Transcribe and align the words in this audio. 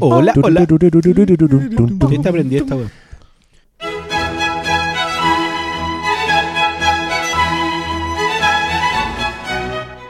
Hola, 0.00 0.32
hola. 0.42 0.66
Aprendí 2.28 2.56
esta. 2.56 2.76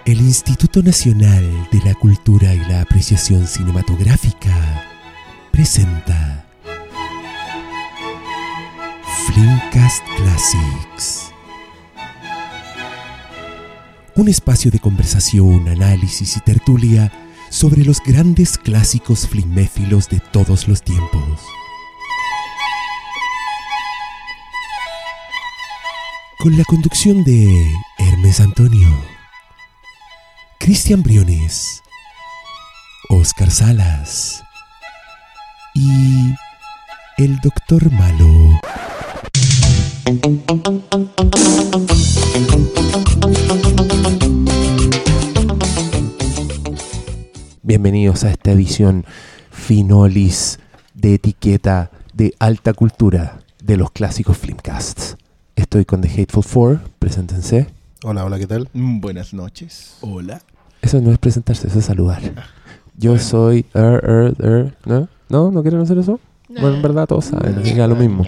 El 0.04 0.20
Instituto 0.20 0.82
Nacional 0.82 1.68
de 1.70 1.78
la 1.84 1.94
Cultura 1.94 2.52
y 2.52 2.58
la 2.68 2.82
Apreciación 2.82 3.46
Cinematográfica 3.46 4.84
presenta 5.52 6.44
Filmcast 9.26 10.04
Classics. 10.16 11.31
Un 14.14 14.28
espacio 14.28 14.70
de 14.70 14.78
conversación, 14.78 15.68
análisis 15.68 16.36
y 16.36 16.40
tertulia 16.40 17.10
sobre 17.48 17.82
los 17.82 18.00
grandes 18.00 18.58
clásicos 18.58 19.26
filméfilos 19.26 20.10
de 20.10 20.20
todos 20.20 20.68
los 20.68 20.82
tiempos. 20.82 21.40
Con 26.38 26.58
la 26.58 26.64
conducción 26.64 27.24
de 27.24 27.74
Hermes 27.98 28.40
Antonio. 28.40 28.88
Cristian 30.58 31.02
Briones, 31.02 31.82
Oscar 33.08 33.50
Salas 33.50 34.44
y 35.74 36.34
el 37.16 37.40
Doctor 37.40 37.90
Malo. 37.90 38.60
Bienvenidos 47.64 48.24
a 48.24 48.30
esta 48.32 48.50
edición 48.50 49.04
finolis 49.52 50.58
de 50.94 51.14
etiqueta 51.14 51.92
de 52.12 52.34
alta 52.40 52.72
cultura 52.72 53.38
de 53.62 53.76
los 53.76 53.92
clásicos 53.92 54.36
Filmcasts. 54.36 55.16
Estoy 55.54 55.84
con 55.84 56.00
The 56.00 56.08
Hateful 56.08 56.42
Four, 56.42 56.80
preséntense. 56.98 57.68
Hola, 58.02 58.24
hola, 58.24 58.40
¿qué 58.40 58.48
tal? 58.48 58.68
Mm, 58.72 59.00
Buenas 59.00 59.32
noches. 59.32 59.96
Hola. 60.00 60.42
Eso 60.80 61.00
no 61.00 61.12
es 61.12 61.18
presentarse, 61.18 61.68
eso 61.68 61.78
es 61.78 61.84
saludar. 61.84 62.20
Yo 62.98 63.16
soy... 63.20 63.64
er, 63.74 64.04
er, 64.04 64.34
er, 64.44 64.76
¿no? 64.84 65.08
¿No? 65.28 65.52
¿No 65.52 65.62
quieren 65.62 65.80
hacer 65.82 65.98
eso? 65.98 66.18
Bueno, 66.48 66.74
en 66.74 66.82
verdad 66.82 67.06
todos 67.06 67.26
saben, 67.26 67.60
así 67.60 67.74
que 67.74 67.86
lo 67.86 67.94
mismo. 67.94 68.24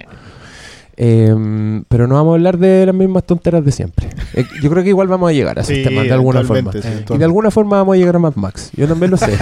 Em, 0.97 1.83
pero 1.89 2.07
no 2.07 2.15
vamos 2.15 2.33
a 2.33 2.35
hablar 2.35 2.59
de 2.59 2.87
las 2.87 2.95
mismas 2.95 3.25
tonteras 3.25 3.65
de 3.65 3.73
siempre. 3.73 4.09
Eh, 4.35 4.45
yo 4.63 4.71
creo 4.71 4.83
que 4.83 4.91
igual 4.91 5.09
vamos 5.09 5.31
a 5.31 5.33
llegar 5.33 5.59
a 5.59 5.63
esos 5.63 5.83
temas 5.83 6.05
de 6.05 6.13
alguna 6.13 6.45
forma. 6.45 6.73
sí, 6.73 6.79
Y 7.11 7.19
de 7.19 7.25
alguna 7.25 7.51
forma 7.51 7.79
vamos 7.79 7.95
a 7.95 7.99
llegar 7.99 8.17
a 8.17 8.19
Mad 8.21 8.37
Max. 8.37 8.71
Yo 8.77 8.87
también 8.87 9.11
lo 9.11 9.17
sé. 9.17 9.37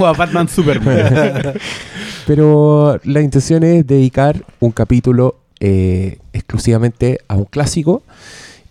O 0.00 0.06
a 0.06 0.12
Batman 0.12 0.48
Superman. 0.48 1.54
Pero 2.26 3.00
la 3.04 3.20
intención 3.20 3.64
es 3.64 3.86
dedicar 3.86 4.44
un 4.60 4.72
capítulo 4.72 5.36
eh, 5.58 6.18
exclusivamente 6.32 7.18
a 7.28 7.36
un 7.36 7.44
clásico. 7.44 8.02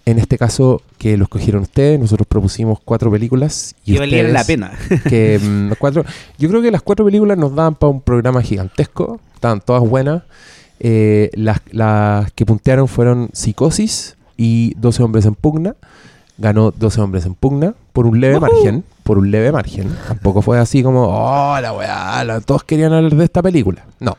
En 0.05 0.17
este 0.17 0.39
caso, 0.39 0.81
que 0.97 1.17
lo 1.17 1.25
escogieron 1.25 1.61
ustedes, 1.61 1.99
nosotros 1.99 2.25
propusimos 2.27 2.79
cuatro 2.83 3.11
películas. 3.11 3.75
Y 3.85 3.93
Que 3.93 3.99
valiera 3.99 4.29
la 4.29 4.43
pena. 4.43 4.71
que 5.07 5.39
mm, 5.43 5.73
cuatro, 5.77 6.03
yo 6.39 6.49
creo 6.49 6.63
que 6.63 6.71
las 6.71 6.81
cuatro 6.81 7.05
películas 7.05 7.37
nos 7.37 7.53
daban 7.53 7.75
para 7.75 7.91
un 7.91 8.01
programa 8.01 8.41
gigantesco, 8.41 9.19
estaban 9.35 9.61
todas 9.61 9.83
buenas. 9.83 10.23
Eh, 10.79 11.29
las, 11.33 11.59
las 11.71 12.31
que 12.33 12.45
puntearon 12.45 12.87
fueron 12.87 13.29
Psicosis 13.33 14.15
y 14.37 14.73
12 14.77 15.03
hombres 15.03 15.25
en 15.25 15.35
pugna. 15.35 15.75
Ganó 16.37 16.71
12 16.71 17.01
hombres 17.01 17.25
en 17.25 17.35
pugna 17.35 17.73
por 17.91 18.05
un 18.05 18.21
leve 18.21 18.39
margen, 18.39 18.85
por 19.03 19.17
un 19.17 19.29
leve 19.29 19.51
margen. 19.51 19.93
Tampoco 20.07 20.41
fue 20.41 20.57
así 20.57 20.81
como, 20.81 21.03
oh, 21.07 21.59
la 21.59 21.73
weá, 21.73 22.23
la- 22.23 22.39
todos 22.39 22.63
querían 22.63 22.93
hablar 22.93 23.13
de 23.13 23.25
esta 23.25 23.41
película. 23.41 23.83
No. 23.99 24.15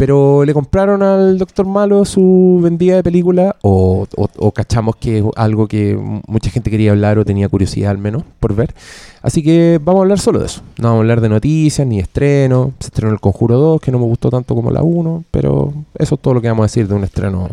Pero 0.00 0.46
le 0.46 0.54
compraron 0.54 1.02
al 1.02 1.36
Doctor 1.36 1.66
Malo 1.66 2.06
su 2.06 2.58
vendida 2.62 2.96
de 2.96 3.02
película 3.02 3.54
o, 3.60 4.06
o- 4.16 4.28
o 4.38 4.50
cachamos 4.50 4.96
que 4.96 5.18
es 5.18 5.24
algo 5.36 5.68
que 5.68 5.94
mucha 6.26 6.48
gente 6.50 6.70
quería 6.70 6.92
hablar 6.92 7.18
o 7.18 7.24
tenía 7.26 7.50
curiosidad 7.50 7.90
al 7.90 7.98
menos 7.98 8.22
por 8.40 8.54
ver. 8.54 8.74
Así 9.20 9.42
que 9.42 9.78
vamos 9.84 10.00
a 10.00 10.02
hablar 10.04 10.18
solo 10.18 10.38
de 10.38 10.46
eso. 10.46 10.62
No 10.78 10.84
vamos 10.88 10.96
a 10.96 11.00
hablar 11.00 11.20
de 11.20 11.28
noticias 11.28 11.86
ni 11.86 11.98
estreno. 11.98 12.72
Se 12.80 12.86
estrenó 12.86 13.12
El 13.12 13.20
Conjuro 13.20 13.58
2, 13.58 13.80
que 13.82 13.92
no 13.92 13.98
me 13.98 14.06
gustó 14.06 14.30
tanto 14.30 14.54
como 14.54 14.70
la 14.70 14.82
1, 14.82 15.24
pero 15.30 15.74
eso 15.98 16.14
es 16.14 16.20
todo 16.22 16.32
lo 16.32 16.40
que 16.40 16.48
vamos 16.48 16.62
a 16.62 16.68
decir 16.68 16.88
de 16.88 16.94
un 16.94 17.04
estreno 17.04 17.50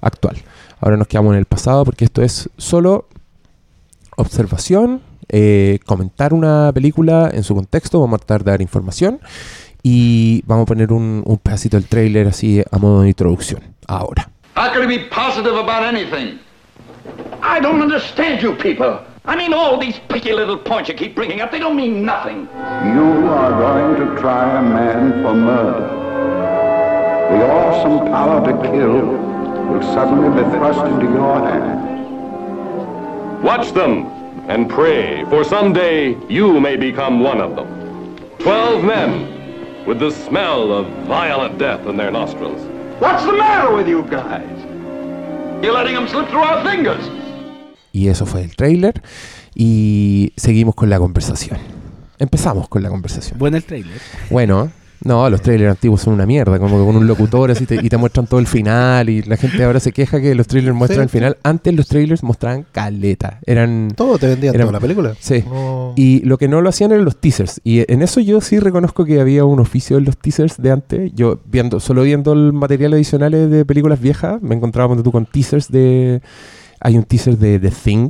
actual. 0.00 0.36
Ahora 0.80 0.96
nos 0.96 1.08
quedamos 1.08 1.32
en 1.32 1.40
el 1.40 1.46
pasado 1.46 1.84
porque 1.84 2.04
esto 2.04 2.22
es 2.22 2.48
solo 2.56 3.06
observación, 4.16 5.00
eh, 5.30 5.80
comentar 5.84 6.32
una 6.32 6.70
película 6.72 7.28
en 7.32 7.42
su 7.42 7.54
contexto, 7.56 8.00
vamos 8.00 8.14
a 8.16 8.18
tratar 8.24 8.44
de 8.44 8.50
dar 8.52 8.62
información 8.62 9.18
y 9.82 10.42
vamos 10.46 10.64
a 10.64 10.66
poner 10.66 10.92
un, 10.92 11.22
un 11.24 11.38
pedacito 11.38 11.76
del 11.76 11.88
trailer 11.88 12.28
así 12.28 12.62
a 12.70 12.78
modo 12.78 13.02
de 13.02 13.08
introducción. 13.08 13.62
Ahora. 13.86 14.28
How 14.54 14.72
can 14.72 14.82
he 14.82 14.98
be 14.98 15.04
positive 15.08 15.56
about 15.56 15.84
anything? 15.84 16.38
I 17.42 17.60
don't 17.60 17.80
understand 17.80 18.42
you 18.42 18.54
people. 18.56 19.00
I 19.24 19.36
mean, 19.36 19.52
all 19.52 19.78
these 19.78 20.00
picky 20.08 20.32
little 20.32 20.56
points 20.58 20.88
you 20.88 20.94
keep 20.94 21.14
bringing 21.14 21.40
up, 21.40 21.50
they 21.50 21.58
don't 21.58 21.76
mean 21.76 22.04
nothing. 22.04 22.48
You 22.94 23.28
are 23.28 23.50
going 23.50 23.96
to 24.00 24.20
try 24.20 24.58
a 24.58 24.62
man 24.62 25.22
for 25.22 25.34
murder. 25.34 25.86
The 27.30 27.46
awesome 27.46 28.08
power 28.08 28.40
to 28.44 28.52
kill 28.70 29.02
will 29.68 29.82
suddenly 29.82 30.30
be 30.42 30.48
thrust 30.50 30.80
into 30.86 31.06
your 31.12 31.40
hand. 31.40 31.84
Watch 33.42 33.72
them 33.72 34.06
and 34.48 34.68
pray, 34.68 35.24
for 35.26 35.44
someday 35.44 36.16
you 36.28 36.58
may 36.58 36.76
become 36.76 37.20
one 37.20 37.40
of 37.40 37.54
them. 37.54 37.68
Twelve 38.38 38.82
men 38.82 39.37
with 39.88 40.00
the 40.00 40.10
smell 40.10 40.70
of 40.70 40.86
violent 41.06 41.56
death 41.58 41.80
in 41.86 41.96
their 41.96 42.10
nostrils. 42.10 42.60
What's 43.00 43.24
the 43.24 43.32
matter 43.32 43.74
with 43.74 43.88
you 43.88 44.02
guys? 44.02 44.44
You're 45.62 45.72
letting 45.72 45.94
them 45.94 46.06
slip 46.06 46.28
through 46.28 46.44
our 46.44 46.62
fingers. 46.62 47.02
Y 47.90 48.08
eso 48.08 48.26
fue 48.26 48.42
el 48.42 48.54
trailer 48.54 49.02
y 49.54 50.34
seguimos 50.36 50.74
con 50.74 50.90
la 50.90 50.98
conversación. 50.98 51.58
Empezamos 52.18 52.68
con 52.68 52.82
la 52.82 52.90
conversación. 52.90 53.38
Bueno 53.38 53.56
el 53.56 53.64
trailer. 53.64 53.98
Bueno, 54.28 54.70
no, 55.04 55.30
los 55.30 55.40
trailers 55.42 55.70
antiguos 55.70 56.00
son 56.02 56.14
una 56.14 56.26
mierda, 56.26 56.58
como 56.58 56.78
que 56.78 56.84
con 56.84 56.96
un 56.96 57.06
locutor 57.06 57.50
así 57.50 57.66
te- 57.66 57.76
y 57.76 57.88
te 57.88 57.96
muestran 57.96 58.26
todo 58.26 58.40
el 58.40 58.46
final 58.46 59.08
y 59.08 59.22
la 59.22 59.36
gente 59.36 59.62
ahora 59.62 59.78
se 59.80 59.92
queja 59.92 60.20
que 60.20 60.34
los 60.34 60.46
trailers 60.46 60.74
muestran 60.76 61.00
Sí. 61.00 61.02
el 61.04 61.08
final. 61.08 61.36
Antes 61.42 61.74
los 61.74 61.86
trailers 61.88 62.22
mostraban 62.22 62.66
caleta, 62.72 63.38
eran... 63.46 63.92
Todo 63.94 64.18
te 64.18 64.26
vendían 64.26 64.54
Era- 64.54 64.64
toda 64.64 64.72
la 64.72 64.80
película. 64.80 65.14
Sí. 65.20 65.44
No- 65.48 65.92
Y 65.96 66.20
lo 66.24 66.36
que 66.38 66.48
no 66.48 66.60
lo 66.60 66.68
hacían 66.68 66.90
eran 66.92 67.04
los 67.04 67.16
teasers. 67.16 67.60
Y 67.64 67.90
en 67.92 68.02
eso 68.02 68.20
yo 68.20 68.40
sí 68.40 68.58
reconozco 68.58 69.04
que 69.04 69.20
había 69.20 69.44
un 69.44 69.60
oficio 69.60 69.98
en 69.98 70.04
los 70.04 70.16
teasers 70.16 70.56
de 70.60 70.70
antes. 70.72 71.12
Yo 71.14 71.38
viendo, 71.46 71.80
solo 71.80 72.02
viendo 72.02 72.32
el 72.32 72.52
material 72.52 72.92
adicional 72.94 73.32
de 73.50 73.64
películas 73.64 74.00
viejas, 74.00 74.42
me 74.42 74.54
encontraba 74.54 74.88
ponte 74.88 75.02
tú 75.02 75.12
con 75.12 75.26
teasers 75.26 75.68
de. 75.70 76.20
Hay 76.80 76.96
un 76.96 77.04
teaser 77.04 77.36
de 77.38 77.58
The 77.58 77.70
Thing 77.70 78.08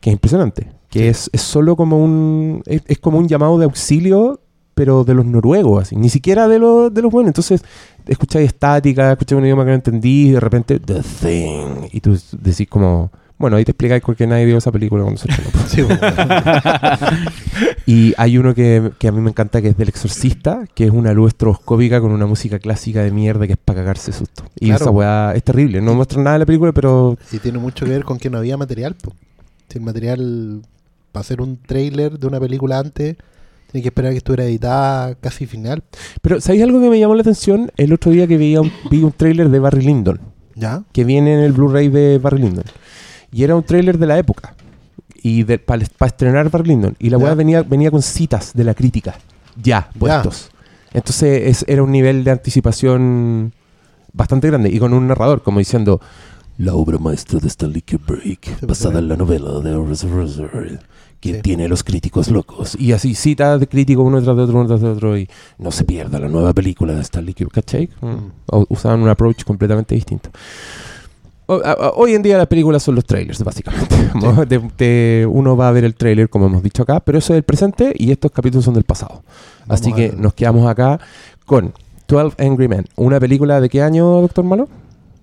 que 0.00 0.10
es 0.10 0.12
impresionante. 0.12 0.68
Que 0.90 1.08
es, 1.08 1.28
es 1.32 1.40
solo 1.42 1.76
como 1.76 2.02
un. 2.02 2.62
Es, 2.66 2.82
es 2.86 2.98
como 2.98 3.18
un 3.18 3.28
llamado 3.28 3.58
de 3.58 3.64
auxilio, 3.64 4.40
pero 4.76 5.02
de 5.04 5.14
los 5.14 5.24
noruegos, 5.24 5.82
así. 5.82 5.96
Ni 5.96 6.10
siquiera 6.10 6.46
de 6.48 6.58
los, 6.58 6.92
de 6.92 7.00
los 7.02 7.10
buenos. 7.10 7.30
Entonces, 7.30 7.62
escucháis 8.06 8.46
estática, 8.46 9.10
escucháis 9.12 9.38
un 9.38 9.46
idioma 9.46 9.64
que 9.64 9.70
no 9.70 9.74
entendí, 9.76 10.28
y 10.28 10.30
de 10.32 10.40
repente, 10.40 10.78
The 10.78 11.00
Thing. 11.02 11.88
Y 11.92 12.00
tú 12.00 12.16
decís 12.38 12.68
como. 12.68 13.10
Bueno, 13.38 13.56
ahí 13.58 13.64
te 13.66 13.72
explicáis 13.72 14.02
por 14.02 14.16
qué 14.16 14.26
nadie 14.26 14.46
vio 14.46 14.56
esa 14.56 14.72
película 14.72 15.02
cuando 15.02 15.20
se 15.20 15.28
estrenó. 15.30 15.50
Sí, 15.68 15.82
bueno. 15.82 16.00
Y 17.86 18.14
hay 18.16 18.36
uno 18.38 18.54
que, 18.54 18.90
que 18.98 19.08
a 19.08 19.12
mí 19.12 19.20
me 19.20 19.30
encanta 19.30 19.62
que 19.62 19.68
es 19.68 19.76
del 19.76 19.88
exorcista, 19.88 20.64
que 20.74 20.84
es 20.86 20.90
una 20.90 21.12
luz 21.12 21.28
estroboscópica 21.28 22.00
con 22.00 22.10
una 22.10 22.26
música 22.26 22.58
clásica 22.58 23.02
de 23.02 23.10
mierda 23.12 23.46
que 23.46 23.52
es 23.52 23.58
para 23.62 23.80
cagarse 23.80 24.12
susto. 24.12 24.44
Y 24.58 24.66
Claro. 24.66 24.84
esa 24.84 24.90
weá 24.90 25.32
es 25.34 25.42
terrible. 25.44 25.80
No 25.80 25.94
muestra 25.94 26.20
nada 26.20 26.32
de 26.34 26.38
la 26.40 26.46
película, 26.46 26.72
pero 26.72 27.16
y 27.32 27.38
tiene 27.38 27.58
mucho 27.58 27.84
que 27.84 27.92
ver 27.92 28.04
con 28.04 28.18
que 28.18 28.28
no 28.28 28.38
había 28.38 28.56
material. 28.56 28.94
po. 28.94 29.12
Si 29.68 29.78
el 29.78 29.84
material 29.84 30.62
para 31.12 31.20
hacer 31.20 31.40
un 31.40 31.56
trailer 31.58 32.18
de 32.18 32.26
una 32.26 32.40
película 32.40 32.78
antes, 32.78 33.16
tiene 33.70 33.82
que 33.82 33.88
esperar 33.88 34.12
que 34.12 34.18
estuviera 34.18 34.44
editada 34.44 35.14
casi 35.16 35.46
final. 35.46 35.82
pero 36.22 36.40
¿sabéis 36.40 36.62
algo 36.64 36.80
que 36.80 36.88
me 36.90 36.98
llamó 36.98 37.14
la 37.14 37.22
atención? 37.22 37.70
El 37.76 37.92
otro 37.92 38.10
día 38.12 38.26
que 38.26 38.36
veía 38.38 38.60
un, 38.60 38.70
vi 38.90 39.02
un 39.02 39.12
trailer 39.12 39.48
de 39.50 39.58
Barry 39.58 39.82
Lyndon, 39.82 40.20
¿Ya? 40.54 40.82
que 40.92 41.04
viene 41.04 41.34
en 41.34 41.40
el 41.40 41.52
Blu-ray 41.52 41.88
de 41.88 42.18
Barry 42.18 42.40
Lyndon. 42.42 42.64
Y 43.32 43.42
era 43.44 43.54
un 43.56 43.62
trailer 43.64 43.98
de 43.98 44.06
la 44.06 44.18
época. 44.18 44.54
Y 45.22 45.44
para 45.44 45.82
estrenar 46.06 46.48
Barry 46.50 46.68
Lyndon. 46.68 46.94
Y 46.98 47.10
la 47.10 47.18
weá 47.18 47.34
venía, 47.34 47.62
venía 47.62 47.90
con 47.90 48.00
citas 48.02 48.52
de 48.54 48.64
la 48.64 48.74
crítica. 48.74 49.16
Ya, 49.60 49.90
puestos. 49.98 50.50
Entonces 50.94 51.42
es- 51.48 51.64
era 51.68 51.82
un 51.82 51.90
nivel 51.90 52.22
de 52.24 52.30
anticipación 52.30 53.52
bastante 54.12 54.46
grande. 54.48 54.70
Y 54.70 54.78
con 54.78 54.92
un 54.94 55.08
narrador, 55.08 55.42
como 55.42 55.58
diciendo... 55.58 56.00
La 56.58 56.72
obra 56.74 56.96
maestra 56.98 57.38
de 57.38 57.48
Stanley 57.48 57.82
Kubrick, 57.82 58.40
pues, 58.60 58.60
basada 58.62 58.98
en 59.00 59.08
la 59.08 59.16
novela 59.16 59.60
de 59.60 59.74
Sí. 61.34 61.42
tiene 61.42 61.68
los 61.68 61.82
críticos 61.84 62.30
locos. 62.30 62.76
Y 62.78 62.92
así, 62.92 63.14
citas 63.14 63.60
de 63.60 63.66
críticos 63.66 64.04
uno 64.06 64.22
tras 64.22 64.36
de 64.36 64.42
otro, 64.42 64.58
uno 64.58 64.66
tras 64.66 64.80
de 64.80 64.88
otro, 64.88 65.16
y 65.18 65.28
no 65.58 65.70
se 65.70 65.84
pierda 65.84 66.18
la 66.18 66.28
nueva 66.28 66.52
película 66.52 66.94
de 66.94 67.00
Stanley 67.02 67.34
Kubrick, 67.34 67.52
¿cachai? 67.54 67.88
Mm. 68.00 68.62
Usaban 68.68 69.00
un 69.02 69.08
approach 69.08 69.44
completamente 69.44 69.94
distinto. 69.94 70.30
O- 71.48 71.60
a- 71.64 71.72
a- 71.72 71.90
hoy 71.94 72.14
en 72.14 72.22
día 72.22 72.36
las 72.38 72.48
películas 72.48 72.82
son 72.82 72.96
los 72.96 73.04
trailers, 73.04 73.42
básicamente. 73.44 73.94
Te- 74.76 75.24
uno 75.26 75.56
va 75.56 75.68
a 75.68 75.72
ver 75.72 75.84
el 75.84 75.94
trailer, 75.94 76.28
como 76.28 76.46
hemos 76.46 76.62
dicho 76.62 76.82
acá, 76.82 76.98
pero 77.00 77.18
eso 77.18 77.32
es 77.34 77.38
el 77.38 77.42
presente 77.44 77.92
y 77.96 78.10
estos 78.10 78.32
capítulos 78.32 78.64
son 78.64 78.74
del 78.74 78.82
pasado. 78.84 79.22
Vamos 79.66 79.80
Así 79.80 79.92
que 79.92 80.12
nos 80.16 80.34
quedamos 80.34 80.68
acá 80.68 80.98
con 81.44 81.72
12 82.08 82.34
Angry 82.44 82.66
Men. 82.68 82.86
¿Una 82.96 83.20
película 83.20 83.60
de 83.60 83.68
qué 83.68 83.80
año, 83.82 84.06
Doctor 84.22 84.44
Malo? 84.44 84.68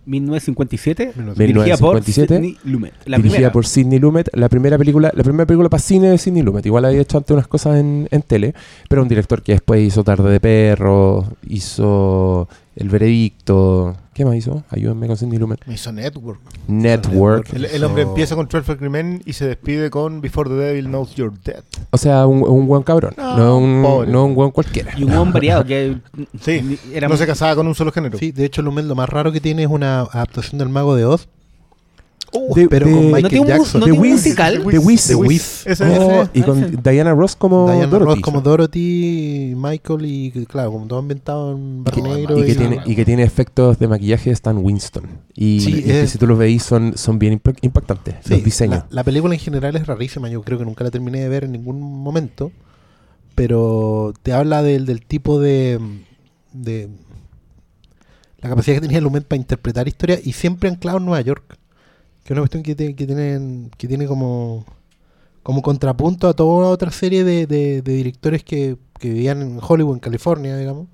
1957, 0.05 1.13
1957. 1.15 1.43
dirigida 1.45 1.77
por 1.77 1.95
1957, 1.95 2.35
Sidney 2.35 2.57
Lumet. 2.63 2.93
La 3.05 3.17
dirigida 3.17 3.35
primera. 3.35 3.51
por 3.51 3.65
Sidney 3.65 3.99
Lumet, 3.99 4.29
la 4.33 4.49
primera 4.49 4.77
película, 4.77 5.11
la 5.13 5.23
primera 5.23 5.45
película 5.45 5.69
para 5.69 5.81
cine 5.81 6.09
de 6.09 6.17
Sidney 6.17 6.43
Lumet. 6.43 6.65
Igual 6.65 6.85
había 6.85 7.01
hecho 7.01 7.17
antes 7.17 7.31
unas 7.31 7.47
cosas 7.47 7.77
en, 7.77 8.07
en 8.11 8.21
tele, 8.21 8.53
pero 8.89 9.01
un 9.01 9.07
director 9.07 9.41
que 9.41 9.53
después 9.53 9.81
hizo 9.81 10.03
Tarde 10.03 10.31
de 10.31 10.39
Perro, 10.39 11.25
hizo 11.47 12.47
El 12.75 12.89
Veredicto. 12.89 13.95
¿Qué 14.13 14.25
más 14.25 14.35
hizo? 14.35 14.63
Ayúdenme 14.69 15.07
con 15.07 15.17
Sidney 15.17 15.37
Lumet. 15.39 15.59
Me 15.65 15.73
hizo 15.75 15.91
Network. 15.91 16.39
Network. 16.67 17.51
El, 17.53 17.65
el 17.65 17.83
hombre 17.83 18.03
empieza 18.03 18.35
con 18.35 18.47
12 18.47 18.71
Angry 18.73 18.89
Men 18.89 19.21
y 19.25 19.33
se 19.33 19.47
despide 19.47 19.89
con 19.89 20.21
Before 20.21 20.49
the 20.49 20.55
Devil 20.55 20.85
Knows 20.85 21.15
You're 21.15 21.35
Dead. 21.43 21.63
O 21.91 21.97
sea, 21.97 22.25
un, 22.27 22.43
un 22.47 22.67
buen 22.67 22.83
cabrón. 22.83 23.13
No, 23.17 23.37
No, 23.37 23.57
un, 23.57 23.81
pobre. 23.83 24.11
no 24.11 24.25
un 24.25 24.35
buen 24.35 24.51
cualquiera. 24.51 24.91
Y 24.97 25.03
un 25.03 25.13
buen 25.15 25.31
variado 25.33 25.65
que 25.65 25.97
Sí, 26.39 26.79
era 26.93 27.07
no 27.07 27.17
se 27.17 27.25
casaba 27.25 27.55
con 27.55 27.65
un 27.67 27.75
solo 27.75 27.91
género. 27.91 28.17
Sí, 28.17 28.31
de 28.31 28.45
hecho, 28.45 28.61
Lumet 28.61 28.85
lo 28.85 28.95
más 28.95 29.09
raro 29.09 29.31
que 29.31 29.39
tiene 29.41 29.63
es 29.63 29.69
una 29.69 30.01
adaptación 30.01 30.59
del 30.59 30.69
Mago 30.69 30.95
de 30.95 31.05
Oz, 31.05 31.27
De- 32.55 32.67
pero 32.67 32.85
de- 32.87 32.91
con 32.91 33.01
¿No 33.03 33.07
Michael 33.15 33.23
¿No 33.23 33.29
tiene 33.29 33.41
un, 33.41 33.47
Jackson. 33.47 33.79
no 33.81 33.85
The 33.85 33.91
Wiz. 33.91 34.11
musical? 34.13 34.63
The 34.69 34.79
Wiz. 34.79 35.07
The 35.07 35.15
Wiz. 35.15 35.67
Ese, 35.67 35.83
Oh, 35.99 36.27
y 36.33 36.41
con. 36.41 36.81
Diana 36.83 37.13
Ross 37.13 37.35
como 37.35 37.65
Diana 37.71 37.87
Dorothy. 37.87 38.11
Ross 38.15 38.21
como 38.21 38.41
Dorothy, 38.41 39.53
Michael 39.55 40.05
y 40.05 40.31
claro, 40.45 40.71
como 40.71 40.87
todo 40.87 40.99
ambientado 40.99 41.55
en 41.55 41.83
barro 41.83 42.03
negro. 42.03 42.39
y, 42.39 42.45
que 42.45 42.51
y- 42.51 42.55
tiene, 42.55 42.79
y 42.85 42.95
que 42.95 43.05
tiene 43.05 43.23
efectos 43.23 43.77
de 43.79 43.87
maquillaje 43.87 44.29
de 44.29 44.33
Stan 44.33 44.57
Winston. 44.57 45.03
Y, 45.35 45.59
Sí, 45.61 45.75
y 45.77 45.83
que 45.83 46.01
es- 46.03 46.09
si 46.11 46.17
tú 46.17 46.27
los 46.27 46.37
veis 46.37 46.63
son, 46.63 46.97
son 46.97 47.19
bien 47.19 47.39
impa- 47.41 47.57
impactantes. 47.61 48.15
Sí, 48.23 48.33
los 48.33 48.43
diseños. 48.43 48.83
La, 48.89 48.95
la 48.97 49.03
película 49.03 49.33
en 49.33 49.39
general 49.39 49.75
es 49.75 49.85
rarísima, 49.87 50.29
yo 50.29 50.41
creo 50.41 50.57
que 50.57 50.65
nunca 50.65 50.83
la 50.83 50.91
terminé 50.91 51.19
de 51.21 51.29
ver 51.29 51.43
en 51.43 51.51
ningún 51.51 51.81
momento, 51.81 52.51
pero 53.35 54.13
te 54.23 54.33
habla 54.33 54.61
del, 54.61 54.85
del 54.85 55.05
tipo 55.05 55.39
de, 55.39 55.79
de 56.51 56.89
la 58.41 58.49
capacidad 58.49 58.75
que 58.75 58.81
tenía 58.81 59.01
Lumet 59.01 59.25
para 59.25 59.37
interpretar 59.39 59.87
historias 59.87 60.19
y 60.25 60.33
siempre 60.33 60.69
anclado 60.69 60.97
en 60.97 61.05
Nueva 61.05 61.21
York, 61.21 61.57
que 62.23 62.31
es 62.31 62.31
una 62.31 62.41
cuestión 62.41 62.63
que, 62.63 62.75
te- 62.75 62.95
que 62.95 63.05
tienen, 63.05 63.69
que 63.77 63.87
tiene 63.87 64.05
como, 64.07 64.65
como 65.43 65.61
contrapunto 65.61 66.27
a 66.29 66.33
toda 66.33 66.69
otra 66.69 66.91
serie 66.91 67.23
de, 67.23 67.45
de- 67.47 67.81
de 67.81 67.93
directores 67.93 68.43
que, 68.43 68.77
que 68.99 69.09
vivían 69.09 69.41
en 69.41 69.59
Hollywood, 69.61 69.95
en 69.95 69.99
California, 69.99 70.55
digamos. 70.57 70.87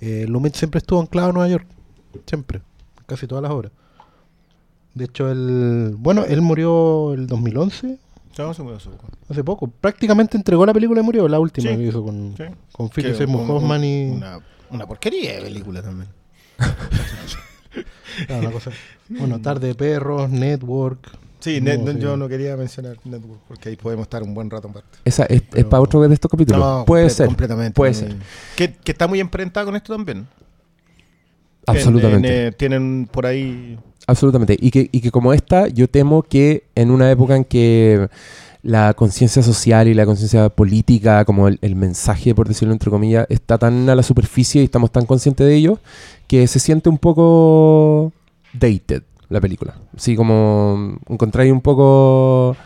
Eh, 0.00 0.24
Lumet 0.28 0.54
siempre 0.54 0.78
estuvo 0.78 1.00
anclado 1.00 1.28
en 1.28 1.34
Nueva 1.34 1.48
York, 1.48 1.66
siempre, 2.26 2.62
casi 3.06 3.26
todas 3.26 3.42
las 3.42 3.52
obras. 3.52 3.72
De 4.94 5.04
hecho, 5.04 5.30
él, 5.30 5.94
bueno, 5.98 6.24
él 6.24 6.40
murió 6.42 7.14
el 7.14 7.26
2011, 7.26 7.98
No, 8.38 8.52
se 8.54 8.62
murió 8.62 8.76
hace 8.78 8.90
poco. 8.90 9.06
hace 9.28 9.44
poco. 9.44 9.66
Prácticamente 9.68 10.36
entregó 10.36 10.66
la 10.66 10.72
película 10.74 11.00
y 11.00 11.04
murió, 11.04 11.28
la 11.28 11.38
última 11.38 11.70
Sí. 11.70 11.76
que 11.76 11.82
hizo 11.84 12.02
con, 12.04 12.34
Sí. 12.36 12.44
con 12.72 12.88
Philip 12.90 13.14
Seymour 13.14 13.50
Hoffman 13.50 13.84
y... 13.84 14.10
Una, 14.10 14.40
una 14.70 14.86
porquería 14.86 15.34
de 15.36 15.42
película 15.42 15.82
también. 15.82 16.08
Una 18.28 18.50
cosa- 18.50 18.70
Bueno, 19.08 19.40
Tarde 19.40 19.68
de 19.68 19.74
Perros, 19.74 20.30
Network... 20.30 21.10
Sí, 21.40 21.60
No, 21.60 21.72
Net- 21.72 21.94
sí. 21.94 21.98
yo 21.98 22.16
no 22.16 22.28
quería 22.28 22.56
mencionar 22.56 22.96
Network 23.04 23.40
porque 23.48 23.68
ahí 23.70 23.74
podemos 23.76 24.04
estar 24.04 24.22
un 24.22 24.32
buen 24.32 24.48
rato 24.48 24.68
en 24.68 24.74
parte. 24.74 24.98
Esa 25.04 25.24
es, 25.24 25.38
es 25.40 25.42
pero- 25.50 25.68
para 25.68 25.80
otro 25.80 26.00
de 26.00 26.14
estos 26.14 26.30
capítulos. 26.30 26.60
No, 26.60 26.84
Puede 26.84 27.10
ser. 27.10 27.26
Completamente. 27.26 27.74
Puede 27.74 27.94
ser. 27.94 28.14
Que, 28.54 28.72
que 28.74 28.92
está 28.92 29.08
muy 29.08 29.18
emprentada 29.18 29.66
con 29.66 29.74
esto 29.74 29.92
también. 29.92 30.26
Absolutamente. 31.66 32.28
En- 32.28 32.40
en, 32.42 32.48
eh, 32.48 32.52
tienen 32.52 33.08
por 33.10 33.26
ahí. 33.26 33.78
Absolutamente. 34.06 34.56
Y 34.60 34.70
que, 34.70 34.88
y 34.92 35.00
que 35.00 35.10
como 35.10 35.32
esta, 35.32 35.68
yo 35.68 35.88
temo 35.88 36.22
que 36.22 36.64
en 36.74 36.90
una 36.90 37.10
época 37.10 37.36
en 37.36 37.44
que 37.44 38.08
la 38.62 38.94
conciencia 38.94 39.42
social 39.42 39.88
y 39.88 39.94
la 39.94 40.06
conciencia 40.06 40.48
política, 40.48 41.24
como 41.24 41.48
el, 41.48 41.76
mensaje, 41.76 42.34
por 42.34 42.46
decirlo 42.48 42.72
entre 42.72 42.90
comillas, 42.90 43.26
está 43.28 43.58
tan 43.58 43.88
a 43.88 43.94
la 43.94 44.02
superficie 44.02 44.62
y 44.62 44.64
estamos 44.64 44.92
tan 44.92 45.04
conscientes 45.04 45.46
de 45.46 45.54
ello, 45.54 45.78
que 46.28 46.46
se 46.46 46.60
siente 46.60 46.88
un 46.88 46.98
poco 46.98 48.12
dated 48.52 49.02
la 49.28 49.40
película. 49.40 49.74
Así 49.96 50.14
como 50.14 50.96
encontráis 51.08 51.52
un 51.52 51.60
poco 51.60 52.56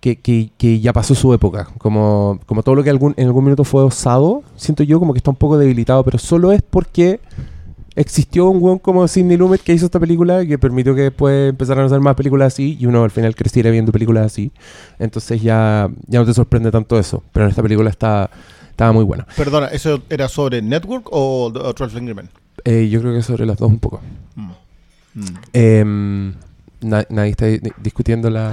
que, 0.00 0.16
que- 0.16 0.80
ya 0.80 0.92
pasó 0.92 1.14
su 1.14 1.32
época. 1.32 1.68
Como, 1.78 2.38
como 2.46 2.62
todo 2.62 2.74
lo 2.74 2.84
que 2.84 2.90
en 2.90 3.26
algún 3.26 3.44
minuto 3.44 3.64
fue 3.64 3.82
osado, 3.82 4.42
siento 4.56 4.82
yo 4.82 4.98
como 4.98 5.14
que 5.14 5.18
está 5.18 5.30
un 5.30 5.36
poco 5.36 5.56
debilitado, 5.56 6.04
pero 6.04 6.18
solo 6.18 6.52
es 6.52 6.62
porque 6.62 7.20
existió 7.96 8.46
un 8.48 8.62
weón 8.62 8.78
como 8.78 9.08
Sidney 9.08 9.36
Lumet 9.36 9.60
que 9.62 9.72
hizo 9.72 9.86
esta 9.86 9.98
película 9.98 10.42
y 10.42 10.48
que 10.48 10.58
permitió 10.58 10.94
que 10.94 11.00
después 11.02 11.48
empezaran 11.50 11.82
a 11.84 11.86
hacer 11.86 12.00
más 12.00 12.14
películas 12.14 12.52
así 12.52 12.76
y 12.78 12.86
uno 12.86 13.02
al 13.02 13.10
final 13.10 13.34
creciera 13.34 13.70
viendo 13.70 13.90
películas 13.90 14.26
así. 14.26 14.52
Entonces 14.98 15.42
ya, 15.42 15.88
ya 16.06 16.20
no 16.20 16.26
te 16.26 16.34
sorprende 16.34 16.70
tanto 16.70 16.98
eso. 16.98 17.22
Pero 17.32 17.44
en 17.46 17.50
esta 17.50 17.62
película 17.62 17.90
está, 17.90 18.30
estaba 18.70 18.92
muy 18.92 19.04
buena. 19.04 19.26
Perdona, 19.36 19.66
¿eso 19.68 20.02
era 20.10 20.28
sobre 20.28 20.62
Network 20.62 21.08
o, 21.10 21.46
o 21.46 21.72
12 21.72 21.96
Angry 21.98 22.14
Men? 22.14 22.28
Eh, 22.64 22.88
yo 22.90 23.00
creo 23.00 23.14
que 23.14 23.22
sobre 23.22 23.46
las 23.46 23.56
dos 23.58 23.68
un 23.70 23.78
poco. 23.78 24.00
Mm. 24.34 24.50
Mm. 25.14 25.24
Em, 25.54 26.34
na- 26.82 27.06
nadie 27.08 27.30
está 27.30 27.46
di- 27.46 27.60
discutiendo 27.82 28.28
la, 28.28 28.52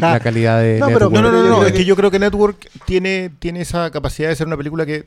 la 0.00 0.18
calidad 0.20 0.60
de 0.60 0.78
No, 0.80 0.86
pero-. 0.88 1.10
No, 1.10 1.22
no, 1.22 1.30
no, 1.30 1.42
no, 1.48 1.62
es 1.64 1.72
que- 1.72 1.78
que 1.78 1.84
yo 1.84 1.94
creo 1.94 2.10
que 2.10 2.18
Network 2.18 2.68
tiene, 2.86 3.30
tiene 3.38 3.60
esa 3.60 3.90
capacidad 3.90 4.28
de 4.28 4.36
ser 4.36 4.46
una 4.48 4.56
película 4.56 4.84
que, 4.86 5.04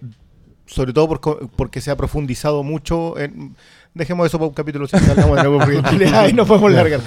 sobre 0.67 0.93
todo 0.93 1.07
por 1.07 1.49
porque 1.49 1.81
se 1.81 1.91
ha 1.91 1.95
profundizado 1.95 2.63
mucho 2.63 3.17
en... 3.17 3.55
Dejemos 3.93 4.27
eso 4.27 4.37
para 4.37 4.49
un 4.49 4.53
capítulo 4.53 4.87
porque 4.87 6.05
ahí 6.13 6.31
nos 6.33 6.47
podemos 6.47 6.71
largar. 6.71 7.01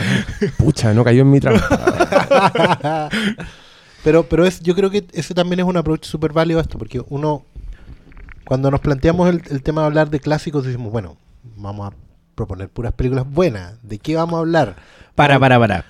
Pucha, 0.58 0.92
no 0.92 1.04
cayó 1.04 1.22
en 1.22 1.30
mi 1.30 1.38
trampa. 1.38 3.08
Pero, 4.02 4.22
pero 4.24 4.46
es, 4.46 4.60
yo 4.60 4.74
creo 4.74 4.90
que 4.90 5.04
ese 5.12 5.34
también 5.34 5.60
es 5.60 5.66
un 5.66 5.76
approach 5.76 6.04
súper 6.04 6.32
válido 6.32 6.58
a 6.58 6.62
esto, 6.62 6.78
porque 6.78 7.02
uno, 7.10 7.44
cuando 8.46 8.70
nos 8.70 8.80
planteamos 8.80 9.28
el, 9.28 9.42
el 9.50 9.62
tema 9.62 9.82
de 9.82 9.88
hablar 9.88 10.08
de 10.08 10.20
clásicos, 10.20 10.64
decimos, 10.64 10.90
bueno, 10.90 11.18
vamos 11.56 11.92
a 11.92 11.96
proponer 12.34 12.70
puras 12.70 12.94
películas 12.94 13.30
buenas. 13.30 13.74
¿De 13.82 13.98
qué 13.98 14.16
vamos 14.16 14.36
a 14.36 14.40
hablar? 14.40 14.76
Para, 15.14 15.38
para, 15.38 15.58
para. 15.58 15.84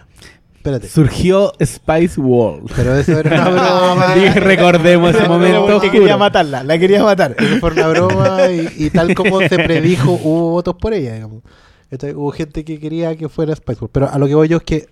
Espérate. 0.60 0.88
Surgió 0.90 1.54
Spice 1.64 2.20
World. 2.20 2.70
Pero 2.76 2.94
eso 2.94 3.18
era 3.18 3.48
una 3.48 3.50
broma. 3.94 4.14
Recordemos 4.34 5.14
ese 5.14 5.26
momento 5.26 5.80
que 5.80 5.90
quería 5.90 6.18
matarla, 6.18 6.62
la 6.62 6.78
quería 6.78 7.02
matar. 7.02 7.34
Fue 7.60 7.70
una 7.70 7.88
broma 7.88 8.50
y, 8.50 8.68
y 8.76 8.90
tal 8.90 9.14
como 9.14 9.40
se 9.40 9.56
predijo, 9.56 10.12
hubo 10.22 10.50
votos 10.50 10.74
por 10.76 10.92
ella, 10.92 11.14
digamos. 11.14 11.42
Entonces, 11.90 12.14
hubo 12.14 12.30
gente 12.30 12.62
que 12.62 12.78
quería 12.78 13.16
que 13.16 13.30
fuera 13.30 13.56
Spice 13.56 13.80
World. 13.80 13.90
Pero 13.90 14.10
a 14.10 14.18
lo 14.18 14.26
que 14.28 14.34
voy 14.34 14.48
yo 14.48 14.58
es 14.58 14.62
que 14.62 14.86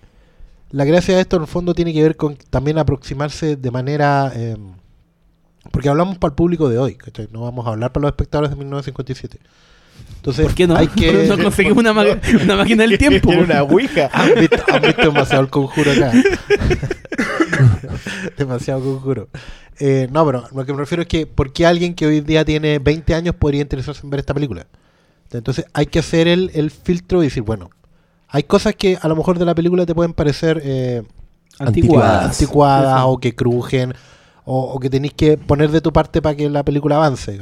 la 0.71 0.85
gracia 0.85 1.13
de 1.15 1.21
esto 1.21 1.35
en 1.35 1.43
el 1.43 1.47
fondo 1.47 1.75
tiene 1.75 1.93
que 1.93 2.01
ver 2.01 2.17
con 2.17 2.35
también 2.49 2.79
aproximarse 2.79 3.55
de 3.55 3.71
manera... 3.71 4.31
eh, 4.35 4.57
porque 5.71 5.89
hablamos 5.89 6.17
para 6.17 6.31
el 6.31 6.35
público 6.35 6.67
de 6.67 6.79
hoy, 6.79 6.95
¿cachai? 6.95 7.27
No 7.31 7.41
vamos 7.41 7.67
a 7.67 7.69
hablar 7.69 7.91
para 7.91 8.03
los 8.03 8.11
espectadores 8.13 8.49
de 8.49 8.55
1957. 8.55 9.39
Entonces, 10.19 10.47
¿Por 10.47 10.55
qué 10.55 10.67
no? 10.67 10.75
hay 10.75 10.87
que... 10.87 11.27
no 11.27 11.37
conseguimos 11.37 11.77
una, 11.77 11.93
máquina 11.93 12.83
del 12.83 12.97
tiempo. 12.97 13.29
Tiene 13.29 13.43
una 13.43 13.63
ouija. 13.63 14.09
han, 14.11 14.35
visto, 14.35 14.57
han 14.71 14.81
visto 14.81 15.01
demasiado 15.01 15.43
el 15.43 15.49
conjuro 15.49 15.91
acá. 15.91 16.11
demasiado 18.37 18.81
conjuro. 18.81 19.29
Eh, 19.79 20.09
no, 20.11 20.25
pero 20.25 20.43
lo 20.53 20.65
que 20.65 20.73
me 20.73 20.79
refiero 20.79 21.03
es 21.03 21.07
que 21.07 21.25
¿por 21.25 21.53
qué 21.53 21.65
alguien 21.65 21.93
que 21.93 22.05
hoy 22.05 22.19
día 22.19 22.43
tiene 22.43 22.79
20 22.79 23.15
años 23.15 23.35
podría 23.35 23.61
interesarse 23.61 24.01
en 24.03 24.09
ver 24.09 24.19
esta 24.19 24.33
película? 24.33 24.67
Entonces 25.31 25.65
hay 25.73 25.85
que 25.85 25.99
hacer 25.99 26.27
el, 26.27 26.51
el 26.53 26.69
filtro 26.69 27.21
y 27.21 27.27
decir, 27.27 27.43
bueno, 27.43 27.69
hay 28.27 28.43
cosas 28.43 28.75
que 28.75 28.97
a 29.01 29.07
lo 29.07 29.15
mejor 29.15 29.39
de 29.39 29.45
la 29.45 29.55
película 29.55 29.85
te 29.85 29.95
pueden 29.95 30.13
parecer 30.13 30.61
eh, 30.63 31.03
Anticuadas. 31.59 32.31
anticuadas 32.31 33.03
o 33.05 33.19
que 33.19 33.35
crujen 33.35 33.93
o, 34.43 34.73
o 34.73 34.79
que 34.79 34.89
tenéis 34.89 35.13
que 35.13 35.37
poner 35.37 35.71
de 35.71 35.81
tu 35.81 35.93
parte 35.93 36.21
para 36.21 36.35
que 36.35 36.49
la 36.49 36.63
película 36.63 36.97
avance. 36.97 37.39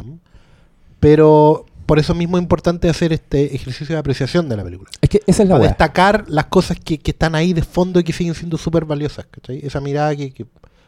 Pero 0.99 1.65
por 1.87 1.97
eso 1.97 2.13
mismo 2.13 2.37
es 2.37 2.43
importante 2.43 2.87
hacer 2.89 3.11
este 3.13 3.55
ejercicio 3.55 3.95
de 3.95 3.99
apreciación 3.99 4.47
de 4.49 4.57
la 4.57 4.63
película 4.63 4.91
es 5.01 5.09
que 5.09 5.21
esa 5.25 5.41
es 5.41 5.49
la 5.49 5.55
para 5.55 5.61
weá. 5.61 5.69
destacar 5.69 6.25
las 6.27 6.45
cosas 6.45 6.77
que, 6.79 6.99
que 6.99 7.11
están 7.11 7.33
ahí 7.33 7.53
de 7.53 7.63
fondo 7.63 7.99
y 7.99 8.03
que 8.03 8.13
siguen 8.13 8.35
siendo 8.35 8.57
súper 8.57 8.85
valiosas, 8.85 9.25
¿cachai? 9.31 9.59
Esa 9.65 9.81
mirada 9.81 10.15
que, 10.15 10.31
que- 10.31 10.45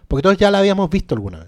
Porque 0.07 0.21
todos 0.21 0.37
ya 0.37 0.51
la 0.51 0.59
habíamos 0.59 0.89
visto 0.91 1.15
alguna 1.15 1.39
vez. 1.39 1.47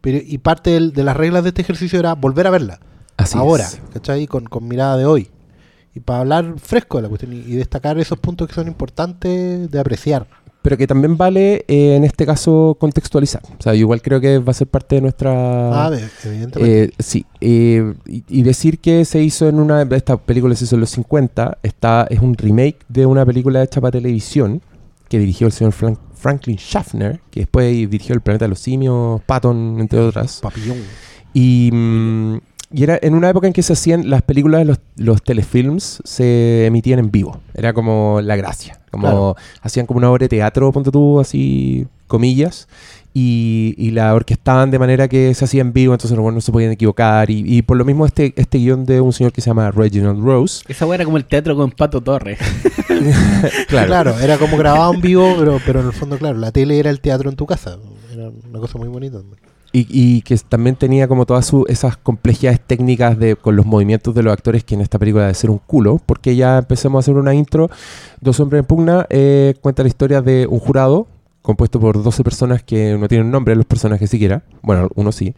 Pero, 0.00 0.18
y 0.24 0.38
parte 0.38 0.70
del- 0.70 0.92
de 0.92 1.04
las 1.04 1.16
reglas 1.16 1.42
de 1.44 1.50
este 1.50 1.62
ejercicio 1.62 1.98
era 2.00 2.14
volver 2.14 2.46
a 2.46 2.50
verla. 2.50 2.80
Así 3.16 3.36
ahora, 3.38 3.64
es. 3.64 3.80
¿cachai? 3.92 4.26
Con, 4.26 4.44
con 4.44 4.66
mirada 4.66 4.96
de 4.96 5.04
hoy. 5.06 5.30
Y 5.94 6.00
para 6.00 6.20
hablar 6.20 6.54
fresco 6.58 6.98
de 6.98 7.02
la 7.02 7.08
cuestión 7.08 7.32
y, 7.32 7.38
y 7.38 7.56
destacar 7.56 7.98
esos 7.98 8.18
puntos 8.18 8.46
que 8.48 8.54
son 8.54 8.68
importantes 8.68 9.70
de 9.70 9.78
apreciar. 9.80 10.26
Pero 10.68 10.76
que 10.76 10.86
también 10.86 11.16
vale 11.16 11.64
eh, 11.66 11.96
en 11.96 12.04
este 12.04 12.26
caso 12.26 12.76
contextualizar. 12.78 13.40
O 13.58 13.62
sea, 13.62 13.72
yo 13.72 13.80
igual 13.80 14.02
creo 14.02 14.20
que 14.20 14.36
va 14.38 14.50
a 14.50 14.54
ser 14.54 14.66
parte 14.66 14.96
de 14.96 15.00
nuestra... 15.00 15.86
Ah, 15.86 15.90
evidentemente. 16.24 16.82
Eh, 16.84 16.90
sí, 16.98 17.24
eh, 17.40 17.94
y, 18.06 18.22
y 18.28 18.42
decir 18.42 18.78
que 18.78 19.06
se 19.06 19.22
hizo 19.22 19.48
en 19.48 19.60
una. 19.60 19.80
Esta 19.80 20.18
película 20.18 20.54
se 20.54 20.64
hizo 20.64 20.74
en 20.76 20.80
los 20.82 20.90
50, 20.90 21.56
está, 21.62 22.06
es 22.10 22.20
un 22.20 22.34
remake 22.36 22.76
de 22.90 23.06
una 23.06 23.24
película 23.24 23.62
hecha 23.62 23.80
para 23.80 23.92
televisión 23.92 24.60
que 25.08 25.18
dirigió 25.18 25.46
el 25.46 25.54
señor 25.54 25.72
Frank- 25.72 25.98
Franklin 26.14 26.58
Schaffner, 26.58 27.20
que 27.30 27.40
después 27.40 27.72
dirigió 27.72 28.14
El 28.14 28.20
planeta 28.20 28.44
de 28.44 28.50
los 28.50 28.58
simios, 28.58 29.22
Patton, 29.24 29.78
entre 29.80 30.00
otras. 30.00 30.40
Papillón. 30.42 30.76
Y, 31.32 31.70
mm, 31.72 32.36
y 32.72 32.82
era 32.82 32.98
en 33.00 33.14
una 33.14 33.30
época 33.30 33.46
en 33.46 33.52
que 33.52 33.62
se 33.62 33.72
hacían 33.72 34.10
las 34.10 34.22
películas, 34.22 34.66
los, 34.66 34.78
los 34.96 35.22
telefilms 35.22 36.00
se 36.04 36.66
emitían 36.66 36.98
en 36.98 37.10
vivo. 37.10 37.40
Era 37.54 37.72
como 37.72 38.20
la 38.22 38.36
gracia. 38.36 38.78
Como 38.90 39.02
Claro. 39.02 39.36
hacían 39.62 39.86
como 39.86 39.98
una 39.98 40.10
obra 40.10 40.24
de 40.24 40.28
teatro, 40.28 40.70
ponte 40.72 40.90
tú, 40.90 41.20
así, 41.20 41.86
comillas. 42.06 42.68
Y, 43.14 43.74
y 43.78 43.90
la 43.90 44.14
orquestaban 44.14 44.70
de 44.70 44.78
manera 44.78 45.08
que 45.08 45.34
se 45.34 45.44
hacía 45.44 45.62
en 45.62 45.72
vivo, 45.72 45.92
entonces 45.92 46.14
los 46.16 46.22
buenos 46.22 46.36
no 46.36 46.40
se 46.42 46.52
podían 46.52 46.70
equivocar. 46.72 47.30
Y, 47.30 47.42
y 47.46 47.62
por 47.62 47.76
lo 47.76 47.84
mismo 47.84 48.06
este, 48.06 48.32
este 48.36 48.58
guion 48.58 48.84
de 48.84 49.00
un 49.00 49.12
señor 49.12 49.32
que 49.32 49.40
se 49.40 49.48
llama 49.50 49.70
Reginald 49.70 50.22
Rose. 50.22 50.62
Esa 50.68 50.86
era 50.94 51.04
como 51.04 51.16
el 51.16 51.24
teatro 51.24 51.56
con 51.56 51.70
Pato 51.70 52.00
Torres. 52.00 52.38
Claro. 53.68 54.18
era 54.18 54.38
como 54.38 54.56
grabado 54.56 54.92
en 54.94 55.00
vivo, 55.00 55.34
pero, 55.38 55.58
pero 55.64 55.80
en 55.80 55.86
el 55.86 55.92
fondo, 55.92 56.18
claro, 56.18 56.38
la 56.38 56.52
tele 56.52 56.78
era 56.78 56.90
el 56.90 57.00
teatro 57.00 57.30
en 57.30 57.36
tu 57.36 57.46
casa. 57.46 57.78
Era 58.12 58.30
una 58.50 58.58
cosa 58.58 58.78
muy 58.78 58.88
bonita. 58.88 59.18
Y, 59.70 59.86
y 59.90 60.22
que 60.22 60.34
también 60.38 60.76
tenía 60.76 61.08
como 61.08 61.26
todas 61.26 61.44
su- 61.46 61.66
esas 61.68 61.96
complejidades 61.98 62.58
técnicas 62.60 63.18
de, 63.18 63.36
con 63.36 63.54
los 63.54 63.66
movimientos 63.66 64.14
de 64.14 64.22
los 64.22 64.32
actores 64.32 64.64
que 64.64 64.74
en 64.74 64.80
esta 64.80 64.98
película 64.98 65.26
de 65.26 65.34
ser 65.34 65.50
un 65.50 65.58
culo, 65.58 66.00
porque 66.06 66.34
ya 66.36 66.58
empecemos 66.58 66.96
a 66.96 67.00
hacer 67.00 67.14
una 67.16 67.34
intro. 67.34 67.68
Dos 68.20 68.40
hombres 68.40 68.60
en 68.60 68.64
pugna 68.66 69.06
eh, 69.10 69.54
cuenta 69.60 69.82
la 69.82 69.88
historia 69.88 70.22
de 70.22 70.46
un 70.46 70.58
jurado 70.58 71.06
compuesto 71.42 71.80
por 71.80 72.02
12 72.02 72.24
personas 72.24 72.62
que 72.62 72.96
no 72.98 73.08
tienen 73.08 73.30
nombre 73.30 73.54
los 73.56 73.64
personajes 73.66 74.10
siquiera. 74.10 74.42
Bueno, 74.62 74.88
uno 74.96 75.12
sí. 75.12 75.34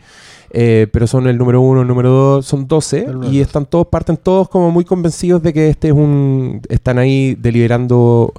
Eh, 0.52 0.88
pero 0.92 1.06
son 1.06 1.28
el 1.28 1.36
número 1.38 1.60
uno, 1.60 1.82
el 1.82 1.88
número 1.88 2.10
dos, 2.10 2.46
son 2.46 2.66
12 2.66 2.98
El 3.00 3.12
número 3.12 3.30
y 3.32 3.38
12. 3.38 3.40
están 3.42 3.66
todos, 3.66 3.86
parten 3.88 4.16
todos 4.16 4.48
como 4.48 4.70
muy 4.72 4.84
convencidos 4.84 5.42
de 5.42 5.52
que 5.52 5.68
este 5.68 5.88
es 5.88 5.94
un... 5.94 6.60
Están 6.68 6.98
ahí 6.98 7.34
deliberando 7.36 8.32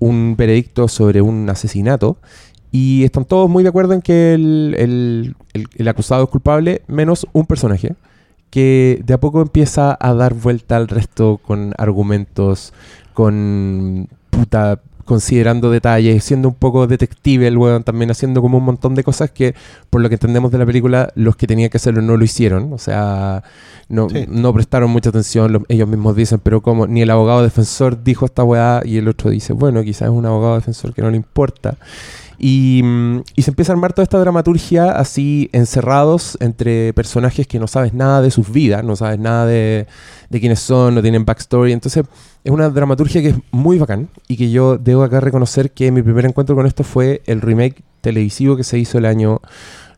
un 0.00 0.34
veredicto 0.36 0.88
sobre 0.88 1.20
un 1.22 1.48
asesinato 1.50 2.16
y 2.76 3.04
están 3.04 3.24
todos 3.24 3.48
muy 3.48 3.62
de 3.62 3.68
acuerdo 3.68 3.92
en 3.94 4.02
que 4.02 4.34
el, 4.34 4.74
el- 4.76 5.36
el- 5.52 5.68
el 5.76 5.88
acusado 5.88 6.24
es 6.24 6.28
culpable, 6.28 6.82
menos 6.88 7.24
un 7.32 7.46
personaje 7.46 7.94
que 8.50 9.00
de 9.06 9.14
a 9.14 9.20
poco 9.20 9.40
empieza 9.40 9.96
a 10.00 10.12
dar 10.14 10.34
vuelta 10.34 10.76
al 10.76 10.88
resto 10.88 11.38
con 11.38 11.72
argumentos, 11.78 12.72
con 13.12 14.08
puta, 14.30 14.80
considerando 15.04 15.70
detalles, 15.70 16.24
siendo 16.24 16.48
un 16.48 16.54
poco 16.54 16.86
detective 16.86 17.46
el 17.46 17.58
weón, 17.58 17.84
también 17.84 18.10
haciendo 18.10 18.40
como 18.42 18.58
un 18.58 18.64
montón 18.64 18.94
de 18.96 19.04
cosas 19.04 19.30
que, 19.30 19.54
por 19.90 20.00
lo 20.00 20.08
que 20.08 20.14
entendemos 20.16 20.50
de 20.50 20.58
la 20.58 20.66
película, 20.66 21.10
los 21.14 21.36
que 21.36 21.46
tenían 21.46 21.68
que 21.70 21.76
hacerlo 21.76 22.00
no 22.02 22.16
lo 22.16 22.24
hicieron. 22.24 22.72
O 22.72 22.78
sea, 22.78 23.42
no, 23.88 24.08
Sí. 24.08 24.24
no 24.28 24.52
prestaron 24.52 24.90
mucha 24.90 25.10
atención. 25.10 25.52
Los- 25.52 25.62
ellos 25.68 25.86
mismos 25.88 26.16
dicen, 26.16 26.40
pero 26.42 26.60
como 26.62 26.86
ni 26.86 27.02
el 27.02 27.10
abogado 27.10 27.42
defensor 27.42 28.02
dijo 28.02 28.24
esta 28.24 28.42
weá, 28.44 28.80
y 28.84 28.96
el 28.96 29.06
otro 29.08 29.30
dice, 29.30 29.52
bueno, 29.52 29.82
quizás 29.82 30.02
es 30.08 30.14
un 30.14 30.26
abogado 30.26 30.54
defensor 30.56 30.92
que 30.94 31.02
no 31.02 31.10
le 31.10 31.16
importa. 31.16 31.76
Y, 32.38 32.80
mm, 32.84 33.20
y 33.36 33.42
se 33.42 33.50
empieza 33.50 33.72
a 33.72 33.74
armar 33.74 33.92
toda 33.92 34.04
esta 34.04 34.18
dramaturgia 34.18 34.90
así 34.92 35.48
encerrados 35.52 36.36
entre 36.40 36.92
personajes 36.92 37.46
que 37.46 37.58
no 37.58 37.66
sabes 37.66 37.94
nada 37.94 38.20
de 38.22 38.30
sus 38.30 38.50
vidas, 38.50 38.82
no 38.84 38.96
sabes 38.96 39.18
nada 39.18 39.46
de, 39.46 39.86
de 40.30 40.40
quiénes 40.40 40.60
son, 40.60 40.94
no 40.94 41.02
tienen 41.02 41.24
backstory. 41.24 41.72
Entonces 41.72 42.04
es 42.42 42.50
una 42.52 42.68
dramaturgia 42.70 43.22
que 43.22 43.28
es 43.30 43.36
muy 43.52 43.78
bacán 43.78 44.08
y 44.28 44.36
que 44.36 44.50
yo 44.50 44.76
debo 44.78 45.02
acá 45.04 45.20
reconocer 45.20 45.70
que 45.70 45.90
mi 45.92 46.02
primer 46.02 46.24
encuentro 46.26 46.54
con 46.56 46.66
esto 46.66 46.82
fue 46.84 47.22
el 47.26 47.40
remake 47.40 47.82
televisivo 48.00 48.56
que 48.56 48.64
se 48.64 48.78
hizo 48.78 48.98
el 48.98 49.06
año 49.06 49.40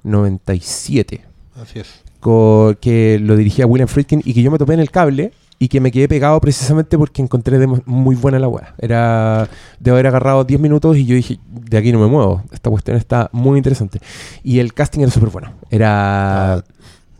97 0.05 1.23
Así 1.61 1.79
es. 1.81 2.03
co- 2.21 2.75
que 2.81 3.19
lo 3.21 3.37
dirigía 3.37 3.67
William 3.67 3.89
Friedkin 3.89 4.23
y 4.25 4.35
que 4.35 4.43
yo 4.43 4.51
me 4.51 4.59
topé 4.59 4.75
en 4.75 4.81
el 4.81 4.91
cable 4.91 5.33
y 5.59 5.69
que 5.69 5.81
me 5.81 5.91
quedé 5.91 6.07
pegado 6.09 6.41
precisamente 6.41 6.99
porque 6.99 7.23
encontré 7.23 7.59
de- 7.59 7.67
muy 7.87 8.15
buena 8.17 8.39
la 8.39 8.49
weá. 8.49 8.75
Era 8.79 9.49
de 9.81 9.91
haber 9.91 10.07
agarrado 10.07 10.45
10 10.45 10.61
minutos 10.61 10.97
y 10.97 11.07
yo 11.07 11.15
dije, 11.17 11.39
de 11.49 11.79
aquí 11.79 11.93
no 11.93 11.99
me 11.99 12.07
muevo. 12.07 12.43
Esta 12.53 12.69
cuestión 12.71 12.97
está 12.97 13.31
muy 13.33 13.57
interesante. 13.57 14.01
Y 14.43 14.59
el 14.59 14.75
casting 14.75 15.01
era 15.01 15.11
súper 15.11 15.31
bueno. 15.31 15.53
Era... 15.71 16.55
Ah, 16.55 16.65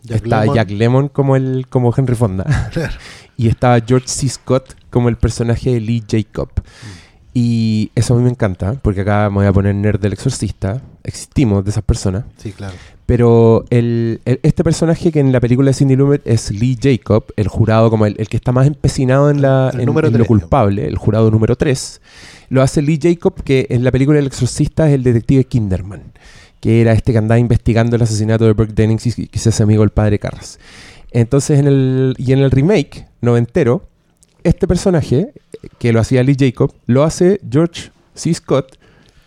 Jack 0.03 0.23
estaba 0.23 0.41
Lemmon. 0.43 0.55
Jack 0.55 0.69
Lemmon 0.71 1.07
como, 1.09 1.35
el, 1.35 1.65
como 1.69 1.93
Henry 1.95 2.15
Fonda. 2.15 2.45
Claro. 2.71 2.93
y 3.35 3.47
estaba 3.49 3.79
George 3.85 4.07
C. 4.07 4.29
Scott 4.29 4.75
como 4.89 5.09
el 5.09 5.17
personaje 5.17 5.71
de 5.73 5.79
Lee 5.81 6.03
Jacob. 6.09 6.49
Y 7.33 7.91
eso 7.93 8.13
a 8.13 8.17
mí 8.17 8.23
me 8.23 8.29
encanta, 8.29 8.73
porque 8.81 9.01
acá 9.01 9.29
me 9.29 9.35
voy 9.37 9.45
a 9.45 9.53
poner 9.53 9.75
nerd 9.75 9.99
del 9.99 10.13
exorcista. 10.13 10.81
Existimos 11.03 11.63
de 11.63 11.69
esas 11.71 11.83
personas. 11.83 12.23
Sí, 12.37 12.51
claro. 12.51 12.73
Pero 13.07 13.63
el, 13.69 14.19
el- 14.25 14.39
este 14.43 14.63
personaje 14.63 15.11
que 15.11 15.19
en 15.21 15.31
la 15.31 15.39
película 15.39 15.69
de 15.69 15.73
Cindy 15.73 15.95
Lumet 15.95 16.21
es 16.27 16.51
Lee 16.51 16.77
Jacob, 16.79 17.23
el 17.37 17.47
jurado 17.47 17.89
como 17.89 18.05
el, 18.05 18.15
el 18.19 18.27
que 18.27 18.37
está 18.37 18.51
más 18.51 18.67
empecinado 18.67 19.29
en, 19.31 19.41
la, 19.41 19.71
El 19.73 19.79
en- 19.79 19.85
lo 20.19 20.25
culpable, 20.27 20.85
el 20.85 20.97
jurado 20.97 21.31
número 21.31 21.55
3, 21.55 22.01
lo 22.49 22.61
hace 22.61 22.81
Lee 22.81 22.99
Jacob, 23.01 23.41
que 23.43 23.65
en 23.69 23.83
la 23.83 23.91
película 23.91 24.19
El 24.19 24.27
Exorcista 24.27 24.87
es 24.89 24.93
el 24.93 25.03
detective 25.03 25.45
Kinderman, 25.45 26.03
que 26.59 26.81
era 26.81 26.91
este 26.91 27.13
que 27.13 27.17
andaba 27.17 27.39
investigando 27.39 27.95
el 27.95 28.01
asesinato 28.01 28.45
de 28.45 28.51
Burke 28.53 28.73
Dennings 28.73 29.17
y 29.17 29.27
que 29.27 29.39
se 29.39 29.49
hace 29.49 29.63
amigo 29.63 29.81
del 29.83 29.91
padre 29.91 30.19
Carras. 30.19 30.59
Entonces, 31.11 31.59
en 31.59 31.67
el, 31.67 32.13
y 32.17 32.33
en 32.33 32.39
el 32.39 32.51
remake 32.51 33.07
noventero, 33.21 33.87
este 34.43 34.67
personaje, 34.67 35.31
eh, 35.63 35.67
que 35.79 35.93
lo 35.93 36.01
hacía 36.01 36.23
Lee 36.23 36.35
Jacob, 36.37 36.73
lo 36.87 37.03
hace 37.05 37.39
George 37.49 37.91
C. 38.15 38.33
Scott, 38.33 38.77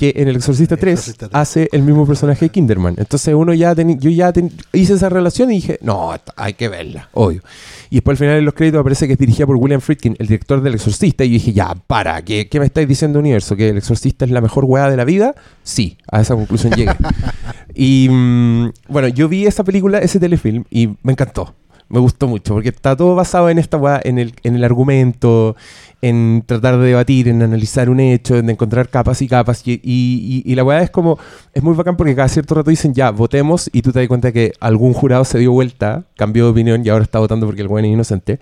que 0.01 0.15
en 0.17 0.29
El 0.29 0.37
Exorcista 0.37 0.77
El 0.77 0.81
3 0.81 0.93
Exorcista 0.95 1.29
3. 1.29 1.39
hace 1.39 1.69
el 1.73 1.83
mismo 1.83 2.07
personaje 2.07 2.47
de 2.47 2.49
Kinderman. 2.49 2.95
Entonces 2.97 3.35
uno 3.35 3.53
ya 3.53 3.75
yo 3.75 4.09
ya 4.09 4.33
ten- 4.33 4.51
hice 4.73 4.95
esa 4.95 5.11
relación 5.11 5.51
y 5.53 5.57
dije, 5.57 5.79
no, 5.83 6.15
hay 6.37 6.55
que 6.55 6.71
verla, 6.71 7.11
obvio. 7.13 7.43
Y 7.91 7.97
después 7.97 8.15
al 8.15 8.19
final 8.19 8.39
en 8.39 8.47
los 8.47 8.55
créditos 8.55 8.81
aparece 8.81 9.07
que 9.07 9.13
es 9.13 9.19
dirigida 9.19 9.45
por 9.47 9.57
William 9.57 9.83
Friedkin, 9.83 10.17
el 10.19 10.27
director 10.27 10.63
del 10.63 10.73
Exorcista, 10.77 11.23
y 11.23 11.29
yo 11.29 11.33
dije, 11.35 11.53
ya, 11.53 11.75
para, 11.87 12.23
¿qué, 12.25 12.49
qué 12.49 12.59
me 12.61 12.65
estáis 12.65 12.89
diciendo 12.89 13.19
universo? 13.19 13.57
¿Que 13.57 13.69
El 13.69 13.77
Exorcista 13.77 14.25
es 14.25 14.31
la 14.31 14.41
mejor 14.41 14.65
weá 14.65 14.89
de 14.89 14.97
la 14.97 15.05
vida? 15.05 15.35
Sí, 15.63 15.99
a 16.11 16.23
esa 16.23 16.35
conclusión 16.35 16.73
llegué. 16.73 16.93
y 17.75 18.09
mm, 18.11 18.71
bueno, 18.89 19.09
yo 19.09 19.29
vi 19.29 19.45
esa 19.47 19.65
película, 19.65 19.99
ese 19.99 20.19
telefilm, 20.19 20.65
y 20.71 20.89
me 21.03 21.13
encantó. 21.13 21.55
Me 21.91 21.99
gustó 21.99 22.29
mucho, 22.29 22.55
porque 22.55 22.69
está 22.69 22.97
todo 22.97 23.17
basado 23.17 23.51
en 23.51 23.59
esta 23.59 23.77
weá, 23.77 24.01
en 24.05 24.21
el, 24.21 24.33
en 24.45 24.55
el 24.55 24.63
argumento, 24.63 25.57
en 26.01 26.45
tratar 26.47 26.79
de 26.79 26.87
debatir, 26.87 27.27
en 27.27 27.43
analizar 27.43 27.91
un 27.91 27.99
hecho, 27.99 28.37
en 28.37 28.49
encontrar 28.49 28.89
capas 28.89 29.21
y 29.23 29.27
capas. 29.27 29.63
Y, 29.67 29.81
y- 29.83 30.55
la 30.55 30.63
weá 30.63 30.83
es 30.83 30.91
como, 30.91 31.19
es 31.53 31.65
muy 31.65 31.75
bacán 31.75 31.97
porque 31.97 32.15
cada 32.15 32.29
cierto 32.29 32.55
rato 32.55 32.71
dicen, 32.71 32.95
ya, 32.95 33.11
votemos, 33.11 33.69
y 33.73 33.83
tú 33.83 33.91
te 33.91 33.99
das 33.99 34.07
cuenta 34.09 34.31
que 34.31 34.53
algún 34.61 34.93
jurado 34.93 35.25
se 35.25 35.41
dio 35.41 35.51
vuelta, 35.51 36.05
cambió 36.17 36.45
de 36.45 36.51
opinión 36.53 36.87
y 36.87 36.89
ahora 36.91 37.03
está 37.03 37.19
votando 37.19 37.45
porque 37.47 37.63
el 37.63 37.67
weón 37.67 37.85
es 37.85 37.93
inocente. 37.93 38.39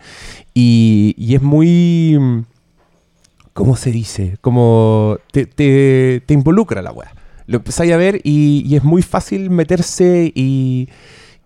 Y, 0.52 1.14
y 1.16 1.34
es 1.34 1.40
muy... 1.40 2.44
¿Cómo 3.54 3.76
se 3.76 3.90
dice? 3.90 4.36
Como 4.42 5.16
te, 5.32 5.46
te, 5.46 6.22
te 6.24 6.34
involucra 6.34 6.82
la 6.82 6.92
weá. 6.92 7.12
Lo 7.46 7.56
empezáis 7.56 7.92
a 7.92 7.96
ver 7.96 8.20
y, 8.24 8.62
y 8.66 8.76
es 8.76 8.84
muy 8.84 9.00
fácil 9.02 9.48
meterse 9.48 10.30
y, 10.34 10.88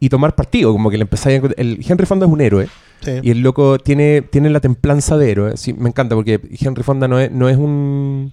y 0.05 0.09
tomar 0.09 0.35
partido. 0.35 0.73
Como 0.73 0.91
que 0.91 0.97
le 0.99 1.03
empezáis 1.03 1.41
a 1.43 1.47
El 1.57 1.79
Henry 1.89 2.07
Fonda 2.07 2.27
es 2.27 2.33
un 2.33 2.41
héroe. 2.41 2.69
Sí. 3.03 3.13
Y 3.23 3.31
el 3.31 3.41
loco 3.41 3.79
tiene, 3.79 4.23
tiene 4.23 4.51
la 4.51 4.61
templanza 4.61 5.17
de 5.17 5.31
héroe. 5.31 5.57
Sí, 5.57 5.73
me 5.75 5.89
encanta 5.89 6.15
porque 6.17 6.41
Henry 6.61 6.83
Fonda 6.83 7.07
no 7.09 7.19
es, 7.21 7.31
no 7.31 7.49
es 7.49 7.57
un, 7.57 8.33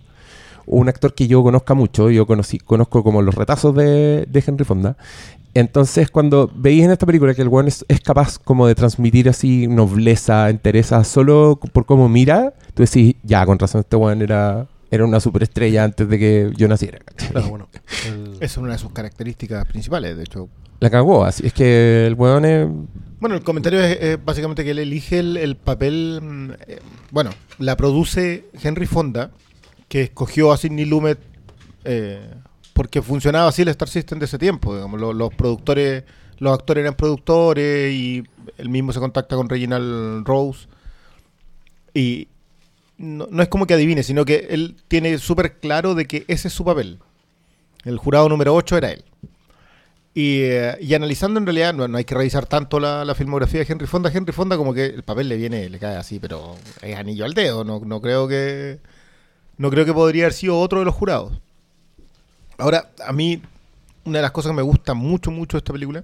un 0.65 0.89
actor 0.89 1.13
que 1.13 1.27
yo 1.27 1.43
conozca 1.43 1.73
mucho. 1.75 2.09
Yo 2.09 2.25
conocí, 2.25 2.57
conozco 2.57 3.03
como 3.03 3.21
los 3.21 3.35
retazos 3.35 3.75
de, 3.75 4.25
de 4.27 4.43
Henry 4.45 4.65
Fonda. 4.65 4.97
Entonces, 5.53 6.09
cuando 6.11 6.51
veis 6.55 6.83
en 6.83 6.91
esta 6.91 7.05
película 7.05 7.33
que 7.33 7.41
el 7.41 7.47
weón 7.47 7.67
es, 7.67 7.83
es 7.87 7.99
capaz 8.01 8.37
como 8.37 8.67
de 8.67 8.75
transmitir 8.75 9.27
así 9.29 9.67
nobleza, 9.67 10.49
entereza, 10.49 11.03
solo 11.03 11.59
por 11.73 11.85
cómo 11.85 12.07
mira, 12.07 12.53
tú 12.75 12.83
decís, 12.83 13.15
ya, 13.23 13.45
con 13.45 13.57
razón, 13.57 13.81
este 13.81 13.95
weón 13.95 14.21
era, 14.21 14.67
era 14.91 15.05
una 15.05 15.19
superestrella 15.19 15.83
antes 15.83 16.07
de 16.07 16.19
que 16.19 16.51
yo 16.55 16.67
naciera. 16.67 16.99
bueno. 17.49 17.67
el- 18.07 18.33
Esa 18.35 18.45
es 18.45 18.57
una 18.57 18.73
de 18.73 18.77
sus 18.77 18.91
características 18.91 19.65
principales, 19.65 20.15
de 20.17 20.23
hecho. 20.23 20.47
La 20.79 20.89
cagó, 20.89 21.25
así 21.25 21.45
es 21.45 21.53
que 21.53 22.07
el 22.07 22.13
weón 22.13 22.45
es... 22.45 22.67
Bueno, 23.19 23.35
el 23.35 23.43
comentario 23.43 23.81
es, 23.81 24.23
básicamente 24.23 24.63
que 24.63 24.71
él 24.71 24.79
elige 24.79 25.19
el, 25.19 25.35
el 25.35 25.57
papel. 25.57 26.55
eh, 26.67 26.79
bueno, 27.11 27.31
la 27.57 27.75
produce 27.75 28.45
Henry 28.61 28.85
Fonda, 28.85 29.31
que 29.89 30.03
escogió 30.03 30.53
a 30.53 30.57
Sidney 30.57 30.85
Lumet 30.85 31.19
eh, 31.83 32.33
porque 32.73 33.01
funcionaba 33.01 33.49
así 33.49 33.61
el 33.61 33.67
Star 33.69 33.89
System 33.89 34.19
de 34.19 34.25
ese 34.25 34.37
tiempo. 34.37 34.73
Los, 34.73 35.33
productores, 35.33 36.05
los 36.37 36.53
actores 36.53 36.83
eran 36.83 36.95
productores 36.95 37.93
y 37.93 38.23
él 38.57 38.69
mismo 38.69 38.93
se 38.93 38.99
contacta 38.99 39.35
con 39.35 39.49
Reginald 39.49 40.25
Rose. 40.25 40.67
Y 41.93 42.29
no, 42.97 43.27
no 43.29 43.43
es 43.43 43.49
como 43.49 43.67
que 43.67 43.73
adivine, 43.73 44.03
sino 44.03 44.23
que 44.23 44.47
él 44.49 44.77
tiene 44.87 45.17
súper 45.17 45.59
claro 45.59 45.93
de 45.93 46.05
que 46.05 46.23
ese 46.29 46.47
es 46.47 46.53
su 46.53 46.63
papel. 46.63 46.99
El 47.83 47.97
jurado 47.97 48.29
número 48.29 48.55
8 48.55 48.77
era 48.77 48.91
él. 48.91 49.03
Y, 50.13 50.41
eh, 50.41 50.77
y 50.81 50.93
analizando 50.95 51.39
en 51.39 51.45
realidad, 51.45 51.73
no, 51.73 51.87
no 51.87 51.97
hay 51.97 52.03
que 52.03 52.15
revisar 52.15 52.45
tanto 52.45 52.79
la, 52.79 53.13
filmografía 53.15 53.63
de 53.63 53.71
Henry 53.71 53.87
Fonda. 53.87 54.11
Henry 54.13 54.33
Fonda 54.33 54.57
como 54.57 54.73
que 54.73 54.85
el 54.85 55.03
papel 55.03 55.29
le 55.29 55.37
viene, 55.37 55.69
le 55.69 55.79
cae 55.79 55.95
así, 55.97 56.19
pero 56.19 56.55
es 56.81 56.95
anillo 56.95 57.25
al 57.25 57.33
dedo. 57.33 57.63
No, 57.63 57.79
no 57.79 58.01
creo 58.01 58.27
que 58.27 58.79
no 59.57 59.69
creo 59.69 59.85
que 59.85 59.93
podría 59.93 60.23
haber 60.23 60.33
sido 60.33 60.59
otro 60.59 60.79
de 60.79 60.85
los 60.85 60.95
jurados. 60.95 61.33
Ahora, 62.57 62.89
a 63.05 63.13
mí, 63.13 63.41
una 64.05 64.19
de 64.19 64.21
las 64.23 64.31
cosas 64.31 64.51
que 64.51 64.55
me 64.55 64.61
gusta 64.61 64.93
mucho, 64.93 65.31
mucho 65.31 65.57
de 65.57 65.59
esta 65.59 65.73
película 65.73 66.03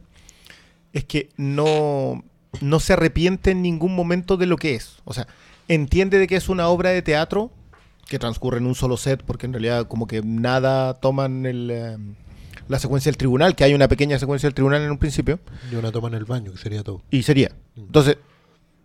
es 0.93 1.03
que 1.03 1.29
no, 1.35 2.23
no 2.61 2.79
se 2.79 2.93
arrepiente 2.93 3.51
en 3.51 3.61
ningún 3.61 3.95
momento 3.95 4.37
de 4.37 4.45
lo 4.45 4.57
que 4.57 4.75
es. 4.75 4.97
O 5.03 5.13
sea, 5.13 5.27
entiende 5.67 6.19
de 6.19 6.27
que 6.27 6.35
es 6.35 6.47
una 6.47 6.67
obra 6.67 6.91
de 6.91 7.01
teatro 7.01 7.51
que 8.07 8.19
transcurre 8.19 8.59
en 8.59 8.67
un 8.67 8.75
solo 8.75 8.97
set, 8.97 9.23
porque 9.23 9.45
en 9.45 9.53
realidad 9.53 9.87
como 9.87 10.07
que 10.07 10.21
nada 10.21 10.93
toman 10.93 11.45
el... 11.45 11.69
eh, 11.71 11.97
la 12.67 12.79
secuencia 12.79 13.09
del 13.11 13.17
tribunal, 13.17 13.55
que 13.55 13.63
hay 13.63 13.73
una 13.73 13.87
pequeña 13.87 14.17
secuencia 14.19 14.47
del 14.47 14.53
tribunal 14.53 14.81
en 14.81 14.91
un 14.91 14.97
principio, 14.97 15.39
Y 15.71 15.75
una 15.75 15.91
toma 15.91 16.07
en 16.09 16.15
el 16.15 16.25
baño, 16.25 16.51
que 16.51 16.57
sería 16.57 16.83
todo. 16.83 17.01
y 17.11 17.23
sería. 17.23 17.51
Entonces, 17.77 18.17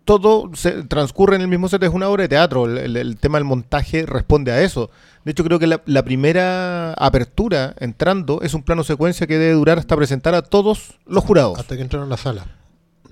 todo 0.05 0.51
se 0.55 0.83
transcurre 0.85 1.37
en 1.37 1.43
el 1.43 1.49
mismo 1.49 1.69
set, 1.69 1.83
es 1.83 1.91
una 1.91 2.09
obra 2.09 2.23
de 2.23 2.29
teatro. 2.29 2.65
El, 2.67 2.79
el- 2.79 2.97
el 2.97 3.17
tema 3.19 3.39
del 3.39 3.45
montaje 3.45 4.07
responde 4.07 4.51
a 4.51 4.61
eso. 4.63 4.91
De 5.25 5.33
hecho, 5.33 5.45
creo 5.45 5.59
que 5.59 5.67
la, 5.67 5.83
la 5.87 6.03
primera 6.03 6.95
apertura 6.95 7.75
entrando 7.79 8.41
es 8.43 8.55
un 8.55 8.63
plano 8.63 8.83
secuencia 8.83 9.27
que 9.27 9.39
debe 9.39 9.53
durar 9.53 9.79
hasta 9.79 9.95
presentar 9.97 10.35
a 10.35 10.43
todos 10.43 10.95
los 11.07 11.23
jurados. 11.23 11.59
Hasta 11.59 11.77
que 11.77 11.83
entraron 11.83 12.09
a 12.09 12.11
la 12.11 12.17
sala. 12.17 12.47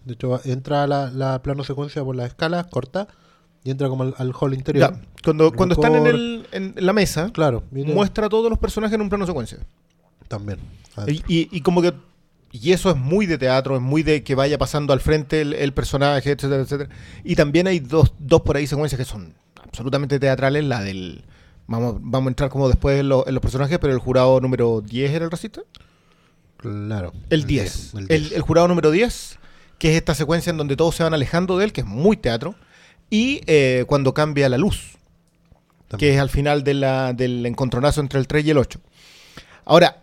De 0.04 0.14
hecho, 0.14 0.40
entra 0.44 0.86
la, 0.86 1.10
la 1.10 1.42
plano 1.42 1.62
secuencia 1.64 2.02
por 2.02 2.16
las 2.16 2.28
escalas, 2.28 2.66
corta, 2.66 3.06
y 3.62 3.70
entra 3.70 3.88
como 3.88 4.04
al, 4.04 4.14
al 4.16 4.32
hall 4.40 4.54
interior. 4.54 4.90
Ya, 4.94 5.00
cuando, 5.22 5.52
cuando 5.52 5.74
están 5.74 5.94
en, 5.96 6.06
el- 6.06 6.46
en 6.52 6.74
la 6.78 6.94
mesa, 6.94 7.30
Claro, 7.32 7.62
mira, 7.70 7.92
muestra 7.92 8.26
a 8.26 8.28
todos 8.30 8.48
los 8.48 8.58
personajes 8.58 8.94
en 8.94 9.02
un 9.02 9.10
plano 9.10 9.26
secuencia. 9.26 9.58
También. 10.28 10.58
Y, 11.06 11.22
y- 11.28 11.48
y 11.50 11.60
como 11.62 11.82
que. 11.82 11.92
Y 12.50 12.72
eso 12.72 12.90
es 12.90 12.96
muy 12.96 13.26
de 13.26 13.36
teatro, 13.36 13.76
es 13.76 13.82
muy 13.82 14.02
de 14.02 14.22
que 14.24 14.34
vaya 14.34 14.56
pasando 14.56 14.92
al 14.94 15.00
frente 15.00 15.42
el, 15.42 15.52
el 15.52 15.72
personaje, 15.72 16.30
etcétera, 16.30 16.62
etcétera. 16.62 16.88
Y 17.24 17.36
también 17.36 17.66
hay 17.66 17.78
dos, 17.78 18.14
dos 18.18 18.40
por 18.40 18.56
ahí 18.56 18.66
secuencias 18.66 18.98
que 18.98 19.04
son 19.04 19.34
absolutamente 19.62 20.18
teatrales. 20.18 20.64
La 20.64 20.80
del. 20.82 21.24
Vamos, 21.66 21.96
vamos 22.00 22.28
a 22.28 22.30
entrar 22.30 22.48
como 22.50 22.68
después 22.68 22.98
en, 23.00 23.10
lo- 23.10 23.26
en 23.28 23.34
los 23.34 23.42
personajes, 23.42 23.78
pero 23.78 23.92
el 23.92 23.98
jurado 23.98 24.40
número 24.40 24.80
10 24.80 25.10
era 25.12 25.24
el 25.26 25.30
racista. 25.30 25.60
Claro. 26.56 27.12
El 27.30 27.44
10. 27.44 27.94
el 27.94 28.00
El, 28.08 28.22
10. 28.22 28.32
el 28.32 28.42
jurado 28.42 28.66
número 28.68 28.90
10, 28.90 29.38
que 29.78 29.90
es 29.90 29.96
esta 29.96 30.14
secuencia 30.14 30.50
en 30.50 30.56
donde 30.56 30.76
todos 30.76 30.94
se 30.96 31.02
van 31.02 31.14
alejando 31.14 31.58
de 31.58 31.66
él, 31.66 31.72
que 31.72 31.82
es 31.82 31.86
muy 31.86 32.16
teatro. 32.16 32.54
Y 33.10 33.42
eh, 33.46 33.84
cuando 33.86 34.12
cambia 34.14 34.48
la 34.48 34.58
luz, 34.58 34.96
que 35.98 36.14
es 36.14 36.20
al 36.20 36.30
final 36.30 36.64
de 36.64 36.74
la- 36.74 37.12
del 37.12 37.44
encontronazo 37.46 38.00
entre 38.00 38.18
el 38.18 38.26
3 38.26 38.46
y 38.46 38.50
el 38.50 38.58
8. 38.58 38.80
Ahora, 39.66 40.02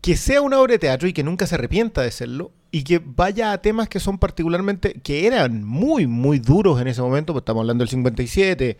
que 0.00 0.16
sea 0.16 0.40
una 0.40 0.58
obra 0.60 0.72
de 0.72 0.78
teatro 0.78 1.08
y 1.08 1.12
que 1.12 1.22
nunca 1.22 1.46
se 1.46 1.54
arrepienta 1.56 2.02
de 2.02 2.10
serlo, 2.10 2.52
y 2.72 2.84
que 2.84 3.00
vaya 3.04 3.52
a 3.52 3.58
temas 3.60 3.88
que 3.88 4.00
son 4.00 4.18
particularmente, 4.18 4.94
que 5.02 5.26
eran 5.26 5.64
muy, 5.64 6.06
muy 6.06 6.38
duros 6.38 6.80
en 6.80 6.86
ese 6.88 7.02
momento, 7.02 7.32
pues 7.32 7.42
estamos 7.42 7.62
hablando 7.62 7.82
del 7.82 7.88
57, 7.88 8.78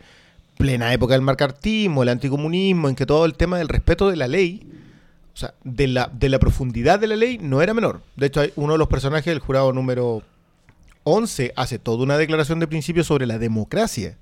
plena 0.57 0.93
época 0.93 1.13
del 1.13 1.21
marcartismo, 1.21 2.03
el 2.03 2.09
anticomunismo, 2.09 2.87
en 2.89 2.95
que 2.95 3.05
todo 3.05 3.25
el 3.25 3.33
tema 3.35 3.57
del 3.57 3.67
respeto 3.67 4.09
de 4.09 4.15
la 4.15 4.27
ley, 4.27 4.67
o 5.33 5.37
sea, 5.37 5.53
de 5.63 5.87
la, 5.87 6.09
de 6.13 6.29
la 6.29 6.39
profundidad 6.39 6.99
de 6.99 7.07
la 7.07 7.15
ley 7.15 7.37
no 7.41 7.61
era 7.61 7.73
menor. 7.73 8.01
De 8.15 8.27
hecho, 8.27 8.41
hay 8.41 8.51
uno 8.55 8.73
de 8.73 8.79
los 8.79 8.87
personajes 8.87 9.25
del 9.25 9.39
jurado 9.39 9.73
número 9.73 10.23
11 11.03 11.53
hace 11.55 11.79
toda 11.79 12.03
una 12.03 12.17
declaración 12.17 12.59
de 12.59 12.67
principio 12.67 13.03
sobre 13.03 13.25
la 13.25 13.39
democracia 13.39 14.17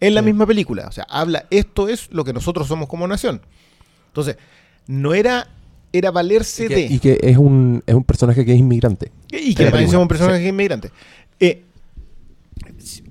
en 0.00 0.14
la 0.14 0.20
Sí. 0.22 0.26
misma 0.26 0.46
película. 0.46 0.86
O 0.88 0.92
sea, 0.92 1.04
habla, 1.10 1.44
esto 1.50 1.88
es 1.88 2.10
lo 2.10 2.24
que 2.24 2.32
nosotros 2.32 2.66
somos 2.68 2.88
como 2.88 3.06
nación. 3.06 3.42
Entonces, 4.08 4.36
no 4.86 5.14
era, 5.14 5.48
era 5.92 6.10
valerse 6.10 6.64
Y 6.64 6.68
que, 6.68 6.74
de... 6.74 6.80
y 6.82 6.98
que 6.98 7.18
es, 7.22 7.36
un, 7.36 7.82
es 7.86 7.94
un 7.94 8.04
personaje 8.04 8.44
que 8.44 8.52
es 8.52 8.58
inmigrante. 8.58 9.10
Y 9.30 9.54
que 9.54 9.66
película, 9.70 9.98
un 9.98 10.08
personaje 10.08 10.46
inmigrante. 10.48 10.90
Eh, 11.40 11.64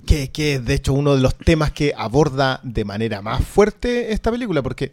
que, 0.06 0.30
que 0.30 0.54
es 0.54 0.64
de 0.64 0.74
hecho 0.74 0.92
uno 0.92 1.14
de 1.14 1.20
los 1.20 1.36
temas 1.36 1.72
que 1.72 1.92
aborda 1.96 2.60
de 2.62 2.84
manera 2.84 3.22
más 3.22 3.44
fuerte 3.44 4.12
esta 4.12 4.30
película, 4.30 4.62
porque 4.62 4.92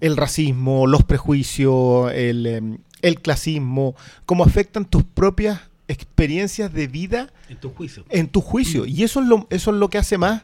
el 0.00 0.16
racismo, 0.16 0.86
los 0.86 1.04
prejuicios, 1.04 2.12
el, 2.12 2.46
em, 2.46 2.78
el 3.02 3.20
clasismo, 3.20 3.94
cómo 4.26 4.44
afectan 4.44 4.84
tus 4.84 5.04
propias 5.04 5.60
experiencias 5.88 6.72
de 6.72 6.86
vida 6.86 7.30
En 7.48 7.58
tu 7.58 7.70
juicio. 7.70 8.04
en 8.08 8.28
tu 8.28 8.40
juicio. 8.40 8.86
Y 8.86 9.02
eso 9.02 9.20
es 9.20 9.26
lo, 9.26 9.46
eso 9.50 9.70
es 9.70 9.76
lo 9.76 9.90
que 9.90 9.98
hace 9.98 10.16
más 10.18 10.42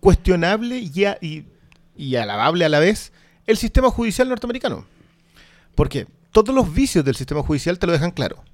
cuestionable 0.00 0.78
y, 0.78 1.04
a- 1.06 1.18
y, 1.22 1.44
y 1.96 2.16
alabable 2.16 2.64
a 2.64 2.68
la 2.68 2.78
vez 2.80 3.12
el 3.46 3.56
sistema 3.56 3.90
judicial 3.90 4.28
norteamericano. 4.28 4.84
Porque 5.74 6.06
todos 6.34 6.54
los 6.54 6.74
vicios 6.74 7.04
del 7.04 7.14
sistema 7.16 7.42
judicial 7.42 7.78
te 7.78 7.86
lo 7.86 7.92
dejan 7.92 8.10
claro. 8.10 8.44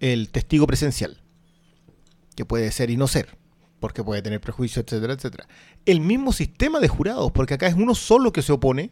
El 0.00 0.28
testigo 0.28 0.66
presencial, 0.66 1.16
que 2.34 2.44
puede 2.44 2.70
ser 2.72 2.90
y 2.90 2.98
no 2.98 3.06
ser, 3.06 3.38
porque 3.80 4.04
puede 4.04 4.20
tener 4.20 4.40
prejuicios, 4.42 4.84
etcétera, 4.84 5.14
etcétera. 5.14 5.46
El 5.86 6.00
mismo 6.00 6.32
sistema 6.32 6.80
de 6.80 6.88
jurados, 6.88 7.32
porque 7.32 7.54
acá 7.54 7.66
es 7.66 7.74
uno 7.74 7.94
solo 7.94 8.32
que 8.32 8.42
se 8.42 8.52
opone 8.52 8.90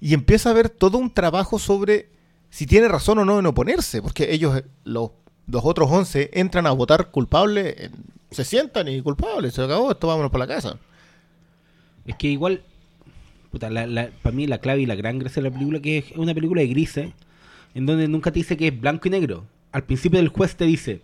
y 0.00 0.14
empieza 0.14 0.48
a 0.48 0.52
haber 0.52 0.70
todo 0.70 0.98
un 0.98 1.12
trabajo 1.12 1.58
sobre 1.60 2.08
si 2.48 2.66
tiene 2.66 2.88
razón 2.88 3.18
o 3.18 3.24
no 3.24 3.38
en 3.38 3.46
oponerse, 3.46 4.02
porque 4.02 4.32
ellos, 4.32 4.56
eh, 4.58 4.64
los, 4.82 5.10
los 5.46 5.62
otros 5.64 5.88
11, 5.90 6.30
entran 6.32 6.66
a 6.66 6.72
votar 6.72 7.10
culpable, 7.12 7.90
se 8.32 8.44
sientan 8.44 8.88
y 8.88 9.02
culpables, 9.02 9.54
se 9.54 9.62
acabó, 9.62 9.92
esto 9.92 10.08
vámonos 10.08 10.32
para 10.32 10.46
la 10.46 10.54
casa. 10.54 10.78
Es 12.06 12.16
que 12.16 12.26
igual, 12.28 12.62
puta, 13.52 13.70
la, 13.70 13.86
la- 13.86 14.10
para 14.22 14.34
mí 14.34 14.46
la 14.48 14.58
clave 14.58 14.80
y 14.80 14.86
la 14.86 14.96
gran 14.96 15.18
gracia 15.20 15.42
de 15.42 15.48
la 15.50 15.54
película 15.54 15.80
que 15.80 15.98
es 15.98 16.04
una 16.16 16.34
película 16.34 16.62
de 16.62 16.68
grises, 16.68 17.10
en 17.74 17.86
donde 17.86 18.08
nunca 18.08 18.30
te 18.30 18.38
dice 18.40 18.56
que 18.56 18.68
es 18.68 18.80
blanco 18.80 19.08
y 19.08 19.10
negro. 19.10 19.44
Al 19.72 19.84
principio 19.84 20.18
del 20.18 20.28
juez 20.28 20.56
te 20.56 20.64
dice, 20.64 21.00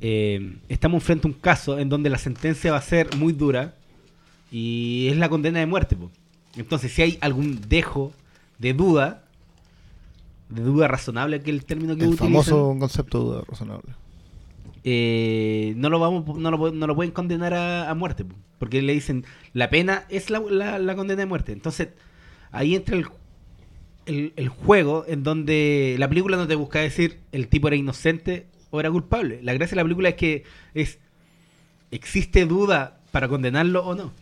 eh, 0.00 0.56
estamos 0.68 1.02
frente 1.02 1.26
a 1.26 1.30
un 1.30 1.34
caso 1.36 1.78
en 1.78 1.88
donde 1.88 2.10
la 2.10 2.18
sentencia 2.18 2.72
va 2.72 2.78
a 2.78 2.82
ser 2.82 3.14
muy 3.16 3.32
dura 3.32 3.74
y 4.50 5.08
es 5.10 5.16
la 5.16 5.28
condena 5.28 5.58
de 5.58 5.66
muerte. 5.66 5.96
po. 5.96 6.10
Entonces, 6.56 6.92
si 6.92 7.02
hay 7.02 7.18
algún 7.20 7.60
dejo 7.68 8.12
de 8.58 8.72
duda, 8.74 9.24
de 10.48 10.62
duda 10.62 10.88
razonable, 10.88 11.40
que 11.42 11.50
es 11.50 11.56
el 11.56 11.64
término 11.64 11.96
que 11.96 12.02
El 12.04 12.08
utilizan, 12.10 12.28
famoso 12.28 12.76
concepto 12.78 13.18
de 13.18 13.24
duda 13.24 13.42
razonable. 13.48 13.92
eh, 14.84 15.74
no 15.76 15.90
lo 15.90 15.98
vamos 15.98 16.38
no 16.38 16.50
lo, 16.50 16.58
pu- 16.58 16.72
no 16.72 16.86
lo 16.86 16.94
pueden 16.96 17.12
condenar 17.12 17.52
a, 17.54 17.90
a 17.90 17.94
muerte 17.94 18.24
po, 18.24 18.34
porque 18.58 18.80
le 18.82 18.92
dicen 18.94 19.24
la 19.52 19.68
pena 19.70 20.04
es 20.08 20.30
la, 20.30 20.40
la- 20.40 20.78
la 20.78 20.96
condena 20.96 21.20
de 21.20 21.26
muerte 21.26 21.52
entonces 21.52 21.88
ahí 22.50 22.74
entra 22.74 22.96
el, 22.96 23.06
el, 24.06 24.32
el 24.36 24.48
juego 24.48 25.04
en 25.06 25.22
donde 25.22 25.96
la 25.98 26.08
película 26.08 26.36
no 26.36 26.46
te 26.48 26.54
busca 26.54 26.80
decir 26.80 27.18
el 27.32 27.48
tipo 27.48 27.68
era 27.68 27.76
inocente 27.76 28.46
o 28.70 28.80
era 28.80 28.90
culpable 28.90 29.40
la 29.42 29.52
gracia 29.52 29.72
de 29.72 29.76
la 29.76 29.84
película 29.84 30.08
es 30.10 30.14
que 30.16 30.44
es 30.74 30.98
existe 31.90 32.46
duda 32.46 32.98
para 33.10 33.28
condenarlo 33.28 33.84
o 33.84 33.94
no 33.94 34.12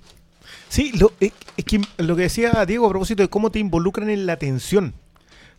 Sí, 0.71 0.93
lo, 0.99 1.13
es, 1.21 1.33
es 1.57 1.65
que 1.65 1.81
lo 1.99 2.15
que 2.17 2.23
decía 2.23 2.65
Diego 2.67 2.87
a 2.87 2.91
propósito 2.91 3.23
de 3.23 3.29
cómo 3.29 3.51
te 3.51 3.59
involucran 3.59 4.11
en 4.11 4.27
la 4.27 4.35
atención. 4.35 4.93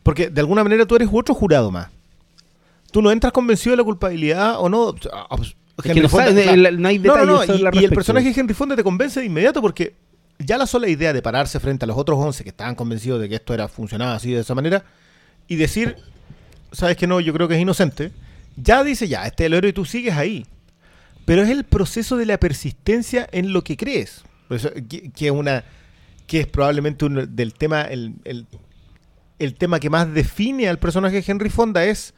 Porque 0.03 0.29
de 0.29 0.39
alguna 0.41 0.63
manera 0.63 0.85
tú 0.85 0.95
eres 0.95 1.09
otro 1.11 1.33
jurado 1.33 1.71
más. 1.71 1.89
Tú 2.91 3.01
no 3.01 3.11
entras 3.11 3.33
convencido 3.33 3.71
de 3.71 3.77
la 3.77 3.83
culpabilidad 3.83 4.59
o 4.59 4.69
no. 4.69 4.93
Es 4.95 5.83
que 5.83 6.01
no 6.01 6.09
Fonda- 6.09 6.27
sabes, 6.27 6.77
no 6.77 6.87
hay 6.87 6.97
detalles 6.99 7.25
no, 7.27 7.45
no, 7.45 7.45
y, 7.45 7.81
y 7.81 7.85
el 7.85 7.91
personaje 7.91 8.31
de 8.31 8.39
Henry 8.39 8.53
Fonda 8.53 8.75
te 8.75 8.83
convence 8.83 9.19
de 9.19 9.25
inmediato 9.25 9.61
porque 9.61 9.93
ya 10.39 10.57
la 10.57 10.65
sola 10.65 10.87
idea 10.89 11.13
de 11.13 11.21
pararse 11.21 11.59
frente 11.59 11.85
a 11.85 11.87
los 11.87 11.97
otros 11.97 12.17
11 12.17 12.43
que 12.43 12.49
estaban 12.49 12.75
convencidos 12.75 13.19
de 13.21 13.29
que 13.29 13.35
esto 13.35 13.53
era 13.53 13.67
funcionaba 13.67 14.15
así 14.15 14.31
de 14.31 14.41
esa 14.41 14.55
manera 14.55 14.83
y 15.47 15.55
decir, 15.57 15.97
sabes 16.71 16.95
que 16.97 17.07
no, 17.07 17.19
yo 17.19 17.33
creo 17.33 17.47
que 17.47 17.55
es 17.55 17.61
inocente, 17.61 18.11
ya 18.55 18.83
dice 18.83 19.07
ya, 19.07 19.25
este 19.25 19.43
es 19.43 19.47
el 19.47 19.53
héroe 19.53 19.69
y 19.69 19.73
tú 19.73 19.85
sigues 19.85 20.15
ahí. 20.15 20.45
Pero 21.25 21.43
es 21.43 21.49
el 21.49 21.63
proceso 21.63 22.17
de 22.17 22.25
la 22.25 22.39
persistencia 22.39 23.27
en 23.31 23.53
lo 23.53 23.63
que 23.63 23.77
crees. 23.77 24.23
Que, 24.89 25.11
que 25.11 25.25
es 25.27 25.31
una 25.31 25.63
que 26.25 26.39
es 26.41 26.47
probablemente 26.47 27.05
del 27.27 27.53
tema 27.53 27.81
el, 27.83 28.15
el- 28.23 28.47
el 29.37 29.53
tema 29.55 29.79
que 29.79 29.89
más 29.91 30.11
define 30.11 30.67
al 30.67 30.79
personaje 30.79 31.21
de 31.21 31.31
Henry 31.31 31.49
Fonda 31.49 31.85
es 31.85 32.13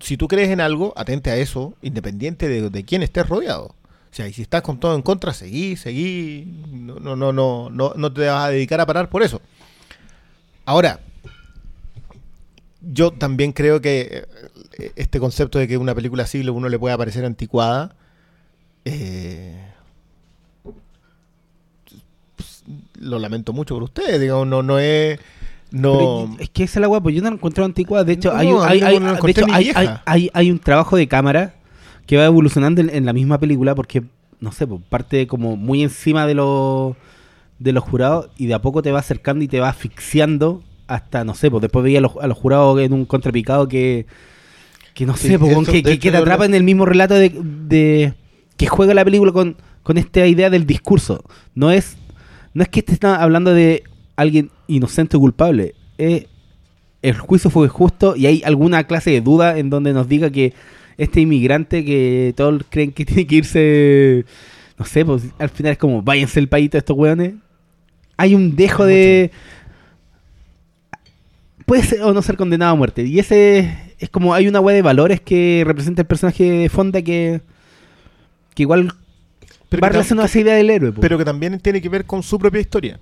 si 0.00 0.16
tú 0.16 0.26
crees 0.28 0.50
en 0.50 0.60
algo, 0.60 0.92
atente 0.96 1.30
a 1.30 1.36
eso, 1.36 1.74
independiente 1.82 2.48
de, 2.48 2.68
de 2.68 2.84
quién 2.84 3.02
estés 3.04 3.28
rodeado. 3.28 3.75
O 4.16 4.18
sea, 4.18 4.28
y 4.28 4.32
si 4.32 4.40
estás 4.40 4.62
con 4.62 4.80
todo 4.80 4.94
en 4.94 5.02
contra, 5.02 5.34
seguí, 5.34 5.76
seguí, 5.76 6.46
no, 6.72 6.94
no, 6.98 7.16
no, 7.16 7.34
no, 7.34 7.68
no, 7.68 7.92
no 7.94 8.12
te 8.14 8.24
vas 8.26 8.46
a 8.46 8.48
dedicar 8.48 8.80
a 8.80 8.86
parar 8.86 9.10
por 9.10 9.22
eso. 9.22 9.42
Ahora, 10.64 11.00
yo 12.80 13.10
también 13.10 13.52
creo 13.52 13.82
que 13.82 14.24
eh, 14.78 14.92
este 14.96 15.20
concepto 15.20 15.58
de 15.58 15.68
que 15.68 15.76
una 15.76 15.94
película 15.94 16.22
así 16.22 16.40
uno 16.48 16.70
le 16.70 16.78
puede 16.78 16.96
parecer 16.96 17.26
anticuada, 17.26 17.94
eh, 18.86 19.66
pues, 22.36 22.64
lo 22.98 23.18
lamento 23.18 23.52
mucho 23.52 23.74
por 23.74 23.82
ustedes, 23.82 24.18
digamos, 24.18 24.46
no, 24.46 24.62
no 24.62 24.78
es... 24.78 25.20
No, 25.70 25.92
Pero 25.92 26.42
es 26.42 26.48
que 26.48 26.64
esa 26.64 26.78
es 26.78 26.80
la 26.80 26.86
guapa, 26.86 27.10
yo 27.10 27.20
no 27.20 27.28
la 27.28 27.36
encuentro 27.36 27.66
anticuada. 27.66 28.02
De 28.04 28.14
hecho, 28.14 28.32
No, 28.32 28.38
hay, 28.38 28.80
hay, 28.80 28.80
hay- 28.82 28.98
de 28.98 29.30
hecho, 29.30 29.44
hay 30.32 30.50
un 30.50 30.58
trabajo 30.58 30.96
de 30.96 31.06
cámara 31.06 31.55
que 32.06 32.16
va 32.16 32.24
evolucionando 32.26 32.80
en, 32.80 32.90
en 32.90 33.04
la 33.04 33.12
misma 33.12 33.38
película 33.38 33.74
porque, 33.74 34.02
no 34.40 34.52
sé, 34.52 34.66
pues, 34.66 34.80
parte 34.88 35.26
como 35.26 35.56
muy 35.56 35.82
encima 35.82 36.26
de 36.26 36.34
los 36.34 36.94
de 37.58 37.72
los 37.72 37.84
jurados 37.84 38.28
y 38.36 38.46
de 38.46 38.54
a 38.54 38.60
poco 38.60 38.82
te 38.82 38.92
va 38.92 38.98
acercando 38.98 39.42
y 39.42 39.48
te 39.48 39.60
va 39.60 39.70
asfixiando 39.70 40.62
hasta, 40.88 41.24
no 41.24 41.34
sé, 41.34 41.50
pues 41.50 41.62
después 41.62 41.82
veía 41.82 41.98
a 41.98 42.02
los, 42.02 42.12
a 42.20 42.26
los 42.26 42.36
jurados 42.36 42.78
en 42.80 42.92
un 42.92 43.06
contrapicado 43.06 43.66
que, 43.66 44.06
que 44.94 45.06
no 45.06 45.16
Sí, 45.16 45.28
sé, 45.28 45.38
pues, 45.38 45.50
eso, 45.52 45.60
weón, 45.62 45.82
que, 45.82 45.96
te 46.10 46.16
atrapa 46.16 46.44
lo- 46.44 46.50
en 46.50 46.54
el 46.54 46.62
mismo 46.64 46.84
relato 46.84 47.14
de, 47.14 47.30
de- 47.30 48.14
que 48.56 48.66
juega 48.66 48.92
la 48.94 49.04
película 49.04 49.32
con, 49.32 49.56
con 49.82 49.96
esta 49.98 50.26
idea 50.26 50.50
del 50.50 50.66
discurso. 50.66 51.24
No 51.54 51.70
es, 51.70 51.96
no 52.54 52.62
es 52.62 52.68
que 52.68 52.82
te 52.82 53.06
hablando 53.06 53.52
de 53.52 53.82
alguien 54.16 54.50
inocente 54.68 55.16
o 55.16 55.20
culpable. 55.20 55.74
Es 55.98 56.26
el 57.02 57.16
juicio 57.18 57.50
fue 57.50 57.68
justo 57.68 58.16
y 58.16 58.26
hay 58.26 58.42
alguna 58.44 58.84
clase 58.84 59.10
de 59.10 59.20
duda 59.20 59.58
en 59.58 59.70
donde 59.70 59.92
nos 59.92 60.08
diga 60.08 60.30
que 60.30 60.54
este 60.98 61.20
inmigrante 61.20 61.84
que 61.84 62.32
todos 62.36 62.62
creen 62.70 62.92
que 62.92 63.04
tiene 63.04 63.26
que 63.26 63.36
irse, 63.36 64.24
no 64.78 64.84
sé, 64.84 65.04
pues 65.04 65.24
al 65.38 65.50
final 65.50 65.72
es 65.72 65.78
como, 65.78 66.02
váyanse 66.02 66.40
el 66.40 66.48
país 66.48 66.74
a 66.74 66.78
estos 66.78 66.96
weones. 66.96 67.34
Hay 68.16 68.34
un 68.34 68.56
dejo 68.56 68.84
de... 68.84 69.30
puede 71.66 71.82
ser 71.82 72.02
o 72.02 72.14
no 72.14 72.22
ser 72.22 72.36
condenado 72.36 72.72
a 72.72 72.76
muerte. 72.76 73.02
Y 73.02 73.18
ese 73.18 73.94
es 73.98 74.08
como 74.08 74.34
hay 74.34 74.48
una 74.48 74.60
wea 74.60 74.74
de 74.74 74.82
valores 74.82 75.20
que 75.20 75.62
representa 75.66 76.02
el 76.02 76.06
personaje 76.06 76.44
de 76.44 76.68
Fonda 76.68 77.02
que, 77.02 77.42
que 78.54 78.62
igual 78.62 78.94
Pero 79.68 79.82
va 79.82 79.90
relacionado 79.90 80.24
a 80.24 80.26
esa 80.26 80.40
idea 80.40 80.54
del 80.54 80.70
héroe. 80.70 80.92
po. 80.92 81.00
pero 81.00 81.18
que 81.18 81.24
también 81.24 81.58
tiene 81.60 81.82
que 81.82 81.88
ver 81.88 82.06
con 82.06 82.22
su 82.22 82.38
propia 82.38 82.60
historia. 82.60 82.98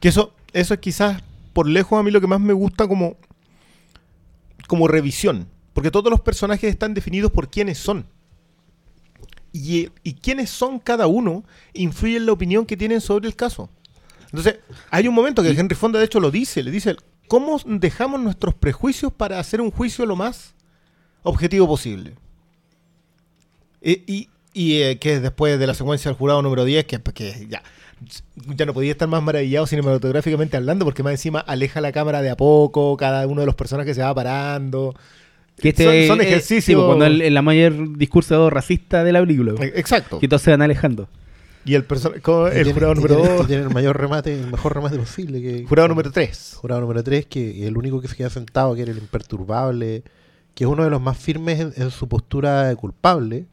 Que 0.00 0.08
eso, 0.08 0.32
eso 0.52 0.74
es 0.74 0.80
quizás 0.80 1.22
por 1.52 1.68
lejos 1.68 1.98
a 1.98 2.02
mí 2.02 2.10
lo 2.10 2.20
que 2.20 2.26
más 2.26 2.40
me 2.40 2.52
gusta 2.52 2.86
como, 2.86 3.16
como 4.66 4.88
revisión. 4.88 5.46
Porque 5.76 5.90
todos 5.90 6.10
los 6.10 6.22
personajes 6.22 6.70
están 6.70 6.94
definidos 6.94 7.30
por 7.30 7.50
quiénes 7.50 7.76
son. 7.76 8.06
Y, 9.52 9.90
y 10.02 10.14
quiénes 10.14 10.48
son 10.48 10.78
cada 10.78 11.06
uno 11.06 11.44
influye 11.74 12.16
en 12.16 12.24
la 12.24 12.32
opinión 12.32 12.64
que 12.64 12.78
tienen 12.78 13.02
sobre 13.02 13.28
el 13.28 13.36
caso. 13.36 13.68
Entonces, 14.24 14.56
hay 14.90 15.06
un 15.06 15.14
momento 15.14 15.42
que 15.42 15.50
Henry 15.50 15.76
Fonda 15.76 15.98
de 15.98 16.06
hecho 16.06 16.18
lo 16.18 16.30
dice, 16.30 16.62
le 16.62 16.70
dice, 16.70 16.96
¿cómo 17.28 17.60
dejamos 17.66 18.20
nuestros 18.20 18.54
prejuicios 18.54 19.12
para 19.12 19.38
hacer 19.38 19.60
un 19.60 19.70
juicio 19.70 20.06
lo 20.06 20.16
más 20.16 20.54
objetivo 21.22 21.66
posible? 21.66 22.14
E- 23.82 24.02
y 24.06 24.30
y 24.54 24.80
eh, 24.80 24.98
que 24.98 25.16
es 25.16 25.22
después 25.22 25.58
de 25.58 25.66
la 25.66 25.74
secuencia 25.74 26.10
del 26.10 26.16
jurado 26.16 26.40
número 26.40 26.64
10, 26.64 26.86
que, 26.86 26.98
que 26.98 27.46
ya, 27.50 27.62
ya 28.46 28.64
no 28.64 28.72
podía 28.72 28.92
estar 28.92 29.06
más 29.06 29.22
maravillado 29.22 29.66
cinematográficamente 29.66 30.56
hablando, 30.56 30.86
porque 30.86 31.02
más 31.02 31.12
encima 31.12 31.40
aleja 31.40 31.82
la 31.82 31.92
cámara 31.92 32.22
de 32.22 32.30
a 32.30 32.38
poco, 32.38 32.96
cada 32.96 33.26
uno 33.26 33.42
de 33.42 33.46
los 33.46 33.54
personajes 33.54 33.94
se 33.94 34.02
va 34.02 34.14
parando. 34.14 34.94
Que 35.58 35.70
este 35.70 36.06
son, 36.08 36.16
son 36.16 36.20
eh, 36.20 36.28
ejercicios. 36.28 36.64
sí, 36.64 36.74
cuando 36.86 37.06
el, 37.06 37.20
el- 37.22 37.34
la 37.34 37.42
mayor 37.42 37.96
discurso 37.98 38.50
racista 38.50 39.02
de 39.04 39.12
la 39.12 39.20
película. 39.20 39.52
Eh, 39.62 39.72
Exacto. 39.76 40.18
Que 40.18 40.28
todos 40.28 40.42
se 40.42 40.50
van 40.50 40.62
alejando. 40.62 41.08
Y 41.64 41.74
el, 41.74 41.84
el 41.88 42.52
tiene- 42.52 42.72
jurado 42.72 42.94
número 42.94 43.16
tiene- 43.16 43.34
y 43.34 43.36
2, 43.38 43.46
tiene 43.48 43.62
el 43.64 43.70
mayor 43.70 43.98
remate, 44.00 44.38
el 44.40 44.46
mejor 44.52 44.74
remate 44.74 44.98
posible. 44.98 45.40
Que, 45.42 45.64
jurado 45.66 45.88
número 45.88 46.12
3. 46.12 46.54
Jurado 46.60 46.80
número 46.80 47.02
3, 47.02 47.26
que 47.26 47.66
el 47.66 47.76
único 47.76 48.00
que 48.00 48.06
se 48.08 48.14
queda 48.16 48.30
sentado, 48.30 48.74
que 48.76 48.82
era 48.82 48.92
el 48.92 48.98
imperturbable, 48.98 50.04
que 50.54 50.64
es 50.64 50.70
uno 50.70 50.84
de 50.84 50.90
los 50.90 51.00
más 51.02 51.18
firmes 51.18 51.58
en, 51.60 51.72
en 51.76 51.90
su 51.90 52.06
postura 52.08 52.68
de 52.68 52.76
culpable. 52.76 53.46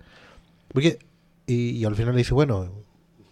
Porque, 0.72 1.00
y, 1.48 1.72
y 1.72 1.86
al 1.86 1.96
final 1.96 2.14
le 2.14 2.20
dice, 2.20 2.34
bueno, 2.36 2.70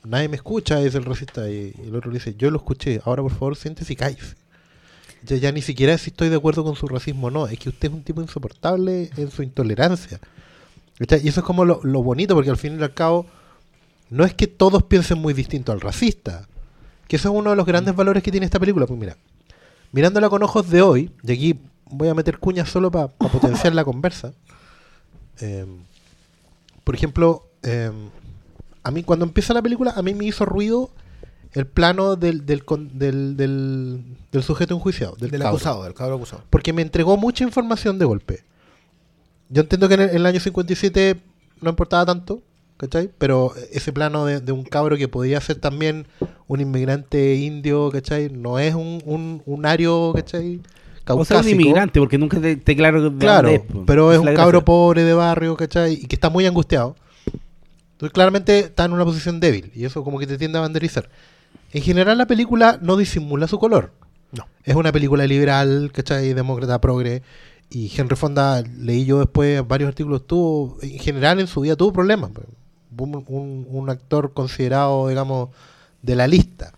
nadie 0.04 0.28
me 0.30 0.36
escucha, 0.38 0.82
es 0.82 0.96
el 0.96 1.06
racista. 1.06 1.48
Y, 1.50 1.76
y 1.84 1.88
el 1.90 1.96
otro 1.96 2.10
le 2.10 2.18
dice, 2.18 2.34
yo 2.36 2.50
lo 2.50 2.58
escuché, 2.58 3.02
ahora 3.06 3.22
por 3.22 3.32
favor 3.34 3.56
siéntese 3.56 3.94
y 3.94 3.96
cállese. 3.96 4.36
Ya, 5.24 5.52
ni 5.52 5.62
siquiera 5.62 5.98
si 5.98 6.10
estoy 6.10 6.30
de 6.30 6.36
acuerdo 6.36 6.64
con 6.64 6.76
su 6.76 6.88
racismo 6.88 7.28
o 7.28 7.32
no, 7.32 7.48
es 7.48 7.60
que 7.60 7.70
usted 7.70 7.90
es 7.90 7.94
un 7.94 8.04
tipo 8.04 8.22
insoportable 8.22 9.12
en 9.18 9.30
su 9.30 9.44
intolerancia. 9.44 10.20
¿Cachai? 10.98 11.22
Y 11.24 11.28
eso 11.30 11.42
es 11.42 11.46
como 11.46 11.64
lo, 11.64 11.80
lo 11.84 12.02
bonito, 12.02 12.34
porque 12.34 12.50
al 12.50 12.58
fin 12.58 12.80
y 12.80 12.84
al 12.84 12.94
cabo, 12.94 13.26
no 14.10 14.26
es 14.26 14.34
que 14.34 14.48
todos 14.48 14.84
piensen 14.84 15.20
muy 15.20 15.34
distinto 15.34 15.72
al 15.72 15.82
racista, 15.82 16.48
que 17.08 17.18
eso 17.18 17.30
es 17.30 17.36
uno 17.36 17.52
de 17.52 17.56
los 17.56 17.66
grandes 17.66 17.96
valores 17.96 18.24
que 18.24 18.32
tiene 18.32 18.46
esta 18.46 18.60
película. 18.60 18.88
Pues 18.88 19.00
mira, 19.00 19.18
mirándola 19.92 20.30
con 20.30 20.42
ojos 20.44 20.70
de 20.70 20.82
hoy, 20.82 21.12
y 21.24 21.32
aquí 21.32 21.60
voy 21.86 22.08
a 22.08 22.14
meter 22.14 22.40
cuñas 22.40 22.70
solo 22.70 22.90
para 22.90 23.08
potenciar 23.08 23.76
la 23.76 23.84
conversa. 23.84 24.34
eh, 25.40 25.66
por 26.84 26.96
ejemplo, 26.96 27.48
eh, 27.64 27.92
a 28.84 28.92
mí 28.92 29.04
cuando 29.04 29.26
empieza 29.26 29.54
la 29.54 29.62
película, 29.62 29.92
a 29.96 30.02
mí 30.02 30.14
me 30.14 30.26
hizo 30.26 30.46
ruido 30.46 30.90
el 31.54 31.68
plano 31.68 32.16
del, 32.16 32.46
del, 32.46 32.64
con- 32.66 32.98
del, 32.98 33.36
del- 33.38 34.04
del 34.32 34.44
sujeto 34.44 34.74
enjuiciado, 34.76 35.16
del, 35.18 35.32
cabro. 35.32 35.48
acusado, 35.50 35.84
del 35.84 35.94
cabro 35.94 36.16
acusado. 36.16 36.44
Porque 36.50 36.72
me 36.74 36.82
entregó 36.82 37.18
mucha 37.18 37.44
información 37.44 38.00
de 38.00 38.06
golpe. 38.06 38.44
Yo 39.50 39.62
entiendo 39.62 39.88
que 39.88 39.96
en 39.96 40.02
el, 40.02 40.10
en 40.12 40.16
el 40.18 40.26
año 40.26 40.40
57 40.40 41.18
no 41.62 41.70
importaba 41.72 42.06
tanto, 42.06 42.42
¿cachai? 42.78 43.10
Pero 43.18 43.54
ese 43.72 43.92
plano 43.92 44.26
de, 44.26 44.40
de 44.40 44.52
un 44.54 44.64
cabro 44.64 44.96
que 44.96 45.08
podía 45.10 45.42
ser 45.42 45.58
también 45.58 46.08
un 46.48 46.62
inmigrante 46.62 47.36
indio, 47.36 47.90
¿cachai? 47.92 48.30
No 48.30 48.58
es 48.60 48.74
un, 48.74 49.02
un, 49.06 49.42
un 49.46 49.66
ario, 49.66 50.14
¿cachai? 50.16 50.62
O 50.62 50.64
sea, 50.64 51.16
un 51.16 51.26
Caucásico. 51.26 51.50
inmigrante, 51.62 52.00
porque 52.00 52.18
nunca 52.18 52.40
te, 52.40 52.56
te 52.56 52.76
claro 52.78 53.10
de 53.10 53.18
Claro, 53.18 53.50
dónde 53.50 53.66
es, 53.66 53.72
po. 53.74 53.84
pero 53.86 54.14
es 54.14 54.20
un 54.20 54.26
cabro 54.28 54.60
gracia. 54.60 54.66
pobre 54.66 55.04
de 55.04 55.14
barrio, 55.14 55.58
¿cachai? 55.58 55.94
Y 55.96 56.06
que 56.06 56.16
está 56.16 56.30
muy 56.30 56.46
angustiado. 56.46 56.96
Entonces, 57.94 58.14
claramente 58.14 58.60
está 58.60 58.86
en 58.86 58.94
una 58.94 59.04
posición 59.04 59.40
débil 59.42 59.72
y 59.76 59.84
eso 59.86 60.04
como 60.04 60.18
que 60.18 60.26
te 60.28 60.38
tiende 60.38 60.58
a 60.58 60.62
banderizar. 60.62 61.10
En 61.74 61.82
general, 61.82 62.18
la 62.18 62.28
película 62.28 62.80
no 62.82 62.98
disimula 62.98 63.48
su 63.48 63.58
color. 63.60 63.94
No. 64.32 64.46
Es 64.64 64.76
una 64.76 64.92
película 64.92 65.26
liberal, 65.26 65.92
¿cachai? 65.94 66.34
Demócrata, 66.34 66.80
progre. 66.82 67.22
Y 67.70 67.92
Henry 67.96 68.16
Fonda, 68.16 68.62
leí 68.62 69.06
yo 69.06 69.20
después 69.20 69.66
varios 69.68 69.88
artículos, 69.90 70.28
tuvo, 70.28 70.78
en 70.82 71.00
general 71.00 71.40
en 71.40 71.48
su 71.48 71.62
vida 71.62 71.76
tuvo 71.78 71.94
problemas. 71.94 72.32
Un, 72.98 73.24
un- 73.28 73.66
un 73.70 73.90
actor 73.90 74.34
considerado, 74.34 75.08
digamos, 75.08 75.50
de 76.02 76.16
la 76.16 76.28
lista. 76.28 76.74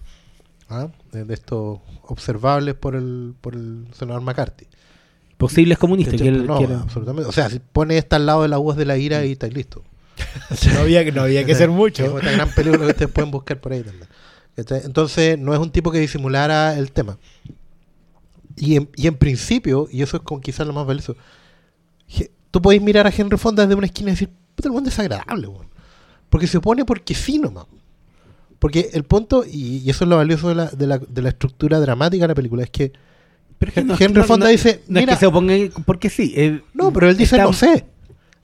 ¿ah? 0.70 0.90
De, 1.12 1.26
de 1.26 1.34
estos 1.34 1.80
observables 2.04 2.76
por 2.76 2.96
el, 2.96 3.34
por 3.42 3.56
el 3.56 3.88
senador 3.98 4.22
McCarthy. 4.22 4.68
Posibles 5.38 5.78
comunistas. 5.80 6.22
Que 6.22 6.28
él 6.28 6.46
no, 6.46 6.58
quiere- 6.60 6.76
absolutamente. 6.76 7.28
O 7.28 7.32
sea, 7.34 7.50
si 7.50 7.60
pones 7.60 7.98
esta 7.98 8.18
al 8.18 8.28
lado 8.28 8.44
de 8.44 8.48
la 8.50 8.58
voz 8.58 8.78
de 8.78 8.86
la 8.86 8.98
ira 8.98 9.26
y 9.26 9.32
estáis 9.32 9.54
listo. 9.54 9.84
No 10.76 10.82
había, 10.82 11.04
no 11.12 11.24
había 11.24 11.44
que 11.46 11.56
ser 11.56 11.70
Es 11.70 11.76
mucho. 11.76 12.20
esta 12.20 12.32
gran 12.32 12.50
película 12.52 12.86
que 12.86 12.92
ustedes 12.92 13.12
pueden 13.12 13.32
buscar 13.32 13.60
por 13.60 13.74
ahí 13.74 13.82
también. 13.82 14.08
Entonces, 14.56 15.38
no 15.40 15.54
es 15.54 15.60
un 15.60 15.72
tipo 15.72 15.92
que 15.92 16.00
disimulara 16.00 16.78
el 16.78 16.92
tema. 16.92 17.18
Y 18.56 18.76
en, 18.76 18.90
y 18.96 19.08
en 19.08 19.16
principio, 19.16 19.88
y 19.92 20.02
eso 20.04 20.18
es 20.18 20.24
como 20.24 20.42
quizás 20.42 20.68
lo 20.68 20.74
más 20.74 20.86
valioso, 20.86 21.16
tú 22.52 22.62
podéis 22.62 22.82
mirar 22.84 23.08
a 23.08 23.14
Henry 23.16 23.38
Fonda 23.38 23.64
desde 23.64 23.76
una 23.76 23.88
esquina 23.88 24.10
y 24.10 24.14
decir, 24.14 24.30
puta, 24.56 24.68
el 24.70 24.74
mundo 24.74 24.90
es 24.90 24.96
desagradable, 24.96 25.48
weón". 25.48 25.68
Porque 26.30 26.48
se 26.48 26.58
opone 26.58 26.86
porque 26.86 27.16
sí 27.16 27.40
nomás. 27.40 27.66
Porque 28.60 28.92
el 28.94 29.04
punto, 29.04 29.44
y, 29.46 29.78
y 29.80 29.90
eso 29.90 30.06
es 30.06 30.10
lo 30.10 30.18
valioso 30.18 30.50
de 30.50 30.56
la, 30.56 30.68
de, 30.68 30.88
la, 30.88 30.98
de 31.00 31.22
la 31.22 31.30
estructura 31.30 31.80
dramática 31.80 32.24
de 32.24 32.28
la 32.30 32.36
película, 32.36 32.64
es 32.64 32.70
que 32.70 32.94
Pero 33.58 33.70
es 33.70 33.74
que 33.74 33.84
no- 33.84 33.96
Henry 34.00 34.22
no- 34.22 34.24
Fonda 34.28 34.46
no- 34.46 34.52
dice, 34.52 34.84
No 34.88 35.00
"Mira". 35.00 35.14
es 35.14 35.18
que 35.18 35.20
se 35.22 35.26
oponga 35.28 35.54
porque 35.86 36.10
sí. 36.10 36.34
eh, 36.36 36.62
no, 36.74 36.94
pero 36.94 37.10
él 37.10 37.18
dice, 37.18 37.36
está- 37.36 37.46
no 37.46 37.54
sé. 37.54 37.86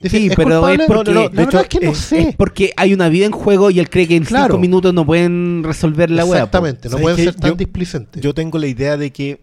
Dice, 0.00 0.16
Sí, 0.16 0.26
"¿Es 0.28 0.36
pero 0.36 0.48
culpable?". 0.60 0.82
es 0.84 0.86
porque- 0.88 1.12
No, 1.12 1.20
no, 1.20 1.22
no, 1.24 1.28
de 1.28 1.34
la 1.36 1.42
hecho, 1.42 1.46
verdad 1.50 1.62
es 1.62 1.68
que 1.68 1.80
no 1.86 1.92
es- 1.92 1.98
sé. 1.98 2.20
Es 2.30 2.36
porque 2.36 2.72
hay 2.76 2.94
una 2.94 3.08
vida 3.10 3.26
en 3.26 3.32
juego 3.32 3.70
y 3.70 3.78
él 3.80 3.90
cree 3.90 4.08
que 4.08 4.16
en 4.16 4.24
Claro. 4.24 4.54
cinco 4.54 4.58
minutos 4.58 4.94
no 4.94 5.04
pueden 5.04 5.62
resolver 5.62 6.10
la 6.10 6.24
wea. 6.24 6.30
po. 6.30 6.36
Exactamente, 6.36 6.88
no 6.88 6.92
¿Sabes 6.92 7.02
pueden 7.02 7.16
ser 7.24 7.34
tan 7.34 7.50
Yo- 7.50 7.56
displicentes. 7.56 8.22
Yo 8.22 8.32
tengo 8.34 8.58
la 8.58 8.66
idea 8.66 8.96
de 8.96 9.10
que 9.12 9.40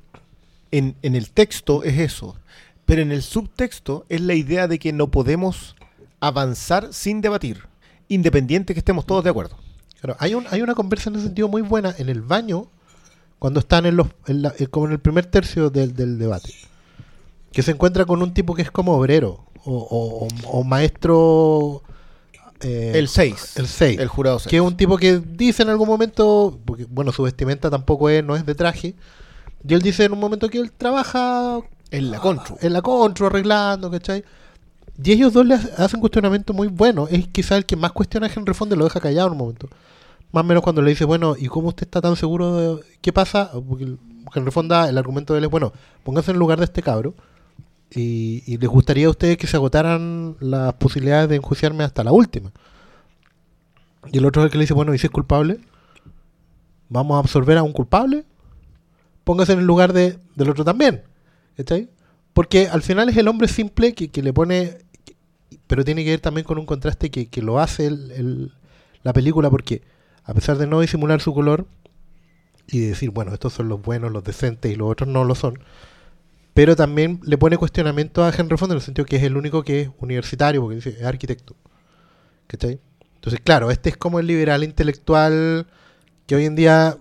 en, 0.72 0.96
en 1.04 1.16
el 1.16 1.30
texto 1.30 1.84
es 1.84 2.00
eso, 2.00 2.36
pero 2.86 3.02
en 3.04 3.12
el 3.12 3.22
subtexto 3.22 4.06
es 4.10 4.22
la 4.22 4.34
idea 4.34 4.68
de 4.68 4.80
que 4.80 4.92
no 4.94 5.08
podemos 5.12 5.76
avanzar 6.20 6.88
sin 6.92 7.22
debatir, 7.22 7.60
independiente 8.10 8.74
que 8.74 8.80
estemos 8.80 9.06
todos 9.06 9.24
de 9.24 9.30
acuerdo. 9.30 9.56
Claro, 10.02 10.16
hay, 10.20 10.34
un, 10.34 10.46
hay 10.50 10.62
una 10.62 10.74
conversa 10.76 11.10
en 11.10 11.18
ese 11.18 11.26
sentido 11.26 11.48
muy 11.48 11.62
buena 11.62 11.94
en 11.98 12.10
el 12.10 12.22
baño, 12.22 12.68
cuando 13.40 13.60
están 13.60 13.86
en 13.86 13.96
los, 13.96 14.08
en 14.26 14.42
la- 14.42 14.54
eh, 14.58 14.66
como 14.68 14.88
en 14.88 14.94
el 14.94 15.00
primer 15.00 15.26
tercio 15.28 15.70
del, 15.70 15.94
del 15.96 16.18
debate, 16.18 16.52
que 17.52 17.62
se 17.62 17.72
encuentra 17.72 18.06
con 18.06 18.22
un 18.22 18.34
tipo 18.34 18.56
que 18.56 18.62
es 18.64 18.72
como 18.72 18.94
obrero 18.94 19.46
o, 19.68 19.74
o- 19.78 20.26
o- 20.26 20.60
o 20.60 20.64
maestro. 20.64 21.84
eh, 22.62 22.94
El 22.96 23.08
6. 23.08 23.58
el 23.58 23.68
6. 23.68 24.00
El 24.00 24.08
jurado 24.08 24.40
6. 24.40 24.50
Que 24.50 24.56
es 24.58 24.62
un 24.62 24.76
tipo 24.76 24.98
que 24.98 25.20
dice 25.20 25.62
en 25.64 25.70
algún 25.70 25.88
momento, 25.88 26.58
porque 26.66 26.86
bueno, 26.90 27.12
su 27.12 27.22
vestimenta 27.24 27.70
tampoco 27.70 28.10
es, 28.10 28.24
no 28.24 28.36
es 28.36 28.46
de 28.46 28.56
traje, 28.56 28.96
y 29.68 29.74
él 29.74 29.82
dice 29.82 30.06
en 30.06 30.14
un 30.14 30.20
momento 30.20 30.50
que 30.50 30.58
él 30.58 30.72
trabaja 30.72 31.60
En 31.92 32.10
la 32.12 32.20
contru. 32.20 32.58
en 32.62 32.74
la 32.74 32.82
contro, 32.82 33.28
arreglando, 33.28 33.92
¿cachai? 33.92 34.24
Y 35.04 35.12
ellos 35.12 35.34
dos 35.34 35.46
le 35.46 35.54
hace- 35.56 35.72
hacen 35.78 36.00
cuestionamiento 36.00 36.54
muy 36.54 36.68
bueno. 36.68 37.08
Es 37.12 37.28
quizá 37.28 37.58
el 37.58 37.66
que 37.68 37.76
más 37.76 37.92
cuestiona 37.92 38.26
a 38.26 38.32
Henry 38.36 38.56
Fonda 38.56 38.76
y 38.76 38.80
lo 38.80 38.86
deja 38.86 39.00
callado 39.00 39.28
en 39.28 39.34
un 39.34 39.38
momento. 39.38 39.68
Más 40.32 40.44
o 40.44 40.48
menos 40.48 40.64
cuando 40.64 40.82
le 40.82 40.90
dice, 40.90 41.06
bueno, 41.06 41.36
¿y 41.38 41.46
cómo 41.48 41.68
usted 41.70 41.84
está 41.86 42.02
tan 42.02 42.16
seguro 42.16 42.56
de 42.78 42.84
qué 43.02 43.14
pasa? 43.14 43.52
Porque 43.68 43.84
el- 43.84 44.00
Henry 44.34 44.52
Fonda, 44.52 44.90
el 44.90 44.98
argumento 44.98 45.34
de 45.34 45.40
él 45.40 45.46
es, 45.46 45.52
bueno, 45.52 45.72
pónganse 46.04 46.32
en 46.32 46.36
el 46.36 46.40
lugar 46.40 46.58
de 46.58 46.66
este 46.66 46.82
cabro. 46.82 47.14
Y, 47.92 48.44
y 48.46 48.58
les 48.58 48.70
gustaría 48.70 49.08
a 49.08 49.12
ustedes 49.12 49.38
que 49.38 49.48
se 49.48 49.56
agotaran 49.58 50.36
las 50.40 50.74
posibilidades 50.74 51.30
de 51.30 51.38
enjuiciarme 51.38 51.84
hasta 51.84 52.04
la 52.04 52.12
última. 52.12 52.52
Y 54.12 54.18
el 54.18 54.26
otro 54.26 54.42
es 54.42 54.46
el 54.46 54.52
que 54.52 54.58
le 54.58 54.64
dice, 54.64 54.74
bueno, 54.74 54.94
¿y 54.94 54.98
si 54.98 55.08
es 55.08 55.12
culpable? 55.12 55.60
¿Vamos 56.90 57.16
a 57.16 57.20
absorber 57.20 57.58
a 57.58 57.64
un 57.64 57.74
culpable? 57.74 58.26
Póngase 59.24 59.54
en 59.54 59.60
el 59.60 59.66
lugar 59.66 59.94
de, 59.94 60.20
del 60.36 60.50
otro 60.50 60.64
también. 60.64 61.04
¿Cachai? 61.56 61.90
Porque 62.34 62.68
al 62.68 62.82
final 62.82 63.10
es 63.10 63.18
el 63.18 63.28
hombre 63.28 63.48
simple 63.48 63.94
que, 63.94 64.10
que 64.10 64.22
le 64.22 64.32
pone, 64.32 64.78
pero 65.66 65.84
tiene 65.84 66.04
que 66.04 66.12
ver 66.12 66.20
también 66.22 66.46
con 66.46 66.58
un 66.58 66.66
contraste 66.66 67.10
que, 67.10 67.28
que 67.28 67.42
lo 67.42 67.60
hace 67.60 67.88
el- 67.88 68.12
el- 68.12 68.54
la 69.04 69.14
película, 69.14 69.50
porque 69.50 69.82
a 70.24 70.34
pesar 70.34 70.58
de 70.58 70.68
no 70.68 70.80
disimular 70.82 71.22
su 71.22 71.34
color 71.34 71.66
y 72.68 72.80
de 72.82 72.88
decir, 72.90 73.10
bueno, 73.12 73.34
estos 73.34 73.54
son 73.54 73.70
los 73.70 73.82
buenos, 73.82 74.12
los 74.12 74.24
decentes 74.24 74.72
y 74.72 74.76
los 74.76 74.92
otros 74.92 75.10
no 75.10 75.24
lo 75.24 75.34
son, 75.36 75.60
pero 76.58 76.76
también 76.76 77.20
le 77.24 77.38
pone 77.38 77.56
cuestionamiento 77.56 78.24
a 78.24 78.34
Henry 78.36 78.58
Fonda 78.58 78.74
en 78.74 78.78
el 78.78 78.84
sentido 78.84 79.06
que 79.06 79.18
es 79.18 79.22
el 79.22 79.38
único 79.38 79.62
que 79.62 79.82
es 79.82 79.90
universitario, 80.00 80.60
porque 80.64 80.78
es 80.78 81.04
arquitecto. 81.04 81.56
¿Cachai? 82.48 82.80
Entonces, 83.14 83.40
claro, 83.44 83.70
este 83.70 83.90
es 83.90 83.98
como 83.98 84.20
el 84.20 84.26
liberal 84.26 84.64
intelectual 84.64 85.68
que 86.26 86.34
hoy 86.34 86.46
en 86.46 86.56
día, 86.56 86.98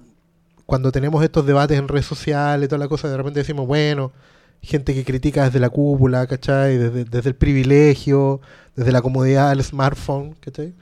cuando 0.66 0.92
tenemos 0.92 1.24
estos 1.24 1.46
debates 1.46 1.78
en 1.78 1.88
redes 1.88 2.04
sociales 2.04 2.68
toda 2.68 2.78
la 2.78 2.86
cosa, 2.86 3.08
de 3.08 3.16
repente 3.16 3.40
decimos, 3.40 3.66
bueno, 3.66 4.12
gente 4.60 4.92
que 4.92 5.06
critica 5.06 5.44
desde 5.44 5.58
la 5.58 5.70
cúpula, 5.70 6.26
¿cachai? 6.26 6.76
Desde, 6.76 7.06
desde 7.06 7.30
el 7.30 7.34
privilegio, 7.34 8.42
desde 8.74 8.92
la 8.92 9.00
comodidad 9.00 9.48
del 9.48 9.64
smartphone, 9.64 10.34
¿cachai? 10.34 10.74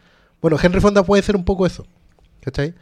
Bueno, 0.43 0.59
Henry 0.61 0.81
Fonda 0.81 1.05
puede 1.05 1.23
ser 1.23 1.37
un 1.37 1.45
poco 1.45 1.65
eso, 1.65 1.87
¿cachai? 2.41 2.75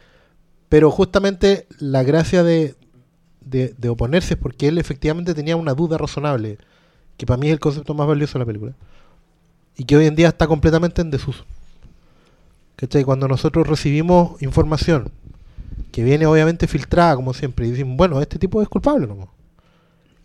Pero 0.69 0.89
justamente 0.89 1.67
la 1.77 2.01
gracia 2.01 2.41
de, 2.41 2.73
de, 3.45 3.73
de 3.77 3.89
oponerse 3.89 4.33
es 4.35 4.39
porque 4.39 4.67
él 4.67 4.77
efectivamente 4.77 5.33
tenía 5.33 5.55
una 5.55 5.73
duda 5.73 5.97
razonable, 5.97 6.57
que 7.17 7.25
para 7.25 7.37
mí 7.37 7.47
es 7.47 7.53
el 7.53 7.59
concepto 7.59 7.93
más 7.93 8.07
valioso 8.07 8.33
de 8.33 8.39
la 8.39 8.45
película, 8.45 8.73
y 9.77 9.85
que 9.85 9.97
hoy 9.97 10.05
en 10.05 10.15
día 10.15 10.27
está 10.29 10.47
completamente 10.47 11.01
en 11.01 11.11
desuso. 11.11 11.45
¿Cachai? 12.75 13.03
Cuando 13.03 13.27
nosotros 13.27 13.67
recibimos 13.67 14.41
información 14.41 15.09
que 15.91 16.03
viene 16.03 16.25
obviamente 16.25 16.67
filtrada, 16.67 17.15
como 17.15 17.33
siempre, 17.33 17.67
y 17.67 17.71
dicen, 17.71 17.95
bueno, 17.97 18.19
este 18.19 18.39
tipo 18.39 18.61
es 18.61 18.67
culpable, 18.67 19.07
¿no? 19.07 19.31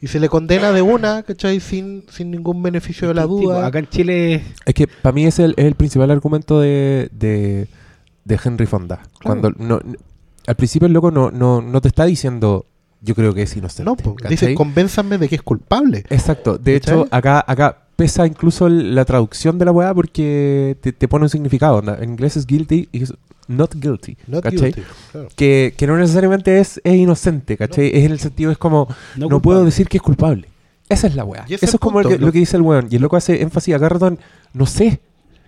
Y 0.00 0.06
se 0.06 0.20
le 0.20 0.28
condena 0.28 0.72
de 0.72 0.80
una, 0.80 1.22
¿cachai? 1.24 1.60
Sin, 1.60 2.04
sin 2.10 2.30
ningún 2.30 2.62
beneficio 2.62 3.08
de 3.08 3.14
la 3.14 3.22
Tipo, 3.22 3.34
duda. 3.40 3.66
acá 3.66 3.80
en 3.80 3.88
Chile 3.88 4.42
Es 4.64 4.74
que 4.74 4.86
para 4.86 5.12
mí 5.12 5.26
es 5.26 5.38
el, 5.40 5.54
es 5.56 5.64
el 5.66 5.74
principal 5.74 6.10
argumento 6.10 6.60
de, 6.60 7.08
de, 7.12 7.68
de 8.24 8.40
Henry 8.42 8.66
Fonda. 8.66 9.02
Cuando 9.22 9.50
no, 9.50 9.80
no- 9.80 9.96
al 10.46 10.54
principio 10.56 10.86
el 10.86 10.92
loco 10.94 11.10
no, 11.10 11.30
no, 11.30 11.60
no 11.60 11.80
te 11.82 11.88
está 11.88 12.06
diciendo 12.06 12.64
yo 13.00 13.14
creo 13.14 13.34
que 13.34 13.42
es 13.42 13.56
inocente. 13.56 13.84
no, 13.84 13.96
¿cachai? 13.96 14.30
dice, 14.30 14.54
convénzanme 14.54 15.18
de 15.18 15.28
que 15.28 15.36
es 15.36 15.42
culpable. 15.42 16.04
Exacto. 16.10 16.58
De 16.58 16.80
¿Cachai? 16.80 16.94
hecho, 17.00 17.08
acá, 17.10 17.44
acá 17.46 17.84
pesa 17.96 18.26
incluso 18.26 18.66
el- 18.66 18.94
la 18.94 19.04
traducción 19.04 19.58
de 19.58 19.64
la 19.64 19.72
weá 19.72 19.92
porque 19.94 20.76
te, 20.80 20.92
te 20.92 21.08
pone 21.08 21.24
un 21.24 21.28
significado. 21.28 21.82
En 22.00 22.10
inglés 22.10 22.36
es 22.36 22.46
guilty 22.46 22.88
y 22.92 23.02
es 23.02 23.12
not 23.48 23.74
guilty. 23.74 24.16
Not 24.26 24.44
guilty, 24.48 24.82
claro. 25.12 25.28
Que, 25.36 25.74
que 25.76 25.86
no 25.86 25.96
necesariamente 25.96 26.58
es, 26.60 26.80
es 26.84 26.94
inocente, 26.94 27.56
¿cachai? 27.56 27.88
Es 27.88 28.04
en 28.04 28.12
el 28.12 28.18
sentido, 28.20 28.50
es 28.52 28.58
como, 28.58 28.88
no, 29.16 29.22
culpable. 29.26 29.40
puedo 29.42 29.64
decir 29.64 29.88
que 29.88 29.96
es 29.98 30.02
culpable. 30.02 30.48
Esa 30.88 31.06
es 31.06 31.14
la 31.14 31.24
weá. 31.24 31.44
Eso 31.48 31.64
es 31.66 31.74
el 31.74 31.80
como 31.80 31.94
punto, 31.94 32.08
lo 32.10 32.14
que, 32.16 32.20
lo- 32.20 32.26
lo 32.26 32.32
que 32.32 32.38
dice 32.40 32.56
el 32.56 32.62
weón. 32.62 32.88
Y 32.90 32.96
el 32.96 33.02
loco 33.02 33.16
hace 33.16 33.42
énfasis 33.42 33.74
acá, 33.74 33.88
ratón, 33.88 34.18
no 34.52 34.66
sé. 34.66 35.00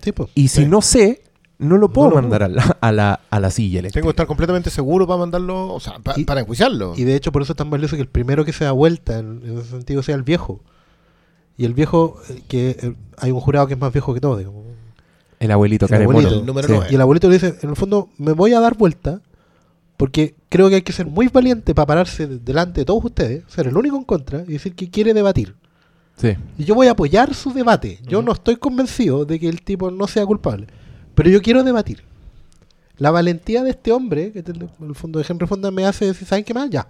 Sí, 0.03 0.13
po. 0.13 0.29
Y 0.35 0.49
si 0.49 0.63
Sí. 0.63 0.67
no 0.69 0.83
sé, 0.83 1.23
no 1.61 1.77
lo 1.79 1.89
puedo 1.93 2.09
No 2.11 2.17
lo 2.17 2.23
mandar 2.23 2.43
a 2.43 2.49
la, 2.49 2.63
a, 2.81 2.91
la, 2.93 3.21
a 3.31 3.39
la 3.41 3.51
silla 3.51 3.79
eléctrica. 3.79 4.01
Tengo 4.03 4.09
que 4.11 4.15
estar 4.15 4.27
completamente 4.27 4.71
seguro 4.71 5.07
para 5.07 5.19
mandarlo, 5.21 5.73
o 5.73 5.79
sea, 5.81 5.99
pa- 6.01 6.15
Y- 6.17 6.25
para 6.25 6.41
enjuiciarlo. 6.41 6.95
Y 6.97 7.05
de 7.05 7.15
hecho 7.15 7.31
por 7.31 7.43
eso 7.43 7.53
es 7.53 7.57
tan 7.57 7.71
valioso 7.71 7.95
que 7.97 8.03
el 8.03 8.09
primero 8.09 8.45
que 8.45 8.53
se 8.53 8.65
da 8.65 8.73
vuelta 8.73 9.19
en, 9.19 9.43
en 9.45 9.59
ese 9.59 9.71
sentido 9.71 10.03
sea 10.03 10.17
el 10.17 10.23
viejo. 10.25 10.61
Y 11.57 11.65
el 11.67 11.75
viejo, 11.75 12.19
eh, 12.29 12.43
que 12.49 12.71
eh, 12.71 12.95
hay 13.19 13.31
un 13.31 13.41
jurado 13.41 13.67
que 13.67 13.75
es 13.75 13.81
más 13.81 13.93
viejo 13.93 14.13
que 14.15 14.21
todo, 14.21 14.37
digamos. 14.39 14.65
El 15.39 15.51
abuelito 15.53 15.87
El 15.87 16.03
abuelito, 16.03 16.35
el 16.41 16.47
número 16.47 16.67
Sí. 16.69 16.75
nueve. 16.75 16.89
Y 16.91 16.95
el 16.97 17.01
abuelito 17.01 17.29
le 17.29 17.35
dice, 17.35 17.55
en 17.63 17.71
el 17.71 17.77
fondo, 17.77 18.09
me 18.19 18.33
voy 18.33 18.53
a 18.55 18.61
dar 18.61 18.77
vuelta 18.77 19.21
porque 19.97 20.35
creo 20.49 20.69
que 20.71 20.77
hay 20.77 20.83
que 20.83 20.93
ser 20.93 21.07
muy 21.07 21.29
valiente 21.29 21.75
para 21.75 21.87
pararse 21.87 22.27
de- 22.27 22.39
delante 22.39 22.81
de 22.81 22.85
todos 22.87 23.05
ustedes, 23.05 23.45
ser 23.49 23.67
el 23.67 23.77
único 23.77 23.97
en 23.97 24.05
contra 24.05 24.41
y 24.47 24.53
decir 24.55 24.75
que 24.75 24.91
quiere 24.91 25.13
debatir. 25.15 25.55
Sí. 26.17 26.35
Y 26.59 26.65
yo 26.65 26.75
voy 26.75 26.87
a 26.89 26.93
apoyar 26.93 27.35
su 27.35 27.53
debate. 27.53 27.99
Yo 28.07 28.21
no 28.23 28.33
estoy 28.33 28.57
convencido 28.57 29.25
de 29.25 29.39
que 29.41 29.49
el 29.49 29.63
tipo 29.63 29.91
no 29.91 30.07
sea 30.07 30.25
culpable, 30.27 30.67
pero 31.21 31.29
yo 31.29 31.43
quiero 31.43 31.63
debatir. 31.63 32.03
La 32.97 33.11
valentía 33.11 33.63
de 33.63 33.69
este 33.69 33.93
hombre, 33.93 34.33
que 34.33 34.39
en 34.39 34.71
el 34.89 34.95
fondo 34.95 35.19
de 35.19 35.27
Henry 35.29 35.47
Fonda 35.47 35.71
me 35.71 35.85
hace 35.85 36.07
decir, 36.07 36.27
¿saben 36.27 36.47
qué 36.47 36.55
más? 36.55 36.71
Ya. 36.71 36.89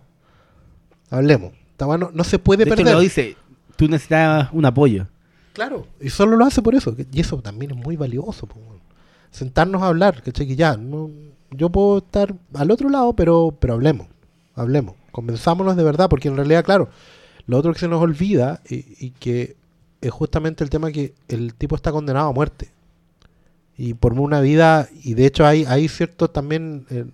Hablemos. 1.10 1.50
Bueno, 1.80 2.12
no 2.14 2.22
se 2.22 2.38
puede 2.38 2.58
de 2.64 2.70
hecho, 2.70 2.76
perder. 2.76 2.94
lo 2.94 3.00
dice, 3.00 3.36
tú 3.74 3.88
necesitas 3.88 4.48
un 4.52 4.64
apoyo. 4.64 5.08
Claro, 5.52 5.84
y 6.00 6.10
solo 6.10 6.36
lo 6.36 6.44
hace 6.44 6.62
por 6.62 6.76
eso. 6.76 6.94
Y 7.10 7.20
eso 7.20 7.42
también 7.42 7.72
es 7.72 7.76
muy 7.76 7.96
valioso. 7.96 8.46
po. 8.46 8.60
Sentarnos 9.32 9.82
a 9.82 9.88
hablar, 9.88 10.22
que 10.22 10.30
que 10.30 10.54
ya, 10.54 10.76
no, 10.76 11.10
yo 11.50 11.68
puedo 11.70 11.98
estar 11.98 12.32
al 12.54 12.70
otro 12.70 12.88
lado, 12.88 13.14
pero, 13.14 13.56
pero 13.58 13.74
hablemos, 13.74 14.06
hablemos, 14.54 14.94
convenzámonos 15.10 15.74
de 15.74 15.82
verdad, 15.82 16.08
porque 16.08 16.28
en 16.28 16.36
realidad, 16.36 16.64
claro, 16.64 16.88
lo 17.48 17.58
otro 17.58 17.72
que 17.72 17.80
se 17.80 17.88
nos 17.88 18.00
olvida 18.00 18.60
y, 18.68 18.84
y 19.04 19.10
que 19.10 19.56
es 20.00 20.10
justamente 20.12 20.62
el 20.62 20.70
tema 20.70 20.92
que 20.92 21.14
el 21.26 21.52
tipo 21.54 21.74
está 21.74 21.90
condenado 21.90 22.28
a 22.28 22.32
muerte. 22.32 22.70
Y 23.82 23.94
por 23.94 24.12
una 24.12 24.42
vida, 24.42 24.90
y 25.02 25.14
de 25.14 25.24
hecho 25.24 25.46
hay, 25.46 25.64
hay 25.64 25.88
cierto 25.88 26.28
también 26.28 26.84
eh, 26.90 27.06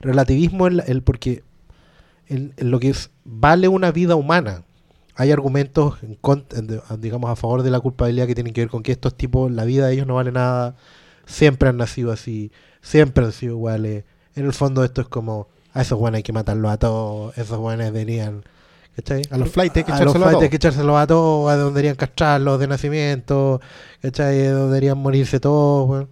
relativismo 0.00 0.66
en 0.66 0.76
la- 0.76 0.84
porque 1.02 1.42
en, 2.28 2.52
lo 2.58 2.78
que 2.78 2.90
es, 2.90 3.10
vale 3.24 3.68
una 3.68 3.90
vida 3.90 4.14
humana 4.14 4.64
hay 5.16 5.30
argumentos 5.32 5.94
digamos 6.98 7.30
a 7.30 7.36
favor 7.36 7.62
de 7.62 7.70
la 7.70 7.80
culpabilidad 7.80 8.26
que 8.26 8.34
tienen 8.34 8.52
que 8.52 8.60
ver 8.62 8.68
con 8.68 8.82
que 8.82 8.92
estos 8.92 9.14
tipos 9.16 9.50
la 9.50 9.64
vida 9.64 9.86
de 9.86 9.94
ellos 9.94 10.06
no 10.06 10.16
vale 10.16 10.30
nada 10.30 10.76
siempre 11.24 11.70
han 11.70 11.78
nacido 11.78 12.12
así 12.12 12.52
siempre 12.82 13.24
han 13.24 13.32
sido 13.32 13.54
iguales. 13.54 14.04
En 14.34 14.44
el 14.44 14.52
fondo 14.52 14.84
esto 14.84 15.00
es 15.00 15.08
como 15.08 15.48
a 15.72 15.80
esos 15.80 15.98
buenos 15.98 16.18
hay 16.18 16.22
que 16.22 16.32
matarlos 16.34 16.70
a 16.70 16.76
todos 16.78 17.38
esos 17.38 17.56
buenos 17.58 17.86
deberían 17.86 18.44
¿cachai? 18.96 19.22
A 19.30 19.38
los 19.38 19.48
flights 19.50 19.76
hay 19.76 19.84
que 19.84 19.92
a 19.92 20.04
los 20.04 20.14
a 20.14 20.18
flights 20.18 20.42
hay 20.42 20.48
que 20.48 20.56
echárselos 20.56 20.96
a 20.96 21.06
todos 21.06 21.50
a 21.50 21.56
donde 21.56 21.72
deberían 21.72 21.96
castrarlos 21.96 22.58
de 22.60 22.66
nacimiento 22.66 23.60
¿cachai? 24.02 24.46
A 24.46 24.52
donde 24.52 24.66
deberían 24.66 24.98
morirse 24.98 25.40
todos 25.40 26.06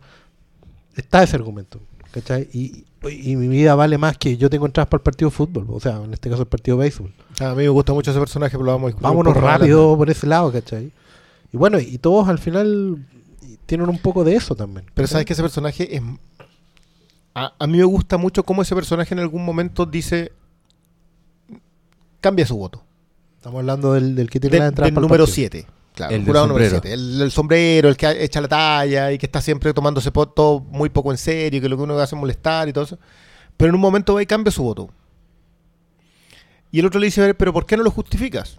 está 0.96 1.22
ese 1.22 1.36
argumento 1.36 1.80
¿cachai? 2.12 2.48
Y, 2.52 2.84
y 3.08 3.36
mi 3.36 3.48
vida 3.48 3.74
vale 3.74 3.98
más 3.98 4.18
que 4.18 4.36
yo 4.36 4.50
tengo 4.50 4.66
entradas 4.66 4.88
para 4.88 5.00
el 5.00 5.04
partido 5.04 5.30
de 5.30 5.36
fútbol 5.36 5.66
o 5.68 5.80
sea 5.80 5.96
en 5.96 6.12
este 6.12 6.28
caso 6.30 6.42
el 6.42 6.48
partido 6.48 6.76
de 6.76 6.82
béisbol 6.82 7.12
A 7.40 7.50
mí 7.50 7.62
me 7.62 7.68
gusta 7.68 7.92
mucho 7.92 8.10
ese 8.10 8.20
personaje, 8.20 8.52
pero 8.52 8.64
lo 8.64 8.72
vamos 8.72 8.86
a 8.86 8.88
discutir. 8.88 9.08
vámonos 9.08 9.36
rápido 9.36 9.96
por 9.96 10.10
ese 10.10 10.26
lado, 10.26 10.52
¿cachai? 10.52 10.92
Y 11.52 11.56
bueno, 11.56 11.78
y 11.78 11.98
todos 11.98 12.28
al 12.28 12.38
final 12.38 13.04
tienen 13.66 13.88
un 13.88 13.98
poco 13.98 14.24
de 14.24 14.34
eso 14.34 14.54
también. 14.54 14.86
Pero 14.94 15.06
sabes 15.08 15.26
que 15.26 15.34
ese 15.34 15.42
personaje 15.42 15.96
es. 15.96 16.02
A, 17.34 17.52
a 17.58 17.66
mí 17.66 17.78
me 17.78 17.84
gusta 17.84 18.16
mucho 18.16 18.42
cómo 18.42 18.62
ese 18.62 18.74
personaje 18.74 19.14
en 19.14 19.20
algún 19.20 19.44
momento 19.44 19.86
dice. 19.86 20.32
Cambia 22.22 22.46
su 22.46 22.56
voto. 22.56 22.82
Estamos 23.36 23.58
hablando 23.58 23.92
del, 23.92 24.14
del 24.14 24.30
que 24.30 24.40
tiene 24.40 24.54
Del, 24.54 24.60
la 24.60 24.68
entrada 24.68 24.86
del 24.86 24.94
para 24.94 25.04
el 25.04 25.08
número 25.08 25.24
partido. 25.24 25.34
7. 25.50 25.66
Claro, 25.94 26.14
El 26.14 26.24
jurado 26.24 26.46
número 26.46 26.70
sombrero. 26.70 26.82
7. 26.88 26.94
El, 26.94 27.20
el 27.20 27.30
sombrero, 27.30 27.88
el 27.90 27.96
que 27.98 28.24
echa 28.24 28.40
la 28.40 28.48
talla 28.48 29.12
y 29.12 29.18
que 29.18 29.26
está 29.26 29.42
siempre 29.42 29.74
tomándose 29.74 30.10
todo 30.10 30.60
muy 30.60 30.88
poco 30.88 31.10
en 31.10 31.18
serio, 31.18 31.60
que 31.60 31.68
lo 31.68 31.76
que 31.76 31.82
uno 31.82 31.98
hace 31.98 32.14
es 32.14 32.18
molestar 32.20 32.66
y 32.68 32.72
todo 32.72 32.84
eso. 32.84 32.98
Pero 33.58 33.68
en 33.68 33.74
un 33.74 33.80
momento 33.82 34.14
va 34.14 34.22
y 34.22 34.26
cambia 34.26 34.50
su 34.50 34.62
voto. 34.62 34.88
Y 36.70 36.78
el 36.78 36.86
otro 36.86 36.98
le 37.00 37.06
dice, 37.06 37.34
pero 37.34 37.52
¿por 37.52 37.66
qué 37.66 37.76
no 37.76 37.82
lo 37.82 37.90
justificas? 37.90 38.58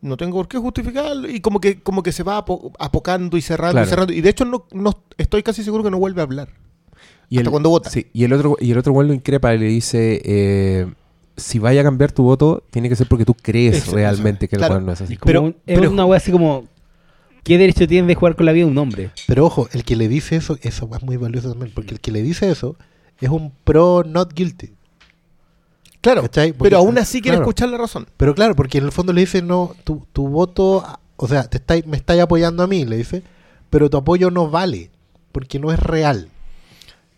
No 0.00 0.16
tengo 0.16 0.36
por 0.38 0.48
qué 0.48 0.58
justificarlo. 0.58 1.28
Y 1.28 1.40
como 1.40 1.60
que, 1.60 1.80
como 1.80 2.02
que 2.02 2.10
se 2.12 2.22
va 2.24 2.38
apo- 2.44 2.72
apocando 2.78 3.36
y 3.36 3.42
cerrando 3.42 3.72
Claro. 3.74 3.86
y 3.86 3.90
cerrando. 3.90 4.12
Y 4.12 4.20
de 4.20 4.30
hecho 4.30 4.44
no, 4.44 4.66
no 4.72 4.92
estoy 5.16 5.42
casi 5.42 5.62
seguro 5.62 5.84
que 5.84 5.90
no 5.90 5.98
vuelve 5.98 6.20
a 6.20 6.24
hablar. 6.24 6.48
Y 7.28 7.36
Hasta 7.38 7.48
el, 7.48 7.50
cuando 7.50 7.70
vota. 7.70 7.90
Sí, 7.90 8.06
y 8.12 8.24
el 8.24 8.32
otro, 8.32 8.56
y 8.60 8.72
el 8.72 8.78
otro 8.78 9.00
lo 9.02 9.12
increpa 9.12 9.54
y 9.54 9.58
le 9.58 9.66
dice, 9.66 10.20
eh, 10.24 10.86
si 11.36 11.58
vaya 11.58 11.80
a 11.82 11.84
cambiar 11.84 12.12
tu 12.12 12.22
voto, 12.22 12.62
tiene 12.70 12.88
que 12.88 12.96
ser 12.96 13.06
porque 13.06 13.24
tú 13.24 13.34
crees 13.34 13.76
Eso, 13.76 13.94
realmente 13.94 14.48
que 14.48 14.56
el 14.56 14.60
Claro. 14.60 14.80
no 14.80 14.92
es 14.92 15.00
así. 15.00 15.18
Pero- 15.22 15.42
un- 15.42 15.56
es 15.66 15.78
una 15.88 16.04
wea 16.06 16.16
así 16.18 16.30
como, 16.32 16.66
¿qué 17.44 17.58
derecho 17.58 17.86
tiene 17.86 18.08
de 18.08 18.14
jugar 18.14 18.36
con 18.36 18.46
la 18.46 18.52
vida 18.52 18.64
de 18.64 18.70
un 18.70 18.78
hombre? 18.78 19.10
Pero 19.26 19.44
ojo, 19.46 19.68
el 19.72 19.84
que 19.84 19.96
le 19.96 20.08
dice 20.08 20.36
eso, 20.36 20.58
eso 20.62 20.88
es 20.94 21.02
muy 21.02 21.16
valioso 21.16 21.50
también, 21.50 21.72
porque 21.74 21.94
el 21.94 22.00
que 22.00 22.10
le 22.10 22.22
dice 22.22 22.50
eso 22.50 22.76
es 23.20 23.28
un 23.28 23.52
pro 23.64 24.02
not 24.04 24.32
guilty. 24.34 24.72
Claro, 26.00 26.22
pero 26.60 26.78
aún 26.78 26.98
así 26.98 27.20
quiere 27.20 27.36
claro. 27.38 27.44
escuchar 27.50 27.68
la 27.68 27.78
razón. 27.78 28.06
Pero 28.16 28.34
claro, 28.34 28.54
porque 28.54 28.78
en 28.78 28.84
el 28.84 28.92
fondo 28.92 29.12
le 29.12 29.22
dice, 29.22 29.42
no, 29.42 29.74
tu, 29.82 30.06
tu 30.12 30.28
voto, 30.28 30.84
o 31.16 31.26
sea, 31.26 31.44
te 31.50 31.56
estáis, 31.56 31.84
me 31.86 31.96
estáis 31.96 32.20
apoyando 32.22 32.62
a 32.62 32.68
mí, 32.68 32.84
le 32.84 32.96
dice, 32.96 33.22
pero 33.70 33.90
tu 33.90 33.96
apoyo 33.96 34.30
no 34.30 34.48
vale, 34.48 34.90
porque 35.32 35.58
no 35.58 35.72
es 35.72 35.80
real. 35.80 36.28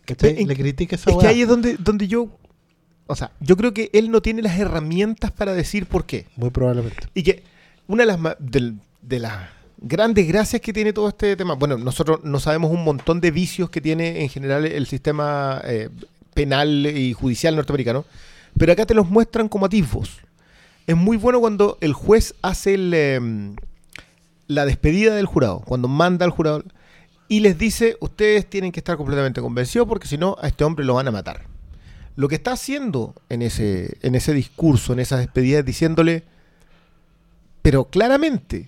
¿Cachai? 0.05 0.41
En- 0.41 0.47
le 0.47 0.55
critica 0.55 0.95
esa 0.95 1.11
Es 1.11 1.17
que 1.17 1.27
ahí 1.27 1.41
es 1.43 1.47
donde, 1.47 1.77
donde 1.77 2.07
yo. 2.07 2.29
O 3.11 3.15
sea, 3.15 3.31
yo 3.39 3.57
creo 3.57 3.73
que 3.73 3.89
él 3.93 4.11
no 4.11 4.21
tiene 4.21 4.43
las 4.43 4.59
herramientas 4.59 5.31
para 5.31 5.53
decir 5.53 5.87
por 5.87 6.05
qué. 6.05 6.27
Muy 6.35 6.51
probablemente. 6.51 7.07
Y 7.15 7.23
que 7.23 7.41
una 7.87 8.03
de 8.03 8.07
las, 8.07 8.19
del- 8.39 8.75
de 9.01 9.19
las 9.19 9.49
grandes 9.81 10.27
gracias 10.27 10.61
que 10.61 10.71
tiene 10.73 10.93
todo 10.93 11.07
este 11.09 11.35
tema. 11.35 11.55
Bueno, 11.55 11.77
nosotros 11.77 12.19
no 12.23 12.39
sabemos 12.39 12.69
un 12.71 12.83
montón 12.83 13.19
de 13.19 13.31
vicios 13.31 13.69
que 13.71 13.81
tiene 13.81 14.21
en 14.21 14.29
general 14.29 14.65
el 14.65 14.85
sistema 14.85 15.59
eh, 15.63 15.89
penal 16.35 16.85
y 16.85 17.13
judicial 17.13 17.55
norteamericano, 17.55 18.05
pero 18.57 18.73
acá 18.73 18.85
te 18.85 18.93
los 18.93 19.09
muestran 19.09 19.49
como 19.49 19.65
atisbos. 19.65 20.19
Es 20.85 20.95
muy 20.95 21.17
bueno 21.17 21.39
cuando 21.39 21.77
el 21.81 21.93
juez 21.93 22.35
hace 22.43 22.75
el, 22.75 22.93
em, 22.93 23.55
la 24.47 24.65
despedida 24.65 25.15
del 25.15 25.25
jurado, 25.25 25.61
cuando 25.65 25.87
manda 25.87 26.25
al 26.25 26.31
jurado 26.31 26.63
y 27.27 27.39
les 27.39 27.57
dice, 27.57 27.97
ustedes 28.01 28.47
tienen 28.49 28.71
que 28.71 28.79
estar 28.81 28.97
completamente 28.97 29.41
convencidos 29.41 29.87
porque 29.87 30.07
si 30.07 30.17
no, 30.17 30.35
a 30.41 30.47
este 30.47 30.63
hombre 30.63 30.85
lo 30.85 30.93
van 30.95 31.07
a 31.07 31.11
matar. 31.11 31.48
Lo 32.19 32.27
que 32.27 32.35
está 32.35 32.51
haciendo 32.51 33.15
en 33.29 33.41
ese, 33.41 33.97
en 34.01 34.13
ese 34.13 34.33
discurso, 34.33 34.91
en 34.91 34.99
esa 34.99 35.15
despedida, 35.15 35.59
es 35.59 35.65
diciéndole, 35.65 36.25
pero 37.61 37.85
claramente, 37.85 38.67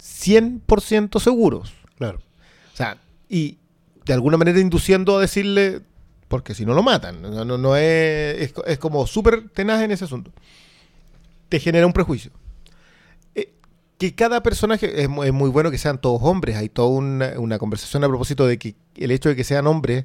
100% 0.00 1.18
seguros. 1.18 1.72
Claro. 1.98 2.20
O 2.72 2.76
sea, 2.76 2.98
y 3.28 3.58
de 4.04 4.12
alguna 4.12 4.36
manera 4.36 4.60
induciendo 4.60 5.18
a 5.18 5.20
decirle, 5.20 5.80
porque 6.28 6.54
si 6.54 6.64
no 6.64 6.72
lo 6.74 6.84
matan. 6.84 7.20
No, 7.20 7.44
no, 7.44 7.58
no 7.58 7.74
es, 7.74 8.40
es, 8.40 8.54
es 8.64 8.78
como 8.78 9.04
súper 9.08 9.48
tenaz 9.48 9.82
en 9.82 9.90
ese 9.90 10.04
asunto. 10.04 10.30
Te 11.48 11.58
genera 11.58 11.88
un 11.88 11.92
prejuicio. 11.92 12.30
Eh, 13.34 13.52
que 13.98 14.14
cada 14.14 14.44
personaje, 14.44 15.02
es, 15.02 15.08
es 15.24 15.32
muy 15.32 15.50
bueno 15.50 15.72
que 15.72 15.78
sean 15.78 16.00
todos 16.00 16.20
hombres. 16.22 16.54
Hay 16.54 16.68
toda 16.68 16.90
una, 16.90 17.32
una 17.40 17.58
conversación 17.58 18.04
a 18.04 18.08
propósito 18.08 18.46
de 18.46 18.60
que 18.60 18.76
el 18.94 19.10
hecho 19.10 19.28
de 19.28 19.34
que 19.34 19.42
sean 19.42 19.66
hombres 19.66 20.04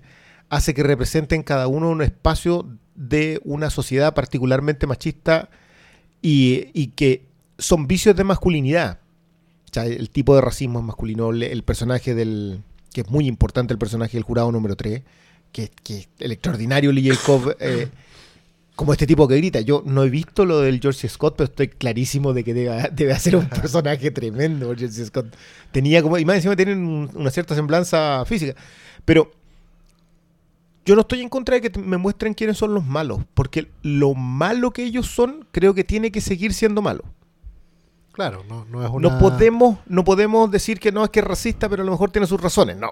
hace 0.49 0.73
que 0.73 0.83
representen 0.83 1.43
cada 1.43 1.67
uno 1.67 1.89
un 1.89 2.01
espacio 2.01 2.67
de 2.95 3.41
una 3.43 3.69
sociedad 3.69 4.13
particularmente 4.13 4.87
machista 4.87 5.49
y, 6.21 6.67
y 6.73 6.87
que 6.87 7.25
son 7.57 7.87
vicios 7.87 8.15
de 8.15 8.23
masculinidad. 8.23 8.99
O 9.69 9.73
sea, 9.73 9.85
el 9.85 10.09
tipo 10.09 10.35
de 10.35 10.41
racismo 10.41 10.79
es 10.79 10.85
masculino, 10.85 11.31
el, 11.31 11.63
personaje 11.63 12.15
del. 12.15 12.61
que 12.93 13.01
es 13.01 13.09
muy 13.09 13.27
importante, 13.27 13.73
el 13.73 13.79
personaje 13.79 14.13
del 14.13 14.23
jurado 14.23 14.51
número 14.51 14.75
3, 14.75 15.01
que, 15.51 15.69
que 15.83 16.07
el 16.19 16.31
extraordinario 16.31 16.91
Lee 16.91 17.09
Jacob. 17.09 17.55
eh, 17.59 17.89
como 18.75 18.91
este 18.91 19.07
tipo 19.07 19.25
que 19.27 19.37
grita. 19.37 19.61
Yo 19.61 19.83
no 19.85 20.03
he 20.03 20.09
visto 20.09 20.45
lo 20.45 20.59
del 20.59 20.81
George 20.81 21.07
Scott, 21.07 21.35
pero 21.37 21.45
estoy 21.49 21.69
clarísimo 21.69 22.33
de 22.33 22.43
que 22.43 22.53
debe, 22.53 22.89
debe 22.93 23.13
hacer 23.13 23.35
un 23.37 23.47
personaje 23.49 24.11
tremendo. 24.11 24.67
George 24.77 25.05
Scott 25.05 25.33
tenía 25.71 26.01
como, 26.01 26.17
y 26.17 26.25
más 26.25 26.35
encima 26.37 26.55
tienen 26.57 26.79
un- 26.85 27.09
una 27.15 27.29
cierta 27.31 27.55
semblanza 27.55 28.23
física. 28.25 28.53
Pero 29.05 29.31
yo 30.85 30.95
no 30.95 31.01
estoy 31.01 31.21
en 31.21 31.29
contra 31.29 31.59
de 31.59 31.69
que 31.69 31.79
me 31.79 31.97
muestren 31.97 32.33
quiénes 32.33 32.57
son 32.57 32.73
los 32.73 32.85
malos, 32.85 33.19
porque 33.33 33.69
lo 33.81 34.13
malo 34.13 34.71
que 34.71 34.83
ellos 34.83 35.07
son, 35.07 35.47
creo 35.51 35.73
que 35.73 35.83
tiene 35.83 36.11
que 36.11 36.21
seguir 36.21 36.53
siendo 36.53 36.81
malo. 36.81 37.03
Claro, 38.11 38.43
no, 38.47 38.65
no 38.65 38.83
es 38.85 38.89
una... 38.91 39.09
No 39.09 39.19
podemos, 39.19 39.79
no 39.87 40.03
podemos 40.05 40.49
decir 40.51 40.79
que 40.79 40.91
no 40.91 41.03
es 41.03 41.09
que 41.09 41.19
es 41.19 41.25
racista, 41.25 41.67
pero 41.67 41.81
a 41.83 41.85
lo 41.85 41.91
mejor 41.91 42.11
tiene 42.11 42.27
sus 42.27 42.39
razones. 42.39 42.77
No. 42.77 42.91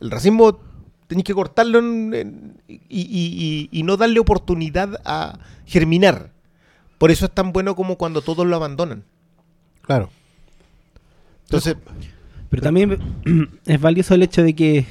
El 0.00 0.10
racismo 0.10 0.58
tenéis 1.06 1.24
que 1.24 1.32
cortarlo 1.34 1.78
en- 1.78 2.12
en- 2.12 2.62
y, 2.68 2.76
y- 3.00 3.68
y- 3.70 3.80
y 3.80 3.82
no 3.82 3.96
darle 3.96 4.20
oportunidad 4.20 5.00
a 5.04 5.38
germinar. 5.64 6.32
Por 6.98 7.10
eso 7.10 7.24
es 7.26 7.30
tan 7.32 7.52
bueno 7.52 7.74
como 7.76 7.96
cuando 7.96 8.20
todos 8.20 8.46
lo 8.46 8.56
abandonan. 8.56 9.04
Claro. 9.82 10.10
Entonces, 11.44 11.76
Pero 12.50 12.62
también 12.62 12.98
es 13.66 13.80
valioso 13.80 14.14
el 14.14 14.22
hecho 14.22 14.42
de 14.42 14.54
que 14.54 14.86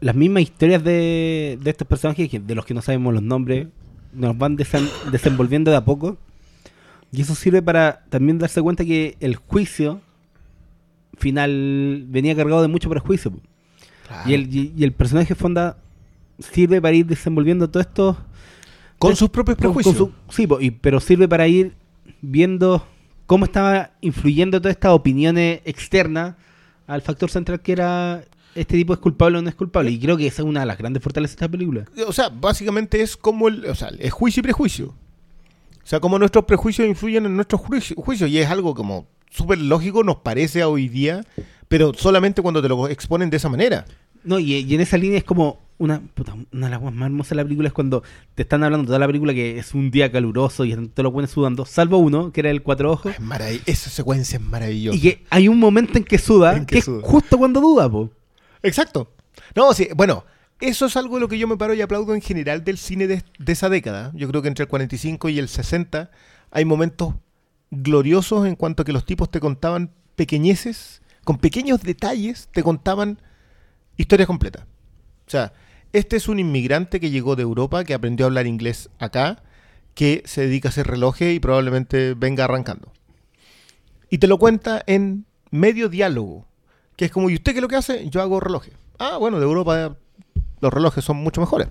las 0.00 0.14
mismas 0.14 0.42
historias 0.42 0.82
de, 0.82 1.58
de 1.62 1.70
estos 1.70 1.86
personajes, 1.86 2.30
de 2.46 2.54
los 2.54 2.64
que 2.64 2.74
no 2.74 2.82
sabemos 2.82 3.12
los 3.14 3.22
nombres, 3.22 3.68
nos 4.12 4.36
van 4.36 4.56
desen- 4.56 4.88
desenvolviendo 5.12 5.70
de 5.70 5.76
a 5.76 5.84
poco. 5.84 6.18
Y 7.12 7.22
eso 7.22 7.34
sirve 7.34 7.60
para 7.60 8.04
también 8.08 8.38
darse 8.38 8.62
cuenta 8.62 8.84
que 8.84 9.16
el 9.20 9.36
juicio 9.36 10.00
final 11.18 12.04
venía 12.08 12.34
cargado 12.36 12.62
de 12.62 12.68
mucho 12.68 12.88
prejuicio. 12.88 13.32
Y, 14.26 14.34
el, 14.34 14.54
y, 14.54 14.72
y 14.76 14.84
el 14.84 14.92
personaje 14.92 15.34
Fonda 15.34 15.76
sirve 16.38 16.80
para 16.80 16.94
ir 16.94 17.06
desenvolviendo 17.06 17.68
todo 17.68 17.80
esto 17.80 18.16
con 18.98 19.14
sus 19.16 19.28
propios 19.28 19.56
con- 19.56 19.66
con 19.66 19.74
prejuicios. 19.82 19.96
su- 20.28 20.32
sí, 20.34 20.46
po, 20.46 20.60
y- 20.60 20.70
pero 20.70 21.00
sirve 21.00 21.28
para 21.28 21.46
ir 21.46 21.74
viendo 22.22 22.86
cómo 23.26 23.44
estaba 23.44 23.90
influyendo 24.00 24.60
todas 24.60 24.74
estas 24.76 24.92
opiniones 24.92 25.60
externas 25.64 26.34
al 26.86 27.02
factor 27.02 27.30
central 27.30 27.60
que 27.60 27.72
era 27.72 28.24
este 28.54 28.76
tipo 28.76 28.92
es 28.92 28.98
culpable 29.00 29.38
o 29.38 29.42
no 29.42 29.48
es 29.48 29.54
culpable. 29.54 29.90
Y 29.90 29.98
creo 29.98 30.16
que 30.16 30.26
esa 30.26 30.42
es 30.42 30.48
una 30.48 30.60
de 30.60 30.66
las 30.66 30.78
grandes 30.78 31.02
fortalezas 31.02 31.36
de 31.36 31.44
esta 31.44 31.50
película. 31.50 31.84
O 32.06 32.12
sea, 32.12 32.28
básicamente 32.28 33.00
es 33.02 33.16
como 33.16 33.48
el, 33.48 33.64
o 33.66 33.74
sea, 33.74 33.90
es 33.98 34.12
juicio 34.12 34.40
y 34.40 34.42
prejuicio. 34.44 34.86
O 34.88 35.86
sea, 35.90 36.00
como 36.00 36.18
nuestros 36.18 36.44
prejuicios 36.44 36.86
influyen 36.88 37.26
en 37.26 37.34
nuestros 37.36 37.60
juici- 37.62 37.94
juicios. 37.96 38.30
Y 38.30 38.38
es 38.38 38.48
algo 38.48 38.74
como 38.74 39.06
súper 39.30 39.58
lógico, 39.58 40.02
nos 40.04 40.16
parece 40.16 40.62
a 40.62 40.68
hoy 40.68 40.88
día, 40.88 41.24
pero 41.68 41.92
solamente 41.94 42.42
cuando 42.42 42.60
te 42.62 42.68
lo 42.68 42.88
exponen 42.88 43.30
de 43.30 43.36
esa 43.38 43.48
manera. 43.48 43.84
No, 44.22 44.38
y, 44.38 44.54
y 44.54 44.74
en 44.74 44.80
esa 44.82 44.98
línea 44.98 45.18
es 45.18 45.24
como 45.24 45.60
una, 45.78 45.98
puta, 46.14 46.34
una 46.52 46.66
de 46.66 46.70
las 46.70 46.82
más 46.82 47.06
hermosas 47.06 47.30
de 47.30 47.36
la 47.36 47.42
película 47.44 47.68
es 47.68 47.72
cuando 47.72 48.02
te 48.34 48.42
están 48.42 48.62
hablando 48.62 48.84
toda 48.86 48.98
la 48.98 49.06
película 49.06 49.32
que 49.32 49.58
es 49.58 49.72
un 49.72 49.90
día 49.90 50.12
caluroso 50.12 50.66
y 50.66 50.76
te 50.88 51.02
lo 51.02 51.10
pones 51.10 51.30
sudando, 51.30 51.64
salvo 51.64 51.96
uno, 51.96 52.30
que 52.30 52.40
era 52.40 52.50
el 52.50 52.62
cuatro 52.62 52.92
ojos, 52.92 53.14
Es 53.14 53.20
marav- 53.22 53.62
esa 53.64 53.88
secuencia 53.88 54.36
es 54.36 54.42
maravillosa. 54.42 54.98
y 54.98 55.00
que 55.00 55.24
hay 55.30 55.48
un 55.48 55.58
momento 55.58 55.96
en 55.96 56.04
que 56.04 56.18
suda, 56.18 56.54
En 56.54 56.66
que 56.66 56.76
que, 56.76 56.82
suda. 56.82 56.98
es 56.98 57.04
justo 57.10 57.38
cuando 57.38 57.62
duda, 57.62 57.90
po. 57.90 58.10
Exacto. 58.62 59.14
No, 59.54 59.72
sí, 59.72 59.88
bueno, 59.94 60.24
eso 60.60 60.86
es 60.86 60.96
algo 60.96 61.16
de 61.16 61.20
lo 61.20 61.28
que 61.28 61.38
yo 61.38 61.48
me 61.48 61.56
paro 61.56 61.74
y 61.74 61.80
aplaudo 61.80 62.14
en 62.14 62.20
general 62.20 62.64
del 62.64 62.78
cine 62.78 63.06
de, 63.06 63.22
de 63.38 63.52
esa 63.52 63.68
década. 63.68 64.12
Yo 64.14 64.28
creo 64.28 64.42
que 64.42 64.48
entre 64.48 64.64
el 64.64 64.68
45 64.68 65.28
y 65.28 65.38
el 65.38 65.48
60 65.48 66.10
hay 66.50 66.64
momentos 66.64 67.14
gloriosos 67.70 68.46
en 68.46 68.56
cuanto 68.56 68.82
a 68.82 68.84
que 68.84 68.92
los 68.92 69.06
tipos 69.06 69.30
te 69.30 69.40
contaban 69.40 69.92
pequeñeces, 70.16 71.02
con 71.24 71.38
pequeños 71.38 71.82
detalles, 71.82 72.48
te 72.52 72.62
contaban 72.62 73.20
historias 73.96 74.26
completas. 74.26 74.64
O 75.26 75.30
sea, 75.30 75.52
este 75.92 76.16
es 76.16 76.28
un 76.28 76.38
inmigrante 76.38 77.00
que 77.00 77.10
llegó 77.10 77.36
de 77.36 77.42
Europa, 77.42 77.84
que 77.84 77.94
aprendió 77.94 78.26
a 78.26 78.28
hablar 78.28 78.46
inglés 78.46 78.90
acá, 78.98 79.42
que 79.94 80.22
se 80.24 80.42
dedica 80.42 80.68
a 80.68 80.70
hacer 80.70 80.86
relojes 80.86 81.34
y 81.34 81.40
probablemente 81.40 82.14
venga 82.14 82.44
arrancando. 82.44 82.92
Y 84.08 84.18
te 84.18 84.26
lo 84.26 84.38
cuenta 84.38 84.82
en 84.86 85.26
medio 85.50 85.88
diálogo, 85.88 86.46
que 87.00 87.06
es 87.06 87.10
como, 87.10 87.30
¿y 87.30 87.34
usted 87.36 87.52
qué 87.52 87.60
es 87.60 87.62
lo 87.62 87.68
que 87.68 87.76
hace? 87.76 88.10
Yo 88.10 88.20
hago 88.20 88.40
relojes. 88.40 88.74
Ah, 88.98 89.16
bueno, 89.16 89.38
de 89.38 89.44
Europa 89.44 89.96
los 90.60 90.70
relojes 90.70 91.02
son 91.02 91.16
mucho 91.16 91.40
mejores. 91.40 91.68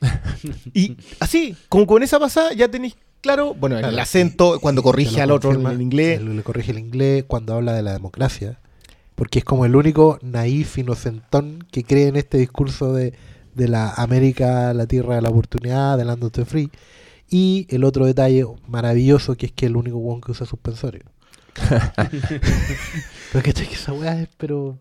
y 0.72 0.96
así, 1.20 1.54
como 1.68 1.86
con 1.86 2.02
esa 2.02 2.18
pasada 2.18 2.54
ya 2.54 2.70
tenéis 2.70 2.96
claro, 3.20 3.52
bueno, 3.52 3.78
el 3.78 3.98
acento, 3.98 4.58
cuando 4.58 4.82
corrige 4.82 5.20
al 5.20 5.32
otro 5.32 5.52
en 5.52 5.82
inglés. 5.82 6.22
Le, 6.22 6.42
corrige 6.42 6.70
el 6.72 6.78
inglés 6.78 7.26
cuando 7.28 7.52
habla 7.52 7.74
de 7.74 7.82
la 7.82 7.92
democracia. 7.92 8.58
Porque 9.16 9.40
es 9.40 9.44
como 9.44 9.66
el 9.66 9.76
único 9.76 10.18
naif, 10.22 10.78
inocentón 10.78 11.66
que 11.70 11.84
cree 11.84 12.06
en 12.06 12.16
este 12.16 12.38
discurso 12.38 12.94
de, 12.94 13.12
de 13.54 13.68
la 13.68 13.90
América, 13.90 14.72
la 14.72 14.86
tierra 14.86 15.16
de 15.16 15.20
la 15.20 15.28
oportunidad, 15.28 15.98
de 15.98 16.06
Land 16.06 16.24
of 16.24 16.32
the 16.32 16.46
Free. 16.46 16.70
Y 17.28 17.66
el 17.68 17.84
otro 17.84 18.06
detalle 18.06 18.46
maravilloso 18.66 19.36
que 19.36 19.44
es 19.44 19.52
que 19.52 19.66
es 19.66 19.70
el 19.70 19.76
único 19.76 19.98
one 19.98 20.22
que 20.24 20.30
usa 20.32 20.46
suspensorios. 20.46 21.04
Pero 23.32 23.42
que 23.42 23.50
esa 23.50 23.92
weá 23.92 24.20
es, 24.22 24.28
pero. 24.36 24.78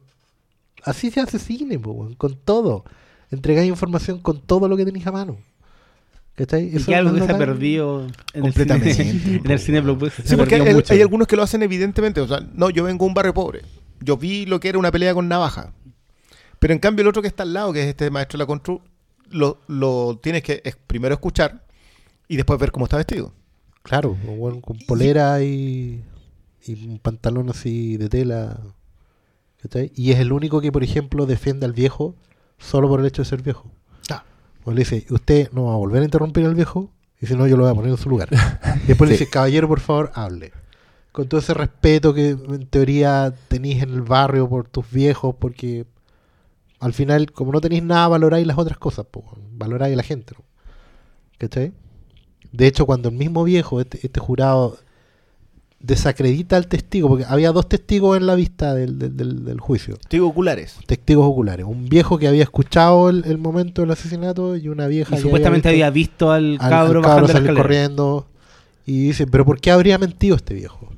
Así 0.83 1.11
se 1.11 1.19
hace 1.19 1.37
cine, 1.39 1.77
po, 1.77 2.09
con 2.17 2.35
todo. 2.35 2.85
Entregáis 3.29 3.69
información 3.69 4.19
con 4.19 4.41
todo 4.41 4.67
lo 4.67 4.75
que 4.75 4.85
tenéis 4.85 5.05
a 5.07 5.11
mano. 5.11 5.37
¿Cachai? 6.35 6.75
Y 6.75 6.83
que 6.83 6.95
algo 6.95 7.13
que 7.13 7.21
se 7.23 7.31
ha 7.31 7.37
perdido 7.37 8.07
en 8.33 8.41
Completamente, 8.41 8.89
el 8.89 8.95
cine, 9.21 9.41
en 9.45 9.51
el 9.51 9.59
cine 9.59 9.81
blockbuster. 9.81 10.27
Sí, 10.27 10.35
porque 10.35 10.55
hay, 10.55 10.73
mucho. 10.73 10.93
hay 10.93 11.01
algunos 11.01 11.27
que 11.27 11.35
lo 11.35 11.43
hacen 11.43 11.61
evidentemente. 11.61 12.19
O 12.21 12.27
sea, 12.27 12.39
no, 12.53 12.69
yo 12.69 12.83
vengo 12.83 13.05
de 13.05 13.09
un 13.09 13.13
barrio 13.13 13.33
pobre. 13.33 13.61
Yo 13.99 14.17
vi 14.17 14.45
lo 14.45 14.59
que 14.59 14.69
era 14.69 14.79
una 14.79 14.91
pelea 14.91 15.13
con 15.13 15.27
navaja. 15.27 15.73
Pero 16.59 16.73
en 16.73 16.79
cambio 16.79 17.01
el 17.03 17.07
otro 17.09 17.21
que 17.21 17.27
está 17.27 17.43
al 17.43 17.53
lado, 17.53 17.73
que 17.73 17.81
es 17.83 17.87
este 17.87 18.09
maestro 18.09 18.37
de 18.37 18.43
la 18.43 18.47
constru, 18.47 18.81
lo, 19.29 19.59
lo 19.67 20.19
tienes 20.21 20.41
que 20.43 20.61
es- 20.63 20.75
primero 20.87 21.13
escuchar 21.13 21.63
y 22.27 22.37
después 22.37 22.59
ver 22.59 22.71
cómo 22.71 22.85
está 22.85 22.97
vestido. 22.97 23.33
Claro, 23.83 24.17
weón 24.25 24.61
con 24.61 24.77
polera 24.79 25.41
y, 25.43 26.03
y 26.65 26.87
un 26.87 26.99
pantalón 26.99 27.49
así 27.49 27.97
de 27.97 28.09
tela. 28.09 28.59
¿cachai? 29.61 29.91
Y 29.95 30.11
es 30.11 30.19
el 30.19 30.31
único 30.31 30.61
que, 30.61 30.71
por 30.71 30.83
ejemplo, 30.83 31.25
defiende 31.25 31.65
al 31.65 31.73
viejo 31.73 32.15
solo 32.57 32.87
por 32.87 32.99
el 32.99 33.05
hecho 33.05 33.21
de 33.21 33.27
ser 33.29 33.41
viejo. 33.41 33.71
Ah. 34.09 34.23
O 34.63 34.71
le 34.71 34.79
dice, 34.79 35.05
usted 35.09 35.51
no 35.51 35.65
va 35.65 35.73
a 35.73 35.77
volver 35.77 36.01
a 36.01 36.05
interrumpir 36.05 36.45
al 36.45 36.55
viejo, 36.55 36.91
y 37.19 37.27
si 37.27 37.35
no, 37.35 37.47
yo 37.47 37.55
lo 37.55 37.63
voy 37.63 37.71
a 37.71 37.75
poner 37.75 37.91
en 37.91 37.97
su 37.97 38.09
lugar. 38.09 38.29
Y 38.83 38.87
después 38.87 39.09
le 39.09 39.17
dice, 39.17 39.29
caballero, 39.29 39.67
por 39.67 39.79
favor, 39.79 40.11
hable. 40.15 40.51
Con 41.11 41.27
todo 41.27 41.39
ese 41.39 41.53
respeto 41.53 42.13
que 42.13 42.29
en 42.29 42.65
teoría 42.67 43.33
tenéis 43.47 43.83
en 43.83 43.89
el 43.89 44.01
barrio 44.01 44.49
por 44.49 44.67
tus 44.67 44.89
viejos, 44.89 45.35
porque 45.37 45.85
al 46.79 46.93
final, 46.93 47.31
como 47.31 47.51
no 47.51 47.61
tenéis 47.61 47.83
nada, 47.83 48.07
valoráis 48.07 48.47
las 48.47 48.57
otras 48.57 48.77
cosas, 48.77 49.05
po, 49.05 49.23
valoráis 49.51 49.93
a 49.93 49.97
la 49.97 50.03
gente. 50.03 50.33
¿no? 50.37 50.43
¿Cachai? 51.37 51.73
De 52.51 52.67
hecho, 52.67 52.85
cuando 52.85 53.09
el 53.09 53.15
mismo 53.15 53.43
viejo, 53.43 53.81
este, 53.81 53.99
este 54.01 54.19
jurado, 54.19 54.77
desacredita 55.83 56.57
al 56.57 56.67
testigo, 56.67 57.07
porque 57.09 57.25
había 57.27 57.51
dos 57.51 57.67
testigos 57.67 58.15
en 58.17 58.27
la 58.27 58.35
vista 58.35 58.73
del, 58.75 58.99
del- 58.99 59.17
del- 59.17 59.43
del 59.45 59.59
juicio, 59.59 59.97
Digo 60.09 60.27
oculares. 60.27 60.77
testigos 60.85 61.25
oculares, 61.25 61.65
un 61.65 61.89
viejo 61.89 62.17
que 62.19 62.27
había 62.27 62.43
escuchado 62.43 63.09
el, 63.09 63.23
el 63.25 63.37
momento 63.37 63.81
del 63.81 63.91
asesinato 63.91 64.55
y 64.55 64.67
una 64.67 64.87
vieja 64.87 65.15
Y 65.15 65.17
que 65.17 65.21
supuestamente 65.23 65.69
visto 65.69 65.73
había 65.85 65.89
visto 65.89 66.31
al 66.31 66.57
cabro 66.59 66.99
al 66.99 67.05
bajando 67.05 67.27
la 67.27 67.33
salir 67.33 67.55
corriendo 67.55 68.27
y 68.85 68.99
dice, 69.07 69.27
pero 69.27 69.45
¿por 69.45 69.59
qué 69.59 69.71
habría 69.71 69.97
mentido 69.97 70.35
este 70.35 70.53
viejo? 70.53 70.89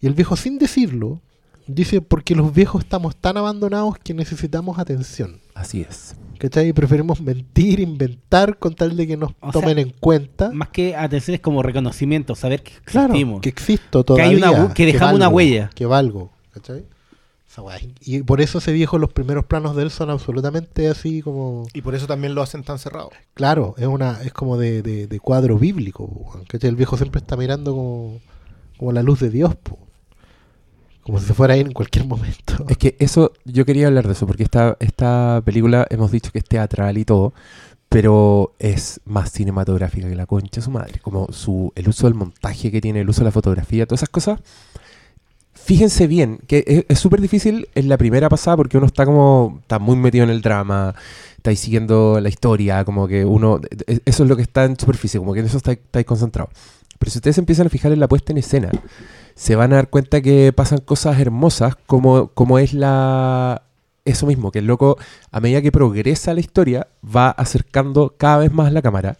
Y 0.00 0.06
el 0.06 0.14
viejo 0.14 0.36
sin 0.36 0.58
decirlo 0.58 1.20
dice, 1.68 2.00
porque 2.00 2.34
los 2.34 2.52
viejos 2.52 2.82
estamos 2.82 3.14
tan 3.16 3.36
abandonados 3.36 3.96
que 3.98 4.14
necesitamos 4.14 4.78
atención. 4.78 5.40
Así 5.54 5.82
es. 5.88 6.16
¿Cachai? 6.38 6.68
Y 6.68 6.72
preferimos 6.72 7.20
mentir, 7.20 7.80
inventar 7.80 8.58
con 8.58 8.74
tal 8.74 8.96
de 8.96 9.06
que 9.06 9.16
nos 9.16 9.32
O 9.40 9.50
tomen 9.52 9.74
sea, 9.74 9.82
en 9.82 9.90
cuenta. 10.00 10.50
Más 10.52 10.68
que 10.68 10.94
atención 10.96 11.34
es 11.34 11.40
como 11.40 11.62
reconocimiento, 11.62 12.34
saber 12.34 12.62
que 12.62 12.72
Claro, 12.84 13.08
existimos. 13.08 13.40
que 13.40 13.48
existo 13.48 14.04
Que 14.04 14.22
hay 14.22 14.36
todavía. 14.38 14.60
una 14.60 14.68
hu- 14.70 14.72
que 14.72 14.86
dejamos 14.86 15.14
una 15.16 15.26
valgo, 15.26 15.36
huella. 15.36 15.70
Que 15.74 15.86
valgo, 15.86 16.30
¿cachai? 16.52 16.84
Y 18.02 18.22
por 18.22 18.40
eso 18.40 18.58
ese 18.58 18.70
viejo, 18.72 18.98
los 18.98 19.12
primeros 19.12 19.44
planos 19.46 19.74
de 19.74 19.82
él 19.82 19.90
son 19.90 20.10
absolutamente 20.10 20.86
así 20.88 21.22
como... 21.22 21.66
Y 21.74 21.82
por 21.82 21.96
eso 21.96 22.06
también 22.06 22.34
lo 22.36 22.42
hacen 22.42 22.62
tan 22.62 22.78
cerrado. 22.78 23.10
Claro, 23.34 23.74
es 23.78 23.86
una 23.88 24.22
es 24.22 24.32
como 24.32 24.56
de, 24.56 24.80
de- 24.82 25.08
de 25.08 25.18
cuadro 25.20 25.58
bíblico, 25.58 26.40
¿cachai? 26.48 26.70
El 26.70 26.76
viejo 26.76 26.96
siempre 26.96 27.20
está 27.20 27.36
mirando 27.36 27.74
como, 27.74 28.20
como 28.76 28.92
la 28.92 29.02
luz 29.02 29.18
de 29.18 29.30
Dios, 29.30 29.56
po. 29.56 29.76
Como 31.08 31.18
si 31.20 31.26
se 31.26 31.34
fuera 31.34 31.54
a 31.54 31.56
ir 31.56 31.66
en 31.66 31.72
cualquier 31.72 32.04
momento. 32.06 32.64
Es 32.68 32.76
que 32.76 32.94
eso, 33.00 33.32
yo 33.44 33.64
quería 33.64 33.88
hablar 33.88 34.06
de 34.06 34.12
eso, 34.12 34.26
porque 34.26 34.42
esta, 34.44 34.76
esta 34.78 35.42
película 35.44 35.86
hemos 35.90 36.12
dicho 36.12 36.30
que 36.30 36.38
es 36.38 36.44
teatral 36.44 36.98
y 36.98 37.04
todo, 37.04 37.32
pero 37.88 38.52
es 38.58 39.00
más 39.06 39.32
cinematográfica 39.32 40.08
que 40.08 40.14
la 40.14 40.26
concha 40.26 40.60
de 40.60 40.62
su 40.62 40.70
madre. 40.70 41.00
Como 41.00 41.26
su, 41.32 41.72
el 41.74 41.88
uso 41.88 42.06
del 42.06 42.14
montaje 42.14 42.70
que 42.70 42.80
tiene, 42.82 43.00
el 43.00 43.08
uso 43.08 43.20
de 43.20 43.24
la 43.24 43.32
fotografía, 43.32 43.86
todas 43.86 44.00
esas 44.00 44.10
cosas. 44.10 44.40
Fíjense 45.54 46.06
bien, 46.06 46.38
que 46.46 46.64
es- 46.66 46.84
es 46.88 46.98
súper 46.98 47.20
difícil 47.20 47.68
en 47.74 47.88
la 47.88 47.98
primera 47.98 48.28
pasada 48.28 48.56
porque 48.56 48.78
uno 48.78 48.86
está 48.86 49.04
como, 49.04 49.58
está 49.60 49.78
muy 49.78 49.96
metido 49.96 50.24
en 50.24 50.30
el 50.30 50.40
drama, 50.40 50.94
está 51.36 51.50
ahí 51.50 51.56
siguiendo 51.56 52.20
la 52.20 52.28
historia, 52.28 52.84
como 52.84 53.06
que 53.08 53.24
uno, 53.24 53.60
e- 53.86 54.00
eso 54.04 54.22
es 54.22 54.28
lo 54.28 54.36
que 54.36 54.42
está 54.42 54.64
en 54.64 54.78
superficie, 54.78 55.18
como 55.18 55.34
que 55.34 55.40
en 55.40 55.46
eso 55.46 55.56
está, 55.58 55.72
está 55.72 55.98
ahí 55.98 56.04
concentrado. 56.04 56.48
Pero 56.98 57.10
si 57.10 57.18
ustedes 57.18 57.38
empiezan 57.38 57.66
a 57.66 57.70
fijar 57.70 57.92
en 57.92 58.00
la 58.00 58.08
puesta 58.08 58.32
en 58.32 58.38
escena, 58.38 58.70
se 59.38 59.54
van 59.54 59.72
a 59.72 59.76
dar 59.76 59.88
cuenta 59.88 60.20
que 60.20 60.52
pasan 60.52 60.80
cosas 60.80 61.20
hermosas 61.20 61.76
como, 61.86 62.28
como 62.34 62.58
es 62.58 62.74
la 62.74 63.62
eso 64.04 64.26
mismo, 64.26 64.50
que 64.50 64.58
el 64.58 64.66
loco, 64.66 64.96
a 65.30 65.38
medida 65.40 65.62
que 65.62 65.70
progresa 65.70 66.34
la 66.34 66.40
historia, 66.40 66.88
va 67.04 67.30
acercando 67.30 68.14
cada 68.16 68.38
vez 68.38 68.52
más 68.52 68.72
la 68.72 68.82
cámara, 68.82 69.18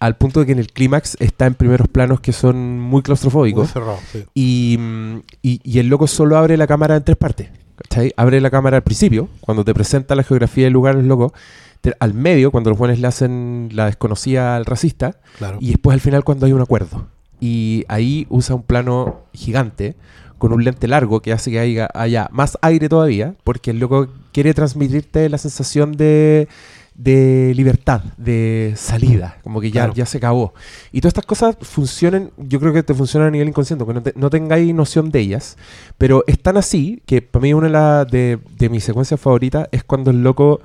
al 0.00 0.16
punto 0.16 0.38
de 0.40 0.46
que 0.46 0.52
en 0.52 0.58
el 0.60 0.70
clímax 0.70 1.16
está 1.18 1.46
en 1.46 1.54
primeros 1.54 1.88
planos 1.88 2.20
que 2.20 2.32
son 2.32 2.78
muy 2.78 2.90
Muy 2.98 3.02
claustrofóbicos. 3.02 3.72
cerrado, 3.72 3.98
sí. 4.12 4.24
Y, 4.34 4.76
mm, 4.78 5.16
y- 5.42 5.60
y 5.64 5.78
el 5.80 5.88
loco 5.88 6.06
solo 6.06 6.36
abre 6.36 6.56
la 6.56 6.66
cámara 6.66 6.94
en 6.96 7.02
tres 7.04 7.16
partes. 7.16 7.48
¿cachai? 7.76 8.12
Abre 8.16 8.40
la 8.40 8.50
cámara 8.50 8.76
al 8.76 8.82
principio, 8.82 9.28
cuando 9.40 9.64
te 9.64 9.72
presenta 9.74 10.14
la 10.14 10.22
geografía 10.24 10.64
del 10.64 10.72
lugar, 10.74 10.96
el 10.96 11.08
loco. 11.08 11.32
te- 11.80 11.94
al 12.00 12.12
medio, 12.12 12.50
cuando 12.50 12.70
los 12.70 12.78
buenos 12.78 12.98
le 12.98 13.06
hacen 13.06 13.68
la 13.72 13.86
desconocida 13.86 14.56
al 14.56 14.64
racista. 14.66 15.16
Claro. 15.38 15.58
Y 15.60 15.68
después 15.68 15.94
al 15.94 16.00
final 16.00 16.24
cuando 16.24 16.44
hay 16.46 16.52
un 16.52 16.60
acuerdo. 16.60 17.06
Y 17.40 17.84
ahí 17.88 18.26
usa 18.30 18.54
un 18.56 18.62
plano 18.62 19.20
gigante 19.32 19.94
con 20.38 20.52
un 20.52 20.62
lente 20.64 20.86
largo 20.88 21.20
que 21.20 21.32
hace 21.32 21.50
que 21.50 21.58
haya, 21.58 21.88
haya 21.94 22.28
más 22.32 22.58
aire 22.62 22.88
todavía, 22.88 23.34
porque 23.44 23.70
el 23.72 23.78
loco 23.80 24.08
quiere 24.32 24.54
transmitirte 24.54 25.28
la 25.28 25.38
sensación 25.38 25.92
de, 25.96 26.46
de 26.94 27.52
libertad, 27.56 28.02
de 28.16 28.72
salida, 28.76 29.38
como 29.42 29.60
que 29.60 29.70
ya, 29.72 29.82
Claro. 29.82 29.94
ya 29.94 30.06
se 30.06 30.18
acabó. 30.18 30.54
Y 30.92 31.00
todas 31.00 31.10
estas 31.10 31.26
cosas 31.26 31.56
funcionan, 31.60 32.30
yo 32.36 32.60
creo 32.60 32.72
que 32.72 32.84
te 32.84 32.94
funcionan 32.94 33.28
a 33.28 33.30
nivel 33.32 33.48
inconsciente, 33.48 33.84
que 33.84 33.94
no, 33.94 34.02
te- 34.02 34.12
no 34.16 34.30
tengáis 34.30 34.72
noción 34.74 35.10
de 35.10 35.20
ellas, 35.20 35.56
pero 35.96 36.22
es 36.28 36.38
tan 36.40 36.56
así 36.56 37.02
que 37.04 37.20
para 37.20 37.42
mí 37.42 37.52
una 37.52 37.66
de, 37.66 37.72
la- 37.72 38.04
de, 38.04 38.38
de 38.58 38.68
mis 38.68 38.84
secuencias 38.84 39.20
favoritas 39.20 39.66
es 39.72 39.82
cuando 39.82 40.10
el 40.12 40.22
loco 40.22 40.60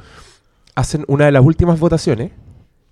hacen 0.75 1.03
una 1.07 1.25
de 1.25 1.31
las 1.31 1.43
últimas 1.43 1.79
votaciones 1.79 2.31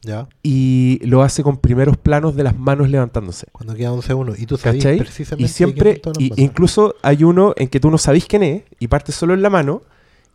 Ya. 0.04 0.28
y 0.42 1.00
lo 1.06 1.22
hace 1.22 1.44
con 1.44 1.58
primeros 1.58 1.96
planos 1.96 2.36
de 2.36 2.44
las 2.44 2.58
manos 2.58 2.90
levantándose. 2.90 3.46
Cuando 3.52 3.76
queda 3.76 3.92
11-1. 3.92 4.36
Y 4.40 4.46
tú 4.48 4.58
sabes 4.58 4.82
precisamente. 4.98 5.44
Y 5.44 5.48
siempre, 5.48 6.02
y- 6.20 6.32
incluso 6.44 6.96
hay 7.04 7.24
uno 7.24 7.54
en 7.56 7.68
que 7.68 7.80
tú 7.80 7.92
no 7.92 7.98
sabís 8.00 8.26
quién 8.26 8.42
es 8.44 8.64
y 8.80 8.88
parte 8.88 9.12
solo 9.12 9.34
en 9.36 9.42
la 9.44 9.50
mano 9.52 9.84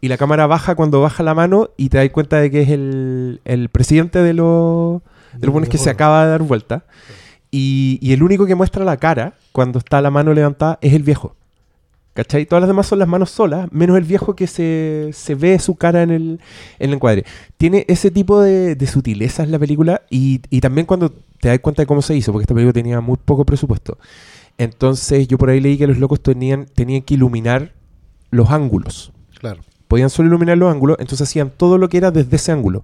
y 0.00 0.06
la 0.08 0.16
cámara 0.18 0.46
baja 0.46 0.76
cuando 0.76 1.00
baja 1.00 1.22
la 1.24 1.34
mano 1.34 1.70
y 1.76 1.88
te 1.88 1.98
das 1.98 2.08
cuenta 2.10 2.36
de 2.38 2.50
que 2.50 2.62
es 2.62 2.68
el, 2.68 3.40
el 3.44 3.68
presidente 3.68 4.20
de 4.22 4.34
los 4.34 5.02
de 5.32 5.46
los 5.46 5.52
buenos 5.52 5.68
que 5.68 5.78
se 5.78 5.90
acaba 5.90 6.24
de 6.24 6.30
dar 6.30 6.42
vuelta. 6.42 6.84
Y, 7.50 7.98
y 8.00 8.12
el 8.12 8.22
único 8.22 8.46
que 8.46 8.54
muestra 8.54 8.84
la 8.84 8.96
cara 8.98 9.34
cuando 9.52 9.78
está 9.80 10.00
la 10.00 10.10
mano 10.10 10.32
levantada 10.32 10.78
es 10.80 10.92
el 10.92 11.02
viejo. 11.02 11.34
¿Cachai? 12.16 12.46
Todas 12.46 12.62
las 12.62 12.68
demás 12.68 12.86
son 12.86 12.98
las 12.98 13.08
manos 13.08 13.30
solas, 13.30 13.70
menos 13.72 13.98
el 13.98 14.04
viejo 14.04 14.34
que 14.34 14.46
se, 14.46 15.10
se 15.12 15.34
ve 15.34 15.58
su 15.58 15.74
cara 15.74 16.02
en 16.02 16.10
el, 16.10 16.40
en 16.78 16.88
el 16.88 16.94
encuadre. 16.94 17.26
Tiene 17.58 17.84
ese 17.88 18.10
tipo 18.10 18.40
de, 18.40 18.74
de 18.74 18.86
sutilezas 18.86 19.50
la 19.50 19.58
película 19.58 20.00
y, 20.08 20.40
y 20.48 20.62
también 20.62 20.86
cuando 20.86 21.10
te 21.10 21.48
das 21.48 21.60
cuenta 21.60 21.82
de 21.82 21.86
cómo 21.86 22.00
se 22.00 22.16
hizo, 22.16 22.32
porque 22.32 22.44
esta 22.44 22.54
película 22.54 22.72
tenía 22.72 23.02
muy 23.02 23.18
poco 23.22 23.44
presupuesto. 23.44 23.98
Entonces 24.56 25.28
yo 25.28 25.36
por 25.36 25.50
ahí 25.50 25.60
leí 25.60 25.76
que 25.76 25.86
los 25.86 25.98
locos 25.98 26.22
tenían, 26.22 26.64
tenían 26.64 27.02
que 27.02 27.12
iluminar 27.12 27.74
los 28.30 28.48
ángulos. 28.50 29.12
Claro. 29.38 29.60
Podían 29.86 30.08
solo 30.08 30.28
iluminar 30.28 30.56
los 30.56 30.72
ángulos, 30.72 30.96
entonces 30.98 31.28
hacían 31.28 31.50
todo 31.54 31.76
lo 31.76 31.90
que 31.90 31.98
era 31.98 32.10
desde 32.10 32.36
ese 32.36 32.50
ángulo. 32.50 32.82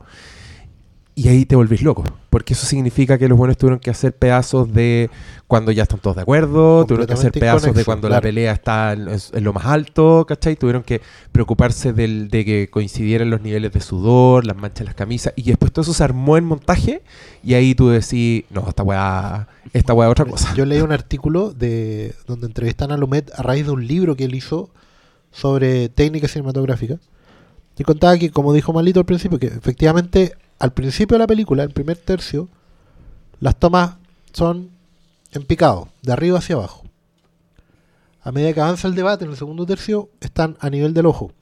Y 1.14 1.28
ahí 1.28 1.44
te 1.44 1.56
volvís 1.56 1.82
loco, 1.82 2.04
porque 2.30 2.54
eso 2.54 2.64
significa 2.64 3.18
que 3.18 3.28
los 3.28 3.36
buenos 3.36 3.58
tuvieron 3.58 3.78
que 3.78 3.90
hacer 3.90 4.16
pedazos 4.16 4.72
de 4.72 5.10
cuando 5.46 5.70
ya 5.70 5.82
están 5.82 6.00
todos 6.00 6.16
de 6.16 6.22
acuerdo, 6.22 6.86
tuvieron 6.86 7.06
que 7.06 7.12
hacer 7.12 7.32
pedazos 7.32 7.74
de 7.74 7.84
cuando 7.84 8.08
la 8.08 8.22
pelea 8.22 8.52
está 8.52 8.94
en, 8.94 9.08
en 9.08 9.44
lo 9.44 9.52
más 9.52 9.66
alto, 9.66 10.24
¿cachai? 10.26 10.56
Tuvieron 10.56 10.82
que 10.82 11.02
preocuparse 11.30 11.92
del, 11.92 12.28
de 12.28 12.46
que 12.46 12.70
coincidieran 12.70 13.28
los 13.28 13.42
niveles 13.42 13.72
de 13.72 13.80
sudor, 13.82 14.46
las 14.46 14.56
manchas 14.56 14.78
de 14.78 14.84
las 14.86 14.94
camisas, 14.94 15.34
y 15.36 15.42
después 15.42 15.70
todo 15.70 15.82
eso 15.82 15.92
se 15.92 16.02
armó 16.02 16.38
en 16.38 16.44
montaje, 16.44 17.02
y 17.44 17.52
ahí 17.52 17.74
tú 17.74 17.90
decís, 17.90 18.44
no, 18.48 18.66
esta 18.66 18.82
weá, 18.82 19.48
esta 19.74 19.92
weá 19.92 20.08
es 20.08 20.12
otra 20.12 20.24
cosa. 20.24 20.54
Yo 20.54 20.64
leí 20.64 20.80
un 20.80 20.92
artículo 20.92 21.52
de 21.52 22.14
donde 22.26 22.46
entrevistan 22.46 22.90
a 22.90 22.96
Lumet 22.96 23.30
a 23.36 23.42
raíz 23.42 23.66
de 23.66 23.72
un 23.72 23.86
libro 23.86 24.16
que 24.16 24.24
él 24.24 24.34
hizo 24.34 24.70
sobre 25.30 25.90
técnica 25.90 26.26
cinematográfica. 26.26 26.96
Y 27.78 27.84
contaba 27.84 28.16
que, 28.18 28.30
como 28.30 28.52
dijo 28.52 28.72
Malito 28.72 29.00
al 29.00 29.06
principio, 29.06 29.38
que 29.38 29.46
efectivamente 29.46 30.36
al 30.58 30.72
principio 30.72 31.16
de 31.16 31.20
la 31.20 31.26
película, 31.26 31.62
el 31.62 31.70
primer 31.70 31.96
tercio, 31.96 32.48
las 33.40 33.58
tomas 33.58 33.96
son 34.32 34.70
en 35.32 35.42
picado, 35.44 35.88
de 36.02 36.12
arriba 36.12 36.38
hacia 36.38 36.54
abajo. 36.54 36.84
A 38.22 38.30
medida 38.30 38.52
que 38.52 38.60
avanza 38.60 38.86
el 38.86 38.94
debate 38.94 39.24
en 39.24 39.32
el 39.32 39.36
segundo 39.36 39.66
tercio, 39.66 40.10
están 40.20 40.56
a 40.60 40.70
nivel 40.70 40.94
del 40.94 41.06
ojo. 41.06 41.32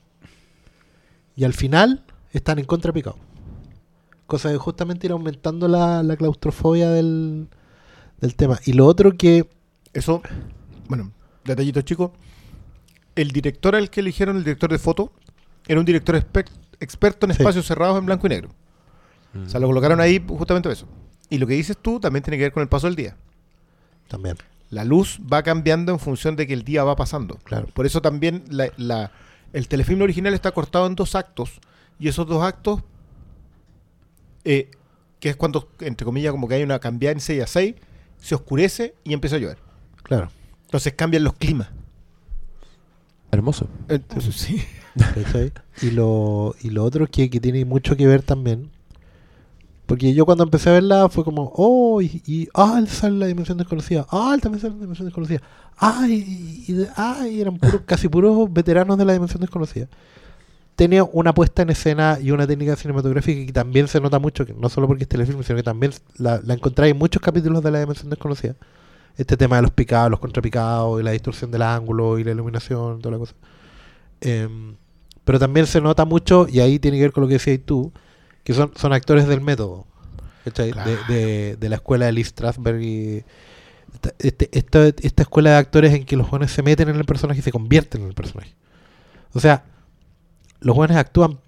Y 1.37 1.45
al 1.45 1.53
final 1.53 2.05
están 2.33 2.59
en 2.59 2.65
contrapicado. 2.65 3.17
Cosa 4.27 4.49
de 4.49 4.57
justamente 4.57 5.07
ir 5.07 5.13
aumentando 5.13 5.69
la, 5.69 6.03
la 6.03 6.17
claustrofobia 6.17 6.89
del, 6.91 7.49
del 8.21 8.35
tema. 8.37 8.59
Y 8.65 8.73
lo 8.73 8.87
otro 8.87 9.17
que 9.17 9.49
Eso, 9.93 10.23
bueno, 10.89 11.13
detallito 11.45 11.83
chico. 11.83 12.13
El 13.17 13.33
director 13.33 13.75
al 13.75 13.91
que 13.91 14.01
eligieron, 14.01 14.37
el 14.37 14.45
director 14.45 14.71
de 14.71 14.79
foto, 14.79 15.13
era 15.69 15.79
un 15.81 15.87
director 15.87 16.15
exper- 16.17 16.49
experto 16.81 17.27
en 17.27 17.33
Sí. 17.35 17.43
espacios 17.43 17.67
cerrados 17.67 17.99
en 17.99 18.07
blanco 18.07 18.27
y 18.27 18.31
negro. 18.31 18.51
O 19.45 19.49
sea, 19.49 19.61
lo 19.61 19.67
colocaron 19.69 20.01
ahí 20.01 20.25
justamente 20.29 20.71
eso. 20.73 20.87
Y 21.29 21.39
lo 21.39 21.47
que 21.47 21.55
dices 21.55 21.77
tú 21.81 22.01
también 22.01 22.23
tiene 22.25 22.37
que 22.37 22.45
ver 22.45 22.53
con 22.53 22.63
el 22.63 22.69
paso 22.69 22.87
del 22.87 22.97
día. 22.97 23.17
también. 24.09 24.37
La 24.71 24.85
luz 24.85 25.21
va 25.33 25.43
cambiando 25.45 25.93
en 25.93 25.99
función 26.01 26.35
de 26.37 26.47
que 26.47 26.53
el 26.53 26.63
día 26.65 26.83
va 26.85 26.97
pasando. 26.97 27.37
Claro. 27.45 27.67
Por 27.75 27.87
eso 27.87 28.01
también 28.03 28.45
la, 28.51 28.69
la- 28.77 29.13
el 29.53 29.67
telefilm 29.69 30.03
original 30.03 30.33
está 30.35 30.51
cortado 30.53 30.87
en 30.89 30.95
dos 30.97 31.15
actos. 31.15 31.61
Y 32.01 32.09
esos 32.09 32.27
dos 32.27 32.43
actos, 32.43 32.83
eh, 34.45 34.71
que 35.21 35.29
es 35.31 35.37
cuando, 35.37 35.69
entre 35.81 36.05
comillas, 36.05 36.33
como 36.33 36.49
que 36.49 36.55
hay 36.55 36.63
una 36.63 36.79
cambiada 36.79 37.13
en 37.13 37.21
6 37.21 37.43
a 37.43 37.47
6, 37.47 37.75
se 38.19 38.35
oscurece 38.35 38.95
y 39.05 39.13
empieza 39.13 39.37
a 39.37 39.39
llover. 39.39 39.59
Claro. 40.03 40.31
Entonces 40.65 40.93
cambian 40.95 41.25
los 41.25 41.35
climas. 41.35 41.69
Hermoso. 43.31 43.69
Entonces, 43.89 44.35
sí. 44.37 44.63
¿cachai? 45.15 45.53
y, 45.81 45.91
lo, 45.91 46.55
y 46.61 46.71
lo 46.71 46.85
otro 46.85 47.07
que, 47.09 47.31
que 47.31 47.41
tiene 47.41 47.65
mucho 47.65 47.97
que 47.97 48.07
ver 48.07 48.23
también. 48.23 48.71
Porque 49.87 50.15
yo 50.15 50.25
cuando 50.25 50.45
empecé 50.45 50.71
a 50.71 50.75
verla 50.75 51.09
fue 51.09 51.25
como, 51.25 51.53
oh, 51.57 52.01
y, 52.01 52.23
y 52.25 52.49
ah, 52.55 52.77
él 52.79 52.87
sale 52.89 53.17
la 53.19 53.27
dimensión 53.27 53.59
desconocida, 53.59 54.07
ah, 54.11 54.33
él 54.35 54.41
también 54.41 54.61
sale 54.61 54.75
la 54.75 54.81
dimensión 54.83 55.07
desconocida, 55.07 55.41
ay, 55.77 56.65
y, 56.69 56.73
y- 56.73 56.87
ay, 56.97 57.41
eran 57.41 57.59
puros, 57.59 57.83
casi 57.87 58.09
puros 58.09 58.53
veteranos 58.53 58.97
de 58.99 59.05
la 59.05 59.13
dimensión 59.15 59.41
desconocida. 59.41 59.89
Tenía 60.77 61.05
una 61.05 61.35
puesta 61.35 61.63
en 61.63 61.71
escena 61.71 62.19
y 62.23 62.31
una 62.31 62.47
técnica 62.47 62.77
cinematográfica 62.77 63.47
que 63.47 63.53
también 63.53 63.89
se 63.89 64.01
nota 64.01 64.19
mucho, 64.19 64.47
que 64.47 64.55
no 64.55 64.69
solo 64.71 64.87
porque 64.89 65.05
es 65.05 65.09
telefilm, 65.09 65.43
sino 65.45 65.57
que 65.57 65.63
también 65.63 65.93
la, 66.19 66.41
la 66.45 66.55
encontráis 66.55 66.93
en 66.93 66.99
muchos 66.99 67.23
capítulos 67.23 67.63
de 67.63 67.71
la 67.71 67.81
dimensión 67.81 68.11
desconocida. 68.11 68.57
Este 69.17 69.37
tema 69.37 69.57
de 69.57 69.63
los 69.63 69.71
picados, 69.71 70.11
los 70.11 70.21
contrapicados, 70.21 71.01
y 71.01 71.05
la 71.05 71.11
distorsión 71.11 71.51
del 71.51 71.63
ángulo, 71.63 72.19
y 72.19 72.25
la 72.25 72.31
iluminación, 72.33 73.01
toda 73.01 73.13
la 73.13 73.19
cosa. 73.19 73.35
Em, 74.21 74.77
pero 75.25 75.39
también 75.39 75.67
se 75.67 75.81
nota 75.81 76.05
mucho, 76.05 76.47
y 76.49 76.61
ahí 76.61 76.79
tiene 76.79 76.97
que 76.97 77.03
ver 77.05 77.13
con 77.13 77.23
lo 77.23 77.29
que 77.29 77.35
decías 77.35 77.61
tú, 77.65 77.93
que 78.45 78.55
son, 78.55 78.73
son 78.77 78.93
actores 78.93 79.27
del 79.29 79.41
método. 79.41 79.87
De, 80.85 80.97
de- 81.15 81.57
de 81.57 81.69
la 81.69 81.77
escuela 81.77 82.07
de 82.07 82.13
Lee 82.13 82.25
Strasberg 82.25 82.81
y 82.83 83.25
esta, 83.93 84.15
este- 84.19 84.49
esta, 84.59 84.87
esta 84.87 85.23
escuela 85.23 85.51
de 85.51 85.57
actores 85.57 85.93
en 85.93 86.05
que 86.05 86.17
los 86.17 86.27
jóvenes 86.29 86.51
se 86.53 86.63
meten 86.63 86.89
en 86.89 86.97
el 86.97 87.05
personaje 87.05 87.41
y 87.41 87.43
se 87.43 87.53
convierten 87.53 88.01
en 88.03 88.09
el 88.09 88.15
personaje. 88.15 88.55
O 89.35 89.41
sea, 89.41 89.65
los 90.61 90.75
jóvenes 90.75 90.97
actúan, 90.97 91.39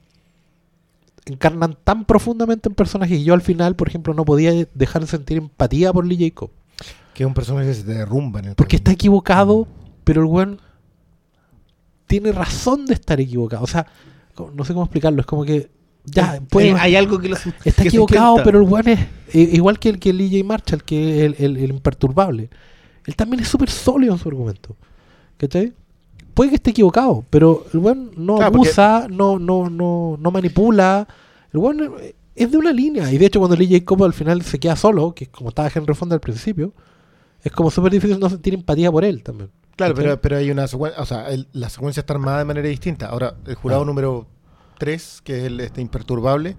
encarnan 1.25 1.77
tan 1.85 2.05
profundamente 2.05 2.69
en 2.69 2.75
personajes 2.75 3.19
y 3.19 3.25
yo 3.25 3.35
al 3.35 3.43
final, 3.43 3.77
por 3.77 3.89
ejemplo, 3.89 4.13
no 4.15 4.25
podía 4.25 4.53
dejar 4.75 5.03
de 5.03 5.09
sentir 5.09 5.39
empatía 5.39 5.93
por 5.93 6.05
Lee 6.07 6.19
Jacob. 6.29 6.51
Que 7.15 7.25
es 7.25 7.27
un 7.27 7.35
personaje 7.35 7.69
que 7.69 7.75
se 7.75 7.83
te 7.85 7.93
derrumba 7.95 8.41
en 8.41 8.47
el 8.47 8.55
Porque 8.55 8.77
está 8.77 8.93
equivocado, 8.93 9.67
pero 10.05 10.23
el 10.23 10.27
weón 10.27 10.61
tiene 12.07 12.33
razón 12.33 12.87
de 12.87 12.95
estar 12.95 13.21
equivocado. 13.21 13.63
O 13.65 13.67
sea, 13.67 13.87
no 14.55 14.65
sé 14.65 14.73
cómo 14.73 14.85
explicarlo. 14.85 15.21
Es 15.21 15.27
como 15.27 15.45
que 15.45 15.71
ya 16.05 16.41
puede- 16.51 16.73
hay 16.73 16.97
algo 16.97 17.19
que 17.19 17.29
lo 17.29 17.37
está 17.65 17.83
que 17.83 17.89
equivocado, 17.89 18.37
pero 18.45 18.59
el 18.61 18.69
weón 18.69 18.89
es 18.89 19.01
eh, 19.33 19.51
igual 19.53 19.79
que 19.79 19.89
el 19.91 19.99
que 19.99 20.11
el 20.11 20.45
Marshall, 20.45 20.83
que 20.85 21.19
es 21.19 21.25
el, 21.41 21.45
el- 21.45 21.57
el 21.65 21.71
imperturbable. 21.71 22.51
Él 23.07 23.17
también 23.17 23.41
es 23.43 23.49
súper 23.49 23.71
sólido 23.71 24.13
en 24.13 24.19
su 24.19 24.29
argumento. 24.29 24.77
¿Cachai? 25.37 25.73
Puede 26.35 26.51
que 26.51 26.57
esté 26.57 26.71
equivocado, 26.71 27.25
pero 27.31 27.67
el 27.73 27.79
weón 27.81 28.11
no 28.17 28.37
Claro, 28.37 28.53
porque- 28.53 28.69
abusa, 28.69 29.07
no, 29.11 29.39
no, 29.39 29.69
no, 29.69 30.17
no 30.21 30.31
manipula. 30.31 31.07
El 31.53 31.59
weón 31.61 31.95
eh, 32.01 32.15
es 32.35 32.51
de 32.51 32.57
una 32.59 32.73
línea. 32.73 33.13
Y 33.13 33.19
de 33.19 33.27
hecho, 33.27 33.39
cuando 33.39 33.55
el 33.57 33.63
EJ 33.63 33.85
Cobb 33.85 34.05
al 34.05 34.13
final 34.13 34.43
se 34.43 34.59
queda 34.59 34.77
solo, 34.77 35.15
que 35.15 35.25
es 35.25 35.31
como 35.31 35.51
estaba 35.51 35.71
Henry 35.75 35.95
Fonda 35.95 36.15
al 36.15 36.21
principio, 36.21 36.73
es 37.43 37.53
como 37.53 37.70
súper 37.70 37.93
difícil 37.93 38.18
no 38.20 38.28
sentir 38.30 38.55
empatía 38.55 38.90
por 38.90 39.05
él 39.05 39.22
también. 39.22 39.51
Claro, 39.76 39.95
pero, 39.95 40.20
pero 40.20 40.36
hay 40.36 40.51
una 40.51 40.66
secuencia, 40.68 41.01
o 41.01 41.07
sea, 41.07 41.28
el- 41.30 41.49
la 41.53 41.68
secuencia 41.70 42.01
está 42.01 42.12
armada 42.12 42.38
de 42.38 42.45
manera 42.45 42.68
distinta. 42.68 43.07
Ahora, 43.07 43.34
el 43.47 43.55
jurado 43.55 43.82
Ah. 43.82 43.86
número 43.86 44.26
3, 44.78 45.20
que 45.24 45.38
es 45.38 45.45
el 45.45 45.61
este 45.61 45.80
imperturbable, 45.80 46.57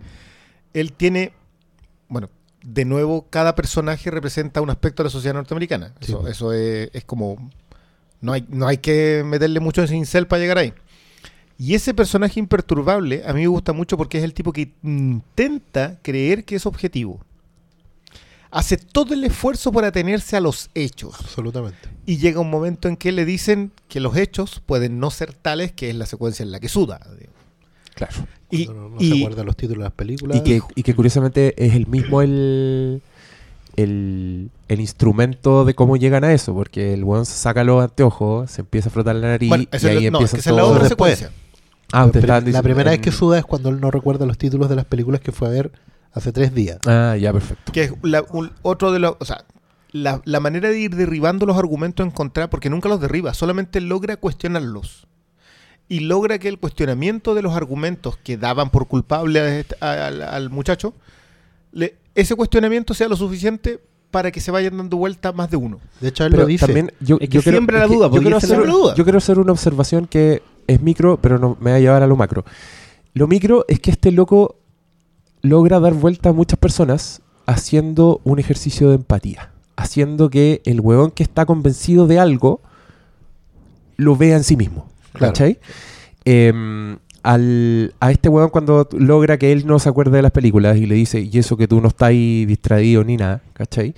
él 0.74 0.94
tiene, 0.94 1.34
bueno, 2.10 2.30
de 2.64 2.86
nuevo, 2.86 3.28
cada 3.30 3.56
personaje 3.56 4.10
representa 4.10 4.62
un 4.62 4.70
aspecto 4.70 5.04
de 5.04 5.08
la 5.08 5.12
sociedad 5.12 5.36
norteamericana. 5.36 5.94
Sí, 6.02 6.12
Eso, 6.14 6.22
pues. 6.22 6.32
eso 6.34 6.54
es, 6.54 6.90
es 6.94 7.06
como, 7.06 7.50
no 8.22 8.34
hay, 8.34 8.46
no 8.50 8.68
hay 8.68 8.78
que 8.78 9.24
meterle 9.26 9.60
mucho 9.60 9.82
en 9.82 9.88
cincel 9.90 10.28
para 10.28 10.42
llegar 10.42 10.58
ahí. 10.58 10.74
Y 11.58 11.76
ese 11.76 11.94
personaje 11.94 12.40
imperturbable 12.40 13.24
a 13.28 13.34
mí 13.34 13.42
me 13.42 13.48
gusta 13.48 13.74
mucho 13.74 13.96
porque 13.96 14.18
es 14.18 14.24
el 14.24 14.34
tipo 14.34 14.52
que 14.52 14.74
intenta 14.82 16.00
creer 16.02 16.46
que 16.46 16.56
es 16.56 16.66
objetivo. 16.66 17.20
Hace 18.56 18.78
todo 18.78 19.14
el 19.16 19.24
esfuerzo 19.24 19.72
por 19.72 19.84
atenerse 19.84 20.38
a 20.38 20.40
los 20.40 20.70
hechos. 20.76 21.16
Absolutamente. 21.20 21.90
Y 22.06 22.18
llega 22.18 22.40
un 22.40 22.50
momento 22.52 22.88
en 22.88 22.96
que 22.98 23.12
le 23.12 23.26
dicen 23.26 23.72
que 23.88 24.00
los 24.00 24.16
hechos 24.16 24.62
pueden 24.66 25.00
no 25.00 25.10
ser 25.10 25.34
tales, 25.34 25.72
que 25.72 25.90
es 25.90 25.96
la 25.96 26.06
secuencia 26.06 26.44
en 26.44 26.52
la 26.52 26.60
que 26.60 26.70
suda. 26.70 27.00
Claro. 27.96 28.14
Y, 28.52 28.68
no, 28.68 28.90
no 28.90 28.96
y- 29.00 29.10
se 29.10 29.18
acuerda 29.24 29.44
los 29.44 29.56
títulos 29.58 29.80
de 29.80 29.84
las 29.86 29.94
películas. 29.94 30.38
Y 30.38 30.42
que, 30.42 30.62
y 30.76 30.84
que 30.84 30.94
curiosamente 30.96 31.54
es 31.66 31.74
el 31.74 31.88
mismo 31.88 32.22
el, 32.22 33.02
el, 33.76 34.50
el 34.68 34.80
instrumento 34.80 35.66
de 35.66 35.74
cómo 35.74 35.98
llegan 35.98 36.24
a 36.24 36.32
eso, 36.34 36.54
porque 36.54 36.94
el 36.94 37.04
weón 37.04 37.26
se 37.26 37.34
saca 37.34 37.64
los 37.64 37.84
anteojos, 37.84 38.52
se 38.52 38.62
empieza 38.62 38.90
a 38.90 38.92
frotar 38.92 39.16
la 39.16 39.30
nariz 39.30 39.50
bueno, 39.50 39.64
y 39.72 39.86
ahí 39.88 40.04
la- 40.06 40.12
no, 40.12 40.18
empieza 40.20 40.36
que 40.38 40.42
esa 40.42 40.50
es 40.52 40.56
la 40.56 40.62
todo. 40.62 40.72
otra 40.74 40.84
después. 40.90 41.18
secuencia. 41.20 41.40
Ah, 41.92 42.10
la, 42.12 42.20
estaban 42.20 42.52
la 42.52 42.62
primera 42.64 42.92
vez 42.92 43.00
que 43.02 43.12
suda 43.12 43.38
es 43.38 43.46
cuando 43.46 43.70
él 43.70 43.80
no 43.80 43.92
recuerda 43.92 44.26
los 44.26 44.38
títulos 44.38 44.68
de 44.70 44.76
las 44.76 44.86
películas 44.86 45.22
que 45.22 45.32
fue 45.32 45.48
a 45.48 45.52
ver 45.52 45.72
hace 46.14 46.32
tres 46.32 46.54
días. 46.54 46.80
Ah, 46.86 47.16
ya, 47.20 47.32
perfecto. 47.34 47.72
Que 47.72 47.84
es 47.84 47.94
la- 48.02 48.24
un- 48.32 48.52
otro 48.62 48.92
de 48.92 49.00
los. 49.00 49.16
O 49.20 49.26
sea, 49.26 49.46
la, 49.92 50.22
la 50.26 50.40
manera 50.40 50.70
de 50.70 50.80
ir 50.80 50.96
derribando 50.96 51.46
los 51.46 51.58
argumentos 51.58 52.04
en 52.06 52.12
contra, 52.12 52.50
porque 52.50 52.70
nunca 52.70 52.90
los 52.90 53.00
derriba, 53.00 53.34
solamente 53.34 53.82
logra 53.82 54.18
cuestionarlos. 54.18 55.08
Y 55.90 56.00
logra 56.00 56.40
que 56.40 56.48
el 56.48 56.58
cuestionamiento 56.60 57.36
de 57.36 57.42
los 57.42 57.56
argumentos 57.56 58.18
que 58.18 58.38
daban 58.38 58.70
por 58.70 58.88
culpable 58.88 59.40
a 59.40 59.60
este- 59.60 59.76
a- 59.82 60.08
al, 60.08 60.22
al 60.22 60.50
muchacho, 60.50 60.94
le- 61.72 61.96
ese 62.16 62.36
cuestionamiento 62.36 62.94
sea 62.94 63.08
lo 63.08 63.16
suficiente 63.16 63.80
para 64.10 64.32
que 64.32 64.40
se 64.40 64.52
vayan 64.52 64.78
dando 64.78 64.98
vuelta 64.98 65.32
más 65.32 65.50
de 65.50 65.58
uno. 65.58 65.80
De 66.00 66.10
hecho, 66.10 66.24
él 66.24 66.32
Pero 66.32 66.44
lo 66.44 66.48
dice. 66.48 66.66
también 66.68 66.92
yo, 67.00 67.16
Es 67.20 67.28
que 67.30 67.36
yo 67.36 67.42
quiero- 67.44 67.58
siempre 67.58 67.78
la 67.78 67.84
es 67.86 67.90
que 67.90 67.96
duda, 67.96 68.06
yo 68.08 68.12
porque 68.12 68.24
quiero, 68.26 68.38
hacer, 68.38 68.60
la 68.60 68.72
duda. 68.72 68.96
yo 68.96 69.04
quiero 69.04 69.18
hacer 69.18 69.40
una 69.40 69.52
observación 69.52 70.08
que 70.08 70.42
es 70.68 70.82
micro, 70.82 71.18
pero 71.18 71.38
no 71.40 71.58
me 71.60 71.72
va 71.72 71.78
a 71.78 71.80
llevar 71.80 72.04
a 72.04 72.08
lo 72.08 72.16
macro. 72.16 72.46
Lo 73.16 73.28
micro 73.28 73.66
es 73.68 73.80
que 73.80 73.92
este 73.92 74.12
loco 74.12 74.56
logra 75.44 75.80
dar 75.80 75.94
vuelta 75.94 76.30
a 76.30 76.34
muchas 76.34 76.58
personas 76.58 77.22
haciendo 77.46 78.22
un 78.24 78.40
ejercicio 78.40 78.90
de 78.90 78.96
empatía. 78.96 79.52
Haciendo 79.76 80.30
que 80.30 80.62
el 80.66 80.80
huevón 80.80 81.12
que 81.12 81.24
está 81.24 81.46
convencido 81.46 82.08
de 82.08 82.20
algo 82.20 82.62
lo 83.98 84.16
vea 84.16 84.38
en 84.38 84.44
sí 84.44 84.56
mismo. 84.56 84.88
Claro. 85.12 85.34
¿Cachai? 85.34 85.60
Em, 86.26 86.98
al, 87.22 87.94
a 88.00 88.12
este 88.12 88.30
huevón 88.30 88.50
cuando 88.50 88.88
logra 88.98 89.38
que 89.38 89.52
él 89.52 89.68
no 89.68 89.80
se 89.80 89.90
acuerde 89.90 90.18
de 90.18 90.22
las 90.22 90.32
películas 90.32 90.78
y 90.78 90.86
le 90.86 90.96
dice, 90.96 91.20
y 91.20 91.38
eso 91.38 91.58
que 91.58 91.68
tú 91.68 91.82
no 91.82 91.90
estás 91.90 92.10
ahí 92.10 92.46
distraído 92.46 93.04
ni 93.04 93.18
nada, 93.18 93.42
¿cachai? 93.54 93.94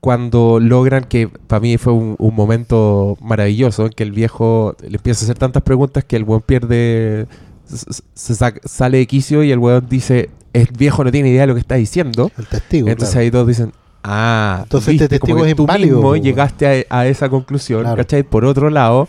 Cuando 0.00 0.58
logran 0.60 1.04
que, 1.04 1.28
para 1.28 1.60
mí 1.60 1.76
fue 1.76 1.92
un, 1.92 2.16
un 2.18 2.34
momento 2.34 3.16
maravilloso, 3.20 3.86
en 3.86 3.92
que 3.92 4.02
el 4.02 4.12
viejo 4.12 4.74
le 4.80 4.96
empieza 4.96 5.22
a 5.22 5.26
hacer 5.26 5.38
tantas 5.38 5.62
preguntas 5.62 6.04
que 6.04 6.16
el 6.16 6.24
huevón 6.24 6.42
pierde, 6.42 7.26
se, 7.64 8.34
sale 8.64 8.98
de 8.98 9.06
quicio 9.06 9.44
y 9.44 9.52
el 9.52 9.58
huevón 9.58 9.86
dice, 9.88 10.30
el 10.52 10.68
viejo 10.76 11.04
no 11.04 11.10
tiene 11.12 11.30
idea 11.30 11.42
de 11.42 11.46
lo 11.48 11.54
que 11.54 11.60
está 11.60 11.74
diciendo. 11.76 12.30
El 12.38 12.46
testigo. 12.46 12.88
Entonces 12.88 13.12
claro. 13.14 13.24
ahí 13.24 13.30
todos 13.30 13.46
dicen, 13.48 13.72
ah, 14.04 14.60
Entonces 14.64 14.94
este 14.94 15.04
viste, 15.04 15.18
como 15.20 15.26
testigo 15.28 15.44
que 15.44 15.50
es 15.50 15.56
tú 15.56 15.62
inválido, 15.62 15.96
mismo 15.96 16.16
llegaste 16.16 16.86
a, 16.90 16.98
a 17.00 17.06
esa 17.06 17.28
conclusión, 17.28 17.82
Claro. 17.82 17.96
¿cachai? 17.96 18.22
Por 18.22 18.44
otro 18.44 18.70
lado, 18.70 19.08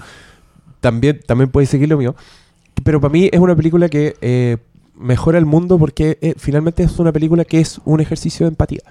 también, 0.80 1.20
también 1.26 1.50
puedes 1.50 1.70
seguir 1.70 1.90
lo 1.90 1.98
mío. 1.98 2.16
Pero 2.84 3.00
para 3.00 3.12
mí 3.12 3.30
es 3.32 3.40
una 3.40 3.56
película 3.56 3.90
que 3.90 4.16
eh, 4.22 4.58
mejora 4.98 5.38
el 5.38 5.46
mundo 5.46 5.78
porque 5.78 6.18
eh, 6.22 6.34
finalmente 6.38 6.84
es 6.84 6.98
una 7.00 7.12
película 7.12 7.46
que 7.46 7.60
es 7.60 7.80
un 7.86 8.02
ejercicio 8.02 8.46
de 8.46 8.50
empatía. 8.50 8.82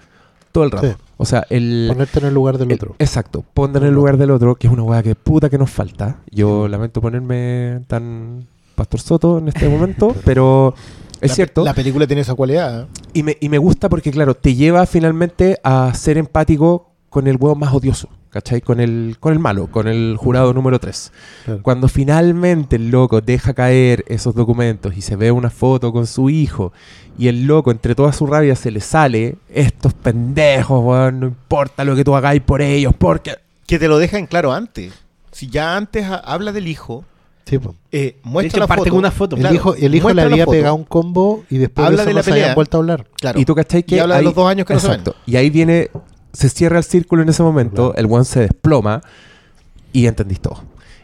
Todo 0.53 0.65
el 0.65 0.71
rato. 0.73 0.89
Sí. 0.89 0.95
O 1.17 1.25
sea, 1.25 1.47
el... 1.51 1.87
Ponerte 1.89 2.19
en 2.21 2.27
el 2.27 2.35
lugar 2.35 2.59
del 2.59 2.69
el- 2.71 2.75
otro. 2.77 2.97
exacto. 2.99 3.45
Poner 3.55 3.83
en 3.83 3.89
el 3.89 3.95
lugar 3.95 4.17
del 4.17 4.31
otro, 4.33 4.57
que 4.57 4.67
es 4.67 4.73
una 4.73 4.83
weá 4.83 5.03
que 5.03 5.15
puta 5.15 5.49
que 5.51 5.59
nos 5.59 5.71
falta. 5.71 6.19
Yo 6.31 6.67
lamento 6.67 7.01
ponerme 7.01 7.81
tan 7.87 8.47
Pastor 8.75 9.01
Soto 9.01 9.39
en 9.39 9.49
este 9.49 9.69
momento, 9.69 10.15
pero 10.25 10.75
es 11.21 11.31
La- 11.31 11.35
cierto. 11.35 11.65
La 11.65 11.75
película 11.75 12.07
tiene 12.07 12.23
esa 12.23 12.35
cualidad. 12.35 12.83
¿eh? 12.83 12.87
Y 13.15 13.23
me, 13.23 13.37
y 13.41 13.49
me 13.49 13.59
gusta 13.59 13.89
porque, 13.89 14.11
claro, 14.11 14.35
te 14.35 14.55
lleva 14.55 14.87
finalmente 14.87 15.59
a 15.63 15.93
ser 15.95 16.19
empático 16.19 16.91
con 17.09 17.27
el 17.27 17.37
huevo 17.37 17.57
más 17.57 17.75
odioso, 17.75 18.09
¿cachai? 18.31 18.61
Con 18.61 18.79
el, 18.79 19.17
con 19.19 19.33
el 19.33 19.39
malo, 19.41 19.67
con 19.67 19.89
el 19.89 20.17
jurado 20.17 20.53
número 20.55 20.79
3. 20.79 21.13
Claro. 21.45 21.63
Cuando 21.63 21.89
finalmente 21.89 22.77
el 22.77 22.91
loco 22.91 23.21
deja 23.21 23.53
caer 23.53 24.05
esos 24.07 24.35
documentos 24.35 24.97
y 24.97 25.01
se 25.01 25.17
ve 25.17 25.33
una 25.33 25.51
foto 25.51 25.93
con 25.93 26.07
su 26.07 26.31
hijo 26.31 26.73
y 27.19 27.27
el 27.29 27.47
loco, 27.47 27.71
entre 27.73 27.95
toda 27.97 28.13
su 28.13 28.27
rabia, 28.27 28.55
se 28.55 28.71
le 28.71 28.81
sale, 28.81 29.37
estos 29.53 29.93
pendejos, 29.93 30.81
weón, 30.85 31.21
no 31.21 31.27
importa 31.27 31.85
lo 31.85 31.97
que 31.97 32.05
tú 32.05 32.15
hagáis 32.15 32.41
por 32.43 32.63
ellos, 32.63 32.95
porque... 32.97 33.35
Que 33.67 33.79
te 33.79 33.89
lo 33.89 33.99
deja 33.99 34.19
en 34.19 34.27
claro 34.27 34.53
antes. 34.53 34.93
Si 35.33 35.49
ya 35.49 35.77
antes 35.77 36.05
ha- 36.07 36.17
habla 36.17 36.53
del 36.53 36.67
hijo, 36.69 37.05
Sí, 37.47 37.57
eh, 37.57 37.99
De 37.99 38.17
muestra 38.23 38.49
hecho, 38.49 38.61
la 38.61 38.67
parte 38.69 38.81
foto. 38.83 38.91
con 38.91 38.99
una 39.01 39.11
foto. 39.11 39.35
El 39.37 39.41
Claro, 39.43 39.55
hijo, 39.57 39.75
el 39.75 39.95
hijo 39.95 40.13
le 40.13 40.23
había 40.23 40.45
foto. 40.45 40.53
pegado 40.57 40.75
un 40.77 40.85
combo 40.85 41.45
y 41.51 41.59
después 41.59 41.85
Habla 41.87 41.97
de, 41.97 42.03
eso 42.03 42.09
de 42.09 42.15
la 42.15 42.19
no 42.21 42.23
se 42.25 42.31
habían 42.31 42.45
pelea. 42.45 42.55
vuelto 42.55 42.77
a 42.77 42.81
hablar. 42.81 43.07
Claro. 43.17 43.41
Y 43.41 43.45
tú, 43.45 43.55
¿cachai? 43.57 43.83
Que 43.83 43.97
Y 43.97 43.99
habla 43.99 44.17
de 44.19 44.23
los 44.23 44.35
dos 44.35 44.49
años 44.49 44.67
que 44.67 44.75
no 44.75 44.81
se 44.81 44.87
ven. 44.89 45.01
Exacto. 45.01 45.21
Y 45.27 45.37
ahí 45.37 45.51
viene, 45.51 45.91
se 46.33 46.49
cierra 46.49 46.79
el 46.79 46.85
círculo 46.85 47.23
en 47.23 47.29
ese 47.29 47.43
momento, 47.43 47.93
Claro. 47.93 48.07
el 48.09 48.13
one 48.15 48.25
se 48.25 48.41
desploma 48.41 49.01
y 49.93 50.07
entendís 50.07 50.41
todo. 50.41 50.63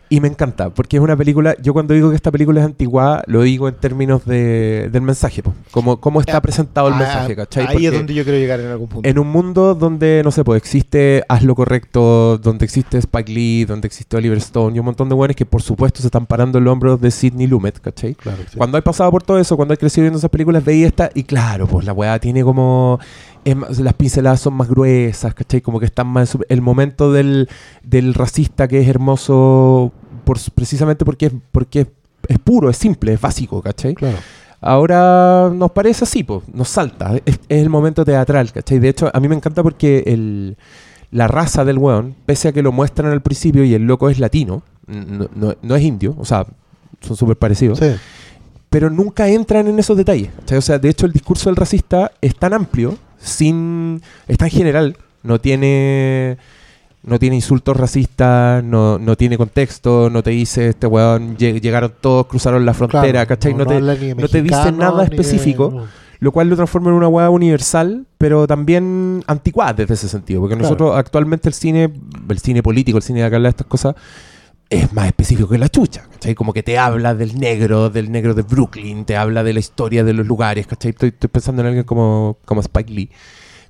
Y 0.08 0.20
me 0.20 0.28
encanta, 0.28 0.70
porque 0.70 0.98
es 0.98 1.02
una 1.02 1.16
película, 1.16 1.56
yo 1.60 1.72
cuando 1.72 1.92
digo 1.92 2.10
que 2.10 2.16
esta 2.16 2.30
película 2.30 2.60
es 2.60 2.66
antigua, 2.66 3.24
lo 3.26 3.42
digo 3.42 3.68
en 3.68 3.74
términos 3.74 4.24
de, 4.24 4.88
del 4.92 5.02
mensaje, 5.02 5.42
po. 5.42 5.52
como 5.72 6.00
cómo 6.00 6.20
está 6.20 6.40
presentado 6.40 6.88
el 6.88 6.94
ah, 6.94 6.98
mensaje, 6.98 7.34
¿cachai? 7.34 7.66
Ahí 7.66 7.72
Porque 7.72 7.86
es 7.88 7.92
donde 7.92 8.14
yo 8.14 8.22
quiero 8.22 8.38
llegar 8.38 8.60
en 8.60 8.68
algún 8.68 8.88
punto. 8.88 9.08
en 9.08 9.18
un 9.18 9.26
mundo 9.26 9.74
donde, 9.74 10.22
no 10.24 10.30
sé, 10.30 10.44
pues 10.44 10.58
existe 10.58 11.24
Haz 11.28 11.42
lo 11.42 11.56
correcto, 11.56 12.38
donde 12.38 12.64
existe 12.64 12.98
Spike 12.98 13.32
Lee, 13.32 13.64
donde 13.64 13.86
existe 13.86 14.16
Oliver 14.16 14.38
Stone 14.38 14.76
y 14.76 14.78
un 14.78 14.84
montón 14.84 15.08
de 15.08 15.16
buenos 15.16 15.34
que 15.34 15.44
por 15.44 15.62
supuesto 15.62 16.00
se 16.00 16.06
están 16.06 16.26
parando 16.26 16.58
en 16.58 16.64
los 16.64 16.72
hombros 16.72 17.00
de 17.00 17.10
Sidney 17.10 17.48
Lumet, 17.48 17.80
¿cachai? 17.80 18.14
Claro, 18.14 18.38
sí. 18.48 18.56
Cuando 18.56 18.76
hay 18.76 18.82
pasado 18.82 19.10
por 19.10 19.24
todo 19.24 19.40
eso, 19.40 19.56
cuando 19.56 19.72
hay 19.72 19.78
crecido 19.78 20.02
viendo 20.02 20.18
esas 20.18 20.30
películas, 20.30 20.64
veía 20.64 20.86
esta 20.86 21.10
y 21.14 21.24
claro, 21.24 21.66
pues 21.66 21.84
la 21.84 21.92
weá 21.92 22.18
tiene 22.20 22.44
como... 22.44 23.00
más- 23.54 23.78
las 23.78 23.94
pinceladas 23.94 24.40
son 24.40 24.54
más 24.54 24.68
gruesas, 24.68 25.34
¿cachai? 25.34 25.60
Como 25.60 25.78
que 25.78 25.86
están 25.86 26.06
más... 26.08 26.36
El 26.48 26.60
momento 26.62 27.12
del, 27.12 27.48
del 27.82 28.14
racista 28.14 28.66
que 28.66 28.80
es 28.80 28.88
hermoso 28.88 29.92
por, 30.24 30.38
precisamente 30.54 31.04
porque, 31.04 31.26
es- 31.26 31.32
porque 31.52 31.80
es, 31.82 31.86
es 32.28 32.38
puro, 32.38 32.68
es 32.70 32.76
simple, 32.76 33.12
es 33.12 33.20
básico, 33.20 33.62
¿cachai? 33.62 33.94
Claro. 33.94 34.16
Ahora 34.60 35.50
nos 35.54 35.70
parece 35.70 36.04
así, 36.04 36.24
pues, 36.24 36.42
nos 36.52 36.68
salta. 36.68 37.14
Es, 37.24 37.38
es 37.48 37.62
el 37.62 37.68
momento 37.70 38.04
teatral, 38.04 38.50
¿cachai? 38.52 38.78
De 38.78 38.88
hecho, 38.88 39.10
a 39.12 39.20
mí 39.20 39.28
me 39.28 39.36
encanta 39.36 39.62
porque 39.62 40.02
el, 40.06 40.56
la 41.12 41.28
raza 41.28 41.64
del 41.64 41.78
weón, 41.78 42.14
pese 42.26 42.48
a 42.48 42.52
que 42.52 42.62
lo 42.62 42.72
muestran 42.72 43.12
al 43.12 43.20
principio 43.22 43.62
y 43.64 43.74
el 43.74 43.82
loco 43.82 44.10
es 44.10 44.18
latino, 44.18 44.62
no, 44.88 45.28
no- 45.34 45.54
no 45.62 45.76
es 45.76 45.82
indio, 45.84 46.16
o 46.18 46.24
sea, 46.24 46.46
son 47.00 47.16
súper 47.16 47.36
parecidos, 47.36 47.78
Sí. 47.78 47.86
pero 48.70 48.90
nunca 48.90 49.28
entran 49.28 49.68
en 49.68 49.78
esos 49.78 49.96
detalles. 49.96 50.30
¿cachai? 50.40 50.58
O 50.58 50.62
sea, 50.62 50.78
de 50.78 50.88
hecho, 50.88 51.06
el 51.06 51.12
discurso 51.12 51.48
del 51.50 51.56
racista 51.56 52.10
es 52.20 52.34
tan 52.34 52.52
amplio, 52.54 52.96
sin 53.26 54.00
es 54.28 54.38
tan 54.38 54.50
general, 54.50 54.96
no 55.22 55.38
tiene 55.40 56.38
no 57.02 57.18
tiene 57.20 57.36
insultos 57.36 57.76
racistas, 57.76 58.64
no, 58.64 58.98
no 58.98 59.14
tiene 59.16 59.36
contexto, 59.38 60.10
no 60.10 60.24
te 60.24 60.30
dice 60.30 60.68
este 60.70 60.88
weón 60.88 61.36
lle- 61.36 61.60
llegaron 61.60 61.92
todos, 62.00 62.26
cruzaron 62.26 62.66
la 62.66 62.74
frontera, 62.74 63.24
Claro, 63.24 63.28
¿cachai? 63.28 63.54
No, 63.54 63.64
te, 63.64 63.80
no 63.80 64.28
te 64.28 64.42
dice 64.42 64.72
nada 64.72 65.04
de- 65.04 65.14
específico. 65.14 65.86
lo 66.18 66.32
cual 66.32 66.48
lo 66.48 66.56
transforma 66.56 66.88
en 66.90 66.94
una 66.96 67.06
hueá 67.08 67.30
universal, 67.30 68.06
pero 68.18 68.46
también 68.48 69.22
anticuada 69.28 69.74
desde 69.74 69.94
ese 69.94 70.08
sentido, 70.08 70.40
porque 70.40 70.54
Claro. 70.56 70.64
nosotros 70.70 70.96
actualmente 70.96 71.48
el 71.48 71.54
cine, 71.54 71.92
el 72.28 72.38
cine 72.40 72.62
político, 72.62 72.96
el 72.98 73.04
cine 73.04 73.20
de 73.20 73.26
acá 73.26 73.38
de 73.38 73.48
estas 73.50 73.66
cosas, 73.68 73.94
es 74.68 74.92
más 74.92 75.06
específico 75.06 75.48
que 75.48 75.58
la 75.58 75.68
chucha, 75.68 76.08
¿cachai? 76.10 76.34
Como 76.34 76.52
que 76.52 76.62
te 76.62 76.78
habla 76.78 77.14
del 77.14 77.38
negro, 77.38 77.88
del 77.90 78.10
negro 78.10 78.34
de 78.34 78.42
Brooklyn, 78.42 79.04
te 79.04 79.16
habla 79.16 79.44
de 79.44 79.52
la 79.52 79.60
historia 79.60 80.02
de 80.04 80.12
los 80.12 80.26
lugares, 80.26 80.66
¿cachai? 80.66 80.90
Estoy, 80.90 81.10
estoy 81.10 81.28
pensando 81.28 81.62
en 81.62 81.68
alguien 81.68 81.84
como, 81.84 82.38
como 82.44 82.60
Spike 82.60 82.92
Lee. 82.92 83.10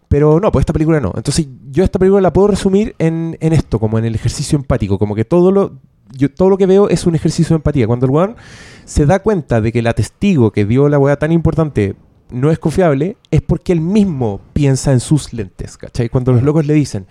Pero 0.09 0.40
no, 0.40 0.53
pues 0.53 0.62
esta 0.62 0.72
película 0.72 1.01
no. 1.01 1.12
Entonces 1.16 1.49
yo 1.70 1.84
esta 1.84 1.99
película 1.99 2.22
la 2.22 2.32
puedo 2.32 2.49
resumir 2.49 2.94
en, 2.99 3.36
en 3.40 3.53
esto, 3.53 3.78
como 3.78 3.99
en 3.99 4.05
el 4.05 4.14
ejercicio 4.14 4.57
empático, 4.57 4.99
como 4.99 5.14
que 5.14 5.24
todo 5.24 5.51
lo, 5.51 5.80
yo, 6.12 6.32
todo 6.32 6.49
lo 6.49 6.57
que 6.57 6.66
veo 6.66 6.88
es 6.88 7.07
un 7.07 7.14
ejercicio 7.14 7.55
de 7.55 7.57
empatía. 7.57 7.86
Cuando 7.86 8.07
el 8.07 8.12
weón 8.12 8.36
se 8.84 9.05
da 9.05 9.18
cuenta 9.18 9.61
de 9.61 9.72
que 9.72 9.82
la 9.82 9.92
testigo 9.92 10.53
que 10.53 10.64
dio 10.64 10.88
la 10.88 10.99
weá 10.99 11.18
tan 11.18 11.32
importante 11.32 11.97
no 12.30 12.51
es 12.51 12.59
confiable, 12.59 13.16
es 13.30 13.42
porque 13.42 13.72
él 13.72 13.80
mismo 13.80 14.40
piensa 14.53 14.92
en 14.92 15.01
sus 15.01 15.32
lentes, 15.32 15.76
¿cachai? 15.76 16.09
Cuando 16.09 16.32
los 16.32 16.42
locos 16.42 16.66
le 16.66 16.74
dicen, 16.74 17.07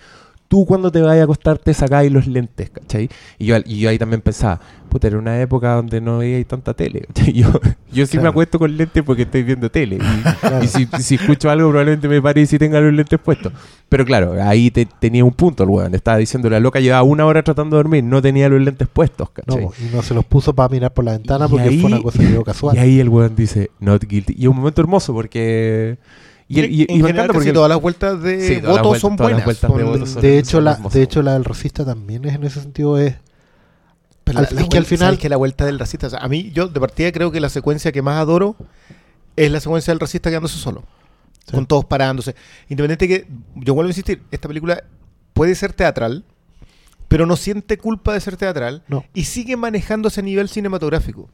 tú 0.48 0.66
cuando 0.66 0.92
te 0.92 1.02
vayas 1.02 1.22
a 1.22 1.24
acostar 1.24 1.58
te 1.58 1.74
sacáis 1.74 2.12
los 2.12 2.28
lentes, 2.28 2.70
¿cachai? 2.70 3.10
Y 3.40 3.46
yo, 3.48 3.58
y 3.66 3.80
yo 3.80 3.90
ahí 3.90 3.98
también 3.98 4.22
pensaba, 4.22 4.60
puta, 4.90 5.08
era 5.08 5.18
una 5.18 5.42
época 5.42 5.74
donde 5.74 6.00
no 6.02 6.20
veía 6.20 6.42
tanta 6.46 6.74
tele. 6.74 7.06
Yo, 7.34 7.50
yo 7.92 8.06
sí 8.06 8.18
me 8.18 8.22
Claro. 8.22 8.30
acuesto 8.30 8.60
con 8.60 8.78
lentes 8.78 9.04
porque 9.04 9.24
estoy 9.24 9.44
viendo 9.44 9.70
tele. 9.70 9.96
Y, 9.98 10.00
Claro. 10.40 10.64
y 10.64 10.68
si, 10.68 10.88
si 11.00 11.16
escucho 11.16 11.50
algo 11.50 11.70
probablemente 11.70 12.08
me 12.08 12.22
pare 12.22 12.42
y 12.42 12.46
si 12.46 12.58
tenga 12.58 12.80
los 12.80 12.94
lentes 12.94 13.20
puestos. 13.20 13.52
Pero 13.90 14.06
claro, 14.06 14.36
ahí 14.42 14.72
te- 14.72 14.86
tenía 14.86 15.26
un 15.26 15.34
punto 15.34 15.64
el 15.64 15.70
weón. 15.70 15.94
Estaba 15.96 16.18
diciendo, 16.18 16.50
la 16.50 16.60
loca 16.62 16.80
llevaba 16.80 17.04
una 17.04 17.26
hora 17.26 17.44
tratando 17.44 17.76
de 17.76 17.84
dormir, 17.84 18.04
no 18.04 18.22
tenía 18.22 18.48
los 18.48 18.62
lentes 18.62 18.88
puestos, 18.88 19.28
No, 19.30 19.34
¿cachai? 19.34 19.64
po, 19.66 19.74
y 19.82 19.94
no 19.96 20.02
se 20.02 20.14
los 20.14 20.24
puso 20.26 20.54
para 20.56 20.70
mirar 20.70 20.94
por 20.94 21.04
la 21.04 21.12
ventana 21.14 21.46
Y 21.48 21.50
porque 21.50 21.68
ahí- 21.70 21.80
fue 21.82 21.92
una 21.92 22.02
cosa 22.02 22.20
que 22.20 22.44
casual. 22.46 22.76
Y 22.78 22.80
ahí 22.80 23.00
el 23.02 23.10
weón 23.10 23.36
dice, 23.36 23.72
not 23.80 24.04
guilty. 24.06 24.36
Y 24.38 24.44
es 24.44 24.48
un 24.48 24.56
momento 24.58 24.82
hermoso 24.82 25.14
porque... 25.14 25.98
Y, 26.48 26.62
y- 26.62 26.86
y 26.90 27.02
me 27.02 27.10
encanta 27.10 27.34
porque... 27.34 27.52
todas 27.52 27.70
las 27.70 27.82
vueltas 27.82 28.22
de 28.22 28.40
Sí, 28.48 28.56
votos 28.62 28.82
vueltas- 28.84 29.02
son 29.02 29.12
las 29.12 29.18
buenas. 29.20 29.46
de 29.48 29.56
son- 29.56 29.72
votos 29.86 30.10
son- 30.12 30.22
de 30.22 30.38
hecho, 30.38 30.62
la, 30.62 30.76
de 30.76 31.02
hecho, 31.02 31.22
la 31.24 31.34
del 31.34 31.44
racista 31.46 31.84
también 31.84 32.24
es 32.26 32.36
en 32.36 32.44
ese 32.44 32.62
sentido 32.62 32.98
es 33.00 33.16
Pero 34.24 34.40
Al- 34.40 34.46
la- 34.46 34.52
la 34.52 34.62
es 34.62 34.70
que 34.70 34.78
al 34.78 34.86
final- 34.86 35.08
¿sabes 35.08 35.20
que 35.20 35.30
la 35.30 35.38
vuelta 35.38 35.66
del 35.66 35.78
racista, 35.80 36.08
o 36.08 36.10
sea, 36.10 36.20
a 36.20 36.28
mí, 36.28 36.52
yo 36.52 36.68
de 36.68 36.80
partida 36.80 37.12
creo 37.12 37.32
que 37.32 37.40
la 37.40 37.50
secuencia 37.50 37.92
que 37.92 38.02
más 38.02 38.20
adoro 38.20 38.56
es 39.36 39.52
la 39.52 39.60
secuencia 39.60 39.92
del 39.92 40.00
racista 40.00 40.30
quedándose 40.30 40.58
solo. 40.58 40.84
Sí. 41.48 41.52
Con 41.54 41.66
todos 41.68 41.86
parándose. 41.86 42.36
Independiente 42.70 43.08
que, 43.08 43.28
yo 43.56 43.74
vuelvo 43.76 43.88
a 43.88 43.92
insistir, 43.92 44.24
esta 44.32 44.48
película 44.48 44.84
puede 45.34 45.54
ser 45.56 45.74
teatral, 45.74 46.24
pero 47.08 47.26
no 47.28 47.36
siente 47.36 47.78
culpa 47.78 48.14
de 48.14 48.20
ser 48.20 48.36
teatral 48.36 48.84
No. 48.88 49.06
y 49.14 49.26
sigue 49.26 49.56
manejando 49.58 50.08
ese 50.08 50.24
nivel 50.24 50.50
cinematográfico. 50.50 51.30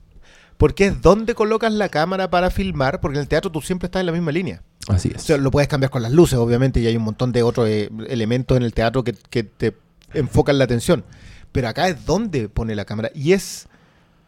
Porque 0.61 0.85
es 0.85 1.01
donde 1.01 1.33
colocas 1.33 1.73
la 1.73 1.89
cámara 1.89 2.29
para 2.29 2.51
filmar, 2.51 3.01
porque 3.01 3.17
en 3.17 3.23
el 3.23 3.27
teatro 3.27 3.51
tú 3.51 3.61
siempre 3.61 3.87
estás 3.87 3.99
en 4.01 4.05
la 4.05 4.11
misma 4.11 4.31
línea. 4.31 4.61
Así 4.87 5.09
O 5.09 5.15
es. 5.15 5.23
sea, 5.23 5.37
lo 5.37 5.49
puedes 5.49 5.67
cambiar 5.67 5.89
con 5.89 6.03
las 6.03 6.11
luces, 6.11 6.37
obviamente, 6.37 6.79
y 6.79 6.85
hay 6.85 6.95
un 6.95 7.03
montón 7.03 7.31
de 7.31 7.41
otros 7.41 7.67
eh, 7.67 7.89
elementos 8.07 8.55
en 8.57 8.61
el 8.63 8.71
teatro 8.73 9.03
que, 9.03 9.13
que 9.13 9.43
te 9.43 9.75
enfocan 10.13 10.59
la 10.59 10.65
atención. 10.65 11.03
Pero 11.51 11.67
acá 11.67 11.87
es 11.89 12.05
donde 12.05 12.47
pone 12.47 12.75
la 12.75 12.85
cámara. 12.85 13.09
Y 13.15 13.33
es, 13.33 13.67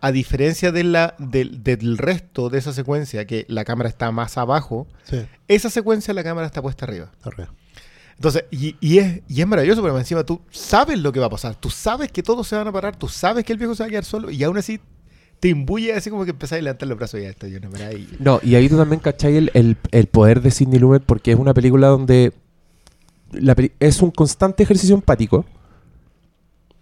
a 0.01 0.11
diferencia 0.11 0.71
de 0.71 0.84
la, 0.84 1.13
del, 1.19 1.63
del 1.63 1.97
resto 1.99 2.49
de 2.49 2.57
esa 2.57 2.73
secuencia, 2.73 3.25
que 3.27 3.45
la 3.47 3.63
cámara 3.63 3.88
está 3.89 4.11
más 4.11 4.36
abajo, 4.38 4.88
Sí, 5.03 5.25
esa 5.47 5.69
secuencia 5.69 6.13
la 6.15 6.23
cámara 6.23 6.47
está 6.47 6.61
puesta 6.63 6.86
arriba. 6.86 7.11
arriba. 7.21 7.53
Entonces, 8.15 8.45
y, 8.51 8.75
y 8.79 8.97
es, 8.97 9.21
y 9.27 9.41
es 9.41 9.47
maravilloso, 9.47 9.81
pero 9.84 9.97
encima 9.97 10.23
tú 10.23 10.41
sabes 10.49 10.97
lo 10.99 11.11
que 11.11 11.19
va 11.19 11.27
a 11.27 11.29
pasar. 11.29 11.55
Tú 11.55 11.69
sabes 11.69 12.11
que 12.11 12.23
todos 12.23 12.47
se 12.47 12.55
van 12.55 12.67
a 12.67 12.71
parar, 12.71 12.95
tú 12.95 13.07
sabes 13.07 13.43
que 13.45 13.53
el 13.53 13.59
viejo 13.59 13.75
se 13.75 13.84
va 13.84 13.88
a 13.88 13.89
quedar 13.89 14.05
solo, 14.05 14.29
y 14.31 14.43
aún 14.43 14.57
así 14.57 14.79
te 15.43 15.49
imbuye 15.49 15.91
así 15.91 16.09
como 16.09 16.23
que 16.23 16.31
empezás 16.31 16.57
a 16.59 16.61
levantar 16.61 16.87
los 16.87 16.97
brazos 16.97 17.19
y 17.19 17.23
ya 17.23 17.29
esto 17.31 17.47
yo 17.47 17.59
no 17.59 17.69
maravilla. 17.69 18.15
No, 18.19 18.39
y 18.41 18.55
ahí 18.55 18.69
tú 18.69 18.77
también 18.77 19.01
cachai 19.01 19.35
el, 19.35 19.51
el- 19.53 19.75
el 19.91 20.07
poder 20.07 20.41
de 20.41 20.51
Sidney 20.51 20.79
Lumet 20.79 21.03
porque 21.03 21.33
es 21.33 21.37
una 21.37 21.53
película 21.53 21.87
donde 21.89 22.31
la 23.33 23.53
peli- 23.53 23.73
es 23.81 24.01
un 24.01 24.11
constante 24.11 24.63
ejercicio 24.63 24.95
empático, 24.95 25.43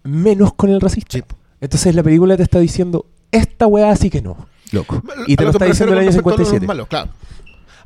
menos 0.04 0.54
con 0.54 0.70
el 0.70 0.80
racista. 0.80 1.18
Sí. 1.18 1.24
Entonces 1.60 1.96
la 1.96 2.04
película 2.04 2.38
te 2.38 2.44
está 2.44 2.60
diciendo, 2.60 3.06
esta 3.32 3.66
weá 3.66 3.96
sí 3.96 4.10
que 4.12 4.22
no, 4.22 4.48
loco. 4.72 5.02
Y 5.28 5.36
te 5.36 5.44
lo 5.44 5.52
que 5.52 5.56
está 5.58 5.66
me 5.66 5.72
diciendo 5.72 5.94
en 5.94 5.98
el 6.02 6.08
año 6.08 6.18
refiero 6.18 6.24
con 6.24 6.32
respecto 6.34 6.36
a 6.36 6.38
los 6.38 6.50
57. 6.50 6.68
malos, 6.68 6.88
claro. 6.88 7.10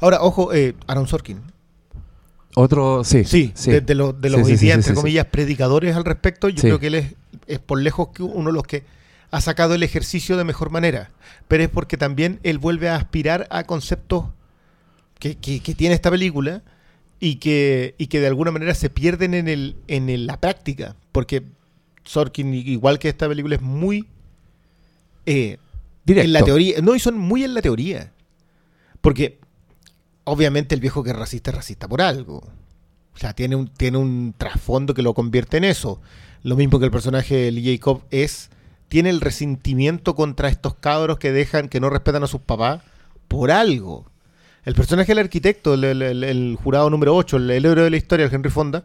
Ahora, 0.02 0.22
ojo, 0.24 0.54
eh, 0.54 0.76
Aaron 0.88 1.08
Sorkin. 1.08 1.40
Otro, 2.56 3.04
sí. 3.06 3.24
Sí, 3.26 3.54
de, 3.66 3.80
de 3.82 3.96
los, 3.96 4.20
de 4.20 4.30
los 4.30 4.40
Sí, 4.42 4.46
sí, 4.46 4.52
hoy 4.52 4.58
sí, 4.58 4.66
día, 4.66 4.74
sí, 4.74 4.78
entre 4.80 4.90
sí, 4.92 4.96
sí. 4.96 5.02
comillas, 5.02 5.26
predicadores 5.28 5.96
al 5.96 6.04
respecto, 6.06 6.50
yo 6.50 6.56
Sí. 6.62 6.68
creo 6.68 6.80
que 6.80 6.88
él 6.88 6.96
es, 6.96 7.14
es 7.48 7.60
por 7.60 7.80
lejos 7.82 8.10
que 8.10 8.24
uno 8.24 8.48
de 8.50 8.54
los 8.54 8.64
que 8.64 8.84
ha 9.32 9.42
sacado 9.42 9.76
el 9.76 9.84
ejercicio 9.84 10.38
de 10.38 10.44
mejor 10.44 10.70
manera. 10.70 11.12
Pero 11.48 11.64
es 11.64 11.70
porque 11.70 11.98
también 11.98 12.40
él 12.44 12.58
vuelve 12.58 12.90
a 12.90 12.96
aspirar 12.96 13.48
a 13.50 13.64
conceptos 13.66 14.26
que, 15.20 15.36
que- 15.38 15.60
que 15.62 15.76
tiene 15.76 15.96
esta 15.96 16.12
película 16.12 16.64
y 17.20 17.36
que, 17.36 17.96
y 17.98 18.08
que 18.08 18.20
de 18.20 18.28
alguna 18.28 18.52
manera 18.52 18.74
se 18.76 18.90
pierden 18.90 19.34
en, 19.34 19.48
el, 19.48 19.76
en 19.88 20.10
el- 20.10 20.28
la 20.28 20.40
práctica. 20.40 20.96
Porque 21.12 21.44
Sorkin, 22.04 22.54
igual 22.54 23.00
que 23.00 23.10
esta 23.10 23.28
película, 23.28 23.56
es 23.56 23.62
muy 23.62 24.08
eh, 25.26 25.58
Directo. 26.06 26.26
en 26.26 26.34
la 26.34 26.44
teoría. 26.44 26.82
No, 26.82 26.96
y 26.96 27.00
son 27.00 27.18
muy 27.18 27.44
en 27.44 27.54
la 27.54 27.62
teoría. 27.62 28.12
Porque 29.02 29.40
obviamente 30.24 30.76
el 30.76 30.82
viejo 30.82 31.04
que 31.04 31.12
es 31.12 31.16
racista 31.16 31.52
es 31.52 31.56
racista 31.58 31.88
por 31.88 32.02
algo. 32.02 32.38
O 33.14 33.18
sea, 33.18 33.34
tiene 33.34 33.56
un, 33.56 33.68
tiene 33.70 33.98
un 33.98 34.34
trasfondo 34.38 34.94
que 34.94 35.02
lo 35.02 35.14
convierte 35.14 35.58
en 35.58 35.64
eso. 35.64 36.02
Lo 36.44 36.56
mismo 36.56 36.80
que 36.80 36.86
el 36.86 36.92
personaje 36.92 37.36
de 37.36 37.52
Lee 37.52 37.78
Jacob 37.78 38.04
es. 38.12 38.50
Tiene 38.88 39.10
el 39.10 39.22
resentimiento 39.22 40.16
contra 40.16 40.50
estos 40.50 40.76
cabros 40.76 41.18
que 41.18 41.32
dejan, 41.32 41.70
que 41.70 41.80
no 41.80 41.90
respetan 41.90 42.24
a 42.24 42.28
sus 42.28 42.42
papás 42.42 42.82
por 43.28 43.52
algo. 43.52 44.06
El 44.64 44.74
personaje 44.74 45.12
del 45.12 45.20
arquitecto, 45.20 45.74
el, 45.76 46.58
jurado 46.62 46.90
número 46.90 47.16
8, 47.16 47.38
el, 47.38 47.52
héroe 47.52 47.84
de 47.84 47.90
la 47.90 47.98
historia, 47.98 48.26
el 48.26 48.34
Henry 48.34 48.50
Fonda, 48.50 48.84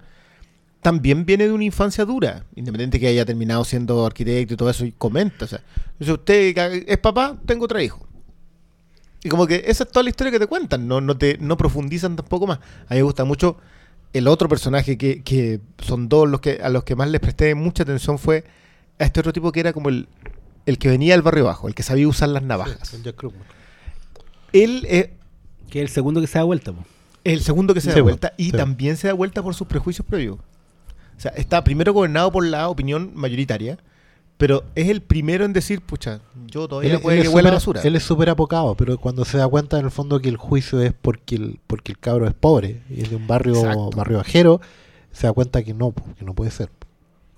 también 0.83 1.25
viene 1.25 1.47
de 1.47 1.53
una 1.53 1.65
infancia 1.65 2.05
dura, 2.05 2.45
independiente 2.55 3.01
que 3.01 3.07
haya 3.07 3.25
terminado 3.25 3.65
siendo 3.65 4.05
arquitecto 4.05 4.55
y 4.55 4.57
todo 4.57 4.71
eso, 4.71 4.85
y 4.85 4.93
comenta, 4.93 5.45
o 5.45 5.49
sea, 5.49 5.63
usted 6.01 6.85
es 6.87 6.99
papá, 6.99 7.39
tengo 7.47 7.65
otro 7.65 7.81
hijo. 7.81 8.07
Y 9.23 9.29
como 9.29 9.47
que 9.47 9.65
esa 9.67 9.85
es 9.85 9.91
toda 9.91 10.03
la 10.03 10.11
historia 10.11 10.33
que 10.33 10.39
te 10.39 10.47
cuentan, 10.47 10.89
no, 10.89 11.01
no 11.01 11.17
te 11.17 11.37
no 11.39 11.57
profundizan 11.57 12.17
tampoco 12.17 12.47
más. 12.47 12.59
A 12.89 12.95
mí 12.95 12.97
me 12.97 13.03
gusta 13.03 13.25
mucho 13.25 13.59
el 14.13 14.27
otro 14.29 14.49
personaje 14.49 14.97
que, 14.97 15.23
que 15.23 15.61
son 15.79 16.09
dos 16.09 16.29
los 16.29 16.41
que 16.41 16.61
a 16.63 16.69
los 16.69 16.85
que 16.85 16.97
más 16.97 17.11
les 17.11 17.21
presté 17.21 17.55
mucha 17.55 17.83
atención 17.83 18.19
fue 18.19 18.45
a 19.01 19.05
este 19.05 19.21
otro 19.21 19.33
tipo 19.33 19.51
que 19.53 19.61
era 19.61 19.73
como 19.73 19.89
el, 19.89 20.09
el 20.67 20.79
que 20.79 20.89
venía 20.89 21.15
del 21.15 21.23
barrio 21.23 21.45
bajo, 21.47 21.67
el 21.69 21.75
que 21.75 21.83
sabía 21.83 22.07
usar 22.07 22.29
las 22.29 22.43
navajas. 22.43 22.89
Sí, 22.89 22.99
Jack 23.03 23.17
Krugman. 23.17 23.43
Él 24.53 24.87
es 24.89 25.09
Que 25.71 25.79
es 25.81 25.83
el 25.85 25.89
segundo 25.89 26.21
que 26.21 26.27
se 26.27 26.39
da 26.39 26.45
vuelta. 26.45 26.73
po. 26.73 26.85
el 27.25 27.41
segundo 27.43 27.75
que 27.75 27.81
se 27.81 27.91
Sí, 27.91 27.97
da 27.97 28.03
bueno, 28.03 28.17
vuelta 28.19 28.35
y 28.37 28.47
sí. 28.47 28.53
también 28.53 28.97
se 28.97 29.09
da 29.09 29.15
vuelta 29.15 29.43
por 29.43 29.55
sus 29.55 29.67
prejuicios 29.67 30.07
previos. 30.07 30.37
O 30.39 31.21
sea, 31.21 31.33
está 31.33 31.63
primero 31.65 31.93
gobernado 31.93 32.33
por 32.33 32.45
la 32.47 32.69
opinión 32.69 33.11
mayoritaria, 33.15 33.79
pero 34.39 34.65
es 34.75 34.89
el 34.89 35.03
primero 35.03 35.45
en 35.45 35.53
decir, 35.53 35.83
pucha, 35.83 36.21
yo 36.47 36.67
todavía 36.67 36.95
Él, 36.95 37.01
puede 37.01 37.19
él 37.19 37.23
que 37.25 37.29
huela 37.29 37.51
basura. 37.51 37.83
él 37.83 37.95
es 37.95 38.03
súper 38.03 38.31
apocado, 38.31 38.75
pero 38.75 38.97
cuando 38.99 39.25
se 39.27 39.37
da 39.37 39.47
cuenta 39.47 39.79
en 39.79 39.85
el 39.85 39.91
fondo 39.91 40.19
que 40.21 40.31
el 40.31 40.39
juicio 40.39 40.81
es 40.81 40.95
porque 40.95 41.35
el, 41.37 41.61
porque 41.67 41.93
el 41.93 41.99
cabro 41.99 42.27
es 42.27 42.33
pobre 42.35 42.81
y 42.89 43.03
es 43.03 43.11
de 43.11 43.17
un 43.17 43.27
barrio, 43.27 43.55
Exacto. 43.57 43.91
barrio 43.91 44.17
bajero, 44.17 44.61
se 45.13 45.27
da 45.27 45.33
cuenta 45.35 45.63
que 45.63 45.75
no, 45.75 45.93
que 46.19 46.25
no 46.25 46.33
puede 46.35 46.51
ser. 46.51 46.71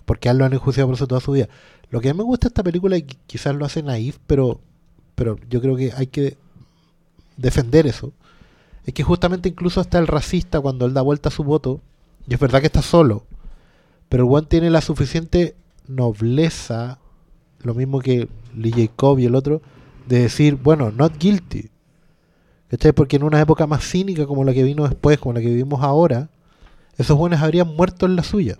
Porque 0.04 0.28
él 0.28 0.38
lo 0.38 0.44
han 0.44 0.52
enjuiciado 0.52 0.88
por 0.88 0.96
eso 0.96 1.06
toda 1.06 1.20
su 1.20 1.32
vida. 1.32 1.48
Lo 1.90 2.00
que 2.00 2.08
a 2.08 2.14
mí 2.14 2.18
me 2.18 2.24
gusta 2.24 2.46
de 2.46 2.48
esta 2.48 2.62
película, 2.62 2.96
y 2.96 3.02
qui- 3.02 3.18
quizás 3.26 3.54
lo 3.54 3.64
hace 3.64 3.82
naif, 3.82 4.18
pero, 4.26 4.60
pero 5.14 5.36
yo 5.48 5.60
creo 5.60 5.76
que 5.76 5.92
hay 5.96 6.06
que 6.06 6.36
defender 7.36 7.86
eso, 7.86 8.12
es 8.84 8.94
que 8.94 9.02
justamente 9.02 9.48
incluso 9.48 9.80
hasta 9.80 9.98
el 9.98 10.06
racista, 10.06 10.60
cuando 10.60 10.86
él 10.86 10.94
da 10.94 11.02
vuelta 11.02 11.28
a 11.28 11.32
su 11.32 11.44
voto, 11.44 11.80
y 12.28 12.34
es 12.34 12.40
verdad 12.40 12.60
que 12.60 12.66
está 12.66 12.82
solo, 12.82 13.24
pero 14.08 14.26
one 14.26 14.46
tiene 14.46 14.70
la 14.70 14.80
suficiente 14.80 15.54
nobleza, 15.86 16.98
lo 17.62 17.74
mismo 17.74 18.00
que 18.00 18.28
Lee 18.56 18.72
Jacob 18.72 19.18
y 19.18 19.26
el 19.26 19.34
otro, 19.34 19.62
de 20.06 20.20
decir, 20.22 20.56
bueno, 20.56 20.90
not 20.90 21.16
guilty. 21.18 21.70
¿Cachai? 22.68 22.92
Porque 22.92 23.16
en 23.16 23.22
una 23.22 23.40
época 23.40 23.66
más 23.66 23.84
cínica 23.84 24.26
como 24.26 24.44
la 24.44 24.54
que 24.54 24.62
vino 24.62 24.88
después, 24.88 25.18
como 25.18 25.34
la 25.34 25.40
que 25.40 25.48
vivimos 25.48 25.82
ahora, 25.82 26.30
esos 26.96 27.16
buenos 27.18 27.40
habrían 27.40 27.68
muerto 27.76 28.06
en 28.06 28.16
la 28.16 28.22
suya. 28.22 28.58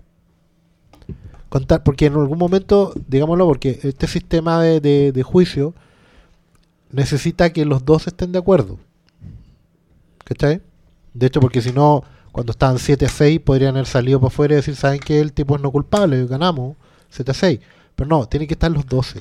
Contar, 1.53 1.83
porque 1.83 2.07
en 2.07 2.15
algún 2.15 2.39
momento, 2.39 2.95
digámoslo, 3.09 3.45
porque 3.47 3.79
este 3.83 4.07
sistema 4.07 4.59
de, 4.63 4.81
de- 4.81 5.13
de 5.13 5.23
juicio 5.23 5.75
necesita 6.91 7.53
que 7.53 7.67
los 7.67 7.85
dos 7.85 8.07
estén 8.07 8.33
de 8.33 8.39
acuerdo. 8.39 8.79
¿Cachai? 10.25 10.63
De 11.13 11.27
hecho, 11.27 11.41
porque 11.41 11.61
si 11.61 11.73
no, 11.73 12.05
cuando 12.33 12.53
estaban 12.53 12.79
7 12.79 13.05
a 13.05 13.09
6, 13.09 13.41
podrían 13.41 13.75
haber 13.77 13.87
salido 13.87 14.19
para 14.19 14.29
afuera 14.29 14.55
y 14.55 14.57
decir, 14.57 14.77
¿saben 14.77 15.01
que 15.01 15.21
El 15.21 15.33
tipo 15.35 15.57
es 15.57 15.63
no 15.63 15.71
culpable, 15.71 16.25
ganamos 16.27 16.77
7 17.11 17.31
a 17.31 17.35
6. 17.35 17.61
Pero 17.97 18.09
no, 18.09 18.27
tienen 18.27 18.49
que 18.49 18.55
estar 18.55 18.71
los 18.71 18.87
12. 18.87 19.21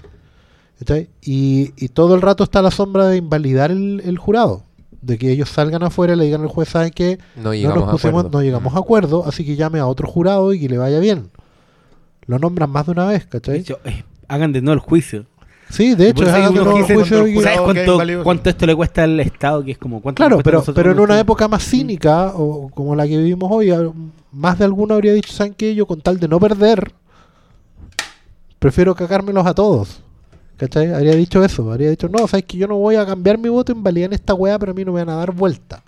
¿Cachai? 0.80 1.10
Y, 1.22 1.74
y 1.76 1.90
todo 1.90 2.16
el 2.16 2.22
rato 2.22 2.44
está 2.46 2.62
la 2.62 2.72
sombra 2.72 3.08
de 3.08 3.18
invalidar 3.18 3.72
el, 3.72 4.02
el 4.06 4.18
jurado. 4.18 4.64
De 5.02 5.18
que 5.18 5.32
ellos 5.32 5.50
salgan 5.50 5.84
afuera 5.84 6.14
y 6.14 6.16
le 6.16 6.26
digan 6.26 6.42
al 6.44 6.48
juez, 6.48 6.70
¿saben 6.70 6.92
que 6.92 7.18
No 7.36 7.44
no, 7.44 7.54
llegamos 7.54 7.80
nos 7.80 7.90
a 7.90 7.92
pusimos- 7.92 8.20
acuerdo. 8.22 8.30
no 8.38 8.42
llegamos 8.44 8.76
a 8.76 8.80
acuerdo, 8.80 9.26
así 9.28 9.44
que 9.46 9.56
llame 9.56 9.80
a 9.80 9.88
otro 9.88 10.08
jurado 10.08 10.54
y 10.54 10.60
que 10.62 10.70
le 10.70 10.78
vaya 10.78 11.00
bien. 11.00 11.30
Lo 12.28 12.40
nombran 12.40 12.70
más 12.70 12.86
de 12.86 12.92
una 12.92 13.06
vez, 13.06 13.24
De 13.24 13.30
¿cachai? 13.30 13.60
hecho, 13.60 13.80
eh, 13.86 14.04
hagan 14.28 14.52
de 14.54 14.62
nuevo 14.62 14.74
el 14.74 14.80
juicio. 14.80 15.26
Sí, 15.70 15.96
de 15.96 16.10
hecho, 16.10 16.24
es 16.26 16.34
que 16.34 16.54
no- 16.60 16.74
que 16.74 16.80
dicen, 16.82 16.96
juicio 16.98 17.28
y 17.28 17.40
¿Sabes 17.42 17.62
cuánto, 17.62 18.50
esto 18.50 18.66
le 18.66 18.76
cuesta 18.76 19.04
al 19.04 19.20
Estado? 19.22 19.64
Que 19.64 19.72
es 19.72 19.78
como, 19.78 20.02
¿cuánto 20.02 20.18
Claro, 20.22 20.40
pero, 20.44 20.64
pero 20.76 20.92
en 20.92 21.00
una 21.00 21.18
época 21.20 21.48
más 21.48 21.64
cínica, 21.64 22.34
o 22.36 22.70
como 22.70 22.94
la 22.96 23.08
que 23.08 23.18
vivimos 23.18 23.50
hoy, 23.52 23.72
más 24.34 24.60
de 24.60 24.66
alguno 24.66 24.96
habría 24.96 25.14
dicho, 25.14 25.32
¿saben 25.32 25.54
qué? 25.54 25.74
Yo 25.74 25.86
con 25.86 26.02
tal 26.02 26.20
de 26.20 26.28
no 26.28 26.40
perder, 26.42 26.92
prefiero 28.60 28.96
cagármelos 28.96 29.46
a 29.46 29.54
todos. 29.54 30.02
¿Cachai? 30.58 30.94
Habría 30.94 31.16
dicho 31.16 31.44
eso, 31.44 31.72
habría 31.72 31.90
dicho, 31.90 32.08
no, 32.08 32.28
¿sabes 32.28 32.46
que 32.46 32.58
Yo 32.58 32.68
no 32.68 32.76
voy 32.78 32.96
a 32.96 33.06
cambiar 33.06 33.38
mi 33.40 33.50
voto, 33.50 33.72
invalidan 33.72 34.14
esta 34.14 34.36
weá, 34.36 34.60
pero 34.60 34.74
a 34.74 34.76
mí 34.76 34.86
no 34.86 34.92
me 34.92 35.00
van 35.04 35.10
a 35.10 35.18
dar 35.18 35.32
vuelta. 35.32 35.84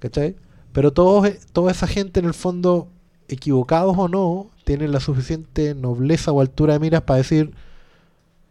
¿Cachai? 0.00 0.34
Pero 0.72 0.92
todos, 0.92 1.28
eh, 1.28 1.38
toda 1.52 1.70
esa 1.70 1.86
gente, 1.86 2.18
en 2.18 2.26
el 2.26 2.34
fondo, 2.34 2.88
equivocados 3.28 3.96
o 3.98 4.08
no, 4.08 4.50
tienen 4.64 4.92
la 4.92 5.00
suficiente 5.00 5.74
nobleza 5.74 6.32
o 6.32 6.40
altura 6.40 6.74
de 6.74 6.78
miras 6.80 7.02
para 7.02 7.18
decir, 7.18 7.52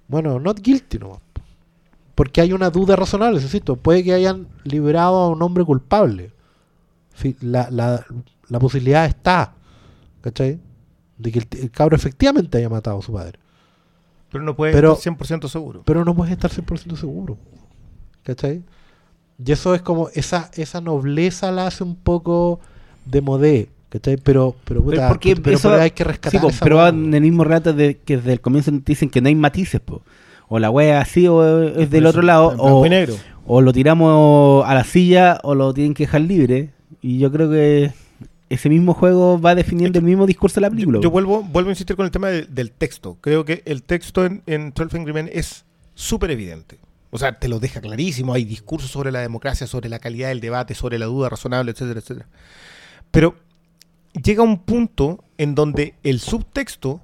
bueno, 0.08 0.40
not 0.40 0.60
guilty 0.62 1.00
nomás. 1.00 1.20
Porque 2.16 2.42
hay 2.42 2.54
una 2.54 2.70
duda 2.70 2.96
razonable, 2.96 3.42
insisto. 3.42 3.76
Puede 3.76 4.04
que 4.04 4.14
hayan 4.14 4.48
liberado 4.64 5.16
a 5.18 5.30
un 5.30 5.42
hombre 5.42 5.64
culpable. 5.66 6.32
La, 7.42 7.70
la, 7.72 8.06
la 8.50 8.60
posibilidad 8.60 9.06
está, 9.06 9.54
¿cachai? 10.22 10.60
De 11.18 11.32
que 11.32 11.40
el, 11.40 11.48
el 11.60 11.72
cabro 11.72 11.96
efectivamente 11.96 12.58
haya 12.60 12.70
matado 12.70 13.00
a 13.00 13.02
su 13.02 13.14
padre. 13.14 13.40
Pero 14.32 14.44
no 14.44 14.56
puede 14.56 14.74
Pero- 14.74 14.94
estar 14.94 15.14
100% 15.16 15.48
seguro. 15.48 15.82
Pero 15.86 16.06
no 16.06 16.16
puedes 16.16 16.32
estar 16.34 16.52
100% 16.52 16.96
seguro, 16.98 17.38
¿cachai? 18.24 18.64
Y 19.44 19.52
eso 19.52 19.74
es 19.74 19.82
como, 19.82 20.10
esa, 20.10 20.52
esa 20.54 20.82
nobleza 20.82 21.52
la 21.52 21.66
hace 21.68 21.84
un 21.84 21.96
poco 21.96 22.60
de 23.06 23.22
modé, 23.22 23.70
¿cachai? 23.94 24.18
Pero, 24.18 24.56
pero, 24.66 24.82
Pero 24.84 24.84
puta, 24.84 25.08
porque 25.10 25.36
pero, 25.36 25.56
eso- 25.58 25.70
pero 25.70 25.82
hay 25.82 25.92
que 25.92 26.04
Sí, 26.04 26.08
rescatar 26.10 26.42
po, 26.42 26.50
esa 26.50 26.64
pero 26.66 26.88
en 26.88 27.14
el 27.14 27.22
mismo 27.22 27.44
relato 27.44 27.72
de 27.74 27.98
que 27.98 28.18
desde 28.18 28.34
el 28.34 28.42
comienzo 28.42 28.72
te 28.72 28.82
dicen 28.86 29.10
que 29.10 29.22
no 29.22 29.28
hay 29.30 29.36
matices, 29.36 29.80
po. 29.80 30.02
O 30.50 30.60
la 30.60 30.70
wea 30.70 31.00
así 31.00 31.28
o 31.28 31.64
es 31.64 31.90
del 31.90 32.06
otro 32.06 32.22
lado, 32.22 32.54
o, 32.58 32.86
y 32.86 32.90
negro. 32.90 33.16
o 33.46 33.62
lo 33.62 33.72
tiramos 33.74 34.66
a 34.68 34.74
la 34.74 34.84
silla 34.84 35.40
o 35.44 35.56
lo 35.56 35.74
tienen 35.74 35.94
que 35.94 36.04
dejar 36.04 36.22
libre. 36.22 36.72
Y 37.02 37.18
yo 37.20 37.32
creo 37.32 37.50
que 37.50 37.92
ese 38.50 38.70
mismo 38.70 38.94
juego 38.94 39.40
va 39.42 39.56
definiendo 39.56 39.98
el 40.00 40.06
mismo 40.06 40.26
discurso 40.28 40.56
de 40.56 40.62
la 40.62 40.70
película. 40.70 41.00
Yo 41.02 41.10
vuelvo, 41.10 41.42
vuelvo 41.44 41.70
a 41.70 41.72
insistir 41.74 41.96
con 41.96 42.06
el 42.06 42.12
tema 42.12 42.28
de- 42.30 42.44
del 42.44 42.72
texto. 42.72 43.18
Creo 43.22 43.46
que 43.46 43.64
el 43.66 43.82
texto 43.84 44.26
en, 44.26 44.44
en 44.46 44.74
12 44.76 44.98
Angry 44.98 45.14
Men 45.14 45.30
es 45.34 45.66
súper 45.96 46.30
evidente. 46.32 46.78
O 47.10 47.18
sea, 47.18 47.40
te 47.40 47.48
lo 47.48 47.60
deja 47.60 47.80
clarísimo. 47.82 48.34
Hay 48.34 48.44
discursos 48.44 48.92
sobre 48.92 49.12
la 49.12 49.20
democracia, 49.22 49.66
sobre 49.68 49.88
la 49.90 50.00
calidad 50.00 50.30
del 50.30 50.40
debate, 50.42 50.74
sobre 50.76 50.98
la 51.00 51.06
duda 51.06 51.30
razonable, 51.30 51.72
etcétera, 51.72 52.00
etcétera. 52.00 52.28
Pero 53.12 53.36
llega 54.14 54.44
un 54.44 54.60
punto 54.60 55.24
en 55.38 55.56
donde 55.56 55.96
el 56.04 56.20
subtexto 56.20 57.02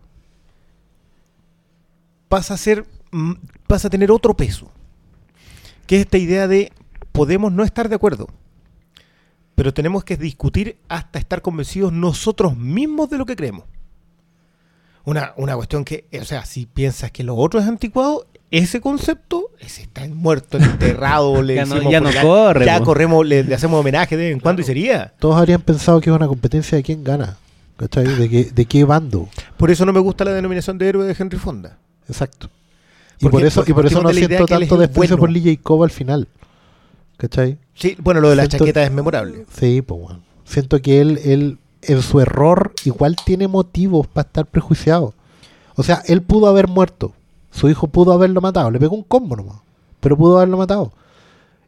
pasa 2.28 2.53
a 2.53 2.57
ser 2.57 2.86
mm, 3.12 3.34
pasa 3.68 3.88
a 3.88 3.91
tener 3.91 4.12
otro 4.12 4.36
peso. 4.36 4.72
que 5.88 5.95
es 5.95 6.01
esta 6.01 6.20
idea 6.20 6.47
de 6.47 6.72
podemos 7.12 7.51
no 7.51 7.64
estar 7.64 7.89
de 7.89 7.95
acuerdo, 7.95 8.28
pero 9.55 9.74
tenemos 9.74 10.03
que 10.03 10.18
discutir 10.18 10.78
hasta 10.88 11.20
estar 11.20 11.41
convencidos 11.41 11.91
nosotros 11.91 12.55
mismos 12.55 13.10
de 13.10 13.18
lo 13.18 13.26
que 13.26 13.36
creemos. 13.36 13.66
Una, 15.03 15.34
una 15.38 15.55
cuestión 15.55 15.84
que, 15.84 16.07
o 16.22 16.26
sea, 16.26 16.45
si 16.45 16.68
piensas 16.68 17.12
que 17.12 17.24
lo 17.24 17.36
otro 17.36 17.60
es 17.60 17.66
anticuado, 17.66 18.28
ese 18.51 18.81
concepto, 18.81 19.51
ese 19.59 19.83
está 19.83 20.07
muerto, 20.07 20.57
enterrado, 20.57 21.41
le 21.43 21.55
Ya 21.55 21.65
no- 21.65 21.89
ya 21.91 22.01
no 22.01 22.09
corre, 22.21 22.65
ya 22.65 22.79
corremos, 22.81 23.25
le, 23.25 23.43
le 23.43 23.55
hacemos 23.55 23.79
homenaje 23.79 24.17
de 24.17 24.23
vez 24.25 24.33
en 24.33 24.39
cuando 24.39 24.61
y 24.61 24.65
sería. 24.65 25.13
Todos 25.19 25.37
habrían 25.37 25.61
pensado 25.61 26.01
que 26.01 26.09
es 26.09 26.15
una 26.15 26.27
competencia 26.27 26.75
de 26.77 26.83
quién 26.83 27.03
gana. 27.03 27.37
¿Cachai? 27.77 28.05
¿De 28.07 28.27
qué, 28.29 28.43
de 28.45 28.65
qué 28.65 28.83
bando? 28.83 29.29
Por 29.55 29.71
eso 29.71 29.85
no 29.85 29.93
me 29.93 30.01
gusta 30.01 30.25
la 30.25 30.33
denominación 30.33 30.77
de 30.77 30.89
héroe 30.89 31.05
de 31.05 31.15
Henry 31.17 31.37
Fonda. 31.37 31.77
Exacto. 32.09 32.49
Y 33.19 33.23
Porque- 33.23 33.31
por 33.37 33.45
eso, 33.45 33.63
y 33.67 33.71
por 33.73 33.85
eso 33.85 34.01
no 34.01 34.09
siento 34.11 34.45
que 34.45 34.53
él 34.55 34.63
es 34.63 34.69
tanto 34.69 34.77
desprecio 34.77 35.15
bueno. 35.15 35.19
por 35.21 35.29
Lee 35.31 35.55
J. 35.55 35.63
Cobb 35.63 35.83
al 35.83 35.89
final. 35.91 36.27
¿Cachai? 37.17 37.57
Sí, 37.75 37.95
bueno, 37.99 38.19
lo 38.21 38.29
de 38.29 38.35
la 38.35 38.43
Siento- 38.43 38.59
chaqueta 38.59 38.83
es 38.83 38.91
memorable. 38.91 39.45
Sí, 39.57 39.81
pues 39.81 39.99
bueno. 40.01 40.21
Siento 40.45 40.81
que 40.81 40.99
él, 41.01 41.19
él, 41.23 41.57
en 41.81 42.01
su 42.01 42.19
error, 42.19 42.73
igual 42.85 43.15
tiene 43.25 43.47
motivos 43.47 44.07
para 44.07 44.25
estar 44.27 44.45
prejuiciado. 44.45 45.13
O 45.75 45.83
sea, 45.83 46.01
él 46.07 46.21
pudo 46.21 46.47
haber 46.47 46.67
muerto. 46.67 47.13
Su 47.60 47.70
hijo 47.70 47.88
pudo 47.88 48.14
haberlo 48.14 48.39
matado. 48.39 48.72
Le 48.72 48.80
pegó 48.80 48.95
un 48.95 49.03
combo 49.03 49.36
nomás. 49.36 49.57
Pero 49.99 50.16
pudo 50.16 50.38
haberlo 50.38 50.57
matado. 50.57 50.93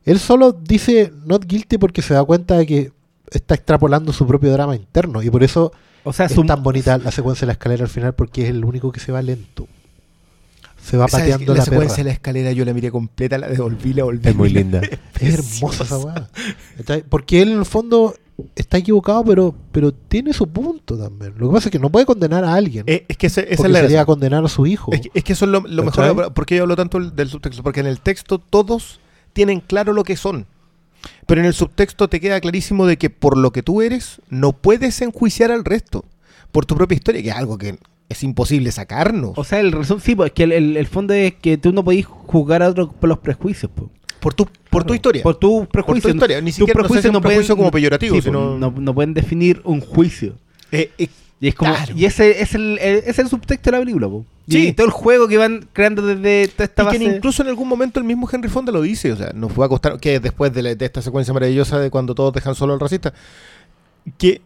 Él 0.06 0.20
solo 0.20 0.54
dice 0.54 1.12
not 1.26 1.46
guilty 1.46 1.78
porque 1.78 2.02
se 2.02 2.14
da 2.14 2.24
cuenta 2.24 2.58
de 2.58 2.66
que 2.66 2.92
está 3.30 3.56
extrapolando 3.56 4.14
su 4.14 4.26
propio 4.26 4.54
drama 4.54 4.76
interno. 4.76 5.22
Y 5.22 5.30
por 5.30 5.44
eso 5.44 5.74
O 6.06 6.14
sea, 6.14 6.28
es 6.28 6.32
su, 6.32 6.46
tan 6.46 6.64
bonita 6.64 6.98
la 6.98 7.12
secuencia 7.12 7.42
de 7.42 7.48
la 7.48 7.54
escalera 7.54 7.84
al 7.84 7.89
final 7.89 8.14
porque 8.14 8.44
es 8.44 8.50
el 8.50 8.64
único 8.64 8.94
que 8.94 9.02
se 9.02 9.12
va 9.12 9.22
lento. 9.22 9.68
Se 10.82 10.96
va 10.96 11.10
¿Sabes 11.10 11.26
pateando 11.26 11.54
la, 11.54 11.60
la 11.60 11.66
secuencia 11.66 11.98
de 11.98 12.04
la 12.06 12.12
escalera 12.12 12.52
yo 12.54 12.64
la 12.64 12.74
miré 12.74 12.89
completa, 12.89 13.38
la 13.38 13.50
devolví, 13.50 13.94
la 13.94 14.06
volví. 14.06 14.30
Es 14.30 14.36
muy 14.36 14.50
linda. 14.50 14.82
Es 15.20 15.34
hermosa 15.34 15.84
esa 15.84 15.98
weá. 15.98 16.30
Porque 17.10 17.42
él 17.42 17.52
en 17.52 17.60
el 17.60 17.66
fondo 17.66 18.16
está 18.55 18.77
equivocado, 18.77 19.23
pero, 19.23 19.53
pero 19.71 19.91
tiene 19.93 20.34
su 20.34 20.47
punto 20.47 20.97
también. 20.97 21.34
Lo 21.38 21.47
que 21.49 21.53
pasa 21.53 21.69
es 21.69 21.71
que 21.71 21.79
no 21.79 21.89
puede 21.91 22.05
condenar 22.05 22.43
a 22.43 22.53
alguien. 22.55 22.84
Eh, 22.88 23.05
es 23.07 23.17
que 23.17 23.27
ese- 23.27 23.41
esa 23.41 23.57
porque 23.57 23.67
es 23.67 23.73
la 23.73 23.79
sería 23.82 24.05
condenar 24.05 24.43
a 24.43 24.47
su 24.47 24.65
hijo. 24.65 24.91
Es 24.93 25.01
que, 25.01 25.11
es 25.13 25.23
que 25.23 25.34
eso 25.34 25.45
es 25.45 25.51
lo, 25.51 25.61
lo 25.61 25.84
mejor. 25.84 26.34
¿Por 26.34 26.45
qué 26.45 26.55
yo 26.55 26.63
hablo 26.63 26.75
tanto 26.75 26.99
del, 26.99 27.29
subtexto? 27.29 27.63
Porque 27.63 27.79
en 27.82 27.88
el 27.88 27.99
texto 28.01 28.39
todos 28.39 28.99
tienen 29.34 29.59
claro 29.59 29.93
lo 29.93 30.03
que 30.03 30.15
son. 30.17 30.47
Pero 31.25 31.41
en 31.41 31.47
el 31.47 31.53
subtexto 31.53 32.07
te 32.09 32.19
queda 32.19 32.39
clarísimo 32.41 32.86
de 32.86 32.97
que 32.97 33.09
por 33.09 33.38
lo 33.38 33.51
que 33.51 33.63
tú 33.63 33.82
eres, 33.82 34.21
no 34.29 34.53
puedes 34.53 35.01
enjuiciar 35.01 35.51
al 35.51 35.65
resto. 35.65 36.05
Por 36.51 36.65
tu 36.65 36.75
propia 36.75 36.95
historia, 36.95 37.21
que 37.23 37.29
es 37.29 37.36
algo 37.36 37.57
que 37.57 37.77
es 38.09 38.23
imposible 38.23 38.71
sacarnos. 38.71 39.32
o 39.38 39.43
sea, 39.43 39.59
el 39.61 39.71
razón, 39.71 40.01
sí, 40.01 40.15
pues, 40.15 40.27
es 40.27 40.34
que 40.34 40.43
el, 40.43 40.51
el- 40.51 40.77
el 40.77 40.88
fondo 40.88 41.13
es 41.13 41.36
que 41.36 41.57
tú 41.57 41.71
no 41.71 41.84
podís 41.84 42.05
juzgar 42.05 42.61
a 42.61 42.67
otros 42.69 42.89
por 42.99 43.07
los 43.07 43.19
prejuicios, 43.19 43.71
pues. 43.73 43.89
Por 44.22 44.34
tu, 44.34 44.47
por 44.69 44.84
tu 44.86 44.93
historia. 44.93 45.22
Por 45.24 45.36
tu 45.36 45.59
Por 45.59 45.67
prejuicio. 45.67 46.09
tu 46.11 46.15
historia. 46.15 46.39
Ni 46.39 46.53
siquiera 46.53 46.74
no 46.80 46.86
es 46.86 46.88
prejuicios 46.88 47.13
un 47.15 47.22
prejuicio 47.22 47.57
como 47.57 47.72
peyorativo, 47.72 48.15
sí, 48.15 48.22
sino- 48.22 48.49
pues, 48.51 48.59
no, 48.59 48.72
no 48.72 48.93
pueden 48.95 49.13
definir 49.13 49.61
un 49.65 49.82
juicio. 49.82 50.36
Eh, 50.72 50.91
eh, 50.97 51.09
Y 51.43 51.47
es 51.47 51.55
como 51.55 51.74
Claro. 51.74 51.93
y 51.97 52.05
ese 52.05 52.39
es 52.43 52.53
el, 52.53 52.78
el- 52.80 53.03
es 53.03 53.17
el 53.17 53.28
subtexto 53.28 53.72
de 53.72 53.78
la 53.78 53.82
película, 53.84 54.07
po. 54.07 54.24
Sí. 54.47 54.67
Y 54.67 54.74
todo 54.74 54.86
el 54.86 54.91
juego 54.93 55.28
que 55.28 55.38
van 55.38 55.67
creando 55.74 56.03
desde 56.05 56.47
toda 56.49 56.65
esta 56.65 56.84
y 56.84 56.86
base. 56.86 56.99
que 56.99 57.03
incluso 57.05 57.41
en 57.41 57.47
algún 57.49 57.67
momento 57.67 57.99
el 57.99 58.05
mismo 58.05 58.30
Henry 58.32 58.47
Fonda 58.47 58.72
lo 58.72 58.82
dice, 58.84 59.11
o 59.11 59.15
sea, 59.17 59.32
nos 59.34 59.51
fue 59.51 59.65
a 59.65 59.69
costar, 59.69 59.99
que 59.99 60.19
después 60.19 60.53
de, 60.53 60.61
la- 60.61 60.76
de 60.76 60.86
esta 60.86 61.01
secuencia 61.01 61.34
maravillosa 61.34 61.80
de 61.80 61.89
cuando 61.89 62.13
todos 62.13 62.32
dejan 62.32 62.53
solo 62.53 62.74
al 62.74 62.80
racista, 62.80 63.11
que, 64.19 64.41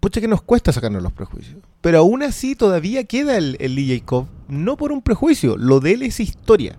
pucha 0.00 0.20
que 0.20 0.28
nos 0.28 0.42
cuesta 0.42 0.72
sacarnos 0.72 1.02
los 1.02 1.12
prejuicios. 1.12 1.56
Pero 1.80 1.98
aún 1.98 2.22
así 2.24 2.56
todavía 2.56 3.04
queda 3.04 3.36
el, 3.36 3.56
el 3.60 3.74
Lee 3.76 3.96
Jacob, 4.00 4.26
no 4.48 4.76
por 4.76 4.90
un 4.92 5.02
prejuicio, 5.02 5.56
lo 5.56 5.78
de 5.80 5.92
él 5.92 6.02
es 6.02 6.18
historia. 6.20 6.76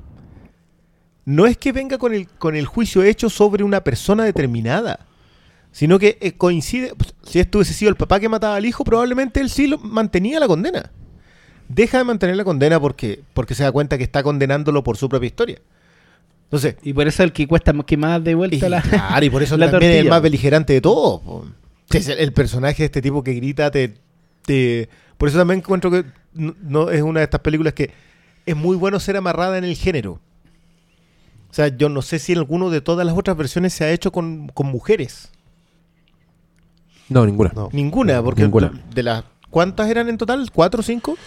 No 1.26 1.46
es 1.46 1.58
que 1.58 1.72
venga 1.72 1.98
con 1.98 2.14
el, 2.14 2.28
con 2.28 2.56
el 2.56 2.66
juicio 2.66 3.04
hecho 3.04 3.30
sobre 3.30 3.64
una 3.64 3.84
persona 3.84 4.24
determinada, 4.24 5.06
sino 5.72 6.00
que 6.00 6.18
eh, 6.22 6.34
coincide, 6.34 6.94
pues, 6.96 7.14
si 7.24 7.40
esto 7.40 7.60
hubiese 7.60 7.74
sido 7.74 7.90
el 7.90 7.96
papá 7.96 8.20
que 8.20 8.28
mataba 8.30 8.56
al 8.56 8.66
hijo, 8.66 8.84
probablemente 8.84 9.40
él 9.40 9.50
sí 9.50 9.68
lo, 9.68 9.78
mantenía 9.78 10.40
la 10.40 10.48
condena 10.48 10.92
deja 11.74 11.98
de 12.00 12.04
mantener 12.04 12.36
la 12.36 12.44
condena 12.44 12.80
porque, 12.80 13.22
porque 13.34 13.56
se 13.56 13.64
da 13.64 13.72
cuenta 13.72 13.98
que 13.98 14.04
está 14.04 14.24
condenándolo 14.24 14.84
por 14.84 14.98
su 14.98 15.10
propia 15.10 15.28
historia. 15.28 15.60
Entonces, 16.46 16.76
Y 16.84 16.94
por 16.94 17.08
eso 17.08 17.24
el 17.24 17.32
que 17.32 17.48
cuesta 17.48 17.72
más 17.72 17.86
que 17.86 17.96
más 17.96 18.24
de 18.24 18.32
y, 18.32 18.34
vuelta 18.34 18.68
la. 18.68 18.82
claro, 18.82 19.26
y 19.26 19.30
por 19.30 19.42
eso 19.42 19.58
también 19.58 19.92
es 19.92 19.98
el 20.00 20.10
más 20.10 20.22
beligerante 20.22 20.74
de 20.74 20.82
todos. 20.82 21.22
es 21.90 22.08
el, 22.10 22.20
el 22.20 22.34
personaje 22.34 22.84
de 22.84 22.86
este 22.86 23.02
tipo 23.02 23.24
que 23.24 23.34
grita, 23.34 23.72
te, 23.72 23.94
te- 24.46 24.90
Por 25.18 25.30
eso 25.30 25.38
también 25.38 25.60
encuentro 25.60 25.90
que 25.90 26.04
no, 26.34 26.56
no 26.62 26.90
es 26.92 27.02
una 27.02 27.22
de 27.22 27.26
estas 27.26 27.42
películas 27.42 27.74
que 27.74 27.92
es 28.46 28.56
muy 28.56 28.76
bueno 28.76 29.00
ser 29.00 29.16
amarrada 29.16 29.58
en 29.58 29.64
el 29.64 29.76
género. 29.76 30.20
O 31.52 31.54
sea, 31.54 31.68
yo 31.68 31.90
no 31.90 32.02
sé 32.02 32.18
si 32.18 32.32
en 32.32 32.38
alguno 32.38 32.70
de 32.70 32.80
todas 32.80 33.06
las 33.06 33.18
otras 33.18 33.36
versiones 33.36 33.74
se 33.74 33.84
ha 33.84 33.92
hecho 33.92 34.12
con, 34.14 34.48
con 34.54 34.68
mujeres. 34.68 35.30
No, 37.10 37.26
ninguna. 37.26 37.52
No. 37.54 37.68
Ninguna, 37.74 38.24
porque 38.24 38.44
Ninguna. 38.44 38.72
de 38.96 39.04
las... 39.04 39.26
¿Cuántas 39.50 39.90
eran 39.90 40.08
en 40.08 40.18
total? 40.18 40.50
¿Cuatro 40.54 40.80
o 40.80 40.84
cinco? 40.84 41.18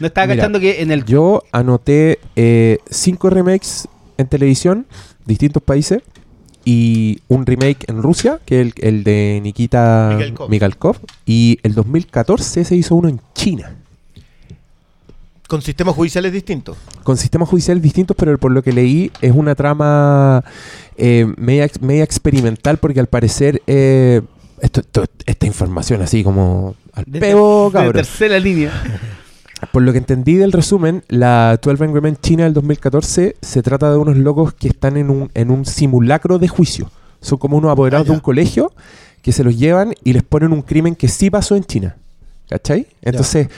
No 0.00 0.06
estaba 0.06 0.34
cachando 0.34 0.58
que 0.58 0.80
en 0.80 0.90
el. 0.90 1.04
Yo 1.04 1.42
anoté 1.52 2.18
eh, 2.34 2.78
cinco 2.88 3.28
remakes 3.28 3.86
en 4.16 4.26
televisión, 4.26 4.86
distintos 5.26 5.62
países, 5.62 6.02
y 6.64 7.20
un 7.28 7.44
remake 7.44 7.84
en 7.88 8.02
Rusia, 8.02 8.40
que 8.46 8.62
es 8.62 8.66
el, 8.68 8.74
el 8.80 9.04
de 9.04 9.40
Nikita. 9.42 10.18
Mikhalkov, 10.48 10.96
y 11.26 11.58
el 11.62 11.74
2014 11.74 12.64
se 12.64 12.74
hizo 12.74 12.94
uno 12.94 13.10
en 13.10 13.20
China, 13.34 13.76
Con 15.48 15.60
sistemas 15.62 15.94
judiciales 15.94 16.32
distintos. 16.32 16.76
con 17.02 17.16
sistemas 17.16 17.48
judiciales 17.48 17.82
distintos, 17.82 18.16
pero 18.18 18.36
por 18.38 18.50
lo 18.50 18.62
que 18.62 18.72
leí 18.72 19.10
es 19.20 19.32
una 19.32 19.54
trama 19.54 20.42
eh, 20.96 21.26
media, 21.36 21.64
ex- 21.64 21.82
media 21.82 22.02
experimental, 22.04 22.78
porque 22.78 22.98
al 23.00 23.06
parecer 23.08 23.62
eh, 23.66 24.22
esto, 24.60 24.80
esto- 24.80 25.04
esta 25.26 25.46
información 25.46 26.00
así 26.02 26.24
como 26.24 26.74
al 26.94 27.04
ter- 27.04 27.20
de 27.20 27.70
cabrón. 27.72 27.92
tercera 27.92 28.38
línea. 28.38 28.72
Por 29.72 29.82
lo 29.82 29.92
que 29.92 29.98
entendí 29.98 30.34
del 30.34 30.52
resumen, 30.52 31.04
la 31.08 31.58
12 31.62 31.84
Angry 31.84 32.00
Men 32.02 32.18
China 32.20 32.44
del 32.44 32.52
2014 32.52 33.36
se 33.40 33.62
trata 33.62 33.90
de 33.90 33.96
unos 33.96 34.16
locos 34.18 34.52
que 34.52 34.68
están 34.68 34.98
en 34.98 35.08
un, 35.08 35.30
en 35.32 35.50
un 35.50 35.64
simulacro 35.64 36.38
de 36.38 36.48
juicio. 36.48 36.90
Son 37.22 37.38
como 37.38 37.56
unos 37.56 37.70
apoderados 37.72 38.06
Ah, 38.06 38.10
de 38.10 38.14
un 38.14 38.20
colegio 38.20 38.72
que 39.22 39.32
se 39.32 39.42
los 39.42 39.56
llevan 39.58 39.94
y 40.04 40.12
les 40.12 40.22
ponen 40.22 40.52
un 40.52 40.60
crimen 40.60 40.94
que 40.94 41.08
sí 41.08 41.30
pasó 41.30 41.56
en 41.56 41.64
China. 41.64 41.96
¿Cachai? 42.50 42.88
Entonces, 43.00 43.48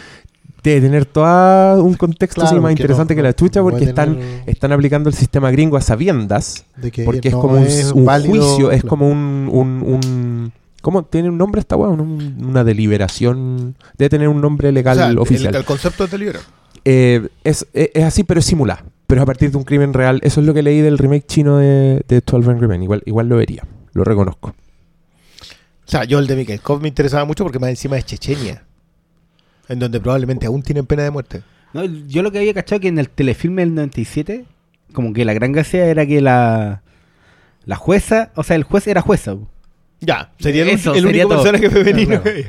debe 0.71 0.87
tener 0.87 1.07
todo 1.07 1.83
un 1.85 1.95
contexto 1.95 2.41
así 2.43 2.49
Claro, 2.51 2.63
más 2.63 2.71
porque 2.71 2.83
interesante 2.83 3.15
no- 3.15 3.19
que 3.19 3.23
la 3.23 3.33
chucha 3.35 3.63
porque 3.63 3.85
están, 3.85 4.17
tener- 4.17 4.43
están 4.47 4.73
aplicando 4.73 5.09
el 5.09 5.15
sistema 5.15 5.51
gringo 5.51 5.77
a 5.77 5.81
sabiendas. 5.81 6.65
de 6.77 6.91
que 6.91 7.05
Porque 7.05 7.29
es 7.29 7.35
no 7.35 7.41
como 7.41 7.57
un, 7.59 7.63
es 7.65 7.93
un 7.93 8.05
válido, 8.05 8.31
juicio, 8.47 8.71
es 8.71 8.81
claro. 8.83 8.89
como 8.89 9.09
un, 9.09 9.49
un, 9.53 9.83
un- 9.83 10.53
¿Cómo 10.83 11.03
tiene 11.05 11.29
un 11.31 11.39
nombre 11.39 11.61
esta 11.61 11.75
weá? 11.77 11.89
Un- 11.91 12.37
una 12.47 12.63
deliberación. 12.63 13.75
Debe 13.99 14.09
tener 14.09 14.29
un 14.29 14.41
nombre 14.41 14.71
legal 14.73 14.97
O 14.97 15.01
sea, 15.01 15.09
el- 15.11 15.19
oficial. 15.19 15.55
El, 15.55 15.65
concepto 15.65 16.05
es 16.05 16.11
deliberado. 16.11 16.45
Eh, 16.85 17.27
es, 17.43 17.67
es, 17.73 17.91
es 17.95 18.05
así, 18.05 18.23
pero 18.23 18.39
es 18.41 18.47
simulado. 18.47 18.85
Pero 19.09 19.21
es 19.21 19.23
a 19.23 19.27
partir 19.27 19.51
de 19.51 19.57
un 19.57 19.65
crimen 19.65 19.93
real. 19.93 20.21
Eso 20.23 20.41
es 20.41 20.47
lo 20.47 20.55
que 20.55 20.63
leí 20.63 20.81
del 20.81 20.99
remake 20.99 21.27
chino 21.27 21.59
de, 21.59 22.03
de 22.07 22.21
12 22.21 22.51
Angry 22.51 22.69
Men. 22.69 22.83
Igual, 22.85 23.03
igual 23.07 23.29
lo 23.29 23.37
vería. 23.37 23.65
Lo 23.95 24.05
reconozco. 24.05 24.49
O 24.51 25.89
sea, 25.89 26.05
yo 26.05 26.19
el 26.19 26.27
de 26.27 26.37
Mikhailkov 26.37 26.81
me 26.81 26.89
interesaba 26.89 27.25
mucho 27.25 27.45
porque 27.45 27.59
más 27.61 27.71
encima 27.71 27.97
es 27.99 28.05
Chechenia. 28.07 28.65
En 29.69 29.79
donde 29.79 30.01
probablemente 30.01 30.47
aún 30.47 30.63
tienen 30.63 30.87
pena 30.87 31.03
de 31.03 31.11
muerte. 31.11 31.43
No, 31.73 31.85
yo 31.85 32.23
lo 32.23 32.31
que 32.33 32.39
había 32.39 32.55
cachado 32.55 32.81
que 32.81 32.89
en 32.89 32.99
el 32.99 33.09
telefilme 33.11 33.63
del 33.63 33.75
97, 33.75 34.45
como 34.93 35.13
que 35.13 35.25
la 35.25 35.35
gran 35.35 35.53
gracia 35.53 35.85
era 35.87 36.07
que 36.07 36.21
la, 36.21 36.83
la 37.65 37.77
jueza, 37.77 38.31
o 38.37 38.43
sea, 38.43 38.57
el 38.57 38.63
juez 38.65 38.87
era 38.87 39.01
jueza. 39.03 39.37
Ya, 40.01 40.31
sería 40.39 40.63
el, 40.63 40.69
Eso, 40.71 40.95
el 40.95 41.03
sería 41.05 41.27
único 41.27 41.41
todo. 41.43 41.53
personaje 41.53 41.71
femenino 41.71 42.23
Claro. 42.23 42.39
y, 42.39 42.45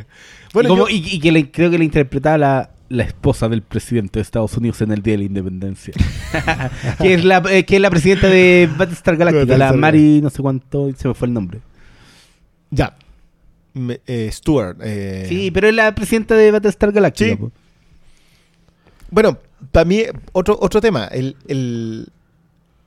Bueno, 0.53 0.69
como- 0.69 0.87
yo- 0.87 0.95
y- 0.95 1.15
y 1.15 1.19
que 1.19 1.31
le- 1.31 1.49
creo 1.51 1.69
que 1.71 1.77
le 1.77 1.85
interpretaba 1.85 2.37
la, 2.37 2.71
la 2.89 3.03
esposa 3.03 3.49
del 3.49 3.63
presidente 3.63 4.19
de 4.19 4.21
Estados 4.21 4.55
Unidos 4.55 4.81
en 4.81 4.91
el 4.91 5.01
Día 5.01 5.13
de 5.13 5.17
la 5.19 5.23
Independencia. 5.25 5.93
que, 7.01 7.13
es 7.15 7.25
la, 7.25 7.41
eh, 7.49 7.65
que 7.65 7.75
es 7.77 7.81
la 7.81 7.89
presidenta 7.89 8.27
de 8.27 8.69
Battlestar 8.77 9.17
Galactica, 9.17 9.57
la 9.57 9.73
Mari, 9.73 10.21
no 10.21 10.29
sé 10.29 10.41
cuánto, 10.41 10.89
se 10.95 11.07
me 11.07 11.13
fue 11.13 11.27
el 11.27 11.33
nombre. 11.33 11.59
ya. 12.69 12.95
Eh, 14.07 14.29
Stuart. 14.31 14.77
eh, 14.81 15.25
Sí, 15.29 15.51
pero 15.51 15.67
es 15.67 15.73
la 15.75 15.93
presidenta 15.95 16.35
de 16.35 16.51
Battlestar 16.51 16.91
Galactica. 16.91 17.35
Sí. 17.35 17.49
Bueno, 19.09 19.37
para 19.71 19.85
mí, 19.85 20.03
otro, 20.33 20.57
otro 20.61 20.81
tema. 20.81 21.05
El, 21.05 21.35
el- 21.47 22.07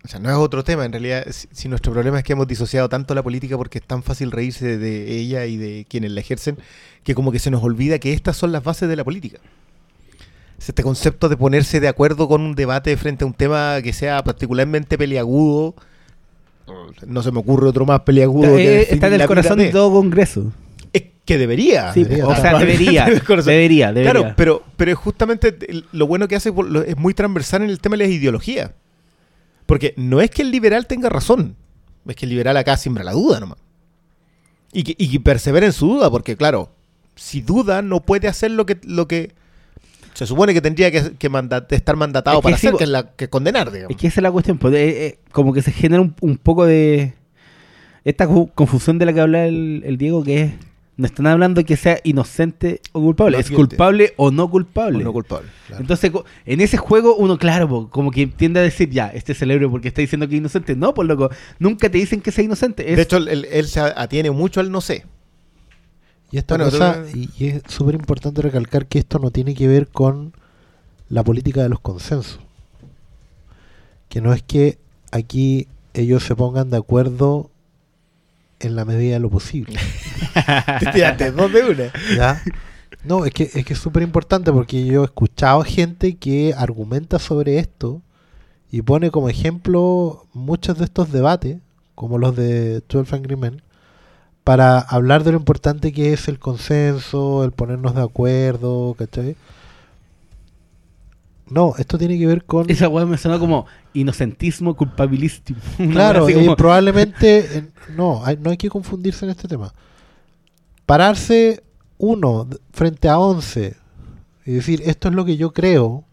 o 0.05 0.09
sea, 0.09 0.19
no 0.19 0.31
es 0.31 0.37
otro 0.37 0.65
tema, 0.65 0.87
en 0.87 0.93
realidad, 0.93 1.27
si, 1.31 1.47
si 1.53 1.69
nuestro 1.69 1.93
problema 1.93 2.17
es 2.19 2.25
que 2.25 2.33
hemos 2.33 2.49
disociado 2.49 2.89
tanto 2.89 3.15
la 3.15 3.23
política 3.23 3.57
porque 3.59 3.79
es 3.79 3.85
tan 3.87 4.03
fácil 4.03 4.31
reírse 4.31 4.79
de 4.79 5.15
ella 5.19 5.45
y 5.45 5.59
de 5.59 5.87
quienes 5.89 6.11
la 6.13 6.21
ejercen, 6.21 6.57
que 7.05 7.15
como 7.15 7.31
que 7.33 7.39
se 7.39 7.51
nos 7.51 7.63
olvida 7.63 7.99
que 7.99 8.15
estas 8.15 8.37
son 8.37 8.51
las 8.51 8.65
bases 8.65 8.89
de 8.89 8.97
la 8.97 9.05
política. 9.05 9.39
Es 10.59 10.71
Este 10.71 10.83
concepto 10.83 11.29
de 11.29 11.37
ponerse 11.37 11.81
de 11.81 11.89
acuerdo 11.89 12.29
con 12.29 12.41
un 12.41 12.55
debate 12.55 12.97
frente 12.97 13.25
a 13.25 13.27
un 13.27 13.35
tema 13.35 13.81
que 13.83 13.93
sea 13.93 14.23
particularmente 14.25 14.97
peliagudo. 14.97 15.75
No 17.07 17.23
se 17.23 17.31
me 17.33 17.39
ocurre 17.41 17.67
otro 17.69 17.85
más 17.85 18.01
peliagudo. 18.01 18.57
que 18.57 18.81
Eh, 18.83 18.87
está 18.91 19.09
en 19.09 19.15
el 19.21 19.27
corazón 19.27 19.59
de 19.59 19.69
todo 19.71 19.91
Congreso. 19.93 20.51
Que 21.31 21.39
debería. 21.39 21.93
Sí, 21.93 22.03
debería 22.03 22.27
o 22.27 22.35
sea, 22.35 22.59
debería, 22.59 23.05
debería, 23.45 23.93
debería. 23.93 24.11
Claro, 24.13 24.35
pero, 24.37 24.65
pero 24.77 24.97
justamente 24.97 25.57
lo 25.93 26.07
bueno 26.09 26.27
que 26.27 26.35
hace 26.35 26.53
es 26.87 26.97
muy 26.97 27.15
transversal 27.15 27.63
en 27.63 27.71
el 27.71 27.81
tema 27.81 27.97
de 27.97 28.05
las 28.05 28.13
ideologías. 28.13 28.73
Porque 29.65 29.95
no 29.97 30.21
es 30.21 30.31
que 30.31 30.43
el 30.43 30.51
liberal 30.51 30.89
tenga 30.89 31.09
razón, 31.09 31.55
es 32.05 32.17
que 32.17 32.27
el 32.27 32.31
liberal 32.31 32.57
acá 32.57 32.77
siembra 32.77 33.05
la 33.05 33.13
duda 33.13 33.39
nomás. 33.39 33.59
Y 34.73 34.83
que, 34.83 34.97
y 34.99 35.09
que 35.09 35.21
persevera 35.21 35.67
en 35.67 35.73
su 35.73 35.87
duda, 35.87 36.11
porque 36.11 36.37
claro, 36.37 36.73
si 37.15 37.43
duda 37.43 37.81
no 37.81 38.01
puede 38.01 38.27
hacer 38.27 38.51
lo 38.51 38.67
que, 38.67 38.79
lo 38.83 39.07
que 39.07 39.33
se 40.15 40.27
supone 40.27 40.53
que 40.53 40.61
tendría 40.61 40.91
que, 40.91 41.13
que 41.17 41.31
estar 41.71 41.95
mandatado 41.95 42.39
Es 42.39 42.41
que 42.41 42.43
para 42.43 42.57
hacer, 42.57 42.75
que 42.75 42.83
es 42.85 42.91
la 42.91 43.13
que 43.13 43.29
condenar, 43.29 43.71
digamos. 43.71 43.93
Es 43.93 43.97
que 43.97 44.09
esa 44.09 44.19
es 44.19 44.23
la 44.25 44.33
cuestión, 44.33 44.59
pues, 44.59 44.75
eh, 44.75 45.07
eh, 45.07 45.19
como 45.31 45.53
que 45.53 45.63
se 45.63 45.71
genera 45.71 46.03
un, 46.03 46.17
un 46.21 46.37
poco 46.39 46.67
de 46.67 47.15
esta 48.05 48.27
co- 48.27 48.51
confusión 48.53 48.99
de 48.99 49.07
la 49.07 49.13
que 49.13 49.21
habla 49.21 49.47
el, 49.47 49.83
el 49.87 49.97
Diego, 49.97 50.25
que 50.25 50.43
es, 50.43 50.53
no 51.01 51.07
están 51.07 51.27
hablando 51.27 51.65
que 51.65 51.77
sea 51.77 51.99
inocente 52.05 52.81
o 52.93 53.01
culpable, 53.01 53.39
es 53.39 53.51
culpable 53.51 54.13
o 54.17 54.31
no 54.31 54.49
culpable. 54.51 54.99
O 54.99 55.03
no 55.03 55.13
culpable. 55.13 55.49
claro. 55.67 55.81
Entonces, 55.81 56.13
en 56.47 56.61
ese 56.61 56.77
juego, 56.77 57.17
uno, 57.17 57.39
claro, 57.39 57.69
po, 57.69 57.89
como 57.91 58.11
que 58.11 58.27
tiende 58.27 58.61
a 58.61 58.63
decir, 58.63 58.91
ya, 58.91 59.09
este 59.09 59.33
es 59.33 59.43
el 59.43 59.51
héroe 59.51 59.69
porque 59.71 59.89
está 59.89 60.01
diciendo 60.03 60.29
que 60.29 60.35
es 60.35 60.39
inocente. 60.41 60.77
No, 60.77 60.95
por 60.95 61.07
loco, 61.07 61.31
nunca 61.59 61.89
te 61.91 61.99
dicen 61.99 62.21
que 62.21 62.31
sea 62.31 62.45
inocente. 62.45 62.91
Es, 62.91 62.97
de 62.97 63.03
hecho, 63.03 63.17
él, 63.17 63.47
él 63.51 63.67
se 63.67 63.81
atiene 63.81 64.31
mucho 64.31 64.61
al 64.61 64.71
no 64.71 64.81
sé. 64.81 65.05
Y 66.31 66.39
esta 66.39 66.57
Bueno, 66.57 66.71
cosa, 66.71 67.03
tú- 67.11 67.19
y, 67.19 67.31
y 67.39 67.47
es 67.49 67.63
súper 67.67 67.95
importante 67.97 68.43
recalcar 68.43 68.87
que 68.87 68.99
esto 69.01 69.19
no 69.19 69.31
tiene 69.31 69.55
que 69.55 69.67
ver 69.67 69.89
con 69.89 70.33
la 71.09 71.25
política 71.25 71.63
de 71.63 71.71
los 71.71 71.81
consensos. 71.81 72.39
Que 74.09 74.21
no 74.21 74.33
es 74.33 74.43
que 74.43 74.79
aquí 75.13 75.67
ellos 75.95 76.25
se 76.25 76.37
pongan 76.37 76.71
de 76.71 76.77
acuerdo 76.77 77.51
en 78.61 78.77
la 78.77 78.85
medida 78.85 79.15
de 79.15 79.21
lo 79.21 79.31
posible. 79.31 79.79
Te 80.81 80.93
tiraste 80.93 81.33
dos 81.33 81.53
de 81.53 81.65
una. 81.65 81.93
¿Ya? 82.17 82.43
No, 83.03 83.25
es 83.25 83.33
que 83.33 83.51
es 83.55 83.65
que 83.65 83.73
es 83.73 83.79
súper 83.79 84.03
importante 84.03 84.53
porque 84.53 84.85
yo 84.85 85.03
he 85.03 85.05
escuchado 85.05 85.63
gente 85.65 86.17
que 86.17 86.55
argumenta 86.57 87.19
sobre 87.19 87.59
esto 87.59 88.03
y 88.71 88.83
pone 88.83 89.11
como 89.11 89.29
ejemplo 89.29 90.27
muchos 90.33 90.79
de 90.79 90.85
estos 90.85 91.11
debates, 91.11 91.59
como 91.95 92.19
los 92.19 92.37
de 92.37 92.83
12 92.89 93.17
Angry 93.17 93.37
Men, 93.37 93.63
para 94.45 94.79
hablar 94.79 95.25
de 95.25 95.33
lo 95.33 95.39
importante 95.39 95.93
que 95.93 96.13
es 96.13 96.29
el 96.29 96.39
consenso, 96.39 97.45
el 97.45 97.53
ponernos 97.53 97.95
de 97.95 98.03
acuerdo, 98.03 98.95
¿cachai? 98.99 99.37
No, 101.51 101.75
esto 101.79 101.99
tiene 101.99 102.17
que 102.19 102.27
ver 102.27 102.45
con... 102.45 102.71
esa 102.71 102.89
weá 102.89 103.05
me 103.07 103.19
sonó 103.19 103.39
como 103.41 103.67
inocentismo 103.93 104.77
culpabilismo. 104.77 105.57
Una 105.79 105.91
Claro, 105.93 106.25
así 106.25 106.33
eh, 106.33 106.45
como- 106.45 106.57
probablemente 106.57 107.59
en- 107.59 107.73
no, 107.97 108.25
hay, 108.25 108.37
no 108.37 108.51
hay 108.51 108.57
que 108.57 108.71
confundirse 108.71 109.25
en 109.25 109.33
este 109.33 109.49
tema. 109.49 109.75
Pararse 110.87 111.63
uno 111.99 112.45
d- 112.45 112.59
frente 112.73 113.09
a 113.09 113.19
once 113.19 113.77
y 114.47 114.53
decir 114.53 114.83
esto 114.87 115.09
es 115.09 115.15
lo 115.15 115.25
que 115.25 115.37
yo 115.37 115.53
creo, 115.53 116.05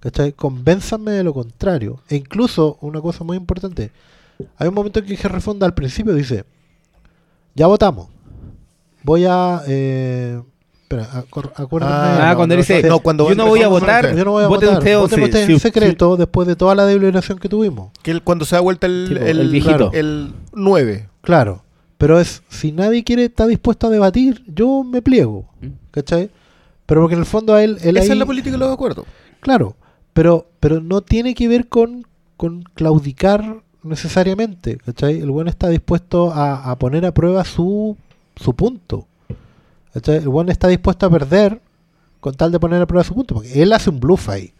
¿cachai? 0.00 0.32
Convénzanme 0.32 1.12
de 1.12 1.24
lo 1.24 1.32
contrario. 1.32 2.00
E 2.08 2.16
incluso, 2.16 2.78
una 2.80 3.00
cosa 3.00 3.24
muy 3.24 3.36
importante, 3.36 3.92
hay 4.56 4.68
un 4.68 4.74
momento 4.74 4.98
en 4.98 5.06
que 5.06 5.18
Henry 5.22 5.40
Fonda 5.40 5.66
al 5.66 5.74
principio 5.74 6.12
dice, 6.14 6.44
ya 7.54 7.66
votamos, 7.66 8.08
voy 9.02 9.24
a... 9.26 9.62
Eh, 9.66 10.42
espera, 11.02 12.30
Ah, 12.30 12.34
cuando 12.36 12.54
él 12.54 12.60
dice, 12.60 12.80
Sí. 12.82 12.88
no, 12.88 12.98
cuando 13.00 13.28
yo 13.28 13.34
no 13.34 13.46
voy 13.46 13.62
a 13.62 13.68
votar, 13.68 14.14
yo 14.16 14.24
no 14.24 14.32
voy 14.32 14.44
a 14.44 14.48
voten 14.48 14.68
votar, 14.68 14.78
ustedes 14.78 14.98
voten 14.98 15.22
ustedes 15.22 15.46
Si- 15.46 15.52
en 15.52 15.60
secreto 15.60 16.16
después 16.16 16.46
de 16.48 16.56
toda 16.56 16.74
la 16.74 16.86
deliberación 16.86 17.38
que 17.38 17.48
tuvimos. 17.48 17.90
Que 18.02 18.20
cuando 18.20 18.44
se 18.44 18.56
da 18.56 18.60
vuelta 18.60 18.86
el, 18.86 19.06
Sí, 19.08 19.14
el, 19.14 19.40
el 19.40 19.50
viejito. 19.50 19.90
el 19.92 20.32
9. 20.52 21.08
Claro, 21.22 21.62
pero 21.98 22.18
es, 22.20 22.42
si 22.48 22.72
nadie 22.72 23.02
quiere, 23.04 23.24
está 23.24 23.46
dispuesto 23.46 23.86
a 23.86 23.90
debatir, 23.90 24.42
yo 24.46 24.82
me 24.84 25.02
pliego, 25.02 25.46
¿cachai? 25.90 26.30
Pero 26.86 27.00
porque 27.00 27.14
en 27.14 27.20
el 27.20 27.26
fondo 27.26 27.54
a 27.54 27.62
él, 27.64 27.78
él 27.82 27.96
Esa 27.96 28.06
ahí- 28.06 28.12
es 28.12 28.18
la 28.18 28.26
política 28.26 28.52
de 28.52 28.58
los 28.58 28.72
acuerdos. 28.72 29.06
claro, 29.40 29.76
pero, 30.12 30.46
pero 30.60 30.80
no 30.80 31.00
tiene 31.00 31.34
que 31.34 31.48
ver 31.48 31.68
con, 31.68 32.06
con 32.36 32.62
claudicar 32.74 33.62
necesariamente, 33.82 34.78
¿cachai? 34.84 35.20
El 35.20 35.30
bueno 35.30 35.48
está 35.50 35.68
dispuesto 35.68 36.32
a, 36.32 36.70
a 36.70 36.78
poner 36.78 37.06
a 37.06 37.12
prueba 37.12 37.44
su, 37.44 37.96
su 38.36 38.54
punto, 38.54 39.06
¿cachai? 39.94 40.16
El 40.16 40.28
bueno 40.28 40.50
está 40.52 40.68
dispuesto 40.68 41.06
a 41.06 41.10
perder 41.10 41.60
con 42.20 42.34
tal 42.34 42.52
de 42.52 42.60
poner 42.60 42.82
a 42.82 42.86
prueba 42.86 43.04
su 43.04 43.14
punto, 43.14 43.34
porque 43.36 43.62
él 43.62 43.72
hace 43.72 43.88
un 43.90 44.00
bluff 44.00 44.28
ahí. 44.28 44.52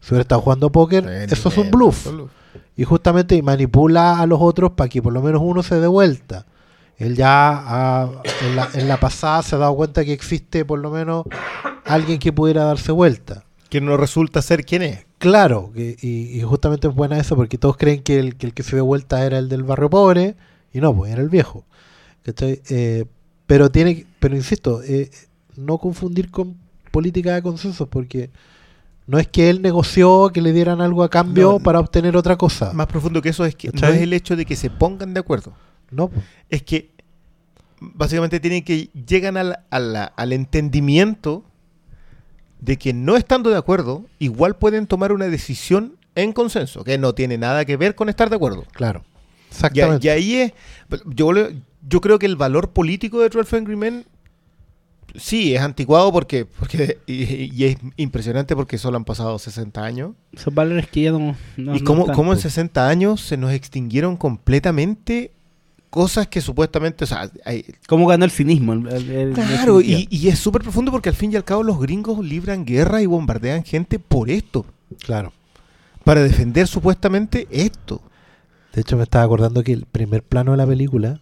Si 0.00 0.12
hubiera 0.12 0.22
estado 0.22 0.40
jugando 0.40 0.70
póker, 0.70 1.04
eso 1.32 1.48
es 1.48 1.58
un 1.58 1.70
bluff. 1.70 2.06
Y 2.76 2.84
justamente 2.84 3.40
manipula 3.42 4.20
a 4.20 4.26
los 4.26 4.38
otros 4.40 4.72
para 4.72 4.88
que 4.88 5.02
por 5.02 5.12
lo 5.12 5.20
menos 5.22 5.40
uno 5.44 5.62
se 5.62 5.80
dé 5.80 5.86
vuelta. 5.86 6.46
Él 6.98 7.16
ya 7.16 7.52
ha- 7.52 8.10
en, 8.46 8.56
la, 8.56 8.68
en 8.74 8.88
la 8.88 8.98
pasada 8.98 9.42
se 9.42 9.54
ha 9.56 9.58
dado 9.58 9.74
cuenta 9.76 10.04
que 10.04 10.12
existe 10.12 10.64
por 10.64 10.78
lo 10.78 10.90
menos 10.90 11.24
alguien 11.84 12.18
que 12.18 12.32
pudiera 12.32 12.64
darse 12.64 12.92
vuelta. 12.92 13.44
Que 13.68 13.80
no 13.80 13.96
resulta 13.96 14.40
ser 14.42 14.64
quien 14.64 14.82
es. 14.82 15.06
Claro, 15.18 15.72
que- 15.74 15.96
y, 16.00 16.38
y 16.38 16.42
justamente 16.42 16.88
es 16.88 16.94
buena 16.94 17.18
eso 17.18 17.34
porque 17.36 17.58
todos 17.58 17.76
creen 17.76 18.02
que 18.02 18.18
el, 18.18 18.36
que 18.36 18.46
el 18.46 18.54
que 18.54 18.62
se 18.62 18.76
dio 18.76 18.84
vuelta 18.84 19.24
era 19.24 19.38
el 19.38 19.48
del 19.48 19.62
barrio 19.64 19.90
pobre 19.90 20.36
y 20.72 20.80
no, 20.80 20.94
pues 20.94 21.10
era 21.12 21.22
el 21.22 21.28
viejo. 21.30 21.64
Eh, 22.40 23.04
pero 23.46 23.70
tiene, 23.70 24.06
pero 24.20 24.34
insisto, 24.36 24.82
eh, 24.82 25.10
no 25.56 25.78
confundir 25.78 26.30
con 26.30 26.56
política 26.90 27.34
de 27.34 27.42
consenso 27.42 27.86
porque 27.88 28.30
no 29.06 29.18
es 29.18 29.28
que 29.28 29.50
él 29.50 29.62
negoció 29.62 30.30
que 30.32 30.40
le 30.42 30.52
dieran 30.52 30.80
algo 30.80 31.02
a 31.04 31.10
cambio 31.10 31.52
No, 31.52 31.58
para 31.60 31.78
obtener 31.80 32.16
otra 32.16 32.36
cosa. 32.36 32.72
Más 32.72 32.86
profundo 32.86 33.22
que 33.22 33.28
eso 33.28 33.44
es 33.44 33.54
que 33.54 33.70
no 33.72 33.86
es 33.88 34.00
el 34.02 34.12
hecho 34.12 34.34
de 34.36 34.44
que 34.44 34.56
se 34.56 34.68
pongan 34.70 35.14
de 35.14 35.20
acuerdo. 35.20 35.52
No. 35.90 36.10
Es 36.50 36.62
que 36.62 36.90
básicamente 37.80 38.40
tienen 38.40 38.64
que 38.64 38.88
llegan 39.06 39.36
al, 39.36 39.60
a 39.70 39.78
la- 39.78 40.04
al 40.04 40.32
entendimiento 40.32 41.44
de 42.60 42.78
que 42.78 42.92
no 42.94 43.16
estando 43.16 43.50
de 43.50 43.56
acuerdo, 43.58 44.06
igual 44.18 44.56
pueden 44.56 44.86
tomar 44.86 45.12
una 45.12 45.26
decisión 45.26 45.96
en 46.14 46.32
consenso, 46.32 46.82
que 46.82 46.96
no 46.98 47.14
tiene 47.14 47.36
nada 47.38 47.64
que 47.66 47.76
ver 47.76 47.94
con 47.94 48.08
estar 48.08 48.30
de 48.30 48.36
acuerdo. 48.36 48.64
Claro. 48.72 49.04
Exactamente. 49.50 50.06
y 50.06 50.10
ahí 50.10 50.34
es. 50.36 50.52
Yo, 51.06 51.32
le- 51.32 51.60
yo 51.88 52.00
creo 52.00 52.18
que 52.18 52.26
el 52.26 52.36
valor 52.36 52.70
político 52.70 53.20
de 53.20 53.28
12 53.28 53.56
Angry 53.56 53.76
Men 53.76 54.04
sí 55.14 55.54
es 55.54 55.60
anticuado 55.60 56.12
porque. 56.12 56.44
porque 56.44 56.98
y, 57.06 57.54
y 57.54 57.64
es 57.64 57.76
impresionante 57.96 58.54
porque 58.56 58.78
solo 58.78 58.96
han 58.96 59.04
pasado 59.04 59.38
60 59.38 59.82
años. 59.84 60.12
Son 60.36 60.54
valores 60.54 60.88
que 60.88 61.02
ya 61.02 61.12
no. 61.12 61.36
no 61.56 61.76
y 61.76 61.80
cómo, 61.80 62.06
cómo 62.06 62.32
en 62.32 62.36
pues. 62.38 62.42
60 62.42 62.88
años 62.88 63.20
se 63.20 63.36
nos 63.36 63.52
extinguieron 63.52 64.16
completamente 64.16 65.32
cosas 65.90 66.26
que 66.28 66.40
supuestamente. 66.40 67.04
O 67.04 67.06
sea, 67.06 67.30
hay- 67.44 67.64
¿Cómo 67.88 68.06
ganó 68.06 68.24
el 68.24 68.30
cinismo? 68.30 68.72
El- 68.74 68.88
el- 68.88 69.10
el- 69.10 69.32
claro, 69.32 69.80
el- 69.80 69.90
y, 69.90 70.08
y 70.10 70.28
es 70.28 70.38
súper 70.38 70.62
profundo 70.62 70.90
porque 70.90 71.08
al 71.08 71.14
fin 71.14 71.32
y 71.32 71.36
al 71.36 71.44
cabo 71.44 71.62
los 71.62 71.80
gringos 71.80 72.22
libran 72.24 72.64
guerra 72.64 73.00
y 73.00 73.06
bombardean 73.06 73.64
gente 73.64 73.98
por 73.98 74.28
esto. 74.30 74.66
Claro. 75.00 75.32
Para 76.04 76.22
defender 76.22 76.66
supuestamente 76.68 77.48
esto. 77.50 78.00
De 78.72 78.82
hecho, 78.82 78.96
me 78.96 79.04
estaba 79.04 79.24
acordando 79.24 79.62
que 79.64 79.72
el 79.72 79.86
primer 79.86 80.22
plano 80.22 80.50
de 80.52 80.58
la 80.58 80.66
película 80.66 81.20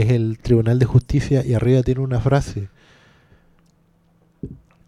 es 0.00 0.10
el 0.10 0.38
Tribunal 0.40 0.78
de 0.78 0.86
Justicia 0.86 1.44
y 1.44 1.52
arriba 1.54 1.82
tiene 1.82 2.00
una 2.00 2.20
frase 2.20 2.68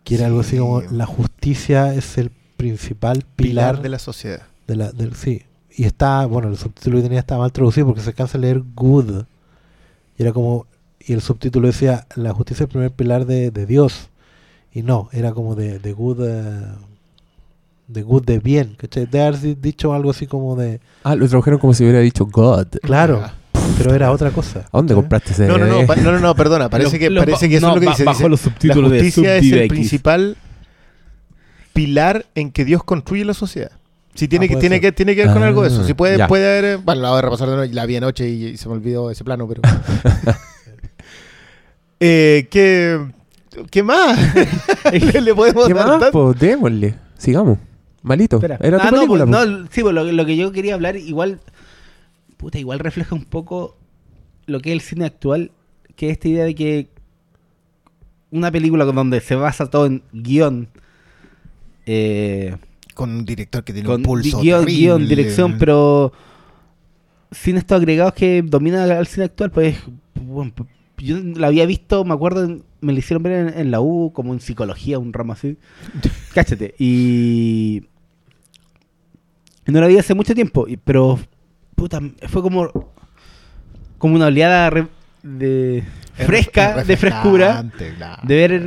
que 0.04 0.14
era 0.16 0.26
algo 0.26 0.40
así 0.40 0.52
Sí. 0.52 0.58
como 0.58 0.80
la 0.82 1.06
justicia 1.06 1.94
es 1.94 2.18
el 2.18 2.30
principal 2.56 3.24
Pilar 3.36 3.72
pilar 3.74 3.82
de 3.82 3.88
la 3.88 3.98
sociedad. 3.98 4.42
de 4.66 4.76
la 4.76 4.92
del 4.92 5.14
sí 5.14 5.42
y 5.76 5.84
está 5.84 6.24
bueno 6.26 6.48
el 6.48 6.56
subtítulo 6.56 6.96
que 6.98 7.02
tenía 7.04 7.18
estaba 7.20 7.42
mal 7.42 7.52
traducido 7.52 7.86
porque 7.86 8.00
se 8.00 8.10
alcanza 8.10 8.38
a 8.38 8.40
leer 8.40 8.62
good 8.74 9.24
y 10.18 10.22
era 10.22 10.32
como 10.32 10.66
y 11.00 11.12
el 11.12 11.20
subtítulo 11.20 11.66
decía 11.66 12.06
la 12.16 12.32
justicia 12.32 12.64
es 12.64 12.68
el 12.68 12.72
primer 12.72 12.90
pilar 12.92 13.26
de, 13.26 13.50
de 13.50 13.66
Dios 13.66 14.08
y 14.72 14.82
no 14.82 15.08
era 15.12 15.32
como 15.32 15.54
de, 15.54 15.78
de 15.78 15.92
good 15.92 16.20
eh, 16.26 16.64
de 17.88 18.02
good 18.02 18.24
de 18.24 18.38
bien 18.38 18.76
¿cachai? 18.78 19.06
de 19.06 19.20
haber 19.22 19.40
di- 19.40 19.54
dicho 19.54 19.92
algo 19.92 20.10
así 20.10 20.26
como 20.26 20.54
de 20.56 20.80
Ah, 21.02 21.14
lo 21.16 21.26
tradujeron 21.28 21.58
como 21.60 21.74
si 21.74 21.82
hubiera 21.84 22.00
dicho 22.00 22.24
God. 22.26 22.66
claro. 22.82 23.22
Pero 23.78 23.94
era 23.94 24.10
otra 24.10 24.30
cosa 24.30 24.60
¿A 24.60 24.68
dónde 24.76 24.94
¿cachai? 24.94 25.02
compraste 25.02 25.32
ese? 25.32 25.46
No, 25.46 25.58
no, 25.58 25.66
no, 25.66 25.86
pa- 25.86 25.96
no, 25.96 26.12
no, 26.12 26.18
no, 26.20 26.34
perdona. 26.36 26.68
Parece 26.70 26.98
que, 26.98 27.10
parece 27.10 27.48
que 27.48 27.56
eso 27.56 27.68
es 27.68 27.74
lo 27.74 27.80
que 27.80 27.86
dice. 27.88 28.04
bajo 28.04 28.18
dice, 28.18 28.28
los 28.28 28.40
subtítulos 28.40 28.90
la 28.90 28.96
de 28.96 29.02
justicia 29.04 29.36
es 29.36 29.52
el 29.52 29.68
principal 29.68 30.36
pilar 31.72 32.26
en 32.34 32.50
que 32.52 32.64
Dios 32.64 32.84
construye 32.84 33.24
la 33.24 33.34
sociedad. 33.34 33.72
Si 34.14 34.28
tiene, 34.28 34.44
Ah, 34.44 34.48
que, 34.48 34.52
puede 34.54 34.60
tiene, 34.60 34.76
ser. 34.76 34.80
que, 34.82 34.92
tiene 34.92 35.16
que 35.16 35.24
ver 35.24 35.32
con 35.32 35.42
Ah, 35.42 35.46
algo 35.48 35.62
de 35.62 35.68
eso. 35.70 35.84
Si 35.84 35.92
puede, 35.94 36.16
ya. 36.18 36.28
puede 36.28 36.58
haber. 36.58 36.78
Bueno, 36.78 37.02
la 37.02 37.10
voy 37.10 37.18
a 37.18 37.22
repasar 37.22 37.48
de 37.50 37.56
noche. 37.56 37.72
La 37.74 37.84
vi 37.84 37.96
anoche 37.96 38.28
y, 38.28 38.44
y 38.46 38.56
se 38.56 38.68
me 38.68 38.74
olvidó 38.74 39.10
ese 39.10 39.24
plano, 39.24 39.48
pero. 39.48 39.60
eh, 42.00 42.46
¿qué, 42.50 43.00
¿Qué 43.70 43.82
más? 43.82 44.18
¿Qué 44.90 45.20
le 45.20 45.34
podemos 45.34 45.66
¿Qué 45.66 45.74
dar 45.74 45.86
más? 45.88 46.00
tan- 46.00 46.12
Pues 46.12 46.38
démosle. 46.38 46.94
Sigamos. 47.18 47.58
Malito. 48.02 48.36
Espera. 48.36 48.58
Era 48.60 48.78
tu 48.78 48.82
Ah, 48.86 48.90
no, 48.90 48.96
película. 48.98 49.26
pues, 49.26 49.36
po. 49.36 49.46
no, 49.46 49.66
sí, 49.70 49.82
pues, 49.82 49.94
lo, 49.94 50.04
lo 50.04 50.26
que 50.26 50.36
yo 50.36 50.52
quería 50.52 50.74
hablar, 50.74 50.96
igual. 50.96 51.40
Puta, 52.44 52.58
igual 52.58 52.78
refleja 52.78 53.14
un 53.14 53.24
poco 53.24 53.74
lo 54.44 54.60
que 54.60 54.68
es 54.68 54.74
el 54.74 54.80
cine 54.82 55.06
actual, 55.06 55.50
que 55.96 56.08
es 56.08 56.12
esta 56.12 56.28
idea 56.28 56.44
de 56.44 56.54
que 56.54 56.90
una 58.30 58.52
película 58.52 58.84
donde 58.84 59.22
se 59.22 59.34
basa 59.34 59.70
todo 59.70 59.86
en 59.86 60.02
guion, 60.12 60.68
eh, 61.86 62.54
Con 62.92 63.12
un 63.12 63.24
director 63.24 63.64
que 63.64 63.72
tiene 63.72 63.86
con 63.86 63.96
un 63.96 64.02
pulso. 64.02 64.42
guion, 64.42 64.66
guion, 64.66 65.08
dirección, 65.08 65.56
pero 65.58 66.12
sin 67.30 67.56
estos 67.56 67.78
agregados 67.78 68.12
que 68.12 68.42
dominan 68.42 68.90
al 68.90 69.06
cine 69.06 69.24
actual, 69.24 69.50
pues 69.50 69.78
bueno, 70.14 70.52
yo 70.98 71.16
la 71.20 71.46
había 71.46 71.64
visto, 71.64 72.04
me 72.04 72.12
acuerdo, 72.12 72.60
me 72.82 72.92
la 72.92 72.98
hicieron 72.98 73.22
ver 73.22 73.54
en, 73.54 73.58
en 73.58 73.70
la 73.70 73.80
U, 73.80 74.12
como 74.12 74.34
en 74.34 74.40
psicología, 74.40 74.98
un 74.98 75.14
ramo 75.14 75.32
así. 75.32 75.56
Cáchate. 76.34 76.74
Y 76.78 77.84
no 79.64 79.80
la 79.80 79.86
vi 79.86 79.96
hace 79.96 80.12
mucho 80.12 80.34
tiempo, 80.34 80.66
pero 80.84 81.18
puta, 81.74 82.00
fue 82.28 82.42
como 82.42 82.70
como 83.98 84.14
una 84.16 84.26
oleada 84.26 84.70
re- 84.70 84.88
de 85.22 85.78
Es 86.18 86.26
fresca, 86.26 86.74
re- 86.74 86.84
de 86.84 86.96
frescura, 86.96 87.64
claro. 87.96 88.22
de 88.26 88.34
ver 88.36 88.62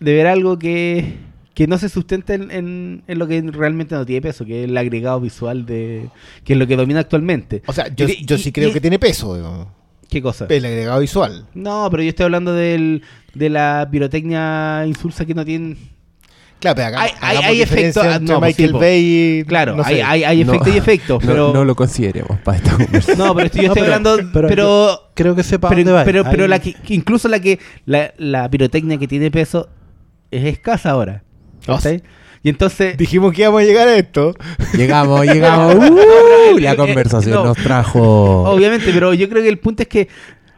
de 0.00 0.14
ver 0.14 0.26
algo 0.26 0.58
que, 0.58 1.16
que 1.54 1.66
no 1.68 1.78
se 1.78 1.88
sustenta 1.88 2.34
en, 2.34 2.50
en- 2.50 3.02
en 3.06 3.18
lo 3.18 3.28
que 3.28 3.40
realmente 3.42 3.94
no 3.94 4.04
tiene 4.04 4.20
peso, 4.22 4.44
que 4.44 4.64
es 4.64 4.68
el 4.68 4.76
agregado 4.76 5.20
visual 5.20 5.64
de 5.66 6.08
que 6.44 6.54
es 6.54 6.58
lo 6.58 6.66
que 6.66 6.76
domina 6.76 7.00
actualmente. 7.00 7.62
O 7.66 7.72
sea, 7.72 7.86
yo, 7.94 8.06
Y- 8.08 8.24
yo 8.26 8.34
y- 8.36 8.38
sí 8.38 8.50
creo 8.52 8.70
y- 8.70 8.72
que 8.72 8.80
tiene 8.80 8.98
peso. 8.98 9.70
¿Qué 10.08 10.20
cosa? 10.20 10.46
el 10.48 10.64
agregado 10.66 11.00
visual. 11.00 11.46
No, 11.54 11.88
pero 11.90 12.02
yo 12.02 12.08
estoy 12.10 12.24
hablando 12.24 12.52
del, 12.52 13.02
de 13.34 13.48
la 13.48 13.88
pirotecnia 13.90 14.84
insulsa 14.86 15.24
que 15.24 15.34
no 15.34 15.44
tiene 15.44 15.76
Claro, 16.62 16.76
pero 16.76 16.88
acá 16.88 17.02
Hay- 17.20 17.36
hay- 17.42 17.60
efectos- 17.60 18.20
no, 18.22 18.38
pues, 18.38 18.50
Michael 18.56 18.68
sí, 18.68 18.72
po. 18.72 18.78
Bay 18.78 19.00
y... 19.40 19.44
Claro, 19.44 19.74
no 19.76 19.82
hay, 19.84 19.96
sé. 19.96 20.02
hay, 20.04 20.22
hay 20.24 20.44
No. 20.44 20.52
efectos 20.52 20.74
y 20.74 20.78
efectos, 20.78 21.22
No, 21.24 21.28
pero 21.30 21.52
no 21.52 21.64
lo 21.64 21.74
consideremos 21.74 22.38
para 22.40 22.58
esta 22.58 22.70
conversación. 22.76 23.18
No, 23.18 23.34
pero 23.34 23.46
estoy- 23.46 23.62
yo 23.62 23.66
No, 23.68 23.72
estoy 23.74 23.82
pero- 23.88 23.94
hablando, 23.96 24.30
pero- 24.32 24.48
pero, 24.48 25.00
Creo 25.14 25.34
que 25.34 25.42
sepa 25.42 25.68
pero, 25.68 25.80
dónde 25.80 25.92
va. 25.92 26.04
pero, 26.04 26.24
pero 26.24 26.44
Ahí- 26.44 26.48
la 26.50 26.58
que, 26.60 26.74
incluso 26.88 27.28
la 27.28 27.40
que 27.40 27.58
la, 27.84 28.14
la 28.16 28.48
pirotecnia 28.48 28.96
que 28.96 29.08
tiene 29.08 29.30
peso 29.30 29.68
es 30.30 30.44
escasa 30.44 30.90
ahora. 30.92 31.24
¿cachai? 31.66 32.02
Y 32.44 32.48
entonces 32.48 32.96
Dijimos 32.96 33.32
que 33.32 33.42
íbamos 33.42 33.60
a 33.62 33.64
llegar 33.64 33.86
a 33.88 33.96
esto. 33.96 34.34
Llegamos, 34.74 35.24
llegamos. 35.26 35.74
¡Uh! 35.90 36.58
la 36.58 36.70
el- 36.72 36.76
conversación 36.76 37.34
no. 37.34 37.44
nos 37.44 37.56
trajo. 37.56 38.44
obviamente, 38.50 38.90
pero 38.94 39.14
yo 39.14 39.28
creo 39.28 39.42
que 39.42 39.48
el 39.48 39.58
punto 39.58 39.82
es 39.82 39.88
que 39.88 40.08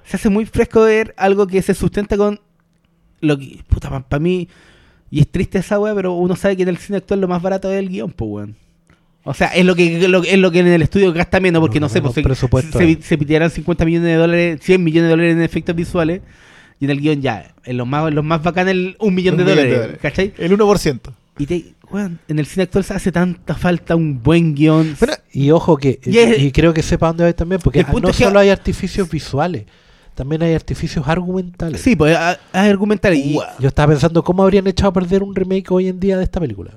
se 0.05 0.16
hace 0.16 0.28
muy 0.28 0.44
fresco 0.46 0.82
ver 0.82 1.14
algo 1.16 1.46
que 1.46 1.62
se 1.62 1.72
sustenta 1.74 2.16
con 2.18 2.40
lo 3.20 3.38
que 3.38 3.59
puta 3.68 3.88
para 4.07 4.20
mí 4.20 4.48
y 5.17 5.21
es 5.21 5.29
triste 5.29 5.59
esa 5.59 5.79
wea, 5.79 5.95
pero 5.95 6.15
uno 6.15 6.35
sabe 6.37 6.57
que 6.57 6.62
en 6.65 6.69
el 6.71 6.77
cine 6.79 6.99
actual 6.99 7.21
lo 7.21 7.29
más 7.29 7.41
barato 7.41 7.71
es 7.73 7.79
el 7.79 7.89
guion, 7.89 8.11
pues 8.12 8.29
weón. 8.31 8.57
O 9.27 9.33
sea, 9.33 9.49
es 9.49 9.65
lo 9.65 9.75
que 9.75 10.07
lo- 10.09 10.23
es 10.23 10.37
lo 10.39 10.51
que 10.51 10.59
en 10.61 10.67
el 10.67 10.83
estudio 10.83 11.12
gasta 11.12 11.41
menos, 11.41 11.61
porque 11.61 11.81
no, 11.81 11.87
No, 11.87 11.91
sé, 11.93 12.03
pues 12.03 12.15
se, 12.15 12.23
presupuesto 12.23 12.79
se, 12.79 13.01
se 13.01 13.17
pitearan 13.17 13.51
50 13.51 13.85
millones 13.85 14.09
de 14.09 14.15
dólares, 14.17 14.61
100 14.62 14.85
millones 14.85 15.05
de 15.09 15.11
dólares 15.11 15.33
en 15.37 15.43
efectos 15.43 15.75
visuales, 15.75 16.21
y 16.81 16.85
en 16.85 16.91
el 16.91 17.01
guion 17.01 17.23
ya, 17.23 17.55
en 17.65 17.77
los 17.79 17.87
más, 17.87 18.09
en 18.09 18.15
los 18.17 18.25
más 18.25 18.43
bacanes 18.43 18.73
el 18.73 18.97
un 18.99 19.15
millón, 19.15 19.35
Un 19.35 19.39
de, 19.39 19.45
millón 19.45 19.57
dólares, 19.57 19.73
de 19.73 19.79
dólares. 19.79 19.99
¿cachai? 20.03 20.33
El 20.37 20.53
1%. 20.59 21.01
Y 21.39 21.47
te, 21.47 21.65
weón, 21.91 22.19
en 22.29 22.39
el 22.39 22.47
cine 22.47 22.65
actual 22.65 22.85
se 22.85 22.93
hace 22.95 23.11
tanta 23.12 23.55
falta 23.55 23.97
un 23.97 24.23
buen 24.23 24.55
guion. 24.55 24.95
Bueno, 24.99 25.15
Y 25.33 25.51
ojo 25.53 25.77
que, 25.79 26.01
Y 26.05 26.19
es- 26.19 26.39
y 26.43 26.53
creo 26.53 26.75
que 26.75 26.83
sepa 26.83 27.07
dónde 27.07 27.25
va 27.25 27.33
también, 27.33 27.61
porque 27.62 27.79
El 27.81 27.87
punto 27.87 28.09
no 28.09 28.11
es 28.11 28.17
que- 28.19 28.25
solo 28.25 28.39
hay 28.41 28.51
artificios 28.51 29.09
visuales, 29.09 29.65
también 30.15 30.43
hay 30.43 30.55
artificios 30.55 31.07
argumentales. 31.09 31.81
sí, 31.81 31.97
pues 31.97 32.17
hay 32.17 32.37
hay 32.53 32.71
argumental 32.71 33.15
y 33.15 33.39
Yo 33.59 33.69
estaba 33.69 33.89
pensando 33.93 34.23
cómo 34.23 34.43
habrían 34.43 34.67
echado 34.67 34.91
a 34.91 34.93
perder 34.93 35.23
un 35.23 35.35
remake 35.35 35.71
hoy 35.71 35.89
en 35.89 35.99
día 36.01 36.17
de 36.19 36.25
esta 36.25 36.41
película. 36.41 36.73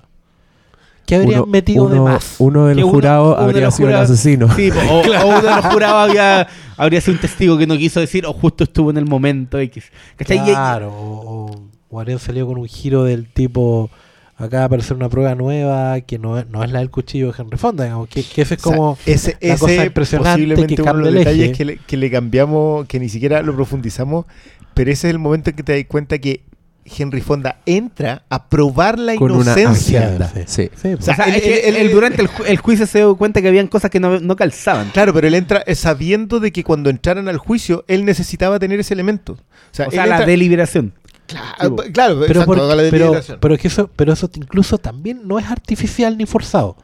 ¿Qué 1.05 1.15
habrían 1.15 1.41
Uno- 1.43 1.45
metido 1.51 1.87
de 1.87 1.99
uno- 1.99 2.03
más? 2.11 2.35
Uno 2.39 2.65
de 2.67 2.75
los 2.75 2.83
uno- 2.83 2.91
jurados 2.93 3.27
uno 3.29 3.37
de 3.37 3.43
habría 3.45 3.65
los 3.65 3.75
sido 3.75 3.89
el 3.89 3.95
asesino. 3.95 4.53
Sí, 4.55 4.69
po, 4.71 4.79
o, 4.79 4.99
o 5.23 5.27
uno 5.29 5.41
de 5.41 5.55
los 5.55 5.65
jurados 5.67 6.09
había, 6.09 6.47
habría 6.75 6.99
sido 6.99 7.13
un 7.13 7.21
testigo 7.21 7.57
que 7.57 7.65
no 7.65 7.77
quiso 7.77 8.01
decir 8.01 8.25
o 8.25 8.33
justo 8.33 8.65
estuvo 8.65 8.89
en 8.91 8.97
el 8.97 9.05
momento 9.05 9.57
X. 9.57 9.85
Claro, 10.17 10.89
o, 10.93 11.45
o- 11.51 11.61
o 11.89 11.99
habrían 12.01 12.19
salido 12.19 12.45
con 12.47 12.57
un 12.57 12.67
giro 12.67 13.05
del 13.05 13.25
tipo, 13.31 13.89
acá 14.37 14.57
va 14.57 14.63
a 14.63 14.65
aparecer 14.67 14.95
una 14.95 15.09
prueba 15.09 15.35
nueva 15.35 15.99
que 16.01 16.19
no 16.19 16.37
es, 16.37 16.47
no 16.49 16.63
es 16.63 16.71
la 16.71 16.79
del 16.79 16.89
cuchillo 16.91 17.31
de 17.31 17.41
Henry 17.41 17.57
Fonda, 17.57 17.83
digamos, 17.85 18.07
que, 18.07 18.23
que 18.23 18.43
ese 18.43 18.53
es 18.55 18.61
como... 18.61 18.91
O 18.91 18.97
sea, 19.03 19.13
ese, 19.15 19.37
la 19.41 19.57
cosa 19.57 19.73
ese 19.73 19.85
impresionante 19.87 20.31
posiblemente 20.31 20.75
que 20.75 20.81
uno 20.83 20.93
de 20.97 21.01
los 21.03 21.13
detalles 21.13 21.57
que 21.57 21.65
le, 21.65 21.77
que 21.77 21.97
le 21.97 22.11
cambiamos, 22.11 22.85
que 22.87 22.99
ni 22.99 23.09
siquiera 23.09 23.41
lo 23.41 23.55
profundizamos, 23.55 24.25
pero 24.73 24.91
ese 24.91 25.07
es 25.07 25.13
el 25.13 25.19
momento 25.19 25.49
en 25.49 25.55
que 25.55 25.63
te 25.63 25.73
das 25.75 25.85
cuenta 25.87 26.19
que 26.19 26.41
Henry 26.85 27.19
Fonda 27.19 27.59
entra 27.65 28.23
a 28.29 28.47
probar 28.47 28.97
la 28.97 29.15
Con 29.17 29.31
una 29.31 29.41
inocencia. 29.43 30.07
anciana. 30.07 30.31
Sí. 30.33 30.41
Sí. 30.45 30.69
Sí, 30.81 30.93
o 30.93 31.01
sea, 31.01 31.15
sea, 31.17 31.25
es 31.25 31.35
el- 31.35 31.41
que 31.41 31.59
el- 31.67 31.75
él 31.75 31.87
el- 31.87 31.91
durante 31.91 32.21
el, 32.21 32.29
ju- 32.29 32.45
el 32.47 32.57
juicio 32.59 32.85
se 32.87 32.99
dio 32.99 33.13
cuenta 33.17 33.41
que 33.41 33.49
habían 33.49 33.67
cosas 33.67 33.91
que 33.91 33.99
no, 33.99 34.19
no 34.21 34.35
calzaban. 34.37 34.89
Claro, 34.91 35.13
pero 35.13 35.27
él 35.27 35.33
entra 35.33 35.63
eh, 35.67 35.75
sabiendo 35.75 36.39
de 36.39 36.53
que 36.53 36.63
cuando 36.63 36.89
entraran 36.89 37.27
al 37.27 37.39
juicio, 37.39 37.83
él 37.89 38.05
necesitaba 38.05 38.57
tener 38.59 38.79
ese 38.79 38.93
elemento. 38.93 39.33
O 39.33 39.37
sea, 39.71 39.87
O 39.87 39.91
sea, 39.91 40.03
él 40.03 40.09
la 40.11 40.15
entra- 40.19 40.25
deliberación. 40.27 40.93
Claro, 41.27 41.75
claro, 41.93 42.15
pero, 42.19 42.25
exacto, 42.25 42.45
por- 42.45 42.55
pero, 42.57 42.67
deliberación. 42.77 43.37
pero 43.39 43.53
es 43.55 43.61
que 43.61 43.67
eso, 43.67 43.89
pero 43.95 44.13
eso 44.13 44.29
incluso 44.35 44.77
también 44.77 45.21
no 45.25 45.37
es 45.39 45.45
artificial 45.45 46.17
ni 46.17 46.25
forzado. 46.25 46.77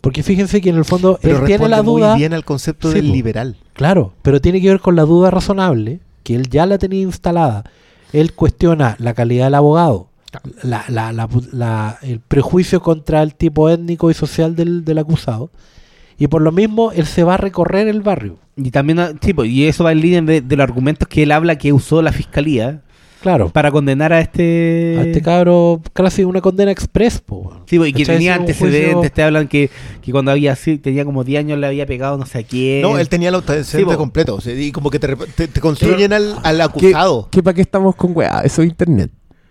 Porque 0.00 0.22
fíjense 0.22 0.60
que 0.62 0.70
en 0.70 0.76
el 0.76 0.84
fondo 0.86 1.18
Pero 1.20 1.40
él 1.40 1.44
tiene 1.44 1.68
la 1.68 1.82
duda, 1.82 2.10
muy 2.12 2.18
bien 2.20 2.32
al 2.32 2.44
concepto 2.44 2.88
Sí, 2.88 2.94
del 2.94 3.12
liberal. 3.12 3.56
claro, 3.74 4.14
pero 4.22 4.40
tiene 4.40 4.60
que 4.62 4.68
ver 4.68 4.80
con 4.80 4.96
la 4.96 5.02
duda 5.02 5.30
razonable, 5.30 6.00
que 6.22 6.34
él 6.34 6.48
ya 6.48 6.64
la 6.66 6.78
tenía 6.78 7.02
instalada. 7.02 7.64
Él 8.12 8.32
cuestiona 8.32 8.96
la 8.98 9.12
calidad 9.12 9.44
del 9.46 9.54
abogado, 9.56 10.08
la, 10.62 10.84
la- 10.88 11.12
la- 11.12 11.28
la- 11.52 11.98
el 12.02 12.20
prejuicio 12.20 12.80
contra 12.80 13.22
el 13.22 13.34
tipo 13.34 13.68
étnico 13.68 14.10
y 14.10 14.14
social 14.14 14.56
del, 14.56 14.84
del 14.86 14.98
acusado, 14.98 15.50
y 16.16 16.28
por 16.28 16.40
lo 16.42 16.52
mismo 16.52 16.92
él 16.92 17.06
se 17.06 17.24
va 17.24 17.34
a 17.34 17.38
recorrer 17.38 17.86
el 17.88 18.00
barrio. 18.00 18.36
Y 18.56 18.70
también, 18.70 19.00
ah, 19.00 19.10
pues, 19.34 19.50
y 19.50 19.66
eso 19.66 19.84
va 19.84 19.92
en 19.92 20.00
línea 20.00 20.22
de, 20.22 20.40
de 20.40 20.56
los 20.56 20.64
argumentos 20.64 21.08
que 21.08 21.22
él 21.24 21.32
habla 21.32 21.56
que 21.56 21.72
usó 21.72 22.00
la 22.02 22.12
fiscalía 22.12 22.82
Claro, 23.20 23.50
para 23.50 23.70
condenar 23.70 24.12
a 24.12 24.20
este. 24.20 24.96
a 24.98 25.02
este 25.02 25.20
cabro 25.22 25.82
casi 25.92 26.24
una 26.24 26.40
condena 26.40 26.70
express, 26.70 27.20
po. 27.20 27.52
Sí, 27.66 27.76
pues, 27.78 27.90
y 27.90 27.92
que 27.92 28.06
tenía 28.06 28.34
antecedentes, 28.34 28.94
juicio- 28.94 29.10
te 29.12 29.22
hablan 29.22 29.46
que, 29.46 29.68
que 30.02 30.10
cuando 30.12 30.30
había 30.30 30.56
sí, 30.56 30.78
tenía 30.78 31.04
como 31.04 31.22
10 31.22 31.40
años 31.40 31.58
le 31.58 31.66
había 31.66 31.84
pegado 31.86 32.16
no 32.16 32.24
sé 32.26 32.38
a 32.38 32.42
quién. 32.42 32.80
No, 32.82 32.98
él 32.98 33.08
tenía 33.10 33.28
el 33.28 33.34
antecedente 33.34 33.78
Sí, 33.78 33.84
po. 33.84 33.96
completo. 33.98 34.36
o 34.36 34.40
sea, 34.40 34.54
y 34.58 34.72
como 34.72 34.90
que 34.90 34.98
te, 34.98 35.14
te- 35.16 35.48
te 35.48 35.60
construyen 35.60 36.12
al, 36.12 36.36
al 36.42 36.60
acusado. 36.62 37.28
¿Qué, 37.30 37.42
para 37.42 37.54
qué 37.54 37.60
estamos 37.60 37.94
con 37.94 38.16
weá? 38.16 38.40
Eso 38.42 38.62
es 38.62 38.68
internet. 38.70 39.10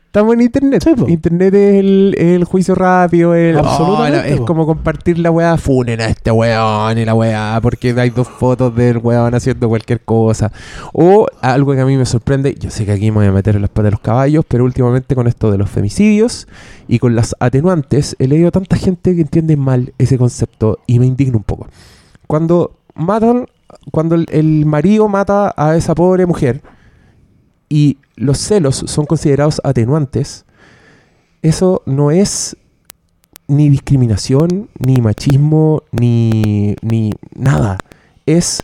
Estamos 0.09 0.33
en 0.33 0.41
internet. 0.41 0.83
Sí, 0.83 1.11
internet 1.13 1.53
es 1.53 1.75
el, 1.81 2.15
el 2.17 2.43
juicio 2.43 2.73
rápido. 2.73 3.35
El, 3.35 3.59
Absolutamente, 3.59 4.17
Oh, 4.17 4.21
la- 4.23 4.27
es 4.27 4.37
po. 4.39 4.45
como 4.45 4.65
compartir 4.65 5.19
la 5.19 5.29
weá. 5.29 5.55
Funen 5.57 6.01
a 6.01 6.07
este 6.07 6.31
weón 6.31 6.97
y 6.97 7.05
la 7.05 7.13
weá. 7.13 7.59
Porque 7.61 7.91
hay 7.95 8.09
dos 8.09 8.27
fotos 8.27 8.75
del 8.75 8.97
weón 8.97 9.35
haciendo 9.35 9.69
cualquier 9.69 10.01
cosa. 10.01 10.51
O 10.93 11.27
algo 11.41 11.73
que 11.75 11.81
a 11.81 11.85
mí 11.85 11.95
me 11.95 12.07
sorprende. 12.07 12.55
Yo 12.59 12.71
sé 12.71 12.87
que 12.87 12.91
aquí 12.93 13.11
me 13.11 13.17
voy 13.17 13.27
a 13.27 13.31
meter 13.31 13.55
en 13.55 13.61
las 13.61 13.69
patas 13.69 13.83
de 13.85 13.91
los 13.91 13.99
caballos. 13.99 14.43
Pero 14.47 14.63
últimamente 14.63 15.13
con 15.13 15.27
esto 15.27 15.51
de 15.51 15.59
los 15.59 15.69
femicidios 15.69 16.47
y 16.87 16.97
con 16.97 17.15
las 17.15 17.35
atenuantes. 17.39 18.15
He 18.17 18.27
leído 18.27 18.49
tanta 18.51 18.77
gente 18.77 19.13
que 19.15 19.21
entiende 19.21 19.57
mal 19.57 19.93
ese 19.99 20.17
concepto. 20.17 20.79
Y 20.87 20.97
me 20.97 21.05
indigna 21.05 21.37
un 21.37 21.43
poco. 21.43 21.67
Cuando 22.25 22.71
matan. 22.95 23.45
Cuando 23.91 24.15
el- 24.15 24.25
el 24.31 24.65
marido 24.65 25.07
mata 25.07 25.53
a 25.55 25.75
esa 25.75 25.93
pobre 25.93 26.25
mujer 26.25 26.63
y 27.69 27.97
los 28.19 28.37
celos 28.37 28.83
son 28.85 29.05
considerados 29.05 29.61
atenuantes, 29.63 30.45
eso 31.41 31.81
no 31.85 32.11
es 32.11 32.57
ni 33.47 33.69
discriminación, 33.69 34.69
ni 34.77 34.97
machismo, 34.97 35.83
ni, 35.91 36.75
ni 36.81 37.13
nada. 37.33 37.77
Es 38.25 38.61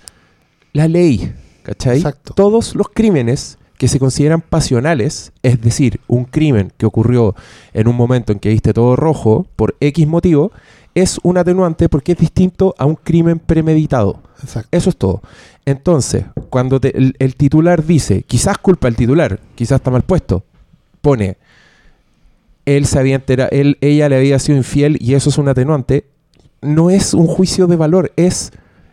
la 0.73 0.87
ley, 0.87 1.33
¿cachai? 1.63 1.97
Exacto. 1.97 2.33
Todos 2.33 2.75
los 2.75 2.89
crímenes 2.89 3.57
que 3.77 3.87
se 3.87 3.97
consideran 3.97 4.41
pasionales, 4.41 5.31
es 5.41 5.61
decir, 5.61 6.01
un 6.07 6.25
crimen 6.25 6.71
que 6.77 6.85
ocurrió 6.85 7.33
en 7.73 7.87
un 7.87 7.95
momento 7.95 8.33
en 8.33 8.39
que 8.39 8.49
viste 8.49 8.73
todo 8.73 8.95
rojo 8.97 9.47
por 9.55 9.75
X 9.79 10.05
motivo, 10.05 10.51
es 10.93 11.17
un 11.23 11.37
atenuante 11.37 11.87
porque 11.87 12.11
es 12.11 12.17
distinto 12.17 12.75
a 12.77 12.85
un 12.85 12.95
crimen 12.95 13.39
premeditado. 13.39 14.21
Exacto. 14.41 14.69
Eso 14.71 14.89
es 14.89 14.97
todo. 14.97 15.21
Entonces, 15.65 16.25
cuando 16.49 16.79
te- 16.79 16.95
el, 16.97 17.15
el 17.19 17.35
titular 17.35 17.83
dice, 17.85 18.23
quizás 18.23 18.57
culpa 18.57 18.87
al 18.87 18.95
titular, 18.95 19.39
quizás 19.55 19.77
está 19.79 19.89
mal 19.91 20.03
puesto, 20.03 20.43
pone, 21.01 21.37
él 22.65 22.85
se 22.85 22.99
había 22.99 23.15
entera- 23.19 23.47
él, 23.51 23.77
ella 23.81 24.09
le 24.09 24.17
había 24.17 24.39
sido 24.39 24.57
infiel 24.57 24.97
y 24.99 25.13
eso 25.13 25.29
es 25.29 25.37
un 25.37 25.47
atenuante, 25.47 26.05
no 26.61 26.89
es 26.89 27.13
un 27.13 27.27
juicio 27.27 27.67
de 27.67 27.75
valor, 27.75 28.11
es, 28.15 28.51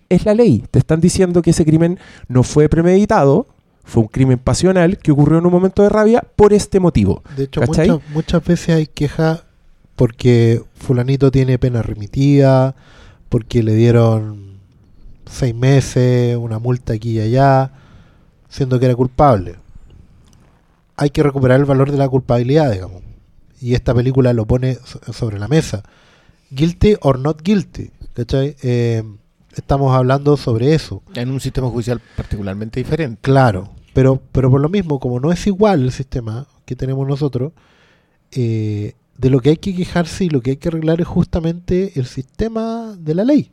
es 0.08 0.24
la 0.26 0.34
ley. 0.34 0.64
Te 0.70 0.78
están 0.78 1.00
diciendo 1.00 1.42
que 1.42 1.50
ese 1.50 1.64
crimen 1.64 1.98
no 2.28 2.42
fue 2.42 2.68
premeditado, 2.68 3.46
fue 3.84 4.02
un 4.02 4.08
crimen 4.08 4.38
pasional 4.38 4.98
que 4.98 5.10
ocurrió 5.12 5.38
en 5.38 5.46
un 5.46 5.52
momento 5.52 5.82
de 5.82 5.88
rabia 5.88 6.22
por 6.36 6.52
este 6.52 6.80
motivo. 6.80 7.22
De 7.36 7.44
hecho, 7.44 7.60
muchas, 7.88 8.00
muchas 8.14 8.44
veces 8.44 8.68
hay 8.76 8.86
queja 8.86 9.44
porque 9.96 10.62
fulanito 10.74 11.30
tiene 11.30 11.58
pena 11.58 11.82
remitida, 11.82 12.74
porque 13.28 13.62
le 13.62 13.74
dieron 13.74 14.51
seis 15.32 15.54
meses, 15.54 16.36
una 16.36 16.58
multa 16.58 16.92
aquí 16.94 17.12
y 17.12 17.20
allá, 17.20 17.72
siendo 18.48 18.78
que 18.78 18.86
era 18.86 18.94
culpable. 18.94 19.56
Hay 20.96 21.10
que 21.10 21.22
recuperar 21.22 21.58
el 21.60 21.66
valor 21.66 21.90
de 21.90 21.98
la 21.98 22.08
culpabilidad, 22.08 22.70
digamos. 22.70 23.02
Y 23.60 23.74
esta 23.74 23.94
película 23.94 24.32
lo 24.32 24.46
pone 24.46 24.74
so- 24.84 25.00
sobre 25.12 25.38
la 25.38 25.48
mesa. 25.48 25.82
Guilty 26.50 26.96
or 27.00 27.18
not 27.18 27.40
guilty. 27.42 27.90
¿cachai? 28.14 28.56
Eh, 28.62 29.02
estamos 29.56 29.94
hablando 29.94 30.36
sobre 30.36 30.74
eso. 30.74 31.02
En 31.14 31.30
un 31.30 31.40
sistema 31.40 31.68
judicial 31.68 32.00
particularmente 32.16 32.78
diferente. 32.80 33.18
Claro, 33.22 33.70
pero, 33.94 34.20
pero 34.32 34.50
por 34.50 34.60
lo 34.60 34.68
mismo, 34.68 34.98
como 35.00 35.18
no 35.18 35.32
es 35.32 35.46
igual 35.46 35.82
el 35.82 35.92
sistema 35.92 36.46
que 36.66 36.76
tenemos 36.76 37.08
nosotros, 37.08 37.52
eh, 38.32 38.94
de 39.16 39.30
lo 39.30 39.40
que 39.40 39.50
hay 39.50 39.56
que 39.56 39.74
quejarse 39.74 40.24
y 40.24 40.28
lo 40.28 40.40
que 40.40 40.50
hay 40.52 40.56
que 40.56 40.68
arreglar 40.68 41.00
es 41.00 41.06
justamente 41.06 41.92
el 41.98 42.06
sistema 42.06 42.94
de 42.98 43.14
la 43.14 43.24
ley. 43.24 43.50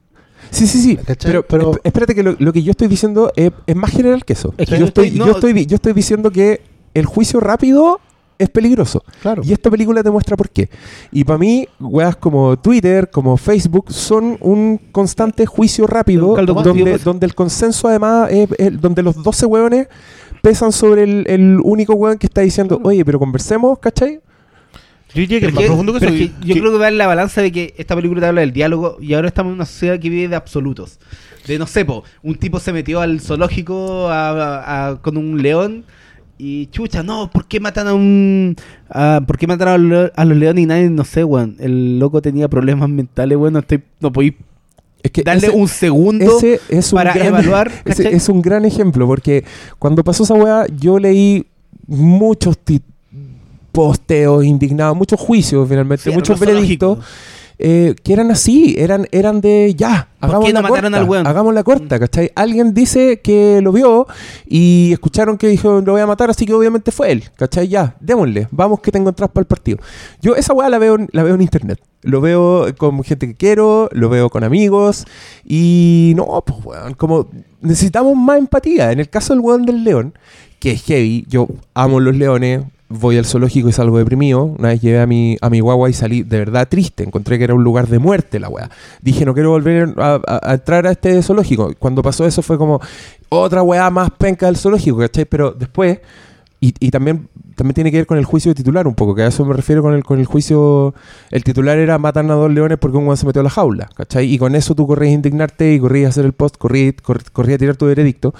Sí, 0.51 0.67
sí, 0.67 0.79
sí. 0.81 0.97
Pero, 1.23 1.43
Pero- 1.45 1.71
esp- 1.73 1.79
espérate 1.83 2.15
que 2.15 2.23
lo, 2.23 2.35
lo 2.39 2.51
que 2.53 2.63
yo 2.63 2.71
estoy 2.71 2.87
diciendo 2.87 3.31
es, 3.35 3.51
es 3.67 3.75
más 3.75 3.91
general 3.91 4.25
que 4.25 4.33
eso. 4.33 4.53
Es 4.57 4.67
que 4.69 4.79
yo, 4.79 4.85
estoy, 4.85 5.11
no- 5.11 5.25
yo, 5.25 5.31
estoy, 5.33 5.65
yo 5.65 5.75
estoy 5.75 5.93
diciendo 5.93 6.31
que 6.31 6.61
el 6.93 7.05
juicio 7.05 7.39
rápido 7.39 7.99
es 8.37 8.49
peligroso. 8.49 9.03
Claro. 9.21 9.41
Y 9.45 9.51
esta 9.51 9.69
película 9.69 10.01
te 10.01 10.09
muestra 10.09 10.37
por 10.37 10.49
qué. 10.49 10.69
Y 11.11 11.23
para 11.25 11.37
mí, 11.37 11.67
weas 11.79 12.15
como 12.15 12.57
Twitter, 12.57 13.09
como 13.11 13.35
Facebook, 13.37 13.91
son 13.91 14.37
un 14.39 14.79
constante 14.91 15.45
juicio 15.45 15.85
rápido 15.85 16.33
donde, 16.63 16.83
donde 17.03 17.25
el 17.25 17.35
consenso 17.35 17.87
además 17.89 18.29
es, 18.31 18.49
es- 18.57 18.79
donde 18.81 19.03
los 19.03 19.21
12 19.21 19.45
hueones 19.45 19.87
pesan 20.41 20.71
sobre 20.71 21.03
el, 21.03 21.25
el 21.27 21.59
único 21.63 21.93
hueón 21.95 22.17
que 22.17 22.27
está 22.27 22.39
diciendo, 22.41 22.79
oye, 22.83 23.03
pero 23.03 23.19
conversemos, 23.19 23.77
¿cachai? 23.79 24.21
Yo 25.13 25.21
diría 25.21 25.39
que 25.39 25.47
es 25.47 25.51
Pero 25.51 25.55
más 25.55 25.61
que- 25.63 25.67
profundo 25.67 25.93
que 25.93 25.99
pero 25.99 26.13
eso. 26.13 26.23
es 26.23 26.29
que 26.31 26.45
yo 26.47 26.55
creo 26.59 26.71
que 26.71 26.77
va 26.77 26.87
en 26.87 26.97
la 26.97 27.07
balanza 27.07 27.41
de 27.41 27.51
que 27.51 27.73
esta 27.77 27.95
película 27.95 28.21
te 28.21 28.27
habla 28.27 28.41
del 28.41 28.53
diálogo 28.53 28.97
y 29.01 29.13
ahora 29.13 29.27
estamos 29.27 29.49
en 29.51 29.55
una 29.55 29.65
sociedad 29.65 29.99
que 29.99 30.09
vive 30.09 30.27
de 30.27 30.35
absolutos. 30.35 30.99
De 31.47 31.57
no 31.57 31.65
sé, 31.65 31.83
po, 31.85 32.03
un 32.21 32.35
tipo 32.35 32.59
se 32.59 32.71
metió 32.73 33.01
al 33.01 33.19
zoológico 33.19 34.07
a- 34.09 34.29
a- 34.29 34.89
a- 34.89 35.01
con 35.01 35.17
un 35.17 35.41
león 35.41 35.83
y 36.37 36.67
chucha, 36.67 37.01
no, 37.03 37.29
¿por 37.31 37.47
qué 37.47 37.59
matan 37.59 37.87
a 37.87 37.93
un. 37.93 38.55
a- 38.89 39.21
¿Por 39.25 39.37
qué 39.37 39.47
mataron 39.47 39.73
a 39.73 39.77
los, 39.77 40.11
a 40.15 40.25
los 40.25 40.37
leones 40.37 40.63
y 40.63 40.67
nadie, 40.67 40.89
no 40.89 41.03
sé, 41.03 41.23
weón? 41.23 41.55
El 41.59 41.97
loco 41.99 42.21
tenía 42.21 42.47
problemas 42.47 42.87
mentales, 42.89 43.37
weón, 43.37 43.53
no, 43.53 43.59
estoy, 43.59 43.81
no 43.99 44.11
podéis 44.13 44.35
Es 45.01 45.11
que 45.11 45.23
darle 45.23 45.47
ese- 45.47 45.55
un 45.57 45.67
segundo 45.67 46.37
ese 46.37 46.59
es 46.69 46.93
un 46.93 46.97
para 46.97 47.13
gran- 47.13 47.27
evaluar. 47.27 47.71
es 47.85 48.29
un 48.29 48.41
gran 48.43 48.63
ejemplo, 48.63 49.07
porque 49.07 49.43
cuando 49.79 50.03
pasó 50.03 50.23
esa 50.23 50.35
weá, 50.35 50.65
yo 50.77 50.99
leí 50.99 51.45
muchos 51.87 52.57
ti- 52.59 52.81
posteos 53.79 54.43
indignados, 54.43 54.97
muchos 54.97 55.17
juicios 55.19 55.65
finalmente, 55.69 56.03
Sí, 56.03 56.11
muchos 56.11 56.37
veredictos. 56.37 56.97
eh, 57.61 57.95
que 58.03 58.11
eran 58.13 58.29
así, 58.31 58.75
eran, 58.77 59.05
eran 59.11 59.39
de 59.39 59.73
ya, 59.77 60.09
¿Por 60.19 60.29
hagamos 60.29 60.45
qué 60.47 60.53
no 60.53 60.61
la 60.61 60.69
mataron 60.69 60.91
corta, 60.91 60.97
al 61.03 61.09
weón? 61.09 61.27
hagamos 61.27 61.53
la 61.53 61.63
corta, 61.63 61.97
¿cachai? 61.99 62.29
Alguien 62.35 62.73
dice 62.73 63.19
que 63.21 63.61
lo 63.61 63.71
vio 63.71 64.05
y 64.47 64.91
escucharon 64.93 65.37
que 65.37 65.47
dijo 65.47 65.79
lo 65.81 65.93
voy 65.93 66.01
a 66.01 66.07
matar, 66.07 66.29
así 66.29 66.45
que 66.45 66.53
obviamente 66.53 66.91
fue 66.91 67.11
él, 67.13 67.23
¿cachai? 67.37 67.69
Ya, 67.69 67.95
démosle, 68.01 68.49
vamos 68.51 68.81
que 68.81 68.91
tengo 68.91 69.07
entradas 69.09 69.31
para 69.33 69.43
el 69.43 69.47
partido. 69.47 69.77
Yo 70.21 70.35
esa 70.35 70.53
weá 70.53 70.67
la 70.69 70.77
veo, 70.77 70.97
la 71.11 71.23
veo 71.23 71.35
en 71.35 71.41
internet, 71.41 71.79
lo 72.01 72.19
veo 72.21 72.65
con 72.77 73.01
gente 73.03 73.27
que 73.27 73.35
quiero, 73.35 73.87
lo 73.93 74.09
veo 74.09 74.29
con 74.29 74.43
amigos 74.43 75.05
y 75.45 76.13
no, 76.17 76.25
pues 76.45 76.65
weón, 76.65 76.93
como 76.95 77.29
necesitamos 77.61 78.15
más 78.17 78.39
empatía. 78.39 78.91
En 78.91 78.99
el 78.99 79.09
caso 79.09 79.33
del 79.33 79.41
weón 79.41 79.65
del 79.65 79.83
león, 79.85 80.13
que 80.59 80.71
es 80.71 80.83
heavy, 80.83 81.25
yo 81.29 81.47
amo 81.73 81.99
los 82.01 82.15
leones, 82.15 82.61
voy 82.89 83.17
al 83.17 83.25
zoológico 83.25 83.69
y 83.69 83.71
salgo 83.71 83.97
deprimido. 83.99 84.43
Una 84.43 84.69
vez 84.69 84.81
llevé 84.81 84.99
a 84.99 85.05
mi, 85.05 85.37
a 85.41 85.49
mi 85.49 85.59
guagua 85.59 85.89
y 85.89 85.93
salí 85.93 86.23
de 86.23 86.39
verdad 86.39 86.67
triste. 86.67 87.03
Encontré 87.03 87.37
que 87.37 87.43
era 87.43 87.53
un 87.53 87.63
lugar 87.63 87.87
de 87.87 87.99
muerte 87.99 88.39
la 88.39 88.49
weá. 88.49 88.69
Dije, 89.01 89.25
no 89.25 89.33
quiero 89.33 89.51
volver 89.51 89.93
a, 89.97 90.53
entrar 90.53 90.87
a 90.87 90.91
este 90.91 91.21
zoológico. 91.21 91.73
Cuando 91.77 92.01
pasó 92.01 92.25
eso 92.25 92.41
fue 92.41 92.57
como 92.57 92.81
otra 93.29 93.61
weá 93.61 93.89
más 93.89 94.09
penca 94.17 94.47
del 94.47 94.57
zoológico, 94.57 94.97
¿cachai? 94.97 95.25
Pero 95.25 95.51
después, 95.51 95.99
y, 96.59 96.73
y 96.79 96.89
también, 96.89 97.29
también 97.55 97.75
tiene 97.75 97.91
que 97.91 97.97
ver 97.97 98.07
con 98.07 98.17
el 98.17 98.25
juicio 98.25 98.49
de 98.51 98.55
titular 98.55 98.87
un 98.87 98.95
poco, 98.95 99.13
que 99.13 99.21
a 99.21 99.27
eso 99.27 99.45
me 99.45 99.53
refiero 99.53 99.83
con 99.83 99.93
el, 99.93 100.03
con 100.03 100.17
el 100.19 100.25
juicio. 100.25 100.95
El 101.29 101.43
titular 101.43 101.77
era 101.77 101.99
matan 101.99 102.31
a 102.31 102.33
dos 102.33 102.51
leones 102.51 102.79
porque 102.79 102.97
un 102.97 103.03
weón 103.05 103.17
se 103.17 103.27
metió 103.27 103.41
a 103.41 103.43
la 103.43 103.49
jaula, 103.51 103.87
¿cachai? 103.95 104.33
Y 104.33 104.39
con 104.39 104.55
eso 104.55 104.73
tú 104.73 104.87
corrías 104.87 105.11
a 105.11 105.13
indignarte 105.13 105.73
y 105.73 105.79
corrías 105.79 106.07
a 106.07 106.09
hacer 106.09 106.25
el 106.25 106.33
post, 106.33 106.57
corrías, 106.57 106.95
corr- 107.03 107.29
corrías 107.31 107.57
a 107.57 107.59
tirar 107.59 107.77
tu 107.77 107.85
veredicto. 107.85 108.33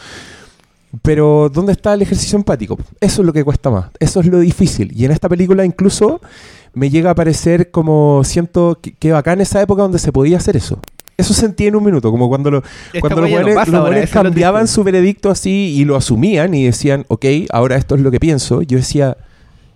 Pero, 1.03 1.49
¿dónde 1.53 1.71
está 1.73 1.93
el 1.93 2.01
ejercicio 2.01 2.35
empático? 2.37 2.77
Eso 2.99 3.21
es 3.21 3.25
lo 3.25 3.31
que 3.33 3.43
cuesta 3.43 3.69
más. 3.69 3.85
Eso 3.99 4.21
es 4.21 4.25
lo 4.25 4.39
difícil. 4.39 4.91
Y 4.95 5.05
en 5.05 5.11
esta 5.11 5.29
película 5.29 5.63
incluso 5.63 6.19
me 6.73 6.89
llega 6.89 7.11
a 7.11 7.15
parecer 7.15 7.69
como 7.71 8.23
siento 8.23 8.79
que, 8.81 8.93
que 8.93 9.11
bacán 9.11 9.39
esa 9.41 9.61
época 9.61 9.83
donde 9.83 9.99
se 9.99 10.11
podía 10.11 10.37
hacer 10.37 10.57
eso. 10.57 10.79
Eso 11.17 11.33
sentí 11.33 11.67
en 11.67 11.75
un 11.75 11.83
minuto, 11.83 12.11
como 12.11 12.29
cuando, 12.29 12.49
lo- 12.49 12.63
Esta 12.93 13.01
cuando 13.01 13.21
los 13.21 13.29
no 13.29 13.35
buenos 13.43 13.67
lo 13.67 14.03
cambiaban 14.23 14.67
su 14.67 14.83
veredicto 14.83 15.29
así 15.29 15.75
y 15.77 15.83
lo 15.85 15.95
asumían 15.97 16.53
y 16.53 16.63
decían, 16.65 17.05
ok, 17.09 17.25
ahora 17.51 17.75
esto 17.75 17.95
es 17.95 18.01
lo 18.01 18.09
que 18.09 18.19
pienso. 18.21 18.61
Yo 18.61 18.77
decía, 18.77 19.17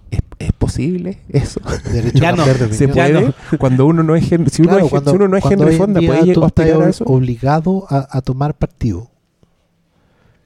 ¿es, 0.09 0.20
es 0.39 0.53
posible 0.53 1.20
eso? 1.30 1.59
Derecho 1.91 2.18
Ya 2.18 2.30
a 2.30 2.32
no, 2.32 2.45
de 2.45 2.74
¿Se. 2.74 2.88
Ya 2.88 2.93
puede? 2.93 3.22
no. 3.22 3.34
Cuando 3.59 3.86
uno 3.86 4.03
no 4.03 4.16
es 4.16 4.32
Henry, 4.32 4.49
si 4.49 4.61
uno 4.61 4.72
Claro, 4.72 4.86
es, 4.86 4.89
cuando, 4.89 5.11
si 5.11 5.16
uno 5.18 5.28
no 5.28 5.38
es 5.38 5.43
Henry 5.45 5.76
Fonda, 5.76 5.99
¿puede 6.01 6.34
tú 6.34 6.45
estás 6.45 6.66
a 6.66 6.89
eso? 6.89 7.03
obligado 7.05 7.86
a, 7.89 8.07
a 8.09 8.22
tomar 8.22 8.53
partido. 8.57 9.09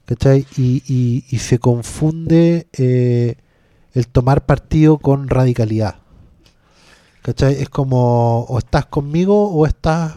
¿Cachai? 0.08 0.45
Y, 0.58 0.82
y- 0.88 1.24
y 1.30 1.38
se 1.39 1.60
confunde 1.60 2.68
eh, 2.74 3.36
el 3.93 4.08
tomar 4.08 4.45
partido 4.45 4.97
con 4.97 5.28
radicalidad. 5.28 5.97
¿Cachai? 7.22 7.55
Es 7.62 7.70
como 7.70 8.41
o 8.45 8.58
estás 8.58 8.86
conmigo 8.86 9.49
o 9.51 9.66
estás 9.66 10.14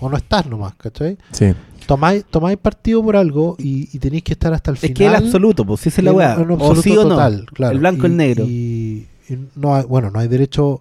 o 0.00 0.08
no 0.08 0.16
estás 0.16 0.46
nomás, 0.46 0.74
¿cachai? 0.76 1.18
Sí. 1.32 1.52
Tomáis, 1.86 2.24
tomáis 2.30 2.56
partido 2.58 3.02
por 3.02 3.16
algo 3.16 3.56
y, 3.58 3.88
y 3.94 3.98
tenéis 3.98 4.22
que 4.22 4.32
estar 4.34 4.52
hasta 4.54 4.70
el 4.70 4.76
Es 4.76 4.80
final. 4.82 4.94
que 4.96 5.06
el 5.06 5.14
absoluto, 5.16 5.64
pues, 5.66 5.80
si 5.80 5.88
es 5.88 6.02
la 6.02 6.12
weá. 6.12 6.36
O 6.58 6.76
sí 6.76 6.96
o 6.96 7.04
no. 7.04 7.16
claro. 7.52 7.72
El 7.72 7.78
blanco, 7.80 8.02
Y- 8.06 8.10
el 8.10 8.16
negro. 8.16 8.44
Y, 8.44 9.08
y 9.28 9.38
no 9.56 9.74
hay- 9.74 9.84
bueno, 9.84 10.10
no 10.10 10.20
hay 10.20 10.28
derecho. 10.28 10.80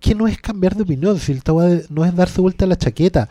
Que 0.00 0.14
no 0.14 0.26
es 0.26 0.38
cambiar 0.38 0.74
de 0.74 0.82
opinión, 0.82 1.18
si 1.18 1.32
de- 1.32 1.86
no 1.90 2.04
es 2.04 2.14
darse 2.14 2.40
vuelta 2.40 2.64
a 2.64 2.68
la 2.68 2.76
chaqueta, 2.76 3.28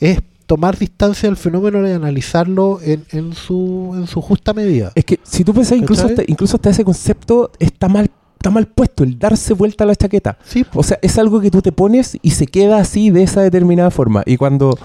es 0.00 0.20
tomar 0.50 0.76
distancia 0.76 1.28
del 1.28 1.36
fenómeno 1.36 1.88
y 1.88 1.92
analizarlo 1.92 2.80
en, 2.82 3.04
en 3.12 3.34
su, 3.34 3.92
en 3.94 4.08
su 4.08 4.20
justa 4.20 4.52
medida. 4.52 4.90
Es 4.96 5.04
que 5.04 5.20
si 5.22 5.44
tú 5.44 5.54
pensás, 5.54 5.78
incluso 5.78 6.06
hasta, 6.06 6.24
incluso 6.26 6.56
hasta 6.56 6.70
ese 6.70 6.84
concepto 6.84 7.52
está 7.60 7.86
mal, 7.86 8.10
está 8.34 8.50
mal 8.50 8.66
puesto, 8.66 9.04
el 9.04 9.16
darse 9.16 9.54
vuelta 9.54 9.84
a 9.84 9.86
la 9.86 9.94
chaqueta. 9.94 10.38
Sí, 10.44 10.66
O 10.74 10.82
sea, 10.82 10.98
es 11.02 11.18
algo 11.18 11.40
que 11.40 11.52
tú 11.52 11.62
te 11.62 11.70
pones 11.70 12.18
y 12.20 12.32
se 12.32 12.48
queda 12.48 12.78
así 12.78 13.10
de 13.10 13.22
esa 13.22 13.42
determinada 13.42 13.92
forma. 13.92 14.24
Y 14.26 14.38
cuando, 14.38 14.76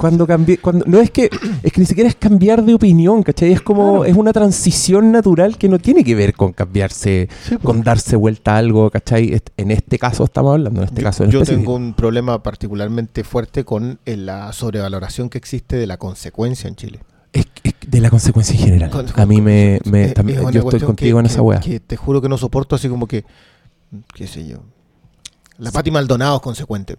cuando 0.00 0.26
cambié, 0.26 0.58
cuando, 0.58 0.84
no 0.86 0.98
es 1.00 1.10
que, 1.10 1.28
es 1.62 1.72
que 1.72 1.80
ni 1.80 1.86
siquiera 1.86 2.08
es 2.08 2.16
cambiar 2.16 2.64
de 2.64 2.74
opinión, 2.74 3.22
¿cachai? 3.22 3.52
Es 3.52 3.60
como, 3.60 3.98
Claro. 3.98 4.04
es 4.06 4.16
una 4.16 4.32
transición 4.32 5.12
natural 5.12 5.58
que 5.58 5.68
no 5.68 5.78
tiene 5.78 6.02
que 6.02 6.14
ver 6.14 6.34
con 6.34 6.52
cambiarse, 6.52 7.28
sí, 7.46 7.56
con 7.58 7.82
darse 7.82 8.16
vuelta 8.16 8.54
a 8.54 8.58
algo, 8.58 8.90
¿cachai? 8.90 9.40
En 9.56 9.70
este 9.70 9.98
caso 9.98 10.24
estamos 10.24 10.54
hablando, 10.54 10.80
en 10.80 10.88
este 10.88 11.02
caso 11.02 11.24
en 11.24 11.30
yo 11.30 11.42
específico. 11.42 11.72
tengo 11.72 11.76
un 11.86 11.94
problema 11.94 12.42
particularmente 12.42 13.22
fuerte 13.24 13.64
con 13.64 13.98
eh, 14.06 14.16
la 14.16 14.52
sobrevaloración 14.54 15.28
que 15.28 15.38
existe 15.38 15.76
de 15.76 15.86
la 15.86 15.98
consecuencia 15.98 16.66
en 16.68 16.76
Chile. 16.76 17.00
Es, 17.32 17.46
es 17.62 17.74
de 17.86 18.00
la 18.00 18.10
consecuencia 18.10 18.54
en 18.58 18.64
general. 18.64 18.90
Con- 18.90 19.06
a 19.14 19.26
mí 19.26 19.40
me, 19.40 19.80
me- 19.84 20.06
es- 20.06 20.14
también- 20.14 20.38
es 20.38 20.42
una 20.44 20.52
yo 20.52 20.60
estoy 20.62 20.80
contigo 20.80 21.16
que- 21.18 21.20
en 21.20 21.26
esa 21.26 21.42
weá. 21.42 21.60
Que 21.60 21.78
te 21.78 21.96
juro 21.96 22.20
que 22.22 22.28
no 22.28 22.38
soporto 22.38 22.74
así 22.74 22.88
como 22.88 23.06
que, 23.06 23.24
qué 24.14 24.26
sé 24.26 24.46
yo. 24.46 24.58
La 25.58 25.70
Pati 25.70 25.90
Maldonado 25.90 26.36
es 26.36 26.42
consecuente. 26.42 26.96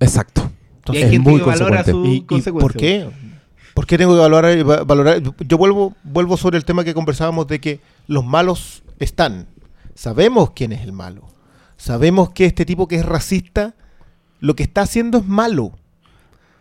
Exacto. 0.00 0.50
Y 0.90 0.96
hay 0.96 1.02
es 1.04 1.10
gente 1.10 1.30
muy 1.30 1.40
que 1.40 1.46
valora 1.46 1.84
consecuente. 1.84 2.42
su 2.42 2.48
¿Y, 2.50 2.60
por 2.60 2.74
qué? 2.74 3.08
¿Por 3.74 3.86
qué 3.86 3.96
tengo 3.98 4.14
que 4.14 4.20
valorar, 4.20 4.68
va- 4.68 4.84
valorar? 4.84 5.22
Yo 5.46 5.56
vuelvo, 5.58 5.94
vuelvo 6.02 6.36
sobre 6.36 6.58
el 6.58 6.64
tema 6.64 6.84
que 6.84 6.92
conversábamos 6.94 7.46
de 7.46 7.60
que 7.60 7.80
los 8.06 8.24
malos 8.24 8.82
están. 8.98 9.46
Sabemos 9.94 10.50
quién 10.50 10.72
es 10.72 10.82
el 10.82 10.92
malo. 10.92 11.28
Sabemos 11.76 12.30
que 12.30 12.44
este 12.46 12.64
tipo 12.64 12.86
que 12.88 12.96
es 12.96 13.04
racista, 13.06 13.74
lo 14.40 14.54
que 14.56 14.62
está 14.62 14.82
haciendo 14.82 15.18
es 15.18 15.26
malo. 15.26 15.72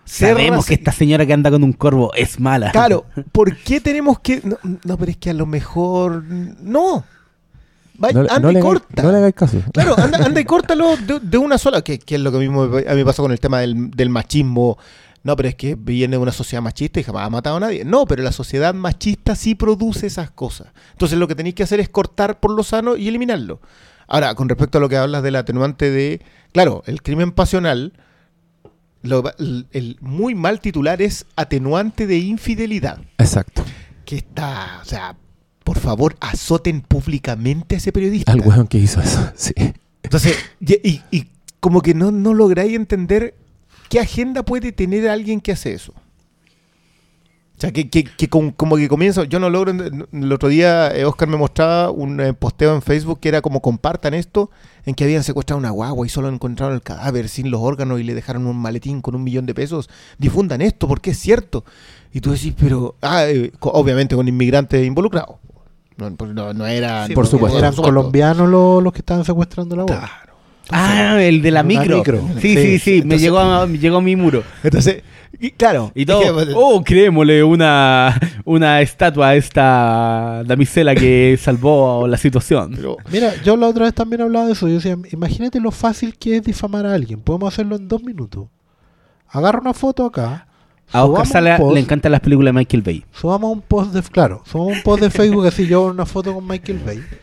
Ser 0.05 0.29
Sabemos 0.35 0.65
que 0.65 0.73
esta 0.73 0.91
señora 0.91 1.25
que 1.25 1.33
anda 1.33 1.51
con 1.51 1.63
un 1.63 1.73
corvo 1.73 2.11
es 2.15 2.39
mala. 2.39 2.71
Claro, 2.71 3.05
¿por 3.31 3.55
qué 3.57 3.79
tenemos 3.81 4.19
que...? 4.19 4.41
No, 4.43 4.57
no, 4.83 4.97
pero 4.97 5.11
es 5.11 5.17
que 5.17 5.29
a 5.29 5.33
lo 5.33 5.45
mejor... 5.45 6.23
No. 6.23 7.03
Va- 8.03 8.11
No, 8.11 8.19
anda 8.21 8.39
no 8.39 8.51
y 8.51 8.53
le 8.55 8.59
corta. 8.59 9.03
no 9.03 9.11
le 9.11 9.17
hagáis 9.17 9.35
caso. 9.35 9.57
Claro, 9.73 9.97
anda, 9.99 10.17
anda 10.25 10.39
y 10.41 10.45
córtalo 10.45 10.95
de, 10.97 11.19
de 11.19 11.37
una 11.37 11.57
sola, 11.57 11.81
que, 11.83 11.99
que 11.99 12.15
es 12.15 12.21
lo 12.21 12.31
que 12.31 12.37
mismo 12.39 12.63
a 12.63 12.67
mí 12.67 12.95
me 12.95 13.05
pasa 13.05 13.21
con 13.21 13.31
el 13.31 13.39
tema 13.39 13.59
del, 13.59 13.91
del 13.91 14.09
machismo. 14.09 14.77
No, 15.23 15.35
pero 15.35 15.49
es 15.49 15.55
que 15.55 15.75
viene 15.75 16.15
de 16.15 16.21
una 16.21 16.31
sociedad 16.31 16.63
machista 16.63 16.99
y 16.99 17.03
jamás 17.03 17.27
ha 17.27 17.29
matado 17.29 17.57
a 17.57 17.59
nadie. 17.59 17.85
No, 17.85 18.05
pero 18.07 18.23
la 18.23 18.31
sociedad 18.31 18.73
machista 18.73 19.35
sí 19.35 19.53
produce 19.53 20.07
esas 20.07 20.31
cosas. 20.31 20.69
Entonces 20.93 21.19
lo 21.19 21.27
que 21.27 21.35
tenéis 21.35 21.53
que 21.53 21.61
hacer 21.61 21.79
es 21.79 21.89
cortar 21.89 22.39
por 22.39 22.51
lo 22.55 22.63
sano 22.63 22.95
y 22.97 23.07
eliminarlo. 23.07 23.61
Ahora, 24.07 24.33
con 24.33 24.49
respecto 24.49 24.79
a 24.79 24.81
lo 24.81 24.89
que 24.89 24.97
hablas 24.97 25.21
del 25.21 25.35
atenuante 25.35 25.91
de... 25.91 26.21
Claro, 26.53 26.81
el 26.87 27.03
crimen 27.03 27.31
pasional, 27.33 27.93
lo- 29.03 29.23
el, 29.37 29.67
el 29.71 29.97
muy 30.01 30.33
mal 30.35 30.59
titular 30.59 31.01
es 31.03 31.25
atenuante 31.35 32.07
de 32.07 32.17
infidelidad. 32.17 32.99
Exacto. 33.19 33.63
Que 34.05 34.17
está, 34.17 34.79
o 34.81 34.85
sea, 34.85 35.15
por 35.71 35.79
favor, 35.79 36.17
azoten 36.19 36.81
públicamente 36.81 37.75
a 37.75 37.77
ese 37.77 37.93
periodista. 37.93 38.29
Al 38.29 38.41
weón 38.41 38.67
que 38.67 38.77
hizo 38.77 38.99
eso, 38.99 39.31
sí. 39.35 39.53
Entonces, 40.03 40.35
y, 40.59 40.73
y- 40.85 41.01
y 41.11 41.27
como 41.61 41.81
que 41.81 41.93
no, 41.93 42.11
no 42.11 42.33
lográis 42.33 42.73
entender 42.75 43.35
qué 43.87 44.01
agenda 44.01 44.43
puede 44.43 44.73
tener 44.73 45.07
alguien 45.07 45.39
que 45.39 45.53
hace 45.53 45.71
eso. 45.71 45.93
O 45.93 47.61
sea, 47.61 47.71
que, 47.71 47.89
que- 47.89 48.03
que 48.03 48.27
con- 48.27 48.51
como 48.51 48.75
que 48.75 48.89
comienza, 48.89 49.23
yo 49.23 49.39
no 49.39 49.49
logro, 49.49 49.71
el 49.71 50.31
otro 50.33 50.49
día 50.49 50.89
eh, 50.93 51.05
Oscar 51.05 51.29
me 51.29 51.37
mostraba 51.37 51.89
un 51.89 52.19
eh, 52.19 52.33
posteo 52.33 52.75
en 52.75 52.81
Facebook 52.81 53.21
que 53.21 53.29
era 53.29 53.41
como 53.41 53.61
compartan 53.61 54.13
esto, 54.13 54.51
en 54.85 54.93
que 54.93 55.05
habían 55.05 55.23
secuestrado 55.23 55.57
una 55.57 55.69
guagua 55.69 56.05
y 56.05 56.09
solo 56.09 56.27
encontraron 56.27 56.75
el 56.75 56.81
cadáver 56.81 57.29
sin 57.29 57.49
los 57.49 57.61
órganos 57.61 58.01
y 58.01 58.03
le 58.03 58.13
dejaron 58.13 58.45
un 58.45 58.57
maletín 58.57 59.01
con 59.01 59.15
un 59.15 59.23
millón 59.23 59.45
de 59.45 59.53
pesos. 59.53 59.89
Difundan 60.17 60.61
esto 60.61 60.89
porque 60.89 61.11
es 61.11 61.17
cierto. 61.19 61.63
Y 62.11 62.19
tú 62.19 62.31
decís, 62.31 62.53
pero, 62.59 62.95
ah, 63.01 63.25
eh, 63.29 63.53
obviamente 63.61 64.17
con 64.17 64.27
inmigrantes 64.27 64.85
involucrados. 64.85 65.37
No, 66.09 66.15
pues 66.15 66.33
no, 66.33 66.53
no 66.53 66.65
era... 66.67 67.07
Sí, 67.07 67.13
por 67.13 67.27
supuesto. 67.27 67.57
Eran 67.59 67.73
colombianos 67.75 68.49
los, 68.49 68.83
los 68.83 68.91
que 68.93 68.99
estaban 68.99 69.23
secuestrando 69.25 69.75
la 69.75 69.83
boda. 69.83 69.99
Claro. 69.99 70.31
Ah, 70.69 71.21
el 71.21 71.41
de 71.41 71.51
la 71.51 71.63
micro. 71.63 71.97
micro. 71.97 72.21
Sí, 72.39 72.55
sí, 72.55 72.79
Sí, 72.79 72.79
sí, 72.79 73.03
me 73.05 73.17
llegó 73.17 73.39
a, 73.39 73.65
me 73.67 73.77
llegó 73.77 73.97
a 73.97 74.01
mi 74.01 74.15
muro. 74.15 74.41
Entonces, 74.63 75.03
y 75.39 75.51
claro. 75.51 75.91
Y 75.95 76.05
todo, 76.05 76.39
es 76.41 76.47
que- 76.47 76.53
oh, 76.55 76.81
creémosle 76.83 77.43
una, 77.43 78.17
una 78.45 78.79
estatua 78.79 79.29
a 79.29 79.35
esta 79.35 80.43
damisela 80.45 80.95
que 80.95 81.37
salvó 81.41 82.07
la 82.07 82.15
situación. 82.17 82.73
pero- 82.75 82.97
Mira, 83.11 83.33
yo 83.43 83.57
la 83.57 83.67
otra 83.67 83.85
vez 83.85 83.93
también 83.93 84.21
hablaba 84.21 84.45
de 84.45 84.53
eso. 84.53 84.67
Yo 84.67 84.75
decía, 84.75 84.95
imagínate 85.11 85.59
lo 85.59 85.71
fácil 85.71 86.17
que 86.17 86.37
es 86.37 86.43
difamar 86.43 86.85
a 86.85 86.93
alguien. 86.93 87.19
Podemos 87.19 87.53
hacerlo 87.53 87.75
en 87.75 87.87
dos 87.89 88.01
minutos. 88.03 88.47
Agarra 89.27 89.59
una 89.59 89.73
foto 89.73 90.05
acá. 90.05 90.47
A 90.93 91.05
Oscar 91.05 91.25
Sala 91.27 91.57
post, 91.57 91.73
le 91.75 91.79
encantan 91.79 92.11
las 92.11 92.21
películas 92.21 92.53
de 92.53 92.59
Michael 92.59 92.81
Bay. 92.83 93.05
Subamos 93.13 93.51
un 93.51 93.61
post 93.61 93.93
de, 93.93 94.01
claro, 94.03 94.43
subamos 94.45 94.77
un 94.77 94.83
post 94.83 95.03
de 95.03 95.09
Facebook 95.09 95.45
así 95.47 95.65
yo 95.67 95.83
una 95.83 96.05
foto 96.05 96.33
con 96.33 96.45
Michael 96.47 96.79
Bay. 96.85 97.03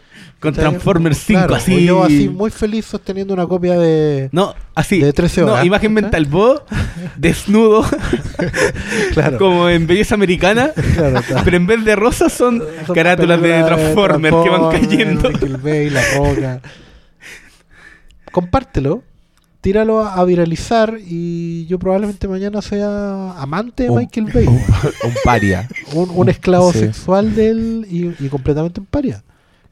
Con. 0.40 0.54
Transformers 0.54 1.18
5, 1.18 1.38
Claro, 1.40 1.54
así. 1.56 1.84
Yo 1.84 2.04
así 2.04 2.28
muy 2.28 2.52
feliz 2.52 2.84
sosteniendo 2.86 3.34
una 3.34 3.44
copia 3.48 3.76
de... 3.76 4.28
No, 4.30 4.54
así. 4.72 5.00
De 5.00 5.12
13 5.12 5.40
No, 5.40 5.46
horas. 5.54 5.66
imagen 5.66 5.92
mental. 5.92 6.26
Vos, 6.30 6.62
desnudo, 7.16 7.84
Claro. 9.14 9.36
como 9.36 9.68
en 9.68 9.88
belleza 9.88 10.14
americana. 10.14 10.70
Claro. 10.94 11.20
Pero 11.44 11.56
en 11.56 11.66
vez 11.66 11.84
de 11.84 11.96
rosas 11.96 12.32
son, 12.32 12.62
Son 12.86 12.94
carátulas 12.94 13.42
de 13.42 13.48
películas 13.48 13.66
Transformers 13.80 14.36
que 14.44 14.48
van 14.50 14.60
Transformers, 14.70 14.88
cayendo. 14.88 15.28
Michael 15.30 15.56
Bay, 15.56 15.90
La 15.90 16.02
Roca. 16.16 16.60
Compártelo, 18.30 19.02
tíralo 19.60 20.00
a, 20.00 20.14
a 20.14 20.24
viralizar 20.24 20.98
y 21.04 21.66
yo 21.66 21.78
probablemente 21.78 22.28
mañana 22.28 22.62
sea 22.62 23.32
amante 23.40 23.84
de 23.84 23.90
Un- 23.90 23.98
Michael 23.98 24.26
Bay. 24.32 24.46
Un, 24.46 24.54
un 25.04 25.14
paria. 25.24 25.68
un, 25.94 26.10
un 26.10 26.28
esclavo 26.28 26.72
Sí. 26.72 26.80
sexual 26.80 27.34
de 27.34 27.48
él 27.50 27.86
y, 27.90 28.14
y 28.24 28.28
completamente 28.28 28.80
en 28.80 28.86
paria. 28.86 29.22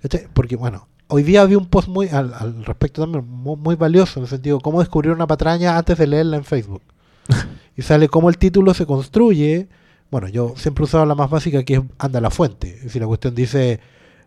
¿Cachai? 0.03 0.27
Porque, 0.33 0.57
bueno, 0.57 0.89
hoy 1.09 1.23
día 1.23 1.45
vi 1.45 1.55
un 1.55 1.67
post 1.67 1.89
muy 1.89 2.09
al, 2.09 2.35
al 2.35 2.65
respecto 2.65 3.03
también, 3.03 3.25
muy, 3.29 3.57
muy 3.57 3.75
valioso, 3.77 4.19
en 4.19 4.25
el 4.25 4.29
sentido 4.31 4.61
cómo 4.61 4.81
descubrir 4.81 5.13
una 5.13 5.27
patraña 5.27 5.77
antes 5.79 5.97
de 5.99 6.07
leerla 6.07 6.37
en 6.37 6.45
Facebook. 6.45 6.83
y 7.77 7.83
sale 7.83 8.09
cómo 8.09 8.29
el 8.29 8.39
título 8.39 8.75
se 8.75 8.87
construye. 8.87 9.69
Bueno, 10.11 10.29
yo 10.29 10.55
siempre 10.57 10.85
usaba 10.85 11.05
la 11.07 11.15
más 11.17 11.29
básica 11.31 11.63
que 11.65 11.75
es 11.75 11.81
anda 11.99 12.19
a 12.19 12.23
la 12.23 12.31
fuente. 12.31 12.79
Decir, 12.83 13.01
la 13.03 13.09
cuestión 13.09 13.35
dice 13.35 13.81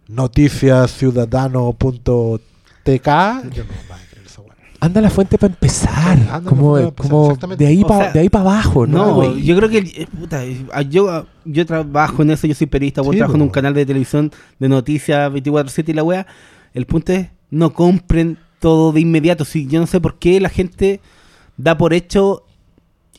noticiasciudadano.tk. 0.08 3.08
Yo 3.54 3.64
no. 3.64 4.09
Anda 4.82 5.00
a 5.00 5.04
la 5.04 5.10
fuente 5.10 5.38
para 5.38 5.54
empezar. 5.54 6.18
Anda 6.18 6.36
a 6.36 6.42
la 6.42 6.50
como 6.50 6.76
fuente 6.76 6.92
pa' 6.92 7.04
empezar, 7.04 7.40
como 7.40 7.56
de 7.56 7.68
ahí 7.68 7.84
O 7.84 7.88
para 7.88 8.04
sea, 8.06 8.14
de 8.14 8.20
ahí 8.20 8.30
para 8.30 8.52
abajo, 8.52 8.88
¿no? 8.88 8.98
No, 8.98 9.14
güey? 9.16 9.44
yo 9.44 9.56
creo 9.58 9.70
que 9.70 9.78
eh, 9.80 10.08
puta, 10.08 10.46
eh, 10.46 10.66
yo, 10.90 11.26
yo 11.46 11.66
trabajo 11.66 12.22
en 12.22 12.32
eso, 12.32 12.48
yo 12.48 12.56
soy 12.56 12.68
periodista, 12.68 13.02
vos 13.02 13.12
Sí, 13.12 13.18
trabajo 13.18 13.36
en 13.36 13.42
un 13.42 13.50
canal 13.50 13.74
de 13.74 13.86
televisión 13.86 14.32
de 14.58 14.70
noticias 14.70 15.32
24/7 15.32 15.90
y 15.90 15.94
la 15.94 16.04
wea. 16.04 16.28
El 16.74 16.86
punto 16.86 17.12
es, 17.14 17.28
no 17.50 17.74
compren 17.74 18.38
todo 18.60 18.92
de 18.92 19.02
inmediato. 19.02 19.46
Si 19.46 19.68
yo 19.68 19.80
no 19.80 19.88
sé 19.88 20.00
por 20.00 20.18
qué 20.18 20.40
la 20.40 20.50
gente 20.50 21.02
da 21.58 21.78
por 21.78 21.94
hecho 21.94 22.44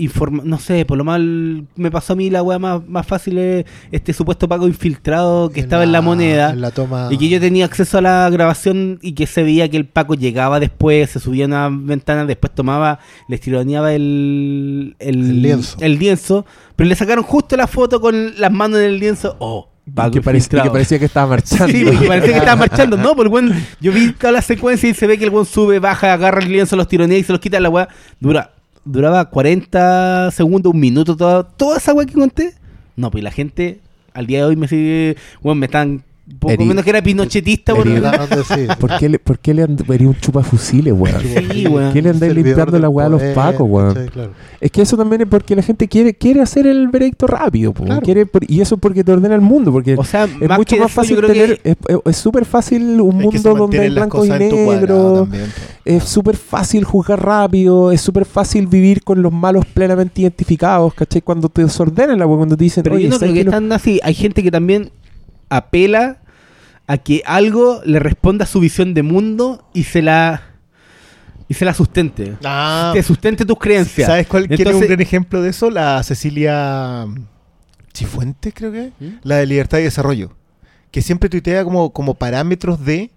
informa 0.00 0.42
no 0.44 0.58
sé, 0.58 0.84
por 0.84 0.98
lo 0.98 1.04
mal 1.04 1.66
me 1.76 1.90
pasó 1.90 2.14
a 2.14 2.16
mí 2.16 2.30
la 2.30 2.42
wea 2.42 2.58
más, 2.58 2.86
más 2.88 3.06
fácil 3.06 3.38
es 3.38 3.64
este 3.92 4.12
supuesto 4.12 4.48
pago 4.48 4.66
infiltrado 4.66 5.50
que 5.50 5.60
estaba 5.60 5.84
en 5.84 5.92
la 5.92 6.00
moneda. 6.00 6.50
En 6.50 6.60
la 6.60 6.70
toma. 6.70 7.08
Y 7.10 7.18
que 7.18 7.28
yo 7.28 7.40
tenía 7.40 7.64
acceso 7.64 7.98
a 7.98 8.00
la 8.00 8.28
grabación 8.30 8.98
y 9.02 9.12
que 9.12 9.26
se 9.26 9.42
veía 9.42 9.68
que 9.68 9.76
el 9.76 9.86
Paco 9.86 10.14
llegaba 10.14 10.60
después, 10.60 11.10
se 11.10 11.20
subía 11.20 11.44
a 11.44 11.48
una 11.48 11.68
ventana, 11.70 12.24
después 12.24 12.54
tomaba, 12.54 12.98
le 13.28 13.36
estironeaba 13.36 13.92
el, 13.94 14.96
El 14.98 15.42
lienzo. 15.42 15.76
el 15.80 15.98
lienzo, 15.98 16.46
pero 16.76 16.88
le 16.88 16.94
sacaron 16.94 17.24
justo 17.24 17.56
la 17.56 17.66
foto 17.66 18.00
con 18.00 18.38
las 18.40 18.52
manos 18.52 18.78
en 18.80 18.86
el 18.86 18.98
lienzo. 18.98 19.36
Oh, 19.38 19.68
que, 20.12 20.20
que 20.20 20.22
parecía 20.70 20.98
que 20.98 21.04
estaba 21.04 21.26
marchando. 21.26 21.68
Sí, 21.68 21.84
porque 21.84 22.06
parecía 22.06 22.32
que 22.32 22.38
estaba 22.38 22.56
marchando. 22.68 22.96
No, 22.96 23.14
por 23.14 23.26
el 23.26 23.30
buen, 23.30 23.66
yo 23.80 23.92
vi 23.92 24.12
toda 24.12 24.32
la 24.32 24.42
secuencia 24.42 24.88
y 24.88 24.94
se 24.94 25.06
ve 25.06 25.18
que 25.18 25.24
el 25.24 25.30
buen 25.30 25.44
sube, 25.46 25.78
baja, 25.78 26.12
agarra 26.12 26.40
el 26.42 26.50
lienzo, 26.50 26.76
los 26.76 26.88
tironea 26.88 27.18
y 27.18 27.24
se 27.24 27.32
los 27.32 27.40
quita 27.40 27.58
la 27.60 27.68
weá. 27.68 27.88
Dura, 28.20 28.52
duraba 28.84 29.24
40 29.30 30.30
segundos, 30.30 30.72
un 30.72 30.80
minuto, 30.80 31.16
toda, 31.16 31.44
toda 31.44 31.78
esa 31.78 31.92
weá 31.92 32.06
que 32.06 32.14
conté. 32.14 32.54
No, 32.96 33.10
pues 33.10 33.24
la 33.24 33.30
gente 33.30 33.80
al 34.12 34.26
día 34.26 34.38
de 34.38 34.44
hoy 34.44 34.56
me 34.56 34.68
sigue, 34.68 35.16
bueno, 35.42 35.56
me 35.56 35.66
están 35.66 36.02
poco 36.38 36.54
Eri- 36.54 36.66
menos 36.66 36.84
que 36.84 36.90
era 36.90 37.02
pinochetista 37.02 37.74
por. 37.74 37.86
¿Por 38.78 38.98
qué 38.98 39.08
le, 39.08 39.18
por 39.18 39.38
qué 39.38 39.54
le 39.54 39.62
and- 39.62 39.86
vería 39.86 40.08
un 40.08 40.14
chupafusiles, 40.18 40.94
weón? 40.96 41.20
Sí, 41.20 41.66
weón. 41.66 41.92
¿Qué 41.92 42.02
le 42.02 42.10
andáis 42.10 42.34
limpiando 42.34 42.78
la 42.78 42.88
weá 42.88 43.06
a 43.06 43.08
los 43.10 43.22
pacos, 43.34 43.66
weón? 43.68 43.88
¿cachai? 43.94 44.08
Claro. 44.08 44.30
Es 44.60 44.70
que 44.70 44.82
eso 44.82 44.96
también 44.96 45.22
es 45.22 45.28
porque 45.28 45.56
la 45.56 45.62
gente 45.62 45.88
quiere 45.88 46.14
quiere 46.14 46.40
hacer 46.40 46.66
el 46.66 46.88
veredicto 46.88 47.26
rápido. 47.26 47.72
Claro. 47.72 48.00
quiere 48.02 48.26
por- 48.26 48.48
y 48.50 48.60
eso 48.60 48.76
porque 48.76 49.02
te 49.04 49.12
ordena 49.12 49.34
el 49.34 49.40
mundo, 49.40 49.72
porque 49.72 49.94
O 49.96 50.04
sea, 50.04 50.24
es 50.24 50.48
más 50.48 50.58
mucho 50.58 50.76
que 50.76 50.80
más 50.82 50.90
yo 50.90 50.94
fácil 50.94 51.16
creo 51.16 51.28
tener, 51.30 51.60
es- 51.64 51.76
es 51.88 51.98
es 52.04 52.16
súper 52.16 52.44
fácil 52.44 53.00
un 53.00 53.20
es 53.20 53.24
mundo 53.24 53.54
donde 53.54 53.78
hay 53.78 53.90
mantienen 53.90 53.94
las 53.94 54.02
blanco 54.02 54.24
y 54.24 54.28
cosas 54.28 54.40
en 54.42 54.50
tu 54.50 54.56
cuadrado 54.64 55.08
negro, 55.10 55.20
también, 55.22 55.44
po. 55.46 55.80
es 55.84 56.04
súper 56.04 56.36
fácil 56.36 56.84
juzgar 56.84 57.24
rápido, 57.24 57.90
es 57.92 58.00
súper 58.00 58.24
fácil 58.24 58.66
vivir 58.66 59.02
con 59.02 59.22
los 59.22 59.32
malos 59.32 59.64
plenamente 59.66 60.20
identificados, 60.22 60.92
¿cachai? 60.94 61.22
Cuando 61.22 61.48
te 61.48 61.62
desordenan 61.62 62.18
la 62.18 62.26
weá, 62.26 62.36
cuando 62.36 62.56
te 62.56 62.64
dicen, 62.64 62.82
Pero 62.82 62.96
oye, 62.96 63.04
yo 63.04 63.10
no 63.10 63.18
¿sabes 63.18 63.32
creo 63.32 63.34
que 63.34 63.40
que 63.40 63.44
lo- 63.44 63.50
están 63.50 63.72
así. 63.72 64.00
Hay 64.02 64.14
gente 64.14 64.42
que 64.42 64.50
también 64.50 64.90
apela 65.50 66.18
a 66.86 66.96
que 66.98 67.22
algo 67.26 67.80
le 67.84 67.98
responda 67.98 68.44
a 68.44 68.48
su 68.48 68.58
visión 68.60 68.94
de 68.94 69.02
mundo 69.02 69.68
y 69.74 69.84
se 69.84 70.00
la 70.02 70.42
y 71.48 71.54
se 71.54 71.64
la 71.64 71.74
sustente. 71.74 72.36
Ah, 72.44 72.92
Te 72.94 73.02
sustente 73.02 73.44
tus 73.44 73.58
creencias. 73.58 74.06
¿Sabes 74.08 74.26
cuál 74.28 74.46
quién 74.46 74.54
es 74.54 74.60
un 74.60 74.66
Entonces- 74.68 74.88
gran 74.88 75.00
ejemplo 75.00 75.42
de 75.42 75.50
eso? 75.50 75.68
La 75.70 76.00
Cecilia 76.04 77.06
Chifuentes, 77.92 78.52
creo 78.54 78.70
que 78.72 78.86
es. 78.86 78.92
La 79.24 79.36
de 79.36 79.46
Libertad 79.46 79.78
y 79.78 79.82
Desarrollo. 79.82 80.30
Que 80.92 81.02
siempre 81.02 81.28
tuitea 81.28 81.64
como, 81.64 81.90
como 81.92 82.14
parámetros 82.14 82.84
de, 82.84 83.10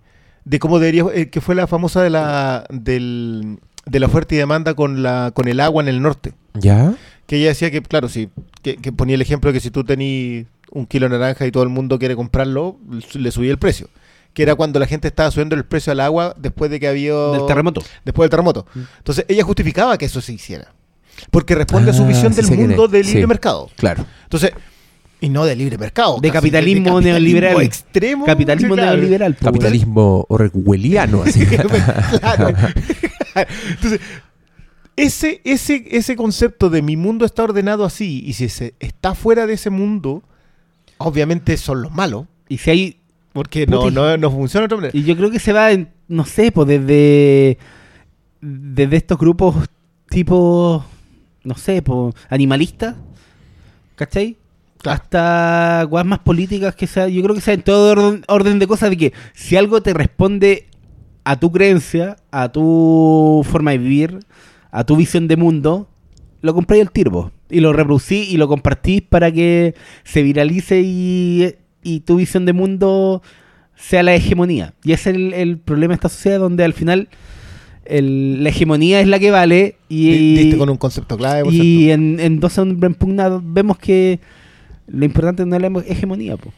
de 0.45 0.59
cómo 0.59 0.79
debería. 0.79 1.05
eh, 1.13 1.29
que 1.29 1.41
fue 1.41 1.53
la 1.55 1.67
famosa 1.67 2.01
de 2.01 2.09
la, 2.09 2.65
del, 2.71 3.59
de 3.85 3.99
la 3.99 4.07
oferta 4.07 4.33
y 4.33 4.37
demanda 4.39 4.73
con, 4.73 5.03
la, 5.03 5.31
con 5.33 5.47
el 5.47 5.59
agua 5.59 5.83
en 5.83 5.89
el 5.89 6.01
norte. 6.01 6.33
¿Ya? 6.55 6.93
Que 7.27 7.37
ella 7.37 7.49
decía 7.49 7.69
que, 7.71 7.81
claro, 7.83 8.09
sí, 8.09 8.29
que, 8.63 8.77
que 8.77 8.91
ponía 8.91 9.15
el 9.15 9.21
ejemplo 9.21 9.51
de 9.51 9.53
que 9.55 9.59
si 9.59 9.69
tú 9.71 9.83
tenías 9.83 10.47
un 10.73 10.85
kilo 10.85 11.07
de 11.07 11.17
naranja 11.17 11.45
y 11.45 11.51
todo 11.51 11.63
el 11.63 11.69
mundo 11.69 11.99
quiere 11.99 12.15
comprarlo, 12.15 12.77
le 13.13 13.31
subía 13.31 13.51
el 13.51 13.57
precio. 13.59 13.89
Que 14.33 14.41
era 14.43 14.55
cuando 14.55 14.79
la 14.79 14.87
gente 14.87 15.07
estaba 15.07 15.29
subiendo 15.29 15.55
el 15.55 15.63
precio 15.63 15.91
al 15.91 15.99
agua 15.99 16.35
después 16.39 16.71
de 16.71 16.79
que 16.79 16.87
había. 16.87 17.13
Del 17.13 17.45
terremoto. 17.45 17.83
Después 18.03 18.25
del 18.25 18.31
terremoto. 18.31 18.65
Entonces 18.97 19.25
ella 19.27 19.43
justificaba 19.43 19.97
que 19.97 20.05
eso 20.05 20.21
se 20.21 20.33
hiciera. 20.33 20.73
Porque 21.29 21.53
responde 21.53 21.91
a 21.91 21.93
su 21.93 22.03
Ah, 22.03 22.07
visión 22.07 22.33
sí 22.33 22.41
del 22.41 22.57
mundo 22.57 22.85
es. 22.85 22.91
del 22.91 23.05
libre 23.05 23.21
Sí. 23.21 23.27
mercado. 23.27 23.69
Claro. 23.77 24.03
Entonces, 24.23 24.51
y 25.21 25.29
no 25.29 25.45
de 25.45 25.55
libre 25.55 25.77
mercado. 25.77 26.15
De 26.19 26.29
casi, 26.29 26.37
capitalismo 26.39 26.85
capitalismo 26.95 27.01
neoliberal. 27.01 27.61
extremo. 27.61 28.25
Capitalismo 28.25 28.73
claro. 28.73 28.91
neoliberal. 28.97 29.31
weón. 29.39 29.53
Capitalismo 29.53 30.25
orwelliano, 30.27 31.21
así. 31.25 31.45
Claro. 31.45 31.69
Entonces, 33.69 33.99
ese, 34.95 35.41
ese, 35.43 35.85
ese 35.91 36.15
concepto 36.15 36.69
de 36.69 36.81
mi 36.81 36.97
mundo 36.97 37.25
está 37.25 37.43
ordenado 37.43 37.85
así, 37.85 38.23
y 38.25 38.33
si 38.33 38.49
se 38.49 38.73
está 38.79 39.15
fuera 39.15 39.47
de 39.47 39.53
ese 39.53 39.69
mundo, 39.69 40.23
obviamente 41.03 41.57
son 41.57 41.81
los 41.81 41.91
malos, 41.91 42.25
Y 42.49 42.57
si 42.57 42.69
hay 42.69 42.99
porque 43.33 43.65
no, 43.65 43.89
no, 43.89 44.15
no 44.15 44.31
funciona 44.31 44.61
de 44.61 44.65
otra 44.65 44.77
manera. 44.77 44.97
Y 44.97 45.03
yo 45.03 45.17
creo 45.17 45.31
que 45.31 45.39
se 45.39 45.53
va, 45.53 45.71
en, 45.71 45.89
no 46.07 46.23
sé, 46.23 46.51
pues 46.51 46.67
desde, 46.67 47.57
desde 48.41 48.95
estos 48.95 49.17
grupos 49.17 49.55
tipo, 50.07 50.85
no 51.43 51.55
sé, 51.55 51.81
pues 51.81 52.13
animalistas, 52.29 52.95
¿cachai? 53.95 54.37
Hasta 54.85 55.87
cosas 55.89 56.05
más 56.05 56.19
políticas 56.19 56.75
que 56.75 56.85
sea, 56.85 57.07
yo 57.07 57.23
creo 57.23 57.33
que 57.33 57.41
sea 57.41 57.55
en 57.55 57.63
todo 57.63 57.91
orden, 57.91 58.23
orden 58.27 58.59
de 58.59 58.67
cosas 58.67 58.91
de 58.91 58.97
que 58.97 59.13
si 59.33 59.55
algo 59.57 59.81
te 59.81 59.93
responde 59.93 60.67
a 61.23 61.39
tu 61.39 61.51
creencia, 61.51 62.17
a 62.29 62.51
tu 62.51 63.43
forma 63.49 63.71
de 63.71 63.79
vivir, 63.79 64.19
a 64.69 64.83
tu 64.83 64.95
visión 64.95 65.27
de 65.27 65.37
mundo, 65.37 65.89
lo 66.41 66.53
compráis 66.53 66.83
al 66.83 66.91
tiro 66.91 67.11
po, 67.11 67.31
y 67.49 67.59
lo 67.59 67.73
reproducís 67.73 68.29
y 68.29 68.37
lo 68.37 68.47
compartís 68.47 69.01
para 69.01 69.31
que 69.31 69.75
se 70.03 70.23
viralice 70.23 70.81
y, 70.83 71.53
y 71.83 71.99
tu 72.01 72.15
visión 72.17 72.45
de 72.45 72.53
mundo 72.53 73.21
sea 73.75 74.03
la 74.03 74.15
hegemonía. 74.15 74.73
Y 74.83 74.93
ese 74.93 75.09
es 75.11 75.15
el, 75.15 75.33
el 75.33 75.57
problema 75.57 75.91
de 75.91 75.95
esta 75.95 76.09
sociedad 76.09 76.39
donde 76.39 76.63
al 76.63 76.73
final 76.73 77.09
el- 77.85 78.43
la 78.43 78.49
hegemonía 78.49 79.01
es 79.01 79.07
la 79.07 79.19
que 79.19 79.29
vale 79.31 79.75
y, 79.89 80.35
Diste 80.35 80.57
con 80.57 80.69
un 80.69 80.77
concepto 80.77 81.17
clave. 81.17 81.43
por 81.43 81.53
y 81.53 81.91
en, 81.91 82.19
en 82.19 82.39
12 82.39 82.61
hombres 82.61 82.89
en 82.91 82.95
pugna 82.95 83.39
vemos 83.43 83.77
que 83.77 84.19
lo 84.87 85.05
importante 85.05 85.45
no 85.45 85.55
es 85.55 85.61
la 85.61 85.67
hegemonía. 85.87 86.37
Po. 86.37 86.51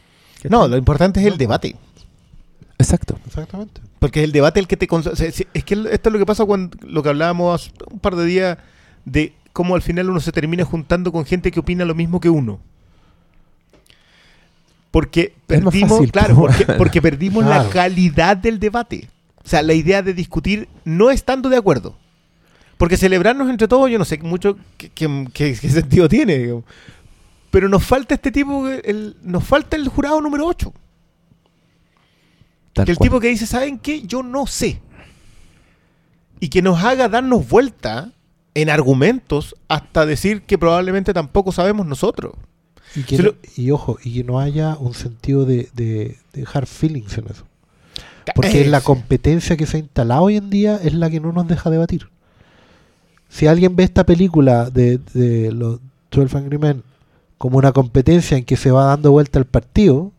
No, 0.48 0.68
lo 0.68 0.76
importante 0.76 1.20
es 1.20 1.26
el 1.26 1.36
debate. 1.36 1.74
Exacto. 2.78 3.18
Exactamente. 3.26 3.80
Porque 3.98 4.20
es 4.20 4.24
el 4.24 4.32
debate 4.32 4.60
el 4.60 4.66
que 4.68 4.76
te... 4.76 4.86
es 4.86 5.64
que 5.64 5.74
esto 5.90 6.08
es 6.08 6.12
lo 6.12 6.18
que 6.18 6.26
pasa 6.26 6.44
cuando 6.44 6.76
lo 6.86 7.02
que 7.02 7.08
hablábamos 7.08 7.62
hace 7.62 7.72
un 7.90 7.98
par 7.98 8.16
de 8.16 8.24
días 8.26 8.58
de 9.04 9.32
cómo 9.56 9.74
al 9.74 9.80
final 9.80 10.10
uno 10.10 10.20
se 10.20 10.32
termina 10.32 10.66
juntando 10.66 11.10
con 11.10 11.24
gente 11.24 11.50
que 11.50 11.60
opina 11.60 11.86
lo 11.86 11.94
mismo 11.94 12.20
que 12.20 12.28
uno. 12.28 12.60
Porque 14.90 15.34
perdimos, 15.46 15.90
fácil, 15.98 16.12
claro, 16.12 16.34
po. 16.34 16.40
porque, 16.42 16.64
porque 16.74 17.02
perdimos 17.02 17.42
la 17.46 17.66
calidad 17.70 18.36
del 18.36 18.58
debate. 18.60 19.08
O 19.42 19.48
sea, 19.48 19.62
la 19.62 19.72
idea 19.72 20.02
de 20.02 20.12
discutir 20.12 20.68
no 20.84 21.10
estando 21.10 21.48
de 21.48 21.56
acuerdo. 21.56 21.96
Porque 22.76 22.98
celebrarnos 22.98 23.48
entre 23.48 23.66
todos, 23.66 23.90
yo 23.90 23.98
no 23.98 24.04
sé 24.04 24.18
mucho 24.18 24.58
qué, 24.76 24.90
qué- 24.90 25.26
qué- 25.32 25.56
qué 25.58 25.68
sentido 25.70 26.06
tiene. 26.06 26.36
digamos. 26.36 26.64
Pero 27.50 27.70
nos 27.70 27.82
falta 27.82 28.14
este 28.14 28.30
tipo, 28.30 28.68
el, 28.68 29.16
nos 29.22 29.42
falta 29.42 29.76
el 29.76 29.88
jurado 29.88 30.20
número 30.20 30.46
8. 30.46 30.70
Tal 32.74 32.84
Que 32.84 32.92
el 32.92 32.98
cual. 32.98 33.06
tipo 33.08 33.20
que 33.20 33.28
dice, 33.28 33.46
¿saben 33.46 33.78
qué? 33.78 34.02
Yo 34.02 34.22
no 34.22 34.46
sé. 34.46 34.82
y 36.40 36.48
que 36.50 36.60
nos 36.60 36.82
haga 36.84 37.08
darnos 37.08 37.48
vuelta 37.48 38.12
en 38.60 38.70
argumentos 38.70 39.54
hasta 39.68 40.06
decir 40.06 40.42
que 40.42 40.58
probablemente 40.58 41.12
tampoco 41.14 41.52
sabemos 41.52 41.86
nosotros. 41.86 42.32
Y, 42.94 43.02
que 43.02 43.16
Si 43.16 43.22
no- 43.22 43.28
lo- 43.30 43.36
y 43.56 43.70
ojo, 43.70 43.98
y 44.02 44.14
que 44.14 44.24
no 44.24 44.38
haya 44.40 44.76
un 44.78 44.94
sentido 44.94 45.44
de, 45.44 45.68
de, 45.74 46.16
de 46.32 46.46
hard 46.52 46.66
feelings 46.66 47.16
en 47.18 47.26
eso. 47.28 47.44
Porque 48.34 48.64
la 48.66 48.78
Ese. 48.78 48.86
competencia 48.86 49.56
que 49.56 49.66
se 49.66 49.76
ha 49.76 49.80
instalado 49.80 50.22
hoy 50.22 50.36
en 50.36 50.50
día 50.50 50.80
es 50.82 50.94
la 50.94 51.08
que 51.10 51.20
no 51.20 51.32
nos 51.32 51.46
deja 51.46 51.70
debatir. 51.70 52.08
Si 53.28 53.46
alguien 53.46 53.76
ve 53.76 53.84
esta 53.84 54.04
película 54.04 54.70
de, 54.70 54.98
de 55.14 55.52
los 55.52 55.80
12 56.10 56.36
Angry 56.38 56.58
Men 56.58 56.82
como 57.38 57.58
una 57.58 57.72
competencia 57.72 58.36
en 58.38 58.44
que 58.44 58.56
se 58.56 58.70
va 58.70 58.84
dando 58.86 59.10
vuelta 59.12 59.38
el 59.38 59.44
partido, 59.44 60.12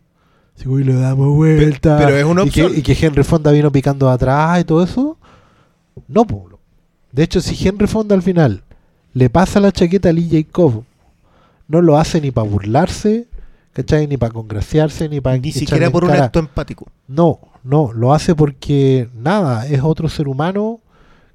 si 0.55 0.68
le 0.69 0.93
damos 0.93 1.35
vuelta, 1.35 1.97
pero 1.97 2.15
es 2.15 2.23
una 2.26 2.43
y 2.43 2.49
que-. 2.49 2.72
Y, 2.76 2.81
que, 2.81 2.93
Henry 2.99 3.23
Fonda 3.23 3.51
vino 3.51 3.72
picando 3.72 4.09
atrás 4.09 4.61
y 4.61 4.64
todo 4.64 4.84
eso, 4.84 5.18
no, 6.07 6.26
Pablo. 6.26 6.56
De 7.18 7.23
hecho, 7.23 7.41
si 7.41 7.68
Henry 7.68 7.88
Fonda 7.88 8.15
al 8.15 8.22
final 8.22 8.61
le 9.14 9.30
pasa 9.30 9.60
la 9.60 9.72
chaqueta 9.72 10.10
a 10.10 10.14
Lee 10.14 10.30
Jacob, 10.31 10.84
no 11.68 11.81
lo 11.81 11.98
hace 11.98 12.22
ni 12.22 12.31
para 12.31 12.48
burlarse, 12.48 13.26
¿cachai? 13.73 14.07
Ni 14.07 14.18
para 14.18 14.31
congraciarse, 14.31 15.10
ni 15.10 15.19
para 15.19 15.38
Ni 15.38 15.52
siquiera 15.52 15.89
por 15.89 16.03
un 16.06 16.11
acto 16.11 16.39
empático. 16.39 16.88
no, 17.07 17.39
no, 17.64 17.91
lo 17.91 18.14
hace 18.14 18.34
porque 18.35 19.10
nada, 19.19 19.68
es 19.68 19.81
otro 19.81 20.07
ser 20.07 20.27
humano, 20.30 20.80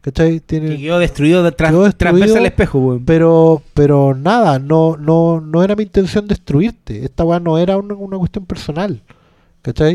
¿cachai? 0.00 0.34
Que 0.34 0.40
Tiene, 0.40 0.78
quedó 0.78 0.98
destruido 0.98 1.42
de- 1.42 1.52
tras, 1.52 1.70
Quedó 1.72 1.82
tras 1.92 2.14
destruido, 2.14 2.38
al 2.38 2.46
espejo, 2.46 2.78
weón. 2.78 3.04
pero, 3.04 3.60
pero 3.74 4.14
nada, 4.14 4.58
no, 4.58 4.96
no, 4.96 5.40
no 5.40 5.62
era 5.62 5.76
mi 5.76 5.82
intención 5.82 6.26
destruirte. 6.28 7.04
Esta 7.04 7.24
weá 7.24 7.40
no 7.40 7.58
era 7.58 7.76
una, 7.76 7.94
una 7.94 8.16
cuestión 8.18 8.46
personal. 8.46 9.00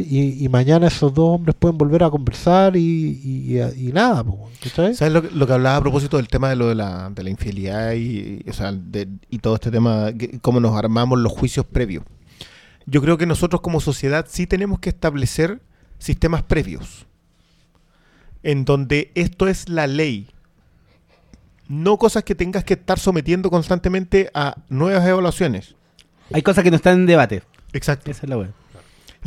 Y, 0.10 0.45
y 0.45 0.49
mañana 0.49 0.88
esos 0.88 1.14
dos 1.14 1.35
hombres 1.35 1.53
pueden 1.60 1.77
volver 1.77 2.02
a 2.03 2.10
conversar 2.10 2.77
y, 2.77 2.80
y, 2.81 3.60
y- 3.61 3.91
nada. 3.91 4.23
¿Sabes 4.95 5.14
lo 5.14 5.22
que, 5.22 5.30
lo 5.31 5.45
que 5.45 5.53
hablaba 5.53 5.76
a 5.76 5.81
propósito 5.81 6.15
del 6.18 6.30
tema 6.30 6.49
de 6.49 6.56
lo 6.56 6.68
de 6.69 6.76
la, 6.76 7.10
de 7.10 7.22
la 7.23 7.30
infidelidad 7.30 7.91
y, 7.91 8.41
y, 8.45 8.49
o 8.49 8.53
sea, 8.53 8.72
de- 8.72 9.10
y 9.30 9.39
todo 9.39 9.56
este 9.56 9.69
tema, 9.69 10.14
que- 10.14 10.39
cómo 10.39 10.61
nos 10.61 10.73
armamos 10.77 11.19
los 11.19 11.34
juicios 11.34 11.65
previos? 11.65 12.06
Yo 12.85 13.02
creo 13.02 13.18
que 13.18 13.26
nosotros 13.26 13.60
como 13.60 13.81
sociedad 13.81 14.26
sí 14.30 14.48
tenemos 14.48 14.80
que 14.80 14.88
establecer 14.89 15.60
sistemas 15.99 16.44
previos, 16.44 17.06
en 18.44 18.64
donde 18.64 19.11
esto 19.15 19.48
es 19.49 19.68
la 19.68 19.85
ley, 19.88 20.27
no 21.68 21.98
cosas 21.98 22.23
que 22.23 22.35
tengas 22.35 22.64
que 22.64 22.76
estar 22.76 22.98
sometiendo 22.99 23.49
constantemente 23.49 24.30
a 24.34 24.56
nuevas 24.69 25.06
evaluaciones. 25.06 25.76
Hay 26.31 26.41
cosas 26.41 26.64
que 26.64 26.69
no 26.69 26.77
están 26.77 26.99
en 26.99 27.06
debate. 27.06 27.44
Exacto. 27.73 28.10
Esa 28.10 28.23
es 28.26 28.30
la 28.30 28.38
weá. 28.38 28.49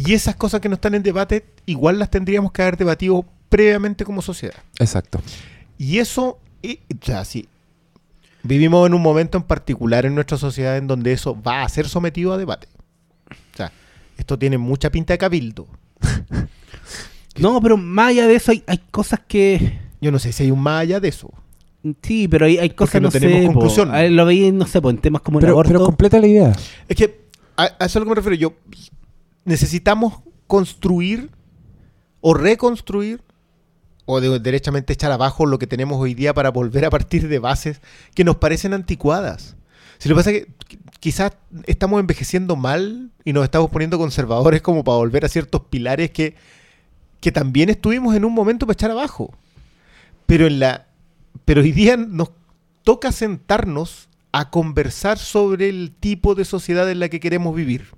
Y 0.07 0.15
esas 0.15 0.37
cosas 0.37 0.61
que 0.61 0.69
no 0.69 0.75
están 0.77 0.95
en 0.95 1.03
debate, 1.03 1.45
igual 1.67 1.99
las 1.99 2.11
tendríamos 2.11 2.53
que 2.53 2.63
haber 2.63 2.77
debatido 2.77 3.25
previamente 3.49 4.05
como 4.05 4.23
sociedad. 4.23 4.55
Exacto. 4.79 5.21
Y 5.79 5.99
eso, 5.99 6.39
eh, 6.63 6.79
o 6.91 7.05
sea, 7.05 7.25
sí. 7.25 7.49
Vivimos 8.43 8.87
en 8.87 8.95
un 8.95 9.03
momento 9.03 9.37
en 9.37 9.45
particular 9.45 10.07
en 10.07 10.15
nuestra 10.15 10.39
sociedad 10.39 10.79
en 10.79 10.87
donde 10.87 11.13
eso 11.13 11.41
va 11.41 11.63
a 11.63 11.69
ser 11.69 11.89
sometido 11.89 12.33
a 12.33 12.39
debate. 12.39 12.69
O 13.31 13.57
sea, 13.57 13.71
esto 14.17 14.39
tiene 14.39 14.57
mucha 14.57 14.91
pinta 14.91 15.15
de 15.15 15.19
cabildo. 15.19 15.67
No, 17.39 17.61
pero 17.63 17.77
más 17.77 18.09
allá 18.09 18.27
de 18.27 18.35
eso 18.35 18.51
hay, 18.51 18.63
hay 18.67 18.79
cosas 18.91 19.21
que... 19.27 19.79
Yo 20.01 20.11
no 20.11 20.19
sé 20.19 20.33
si 20.33 20.43
hay 20.43 20.51
un 20.51 20.61
más 20.61 20.83
allá 20.83 21.01
de 21.01 21.09
eso. 21.09 21.33
Sí, 22.03 22.29
pero 22.29 22.45
hay, 22.45 22.59
hay 22.59 22.71
cosas, 22.71 23.01
no 23.01 23.07
no, 23.09 23.13
tenemos 23.13 23.39
sé, 23.41 23.47
po, 23.47 23.53
conclusión. 23.55 23.95
a 23.95 23.99
ver, 23.99 24.13
lo 24.13 24.27
veí, 24.27 24.53
no 24.53 24.67
sé, 24.67 24.83
po, 24.83 24.91
en 24.91 24.99
temas 24.99 25.23
como 25.23 25.39
el 25.39 25.43
Pero, 25.43 25.53
aborto. 25.53 25.73
pero 25.73 25.85
completa 25.85 26.19
la 26.21 26.27
idea. 26.27 26.53
Es 26.89 26.97
que 26.97 27.21
a, 27.57 27.63
a 27.63 27.67
eso 27.67 27.85
es 27.87 27.97
a 27.97 27.99
lo 28.01 28.05
que 28.05 28.09
me 28.11 28.15
refiero. 28.17 28.37
Yo 28.37 28.53
necesitamos 29.45 30.21
construir 30.47 31.31
o 32.21 32.35
reconstruir 32.35 33.23
o 34.07 34.21
de- 34.21 34.39
derechamente 34.41 34.93
echar 34.93 35.13
abajo 35.13 35.47
lo 35.47 35.59
que 35.59 35.67
tenemos 35.67 35.99
hoy 36.01 36.15
día 36.15 36.35
para 36.35 36.51
volver 36.51 36.85
a 36.85 36.91
partir 36.91 37.29
de 37.29 37.39
bases 37.39 37.81
que 38.15 38.25
nos 38.25 38.37
parecen 38.37 38.75
anticuadas. 38.75 39.57
Si 39.99 40.09
lo 40.09 40.15
que 40.15 40.19
pasa 40.21 40.31
es 40.31 40.45
que 40.45 40.49
qui- 40.69 40.79
quizás 40.99 41.33
estamos 41.67 42.01
envejeciendo 42.01 42.57
mal 42.57 43.11
y 43.25 43.33
nos 43.33 43.45
estamos 43.45 43.71
poniendo 43.71 43.99
conservadores 43.99 44.63
como 44.63 44.83
para 44.85 44.97
volver 44.99 45.25
a 45.25 45.29
ciertos 45.29 45.63
pilares 45.71 46.11
que, 46.11 46.35
que 47.21 47.33
también 47.33 47.69
estuvimos 47.71 48.15
en 48.17 48.25
un 48.25 48.33
momento 48.35 48.67
para 48.67 48.75
echar 48.75 48.91
abajo. 48.91 49.33
Pero 50.27 50.47
en 50.47 50.59
la 50.61 50.87
pero 51.45 51.61
hoy 51.63 51.73
día 51.73 51.97
nos 51.97 52.31
toca 52.83 53.13
sentarnos 53.13 54.09
a 54.33 54.51
conversar 54.51 55.19
sobre 55.19 55.69
el 55.69 55.93
tipo 55.99 56.35
de 56.35 56.45
sociedad 56.45 56.91
en 56.91 56.99
la 57.01 57.09
que 57.09 57.21
queremos 57.21 57.55
vivir. 57.55 57.89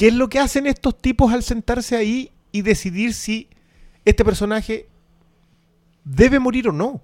¿Qué 0.00 0.08
es 0.08 0.14
lo 0.14 0.30
que 0.30 0.38
hacen 0.38 0.66
estos 0.66 0.96
tipos 0.96 1.30
al 1.30 1.42
sentarse 1.42 1.94
ahí 1.94 2.32
y 2.52 2.62
decidir 2.62 3.12
si 3.12 3.48
este 4.06 4.24
personaje 4.24 4.88
debe 6.06 6.38
morir 6.38 6.68
o 6.68 6.72
no? 6.72 7.02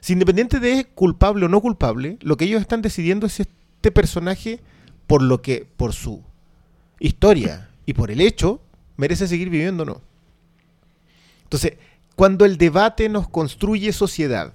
Si 0.00 0.14
independiente 0.14 0.58
de 0.58 0.86
culpable 0.86 1.46
o 1.46 1.48
no 1.48 1.60
culpable, 1.60 2.18
lo 2.22 2.36
que 2.36 2.46
ellos 2.46 2.60
están 2.60 2.82
decidiendo 2.82 3.26
es 3.26 3.34
si 3.34 3.42
este 3.42 3.92
personaje, 3.92 4.58
por 5.06 5.22
lo 5.22 5.40
que, 5.40 5.68
por 5.76 5.92
su 5.92 6.20
historia 6.98 7.70
y 7.86 7.92
por 7.92 8.10
el 8.10 8.20
hecho, 8.20 8.60
merece 8.96 9.28
seguir 9.28 9.48
viviendo 9.48 9.84
o 9.84 9.86
no. 9.86 10.02
Entonces, 11.44 11.74
cuando 12.16 12.44
el 12.44 12.58
debate 12.58 13.08
nos 13.08 13.28
construye 13.28 13.92
sociedad, 13.92 14.52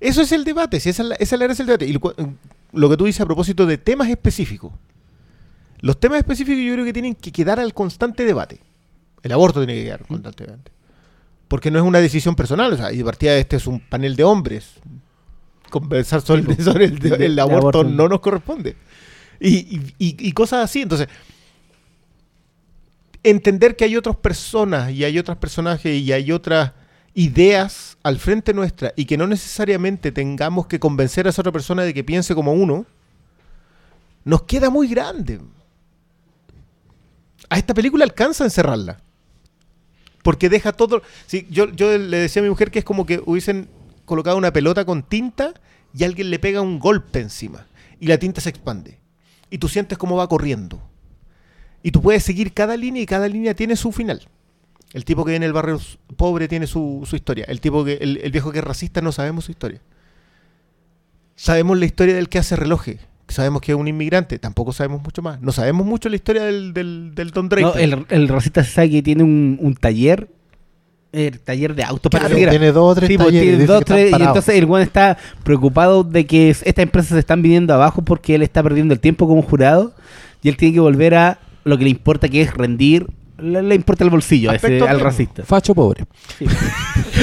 eso 0.00 0.22
es 0.22 0.32
el 0.32 0.44
debate, 0.44 0.80
si 0.80 0.88
esa 0.88 1.02
es 1.02 1.10
esa 1.20 1.36
es 1.36 1.38
la 1.38 1.44
gracia 1.44 1.66
del 1.66 1.78
debate. 1.78 1.86
Y 1.86 2.00
lo 2.72 2.88
que 2.88 2.96
tú 2.96 3.04
dices 3.04 3.20
a 3.20 3.26
propósito 3.26 3.66
de 3.66 3.76
temas 3.76 4.08
específicos. 4.08 4.72
Los 5.82 6.00
temas 6.00 6.18
específicos 6.18 6.64
yo 6.64 6.72
creo 6.72 6.84
que 6.84 6.92
tienen 6.94 7.14
que 7.14 7.30
quedar 7.30 7.60
al 7.60 7.74
constante 7.74 8.24
debate. 8.24 8.60
El 9.22 9.32
aborto 9.32 9.60
tiene 9.60 9.74
que 9.74 9.84
quedar 9.84 10.06
constantemente. 10.06 10.70
Porque 11.48 11.70
no 11.70 11.78
es 11.78 11.84
una 11.84 11.98
decisión 12.00 12.34
personal. 12.34 12.72
O 12.72 12.76
sea, 12.76 12.92
y 12.92 12.96
de 12.98 13.04
partida 13.04 13.36
este 13.36 13.56
es 13.56 13.66
un 13.66 13.78
panel 13.80 14.16
de 14.16 14.24
hombres. 14.24 14.74
Conversar 15.70 16.20
sobre, 16.22 16.56
sobre 16.62 16.86
el, 16.86 17.38
aborto, 17.38 17.82
no 17.84 18.08
nos 18.08 18.20
corresponde. 18.20 18.76
Y, 19.40 19.56
y- 19.76 19.94
y- 19.98 20.28
y 20.28 20.32
cosas 20.32 20.64
así. 20.64 20.82
Entonces, 20.82 21.08
entender 23.22 23.76
que 23.76 23.84
hay 23.84 23.96
otras 23.96 24.16
personas 24.16 24.90
y 24.90 25.04
hay 25.04 25.18
otros 25.18 25.36
personajes 25.38 25.94
y 26.00 26.12
hay 26.12 26.32
otras 26.32 26.72
ideas 27.14 27.98
al 28.02 28.18
frente 28.18 28.54
nuestra 28.54 28.92
y 28.96 29.04
que 29.04 29.16
no 29.16 29.26
necesariamente 29.26 30.12
tengamos 30.12 30.66
que 30.66 30.80
convencer 30.80 31.26
a 31.26 31.30
esa 31.30 31.42
otra 31.42 31.52
persona 31.52 31.82
de 31.82 31.92
que 31.94 32.02
piense 32.04 32.34
como 32.34 32.52
uno, 32.52 32.86
nos 34.24 34.42
queda 34.42 34.70
muy 34.70 34.88
grande. 34.88 35.40
A 37.52 37.58
esta 37.58 37.74
película 37.74 38.04
alcanza 38.04 38.44
a 38.44 38.46
encerrarla. 38.46 39.02
Porque 40.22 40.48
deja 40.48 40.72
todo... 40.72 41.02
Yo, 41.50 41.66
le 41.66 42.16
decía 42.16 42.40
a 42.40 42.42
mi 42.44 42.48
mujer 42.48 42.70
que 42.70 42.78
es 42.78 42.84
como 42.84 43.04
que 43.04 43.20
hubiesen 43.26 43.68
colocado 44.06 44.38
una 44.38 44.54
pelota 44.54 44.86
con 44.86 45.02
tinta 45.02 45.52
y 45.92 46.04
alguien 46.04 46.30
le 46.30 46.38
pega 46.38 46.62
un 46.62 46.78
golpe 46.78 47.20
encima. 47.20 47.66
Y 48.00 48.06
la 48.06 48.16
tinta 48.16 48.40
se 48.40 48.48
expande. 48.48 49.00
Y 49.50 49.58
tú 49.58 49.68
sientes 49.68 49.98
cómo 49.98 50.16
va 50.16 50.30
corriendo. 50.30 50.82
Y 51.82 51.90
tú 51.90 52.00
puedes 52.00 52.22
seguir 52.22 52.54
cada 52.54 52.74
línea 52.74 53.02
y 53.02 53.06
cada 53.06 53.28
línea 53.28 53.52
tiene 53.52 53.76
su 53.76 53.92
final. 53.92 54.26
El 54.94 55.04
tipo 55.04 55.22
que 55.22 55.32
viene 55.32 55.44
del 55.44 55.52
barrio 55.52 55.78
pobre 56.16 56.48
tiene 56.48 56.66
su, 56.66 57.06
historia. 57.12 57.44
El 57.48 57.60
tipo 57.60 57.84
que 57.84 57.98
el 58.00 58.32
viejo 58.32 58.50
que 58.50 58.60
es 58.60 58.64
racista 58.64 59.02
no 59.02 59.12
sabemos 59.12 59.44
su 59.44 59.50
historia. 59.50 59.82
Sabemos 61.36 61.78
la 61.78 61.84
historia 61.84 62.14
del 62.14 62.30
que 62.30 62.38
hace 62.38 62.56
relojes. 62.56 62.98
Sabemos 63.32 63.60
que 63.60 63.72
es 63.72 63.78
un 63.78 63.88
inmigrante. 63.88 64.38
Tampoco 64.38 64.72
sabemos 64.72 65.02
mucho 65.02 65.22
más. 65.22 65.40
No 65.40 65.50
sabemos 65.52 65.86
mucho 65.86 66.08
la 66.08 66.16
historia 66.16 66.44
del, 66.44 66.72
del, 66.72 67.14
del 67.14 67.30
Don 67.30 67.48
Drake. 67.48 67.62
No, 67.64 67.74
el, 67.74 68.06
el 68.08 68.28
racista 68.28 68.62
se 68.64 68.70
sabe 68.70 68.90
que 68.90 69.02
tiene 69.02 69.22
un, 69.24 69.58
un 69.60 69.74
taller, 69.74 70.28
el 71.12 71.40
taller 71.40 71.74
de 71.74 71.84
autos 71.84 72.08
Claro, 72.10 72.24
parece 72.26 72.44
que 72.44 72.50
tiene 72.50 72.72
dos 72.72 72.92
o 72.92 72.94
tres 72.94 73.08
Sí, 73.08 73.16
pues, 73.16 73.26
talleres, 73.28 73.48
tiene 73.50 73.66
dos, 73.66 73.84
tres, 73.84 74.10
y 74.10 74.22
entonces 74.22 74.54
el 74.54 74.64
weón 74.64 74.82
está 74.82 75.18
preocupado 75.44 76.04
de 76.04 76.24
que 76.26 76.50
es- 76.50 76.62
estas 76.64 76.84
empresas 76.84 77.10
se 77.10 77.18
están 77.18 77.42
viniendo 77.42 77.74
abajo 77.74 78.02
porque 78.02 78.34
él 78.34 78.42
está 78.42 78.62
perdiendo 78.62 78.94
el 78.94 79.00
tiempo 79.00 79.26
como 79.28 79.42
jurado 79.42 79.92
y 80.42 80.48
él 80.48 80.56
tiene 80.56 80.74
que 80.74 80.80
volver 80.80 81.14
a 81.14 81.38
lo 81.64 81.76
que 81.76 81.84
le 81.84 81.90
importa 81.90 82.28
que 82.28 82.40
es 82.40 82.54
rendir, 82.54 83.06
le, 83.38 83.62
le 83.62 83.74
importa 83.74 84.04
el 84.04 84.10
bolsillo 84.10 84.50
a 84.50 84.54
ese- 84.54 84.66
Aspecto 84.66 84.88
al 84.88 85.00
racista. 85.00 85.42
Facho 85.44 85.74
pobre. 85.74 86.06
Sí. 86.38 86.46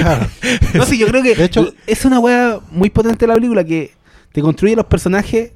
Claro. 0.02 0.28
No, 0.76 0.86
sí, 0.86 0.98
yo 1.00 1.08
creo 1.08 1.24
que 1.24 1.34
De 1.36 1.46
hecho- 1.46 1.74
es 1.88 2.06
una 2.06 2.20
weá 2.20 2.60
muy 2.72 2.90
potente 2.92 3.26
la 3.26 3.34
película 3.34 3.64
que 3.64 3.92
te 4.32 4.42
construye 4.42 4.76
los 4.76 4.86
personajes 4.86 5.54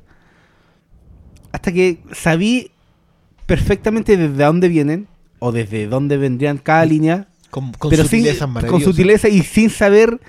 hasta 1.53 1.71
que 1.71 1.99
sabí 2.11 2.69
perfectamente 3.45 4.17
desde 4.17 4.43
dónde 4.43 4.67
vienen 4.67 5.07
o 5.39 5.51
desde 5.51 5.88
dónde 5.88 6.17
vendrían 6.17 6.57
cada 6.57 6.85
línea, 6.85 7.27
Con, 7.49 7.71
con 7.73 7.89
pero 7.89 8.03
sin, 8.05 8.23
con 8.69 8.81
sutileza 8.81 9.27
y 9.30 9.41
sin 9.43 9.69
saber 9.69 10.19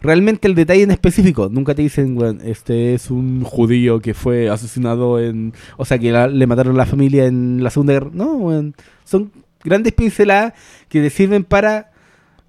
realmente 0.00 0.46
el 0.48 0.54
detalle 0.54 0.82
en 0.82 0.90
específico. 0.90 1.48
Nunca 1.50 1.74
te 1.74 1.82
dicen, 1.82 2.16
weón, 2.18 2.40
este 2.44 2.94
es 2.94 3.10
un 3.10 3.42
judío 3.44 4.00
que 4.00 4.14
fue 4.14 4.48
asesinado 4.48 5.18
en... 5.20 5.52
O 5.76 5.84
sea, 5.84 5.98
que 5.98 6.12
la- 6.12 6.28
le 6.28 6.46
mataron 6.46 6.74
a 6.74 6.78
la 6.78 6.86
familia 6.86 7.26
en 7.26 7.62
la 7.62 7.70
Segunda 7.70 7.94
Guerra. 7.94 8.10
No. 8.12 8.72
Son 9.04 9.30
grandes 9.64 9.92
pinceladas 9.92 10.52
que 10.88 11.00
te 11.00 11.10
sirven 11.10 11.44
para 11.44 11.90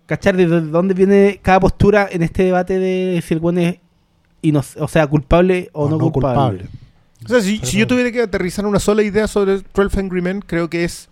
cachar 0.05 0.35
de 0.35 0.47
dó- 0.47 0.61
dónde 0.61 0.93
viene 0.95 1.39
cada 1.41 1.59
postura 1.59 2.07
en 2.11 2.23
este 2.23 2.43
debate 2.43 2.77
de 2.79 3.23
si 3.25 3.33
el 3.35 3.39
weón 3.39 3.57
es 3.59 3.77
o 4.79 4.87
sea, 4.87 5.05
culpable 5.07 5.69
o, 5.73 5.89
no, 5.89 5.97
culpable. 6.11 6.65
O 7.25 7.27
sea, 7.27 7.41
si, 7.41 7.57
si 7.59 7.77
yo 7.77 7.87
tuviera 7.87 8.11
que 8.11 8.21
aterrizar 8.21 8.65
una 8.65 8.79
sola 8.79 9.03
idea 9.03 9.27
sobre 9.27 9.61
12 9.73 9.99
Angry 9.99 10.21
Men, 10.21 10.41
creo 10.41 10.69
que 10.69 10.83
es 10.83 11.09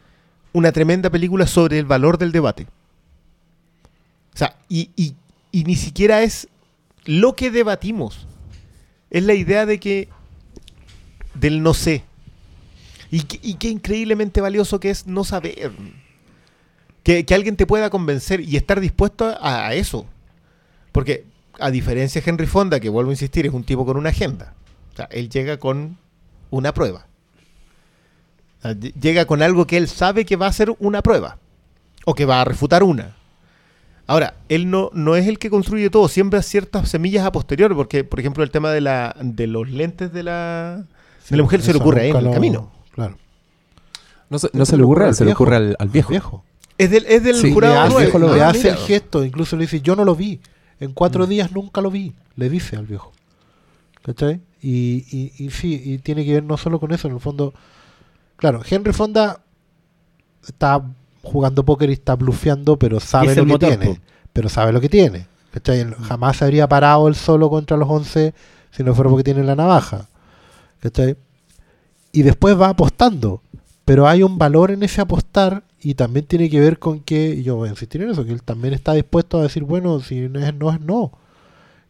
una 0.54 0.72
tremenda 0.72 1.10
película 1.10 1.48
sobre 1.48 1.80
el 1.80 1.86
valor 1.86 2.18
del 2.18 2.32
debate. 2.32 2.68
O 4.34 4.38
sea, 4.38 4.56
y, 4.70 4.92
y 4.96 5.16
y 5.52 5.64
ni 5.64 5.76
siquiera 5.76 6.22
es 6.22 6.48
lo 7.06 7.36
que 7.36 7.52
debatimos. 7.52 8.28
Es 9.10 9.24
la 9.24 9.34
idea 9.34 9.66
de 9.66 9.80
que 9.80 10.10
del 11.34 11.64
no 11.64 11.74
sé. 11.74 12.04
Y, 13.10 13.24
y 13.42 13.56
qué 13.56 13.70
increíblemente 13.70 14.40
valioso 14.42 14.80
que 14.80 14.90
es 14.90 15.08
no 15.08 15.24
saber. 15.24 15.72
Que, 17.04 17.26
que 17.26 17.34
alguien 17.34 17.56
te 17.56 17.66
pueda 17.66 17.90
convencer 17.90 18.42
y 18.42 18.58
estar 18.58 18.80
dispuesto 18.80 19.26
a, 19.26 19.68
a 19.68 19.74
eso. 19.74 20.06
Porque, 20.92 21.26
a 21.60 21.72
diferencia 21.72 22.22
de 22.22 22.30
Henry 22.30 22.46
Fonda, 22.46 22.80
que 22.80 22.90
vuelvo 22.90 23.10
a 23.10 23.14
insistir, 23.14 23.46
es 23.46 23.54
un 23.54 23.64
tipo 23.64 23.86
con 23.86 23.98
una 23.98 24.10
agenda. 24.10 24.54
O 24.98 25.00
sea, 25.00 25.08
él 25.12 25.30
llega 25.30 25.58
con 25.58 25.98
una 26.50 26.74
prueba. 26.74 27.06
O 28.58 28.62
sea, 28.64 28.72
ll- 28.72 28.94
llega 29.00 29.26
con 29.26 29.44
algo 29.44 29.68
que 29.68 29.78
él 29.78 29.88
sabe 29.88 30.26
que 30.26 30.36
va 30.36 30.48
a 30.48 30.52
ser 30.52 30.74
una 30.80 31.04
prueba. 31.04 31.38
O 32.06 32.16
que 32.16 32.26
va 32.26 32.42
a 32.42 32.46
refutar 32.46 32.82
una. 32.82 33.16
Ahora, 34.08 34.34
él 34.50 34.72
no, 34.72 34.90
no 34.94 35.16
es 35.16 35.28
el 35.28 35.38
que 35.38 35.52
construye 35.52 35.92
todo, 35.92 36.08
siembra 36.08 36.42
ciertas 36.42 36.90
semillas 36.90 37.28
a 37.28 37.32
posteriori, 37.32 37.76
porque, 37.76 38.04
por 38.04 38.20
ejemplo, 38.20 38.44
el 38.44 38.50
tema 38.50 38.72
de, 38.72 38.82
la, 38.82 39.16
de 39.22 39.46
los 39.46 39.70
lentes 39.70 40.12
de 40.12 40.24
la, 40.24 40.84
de 41.30 41.38
la 41.38 41.44
mujer 41.44 41.62
se 41.62 41.74
le 41.74 41.80
ocurre 41.80 42.02
a 42.02 42.06
él 42.06 42.16
en 42.16 42.26
el 42.28 42.34
camino. 42.34 42.72
Claro. 42.96 43.18
No 44.32 44.40
se, 44.40 44.50
no 44.54 44.66
se 44.66 44.78
le 44.78 44.84
ocurre 44.84 45.06
a 45.06 45.08
él, 45.10 45.14
se 45.16 45.26
le 45.26 45.34
ocurre 45.34 45.58
al, 45.58 45.76
al 45.78 45.90
viejo. 45.90 46.10
viejo. 46.10 46.44
Es 46.80 46.90
del, 46.90 47.06
es 47.06 47.22
del 47.24 47.36
Sí, 47.36 47.54
jurado 47.54 48.00
le 48.00 48.06
hace, 48.08 48.20
le. 48.20 48.42
Ah, 48.42 48.50
hace 48.50 48.70
el 48.70 48.78
gesto, 48.78 49.24
incluso 49.24 49.56
le 49.58 49.64
dice, 49.66 49.80
yo 49.82 49.96
no 49.96 50.04
lo 50.06 50.16
vi. 50.16 50.40
En 50.80 50.94
cuatro 50.94 51.26
Mm. 51.28 51.30
días 51.30 51.52
nunca 51.52 51.82
lo 51.82 51.92
vi. 51.92 52.14
Le 52.36 52.50
dice 52.50 52.78
al 52.78 52.88
viejo. 52.88 53.12
¿Cachai? 54.08 54.42
Y, 54.62 55.06
y, 55.12 55.34
y 55.38 55.50
sí, 55.50 55.82
y 55.84 55.98
tiene 55.98 56.24
que 56.26 56.34
ver 56.34 56.44
no 56.44 56.56
solo 56.56 56.80
con 56.80 56.94
eso, 56.94 57.10
en 57.10 57.16
el 57.16 57.20
fondo. 57.20 57.54
Claro, 58.38 58.62
Henry 58.68 58.94
Fonda 58.94 59.42
está 60.48 60.82
jugando 61.22 61.66
póker 61.66 61.90
y 61.90 61.94
está 61.94 62.16
blufeando, 62.16 62.80
pero 62.80 63.02
sabe 63.02 63.36
lo 63.36 63.44
que 63.44 63.52
motor, 63.52 63.70
tiene. 63.70 63.86
po. 63.86 63.98
Pero 64.32 64.48
sabe 64.48 64.72
lo 64.72 64.80
que 64.80 64.88
tiene. 64.88 65.28
¿Cachai? 65.52 65.86
Jamás 66.04 66.38
se 66.38 66.46
habría 66.46 66.70
parado 66.70 67.10
él 67.10 67.16
solo 67.16 67.50
contra 67.50 67.76
los 67.76 67.90
11 67.90 68.34
si 68.72 68.84
no 68.84 68.96
fuera 68.96 69.10
porque 69.10 69.26
tiene 69.26 69.44
la 69.44 69.58
navaja. 69.58 70.08
¿Cachai? 70.80 71.18
Y 72.14 72.22
después 72.22 72.60
va 72.60 72.70
apostando. 72.70 73.42
Pero 73.84 74.08
hay 74.08 74.24
un 74.24 74.38
valor 74.38 74.72
en 74.72 74.84
ese 74.84 75.02
apostar 75.02 75.64
y 75.82 75.96
también 75.96 76.26
tiene 76.26 76.50
que 76.50 76.62
ver 76.62 76.80
con 76.80 77.02
que, 77.02 77.36
y 77.36 77.44
yo 77.44 77.58
voy 77.58 77.68
a 77.68 77.72
insistir 77.72 78.02
en 78.02 78.12
eso, 78.12 78.24
que 78.24 78.32
él 78.32 78.42
también 78.42 78.74
está 78.74 78.94
dispuesto 78.94 79.40
a 79.40 79.44
decir, 79.44 79.64
bueno, 79.64 80.00
si 80.00 80.30
no 80.30 80.40
es 80.40 80.54
no, 80.54 80.72
es 80.72 80.80
no. 80.80 81.12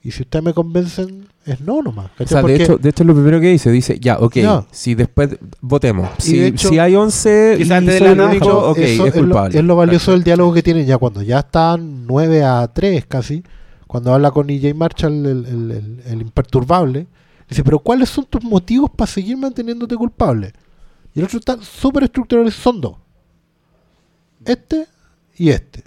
Y 0.07 0.11
si 0.11 0.21
ustedes 0.21 0.45
me 0.45 0.53
convencen, 0.53 1.27
es 1.45 1.59
no 1.59 1.81
nomás. 1.81 2.09
O 2.17 2.25
sea, 2.25 2.37
de 2.37 2.41
Porque- 2.43 2.63
hecho, 2.63 2.77
de 2.77 2.89
hecho 2.91 3.03
es 3.03 3.07
lo 3.07 3.13
primero 3.13 3.41
que 3.41 3.49
dice. 3.49 3.69
Dice, 3.69 3.99
ya, 3.99 4.19
ok, 4.19 4.35
Ya. 4.35 4.65
si 4.71 4.95
después 4.95 5.37
votemos. 5.59 6.07
Y 6.19 6.21
Si, 6.21 6.37
de 6.37 6.47
hecho- 6.47 6.69
si 6.69 6.79
hay 6.79 6.95
11 6.95 7.55
y 7.55 7.63
Quizás 7.63 7.77
antes 7.79 7.93
de 7.95 7.99
soy 7.99 8.15
la 8.15 8.25
ok, 8.25 8.77
eso 8.77 9.05
es 9.05 9.15
lo- 9.15 9.21
culpable. 9.21 9.59
Es 9.59 9.65
lo, 9.65 9.75
valioso 9.75 10.11
del 10.13 10.23
diálogo 10.23 10.53
que 10.53 10.63
tienen 10.63 10.85
ya 10.85 10.97
cuando 10.97 11.21
ya 11.21 11.39
están 11.39 12.07
9 12.07 12.41
a 12.45 12.65
3 12.73 13.05
casi, 13.05 13.43
cuando 13.85 14.13
habla 14.13 14.31
con 14.31 14.49
EJ 14.49 14.73
Marshall, 14.73 15.25
el, 15.25 15.45
el- 15.45 15.71
el- 15.71 16.01
el 16.05 16.21
imperturbable, 16.21 17.07
dice, 17.49 17.61
pero 17.65 17.79
¿cuáles 17.79 18.07
son 18.07 18.23
tus 18.27 18.41
motivos 18.45 18.89
para 18.95 19.11
seguir 19.11 19.35
manteniéndote 19.35 19.97
culpable? 19.97 20.53
Y 21.13 21.19
el 21.19 21.25
otro 21.25 21.37
está 21.39 21.57
súper 21.61 22.05
estructurado, 22.05 22.49
son 22.49 22.79
dos. 22.79 22.95
Este 24.45 24.85
y 25.37 25.49
este. 25.49 25.83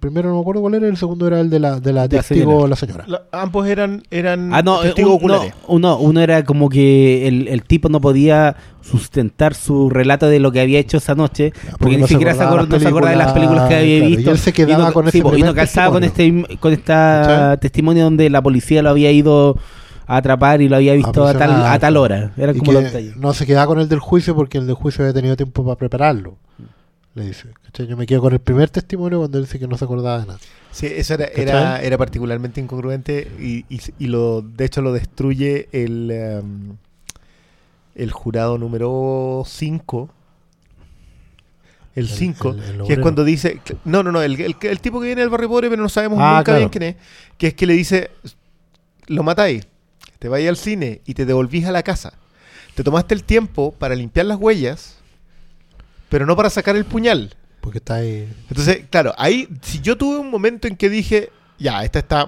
Primero 0.00 0.28
no 0.28 0.36
me 0.36 0.40
acuerdo 0.40 0.60
cuál 0.62 0.74
era, 0.74 0.86
el 0.88 0.96
segundo 0.96 1.26
era 1.26 1.40
el 1.40 1.50
de 1.50 1.58
la, 1.58 1.80
de 1.80 1.92
la 1.92 2.08
testigo, 2.08 2.66
la 2.68 2.76
señora. 2.76 3.04
La- 3.06 3.22
ambos 3.32 3.66
eran, 3.66 4.02
eran 4.10 4.52
Ah, 4.54 4.62
no, 4.62 4.80
testigos 4.80 5.10
un- 5.20 5.28
no, 5.28 5.34
oculares. 5.34 5.54
uno, 5.66 5.98
uno 5.98 6.20
era 6.20 6.44
como 6.44 6.68
que 6.68 7.26
el, 7.26 7.48
el 7.48 7.62
tipo 7.64 7.88
no 7.88 8.00
podía 8.00 8.54
sustentar 8.82 9.54
su 9.54 9.90
relato 9.90 10.28
de 10.28 10.38
lo 10.40 10.52
que 10.52 10.60
había 10.60 10.78
hecho 10.78 10.96
esa 10.98 11.14
noche, 11.14 11.52
porque, 11.78 11.96
ni 11.96 12.00
no 12.02 12.06
se 12.06 12.14
siquiera 12.14 12.34
se 12.34 12.42
acordaba 12.42 12.68
no 12.68 12.80
se 12.80 12.88
acordaba 12.88 13.10
de 13.10 13.16
las 13.18 13.32
películas 13.32 13.68
que 13.68 13.74
había 13.76 14.00
visto. 14.06 14.30
y 14.30 14.32
él 14.32 14.38
se 14.38 14.52
quedaba 14.52 14.86
no, 14.88 14.92
con 14.92 15.08
ese 15.08 15.18
sí, 15.18 15.22
po, 15.22 15.36
y 15.36 15.42
no 15.42 15.54
calzaba 15.54 15.92
con 15.92 16.04
este 16.04 16.44
con 16.60 16.72
esta 16.72 17.56
testimonio 17.60 18.04
donde 18.04 18.30
la 18.30 18.42
policía 18.42 18.82
lo 18.82 18.90
había 18.90 19.10
ido 19.12 19.56
a 20.06 20.16
atrapar 20.16 20.62
y 20.62 20.68
lo 20.70 20.76
había 20.76 20.94
visto 20.94 21.26
a 21.26 21.34
tal, 21.34 21.50
a 21.66 21.78
tal 21.78 21.96
hora. 21.98 22.32
Era 22.38 22.52
Y 22.52 22.58
como 22.58 22.70
que 22.70 22.74
los 22.74 22.84
detalles. 22.84 23.16
no 23.16 23.34
se 23.34 23.44
quedaba 23.46 23.66
con 23.66 23.78
el 23.78 23.88
del 23.90 23.98
juicio 23.98 24.34
porque 24.34 24.56
el 24.58 24.66
del 24.66 24.74
juicio 24.76 25.04
había 25.04 25.12
tenido 25.12 25.36
tiempo 25.36 25.64
para 25.64 25.76
prepararlo. 25.76 26.36
Le 27.18 27.26
dice. 27.26 27.48
¿cachai? 27.64 27.86
Yo 27.86 27.96
me 27.96 28.06
quedo 28.06 28.20
con 28.20 28.32
el 28.32 28.38
primer 28.38 28.70
testimonio 28.70 29.18
cuando 29.18 29.38
él 29.38 29.44
dice 29.44 29.58
que 29.58 29.66
no 29.66 29.76
se 29.76 29.84
acordaba 29.84 30.20
de 30.20 30.26
nada. 30.26 30.38
Sí, 30.70 30.86
eso 30.86 31.14
era, 31.14 31.24
era, 31.26 31.82
era 31.82 31.98
particularmente 31.98 32.60
incongruente 32.60 33.30
y, 33.40 33.64
y, 33.74 33.80
y 33.98 34.06
lo, 34.06 34.42
de 34.42 34.64
hecho 34.64 34.82
lo 34.82 34.92
destruye 34.92 35.68
el, 35.72 36.10
em, 36.10 36.76
el 37.94 38.12
jurado 38.12 38.58
número 38.58 39.42
5. 39.46 40.10
El 41.94 42.04
El- 42.04 42.08
5, 42.08 42.50
el- 42.50 42.60
el 42.80 42.82
que 42.86 42.92
es 42.92 42.98
cuando 43.00 43.24
dice... 43.24 43.60
No, 43.84 44.02
no, 44.04 44.12
no, 44.12 44.22
el, 44.22 44.40
el- 44.40 44.56
el 44.60 44.80
tipo 44.80 45.00
que 45.00 45.06
viene 45.06 45.22
del 45.22 45.30
barrio 45.30 45.48
pobre 45.48 45.68
pero 45.68 45.82
no 45.82 45.88
sabemos 45.88 46.18
Ah, 46.22 46.32
nunca 46.38 46.44
claro. 46.44 46.58
bien 46.60 46.68
quién 46.68 46.82
es. 46.84 46.96
Que 47.36 47.48
es 47.48 47.54
que 47.54 47.66
le 47.66 47.72
dice, 47.74 48.10
lo 49.08 49.22
matáis, 49.24 49.66
te 50.20 50.28
vais 50.28 50.48
al 50.48 50.56
cine 50.56 51.00
y 51.06 51.14
te 51.14 51.26
devolvís 51.26 51.66
a 51.66 51.72
la 51.72 51.82
casa. 51.82 52.12
Te 52.76 52.84
tomaste 52.84 53.14
el 53.14 53.24
tiempo 53.24 53.72
para 53.76 53.96
limpiar 53.96 54.26
las 54.26 54.38
huellas, 54.38 54.97
pero 56.08 56.26
no 56.26 56.36
para 56.36 56.50
sacar 56.50 56.76
el 56.76 56.84
puñal. 56.84 57.34
Porque 57.60 57.78
está 57.78 57.96
ahí. 57.96 58.32
Entonces, 58.48 58.84
claro, 58.90 59.14
ahí, 59.18 59.48
si 59.62 59.80
yo 59.80 59.96
tuve 59.96 60.18
un 60.18 60.30
momento 60.30 60.68
en 60.68 60.76
que 60.76 60.88
dije, 60.88 61.30
ya, 61.58 61.84
esta 61.84 61.98
está, 61.98 62.26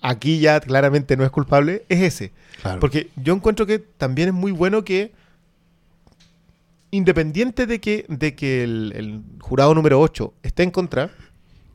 aquí 0.00 0.40
ya 0.40 0.60
claramente 0.60 1.16
no 1.16 1.24
es 1.24 1.30
culpable, 1.30 1.84
es 1.88 2.00
ese. 2.00 2.32
Claro. 2.62 2.80
Porque 2.80 3.10
yo 3.16 3.34
encuentro 3.34 3.66
que 3.66 3.78
también 3.78 4.28
es 4.28 4.34
muy 4.34 4.52
bueno 4.52 4.84
que, 4.84 5.12
independiente 6.90 7.66
de 7.66 7.80
que, 7.80 8.04
de 8.08 8.34
que 8.34 8.64
el, 8.64 8.92
el 8.96 9.22
jurado 9.40 9.74
número 9.74 10.00
8 10.00 10.34
esté 10.42 10.62
en 10.62 10.70
contra, 10.70 11.10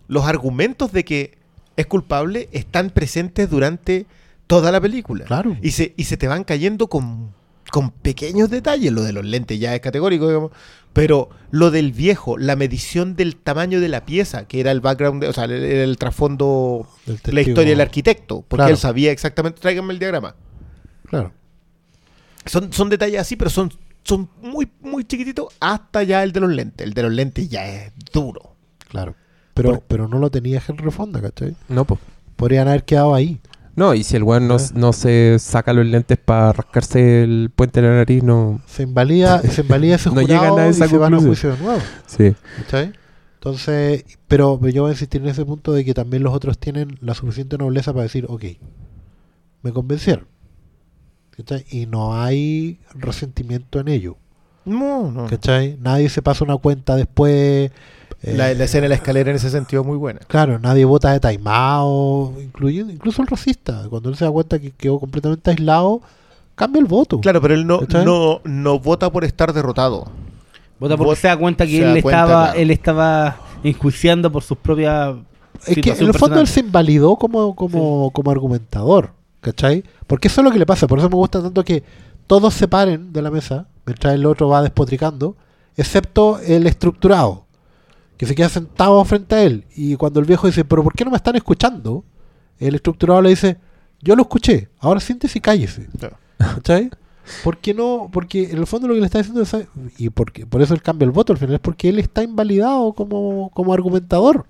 los 0.08 0.26
argumentos 0.26 0.92
de 0.92 1.06
que 1.06 1.38
es 1.78 1.86
culpable 1.88 2.50
están 2.52 2.90
presentes 2.90 3.50
durante 3.50 4.06
toda 4.48 4.72
la 4.72 4.80
película. 4.80 5.26
Claro. 5.26 5.58
Y 5.62 5.72
se, 5.72 5.94
y 5.98 6.06
se 6.06 6.18
te 6.18 6.28
van 6.28 6.44
cayendo 6.44 6.88
con, 6.88 7.34
con 7.72 7.92
pequeños 7.92 8.50
detalles. 8.50 8.92
Lo 8.92 9.04
de 9.04 9.14
los 9.14 9.26
lentes 9.26 9.60
ya 9.60 9.76
es 9.76 9.82
categórico, 9.82 10.28
digamos. 10.28 10.52
Pero 10.96 11.30
lo 11.52 11.72
del 11.72 11.92
viejo, 11.92 12.38
la 12.38 12.56
medición 12.56 13.18
del 13.18 13.36
tamaño 13.36 13.82
de 13.82 13.90
la 13.90 14.06
pieza, 14.06 14.48
que 14.48 14.62
era 14.62 14.72
el 14.72 14.80
background, 14.80 15.22
de- 15.22 15.28
o 15.28 15.34
sea, 15.34 15.44
el, 15.44 15.52
el 15.52 15.98
trasfondo, 15.98 16.88
Del 17.06 17.20
la 17.36 17.42
historia 17.42 17.72
del 17.72 17.82
arquitecto. 17.82 18.46
Porque 18.48 18.62
Claro. 18.62 18.72
él 18.72 18.78
sabía 18.78 19.12
exactamente, 19.12 19.60
tráiganme 19.60 19.92
el 19.92 20.00
diagrama. 20.00 20.36
Claro. 21.10 21.34
Son, 22.46 22.72
son 22.72 22.90
detalles 22.90 23.20
así, 23.20 23.36
pero 23.36 23.50
son, 23.50 23.74
son 24.06 24.30
muy, 24.42 24.70
muy 24.82 25.04
chiquititos 25.04 25.48
hasta 25.60 26.02
ya 26.04 26.24
el 26.24 26.32
de 26.32 26.40
los 26.40 26.50
lentes. 26.52 26.88
El 26.88 26.94
de 26.94 27.04
los 27.04 27.12
lentes 27.12 27.50
ya 27.50 27.68
es 27.68 27.92
duro. 28.14 28.56
Claro. 28.88 29.16
Pero, 29.54 29.72
Por- 29.72 29.82
pero 29.82 30.08
no 30.08 30.20
lo 30.20 30.30
tenía 30.32 30.62
Henry 30.66 30.92
Fonda, 30.92 31.22
¿cachai? 31.22 31.56
No, 31.68 31.84
pues. 31.86 32.00
Podrían 32.38 32.68
haber 32.70 32.86
quedado 32.86 33.14
ahí. 33.16 33.40
No, 33.76 33.94
y 33.94 34.04
si 34.04 34.16
el 34.16 34.24
weón 34.24 34.48
no, 34.48 34.56
no 34.74 34.94
se 34.94 35.38
saca 35.40 35.74
los 35.74 35.86
lentes 35.86 36.18
para 36.18 36.54
rascarse 36.54 37.24
el 37.24 37.52
puente 37.54 37.82
de 37.82 37.88
la 37.90 37.96
nariz, 37.96 38.24
no. 38.24 38.62
Se 38.66 38.84
invalida, 38.84 39.42
se 39.42 39.62
invalida 39.62 39.96
ese 39.96 40.10
No 40.14 40.22
llegan 40.22 40.58
a 40.58 40.70
y 40.70 40.74
se 40.74 40.98
van 40.98 41.14
a 41.14 41.20
juicio 41.20 41.52
de 41.52 41.62
nuevo. 41.62 41.82
Sí. 42.08 42.34
¿Cachai? 42.58 42.94
Entonces, 43.36 44.06
pero 44.28 44.60
yo 44.70 44.84
voy 44.84 44.90
a 44.90 44.94
insistir 44.94 45.22
en 45.22 45.28
ese 45.28 45.46
punto 45.46 45.74
de 45.74 45.84
que 45.84 45.94
también 45.94 46.24
los 46.24 46.34
otros 46.34 46.58
tienen 46.58 46.98
la 47.02 47.14
suficiente 47.14 47.58
nobleza 47.58 47.92
para 47.92 48.04
decir, 48.04 48.26
ok, 48.30 48.44
me 49.62 49.74
convencieron. 49.74 50.26
¿Cachai? 51.36 51.66
Y 51.70 51.86
no 51.86 52.20
hay 52.20 52.80
resentimiento 52.94 53.82
en 53.82 53.90
ello. 53.90 54.18
No, 54.64 55.12
no. 55.12 55.28
¿Cachai? 55.28 55.78
Nadie 55.82 56.10
se 56.10 56.22
pasa 56.22 56.46
una 56.46 56.58
cuenta 56.58 56.96
después. 56.96 57.72
La, 58.34 58.52
eh, 58.52 58.56
la 58.56 58.64
escena 58.64 58.84
de 58.84 58.90
la 58.90 58.96
escalera 58.96 59.30
en 59.30 59.36
ese 59.36 59.50
sentido 59.50 59.82
es 59.82 59.88
muy 59.88 59.98
buena. 59.98 60.20
Claro, 60.28 60.58
nadie 60.60 60.86
vota 60.86 61.12
de 61.12 61.20
taimado, 61.20 62.34
incluyendo 62.42 62.92
incluso 62.92 63.22
el 63.22 63.28
racista. 63.28 63.84
Cuando 63.90 64.10
él 64.10 64.16
se 64.16 64.26
da 64.26 64.32
cuenta 64.32 64.60
que 64.60 64.72
quedó 64.72 65.00
completamente 65.00 65.52
aislado, 65.52 66.02
cambia 66.56 66.80
el 66.80 66.86
voto. 66.86 67.20
Claro, 67.22 67.42
pero 67.42 67.54
él 67.54 67.66
no, 67.68 67.82
no, 68.04 68.42
no 68.44 68.80
vota 68.80 69.12
por 69.12 69.24
estar 69.24 69.54
derrotado. 69.54 70.08
Vota 70.80 70.98
porque 70.98 71.14
Vot- 71.14 71.16
se 71.18 71.28
da 71.28 71.38
cuenta 71.38 71.66
que 71.66 71.78
él 71.78 71.96
da 71.96 72.02
cuenta, 72.02 72.22
estaba 72.22 72.44
claro. 72.46 72.60
él 72.60 72.72
estaba 72.72 73.38
enjuiciando 73.64 74.32
por 74.32 74.44
sus 74.44 74.58
propias 74.58 75.16
Es 75.66 75.76
que 75.76 75.90
en 75.92 75.96
el 75.98 76.14
fondo 76.14 76.14
personal. 76.14 76.40
él 76.40 76.48
se 76.48 76.60
invalidó 76.62 77.16
como, 77.16 77.56
como, 77.56 78.12
como 78.12 78.32
argumentador, 78.32 79.12
¿cachai? 79.42 79.84
Porque 80.08 80.28
eso 80.28 80.42
es 80.42 80.46
lo 80.46 80.52
que 80.52 80.60
le 80.60 80.66
pasa, 80.66 80.86
por 80.88 81.00
eso 81.00 81.10
me 81.10 81.16
gusta 81.16 81.42
tanto 81.42 81.64
que 81.64 81.84
todos 82.28 82.54
se 82.54 82.68
paren 82.68 83.14
de 83.14 83.22
la 83.22 83.32
mesa 83.32 83.68
mientras 83.86 84.14
el 84.16 84.26
otro 84.26 84.50
va 84.50 84.62
despotricando, 84.62 85.36
excepto 85.78 86.40
el 86.40 86.68
estructurado, 86.68 87.45
que 88.18 88.26
se 88.26 88.36
queda 88.36 88.50
sentado 88.50 89.04
frente 89.06 89.36
a 89.36 89.44
él. 89.44 89.66
Y 89.76 89.96
cuando 89.96 90.20
el 90.20 90.26
viejo 90.26 90.48
dice, 90.48 90.64
pero 90.66 90.84
¿por 90.84 90.94
qué 90.94 91.04
no 91.06 91.12
me 91.12 91.18
están 91.18 91.36
escuchando? 91.36 92.04
El 92.60 92.76
estructurado 92.76 93.22
le 93.22 93.30
dice, 93.30 93.58
yo 94.02 94.16
lo 94.16 94.22
escuché, 94.24 94.70
ahora 94.80 95.00
siéntese 95.00 95.38
y 95.40 95.42
cállese. 95.42 95.88
Claro. 96.00 96.18
¿Cachai? 96.38 96.90
¿Por 97.44 97.58
qué 97.58 97.74
no? 97.74 98.10
Porque 98.14 98.52
en 98.52 98.58
el 98.60 98.68
fondo 98.68 98.88
lo 98.88 98.94
que 98.94 99.00
le 99.00 99.06
está 99.08 99.18
diciendo 99.18 99.42
es, 99.42 99.56
y 99.98 100.10
porque, 100.12 100.46
por 100.46 100.62
eso 100.62 100.74
él 100.76 100.82
cambia 100.82 101.06
el 101.06 101.12
voto 101.12 101.34
al 101.34 101.40
final, 101.40 101.56
es 101.56 101.60
porque 101.60 101.90
él 101.90 101.98
está 102.00 102.22
invalidado 102.24 102.94
como, 102.94 103.50
como 103.54 103.74
argumentador. 103.74 104.46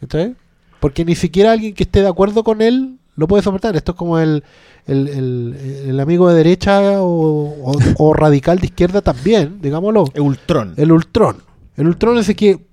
¿Cachai? 0.00 0.34
Porque 0.80 1.04
ni 1.04 1.14
siquiera 1.14 1.52
alguien 1.52 1.74
que 1.74 1.84
esté 1.84 2.00
de 2.00 2.08
acuerdo 2.08 2.42
con 2.42 2.62
él 2.62 2.96
lo 3.16 3.28
puede 3.28 3.42
soportar. 3.42 3.76
Esto 3.76 3.92
es 3.92 3.98
como 3.98 4.18
el, 4.18 4.42
el, 4.86 5.08
el- 5.08 5.84
el 5.90 6.00
amigo 6.00 6.28
de 6.30 6.36
derecha 6.36 7.00
o, 7.02 7.70
o- 7.70 7.78
o 7.98 8.12
radical 8.14 8.58
de 8.58 8.66
izquierda 8.66 9.02
también, 9.02 9.58
digámoslo. 9.60 10.04
Ultron. 10.18 10.74
El 10.78 10.90
ultrón. 10.90 11.36
El 11.76 11.86
ultrón 11.86 12.18
es 12.18 12.28
el 12.30 12.36
que, 12.36 12.66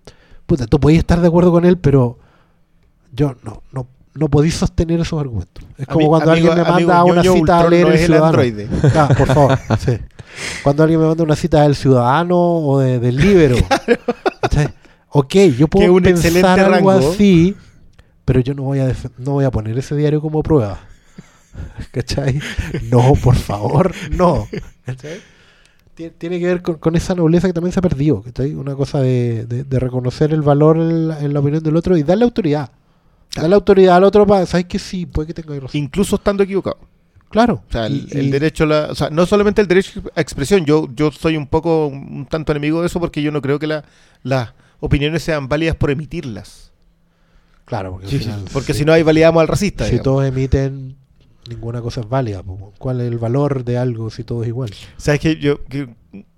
puta, 0.48 0.66
tú 0.66 0.80
podías 0.80 1.00
estar 1.00 1.22
de 1.22 1.28
acuerdo 1.28 1.52
con 1.52 1.64
él, 1.66 1.78
pero 1.78 2.18
yo 3.14 3.36
no, 3.44 3.62
no, 3.72 3.88
no 4.16 4.30
podéis 4.30 4.56
sostener 4.56 5.00
esos 5.00 5.20
argumentos. 5.20 5.64
Es 5.78 5.86
como 5.86 6.06
Ami- 6.06 6.10
cuando 6.10 6.32
amigo- 6.32 6.52
alguien 6.52 6.66
me 6.66 6.74
amigo 6.74 6.88
manda 6.90 7.04
una 7.04 7.22
cita 7.22 7.60
a 7.60 7.70
leer 7.70 7.86
no 7.88 7.94
El 7.94 8.00
el 8.00 8.06
Ciudadano. 8.06 8.26
androide. 8.28 8.68
Ah, 8.96 9.10
por 9.16 9.28
favor. 9.28 9.60
sí. 9.86 9.98
Cuando 10.64 10.84
alguien 10.84 11.00
me 11.02 11.08
manda 11.08 11.24
una 11.24 11.36
cita 11.36 11.62
del 11.62 11.76
Ciudadano 11.76 12.38
o 12.40 12.80
de- 12.80 13.00
del 13.00 13.16
Libero. 13.22 13.58
¿cachai? 14.42 14.70
Ok, 15.10 15.36
yo 15.58 15.68
puedo 15.68 15.94
un 15.94 16.02
pensar 16.04 16.60
algo 16.60 16.92
rango. 16.92 16.92
así, 17.12 17.56
pero 18.26 18.40
yo 18.40 18.54
no 18.54 18.64
voy, 18.64 18.80
a 18.80 18.94
no 19.20 19.32
voy 19.34 19.46
a 19.46 19.52
poner 19.52 19.78
ese 19.78 19.96
diario 19.96 20.22
como 20.22 20.42
prueba. 20.44 20.80
¿Cachai? 21.92 22.40
No, 22.92 23.14
por 23.24 23.36
favor, 23.36 23.94
no. 24.12 24.48
¿Cachai? 24.86 25.20
Tie- 25.98 26.14
Tiene 26.18 26.40
que 26.40 26.46
ver 26.46 26.62
con, 26.62 26.76
con 26.76 26.96
esa 26.96 27.16
nobleza 27.16 27.48
que 27.48 27.54
también 27.54 27.74
se 27.74 27.80
ha 27.80 27.82
perdido. 27.82 28.22
¿cachai? 28.22 28.54
Una 28.54 28.76
cosa 28.76 29.00
de, 29.02 29.46
de- 29.48 29.64
de 29.64 29.80
reconocer 29.80 30.32
el 30.34 30.42
valor 30.44 30.78
en 30.78 31.08
la, 31.08 31.20
en 31.20 31.34
la 31.34 31.40
opinión 31.40 31.64
del 31.64 31.76
otro 31.76 31.98
y 31.98 32.04
darle 32.04 32.24
autoridad. 32.26 32.70
Darle 33.36 33.56
autoridad 33.56 33.98
al 33.98 34.04
otro 34.04 34.26
para, 34.28 34.46
¿sabes 34.46 34.66
que 34.68 34.80
Sí, 34.80 35.06
puede 35.06 35.28
que 35.28 35.34
tenga 35.34 35.54
razón. 35.60 35.70
Incluso 35.74 36.16
estando 36.18 36.44
equivocado. 36.44 36.78
Claro. 37.30 37.64
O 37.68 37.72
sea, 37.72 37.88
el, 37.88 38.08
Y- 38.14 38.18
el 38.18 38.28
y- 38.28 38.32
derecho 38.32 38.64
a 38.64 38.68
la, 38.68 38.86
o 38.92 38.96
sea, 38.96 39.10
no 39.10 39.26
solamente 39.26 39.60
el 39.62 39.68
derecho 39.68 40.02
a 40.16 40.22
expresión, 40.22 40.66
yo, 40.66 40.88
yo 40.96 41.12
soy 41.12 41.36
un 41.36 41.48
poco, 41.48 41.88
un 41.88 42.26
tanto 42.30 42.52
enemigo 42.54 42.80
de 42.82 42.88
eso 42.88 43.00
porque 43.00 43.22
yo 43.22 43.32
no 43.32 43.42
creo 43.42 43.60
que 43.60 43.68
la- 43.68 43.84
las 44.24 44.54
opiniones 44.80 45.24
sean 45.24 45.48
válidas 45.50 45.76
por 45.76 45.90
emitirlas. 45.92 46.72
Claro, 47.66 47.92
porque, 47.92 48.06
al 48.06 48.12
Sí, 48.12 48.20
final, 48.20 48.46
porque 48.54 48.74
si- 48.74 48.80
si 48.80 48.86
no 48.86 48.94
hay 48.94 49.04
validamos 49.04 49.42
al 49.42 49.48
racista. 49.50 49.84
si 49.84 49.92
digamos. 49.92 50.04
todos 50.06 50.26
emiten, 50.26 50.96
ninguna 51.48 51.82
cosa 51.82 52.02
es 52.02 52.10
válida. 52.10 52.44
¿Cuál 52.78 53.02
es 53.02 53.08
el 53.08 53.18
valor 53.18 53.64
de 53.64 53.78
algo 53.78 54.10
si 54.10 54.24
todo 54.24 54.44
es 54.44 54.50
igual? 54.50 54.72
¿Sabes 54.98 55.20
qué? 55.20 55.38
Yo, 55.38 55.64
que 55.66 55.90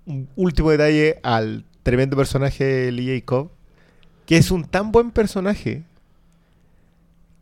un 0.06 0.28
último 0.36 0.70
detalle 0.70 1.18
al 1.22 1.64
tremendo 1.82 2.16
personaje 2.16 2.90
Lee 2.92 3.20
Jacob, 3.20 3.50
que 4.26 4.36
es 4.36 4.50
un 4.50 4.64
tan 4.64 4.92
buen 4.92 5.10
personaje 5.10 5.82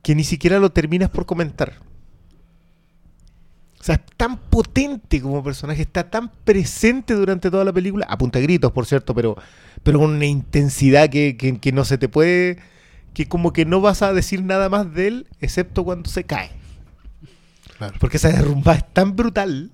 que 0.02 0.14
ni 0.14 0.24
siquiera 0.24 0.58
lo 0.58 0.70
terminas 0.70 1.10
por 1.10 1.26
comentar. 1.26 1.74
O 3.80 3.84
sea, 3.84 3.94
es 3.94 4.00
tan 4.16 4.36
potente 4.38 5.20
como 5.20 5.42
personaje, 5.44 5.82
está 5.82 6.10
tan 6.10 6.30
presente 6.44 7.14
durante 7.14 7.50
toda 7.50 7.64
la 7.64 7.72
película, 7.72 8.06
a 8.08 8.18
punta 8.18 8.38
de 8.38 8.44
gritos, 8.44 8.72
por 8.72 8.86
cierto, 8.86 9.14
pero, 9.14 9.36
pero 9.84 10.00
con 10.00 10.10
una 10.10 10.26
intensidad 10.26 11.08
que, 11.08 11.36
que- 11.36 11.58
que 11.58 11.72
no 11.72 11.84
se 11.84 11.96
te 11.96 12.08
puede, 12.08 12.58
que 13.14 13.28
como 13.28 13.52
que 13.52 13.64
no 13.64 13.80
vas 13.80 14.02
a 14.02 14.12
decir 14.12 14.42
nada 14.42 14.68
más 14.68 14.92
de 14.92 15.08
él, 15.08 15.26
excepto 15.40 15.84
cuando 15.84 16.10
se 16.10 16.24
cae. 16.24 16.50
Porque 18.00 18.16
esa 18.16 18.28
derrumbada 18.30 18.78
es 18.78 18.92
tan 18.92 19.14
brutal 19.16 19.70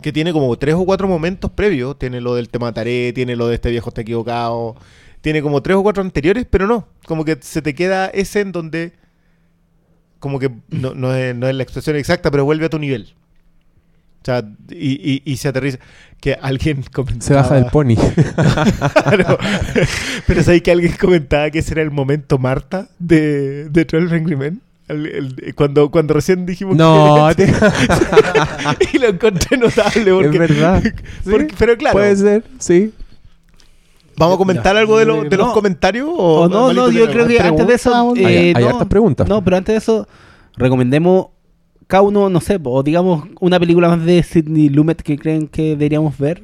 que 0.00 0.12
tiene 0.12 0.32
como 0.32 0.56
tres 0.58 0.74
o 0.76 0.84
cuatro 0.84 1.08
momentos 1.08 1.50
previos. 1.50 1.98
Tiene 1.98 2.20
lo 2.20 2.34
del 2.34 2.48
te 2.48 2.58
mataré, 2.58 3.12
tiene 3.12 3.36
lo 3.36 3.48
de 3.48 3.54
este 3.56 3.70
viejo 3.70 3.88
está 3.90 4.02
equivocado. 4.02 4.76
Tiene 5.20 5.42
como 5.42 5.60
tres 5.62 5.76
o 5.76 5.82
cuatro 5.82 6.02
anteriores, 6.02 6.46
pero 6.48 6.66
no. 6.66 6.86
Como 7.06 7.24
que 7.24 7.36
se 7.40 7.60
te 7.62 7.74
queda 7.74 8.06
ese 8.06 8.40
en 8.40 8.52
donde. 8.52 8.92
Como 10.20 10.38
que 10.38 10.50
no, 10.68 10.94
no 10.94 11.14
es, 11.14 11.34
no 11.34 11.48
es 11.48 11.54
la 11.54 11.62
expresión 11.62 11.96
exacta, 11.96 12.30
pero 12.30 12.44
vuelve 12.44 12.66
a 12.66 12.70
tu 12.70 12.78
nivel. 12.78 13.14
O 14.22 14.24
sea, 14.24 14.44
y, 14.70 15.12
y- 15.12 15.22
y 15.24 15.36
se 15.36 15.48
aterriza. 15.48 15.78
Que 16.20 16.34
alguien 16.34 16.82
comentaba. 16.92 17.22
Se 17.22 17.34
baja 17.34 17.54
del 17.54 17.66
pony. 17.66 17.94
Claro. 19.04 19.38
Pero 20.26 20.42
sabéis 20.42 20.62
que 20.62 20.72
alguien 20.72 20.92
comentaba 21.00 21.48
que 21.50 21.60
ese 21.60 21.74
era 21.74 21.82
el 21.82 21.90
momento 21.92 22.38
Marta 22.38 22.88
de, 22.98 23.68
de 23.68 23.84
12 23.84 24.14
Angry 24.14 24.36
Men. 24.36 24.60
El- 24.88 25.06
el- 25.42 25.54
cuando, 25.54 25.90
cuando 25.90 26.14
recién 26.14 26.46
dijimos 26.46 26.76
no, 26.76 27.28
que 27.36 27.46
te- 27.46 27.52
y 28.96 28.98
lo 28.98 29.08
encontré 29.08 29.56
notable 29.58 30.12
porque, 30.12 30.28
es 30.28 30.38
verdad. 30.38 30.82
porque- 31.24 31.48
Sí, 31.50 31.54
pero 31.58 31.76
claro 31.76 31.92
Puede 31.92 32.16
ser, 32.16 32.44
sí. 32.58 32.92
vamos 34.16 34.36
a 34.36 34.38
comentar 34.38 34.74
Ya. 34.74 34.80
algo 34.80 34.98
de, 34.98 35.04
lo- 35.04 35.24
de 35.24 35.36
los 35.36 35.48
No. 35.48 35.52
comentarios 35.52 36.08
o, 36.10 36.40
O 36.42 36.48
no, 36.48 36.72
no, 36.72 36.90
yo 36.90 37.06
creo 37.10 37.26
que 37.28 37.38
antes 37.40 37.66
de 37.66 37.74
eso. 37.74 38.14
eh, 38.16 38.24
Hay- 38.26 38.52
hay 38.56 38.64
no, 38.64 38.70
hartas 38.70 38.88
preguntas. 38.88 39.28
No, 39.28 39.42
pero 39.44 39.56
antes 39.56 39.74
de 39.74 39.78
eso, 39.78 40.08
recomendemos 40.56 41.26
cada 41.86 42.02
uno, 42.02 42.28
no 42.28 42.40
sé, 42.40 42.58
o 42.62 42.82
digamos 42.82 43.24
una 43.40 43.58
película 43.60 43.88
más 43.88 44.04
de 44.04 44.22
Sidney 44.22 44.68
Lumet 44.68 45.00
que 45.02 45.18
creen 45.18 45.46
que 45.48 45.70
deberíamos 45.70 46.18
ver. 46.18 46.42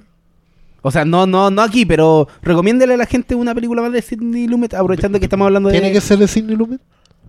O 0.83 0.91
sea, 0.91 1.05
no, 1.07 1.27
no, 1.27 1.51
no 1.51 1.63
aquí, 1.63 1.87
pero 1.87 2.29
recomiéndele 2.43 2.95
a 2.95 2.97
la 2.99 3.07
gente 3.07 3.35
una 3.35 3.55
película 3.55 3.81
más 3.81 3.91
de 3.93 4.03
Sidney 4.03 4.47
Lumet, 4.47 4.75
aprovechando 4.75 5.19
que 5.19 5.25
estamos 5.25 5.47
hablando 5.47 5.71
de. 5.71 5.79
¿Tiene 5.79 5.93
que 5.93 6.01
ser 6.03 6.19
de 6.19 6.29
Sidney 6.29 6.57
Lumet? 6.57 6.81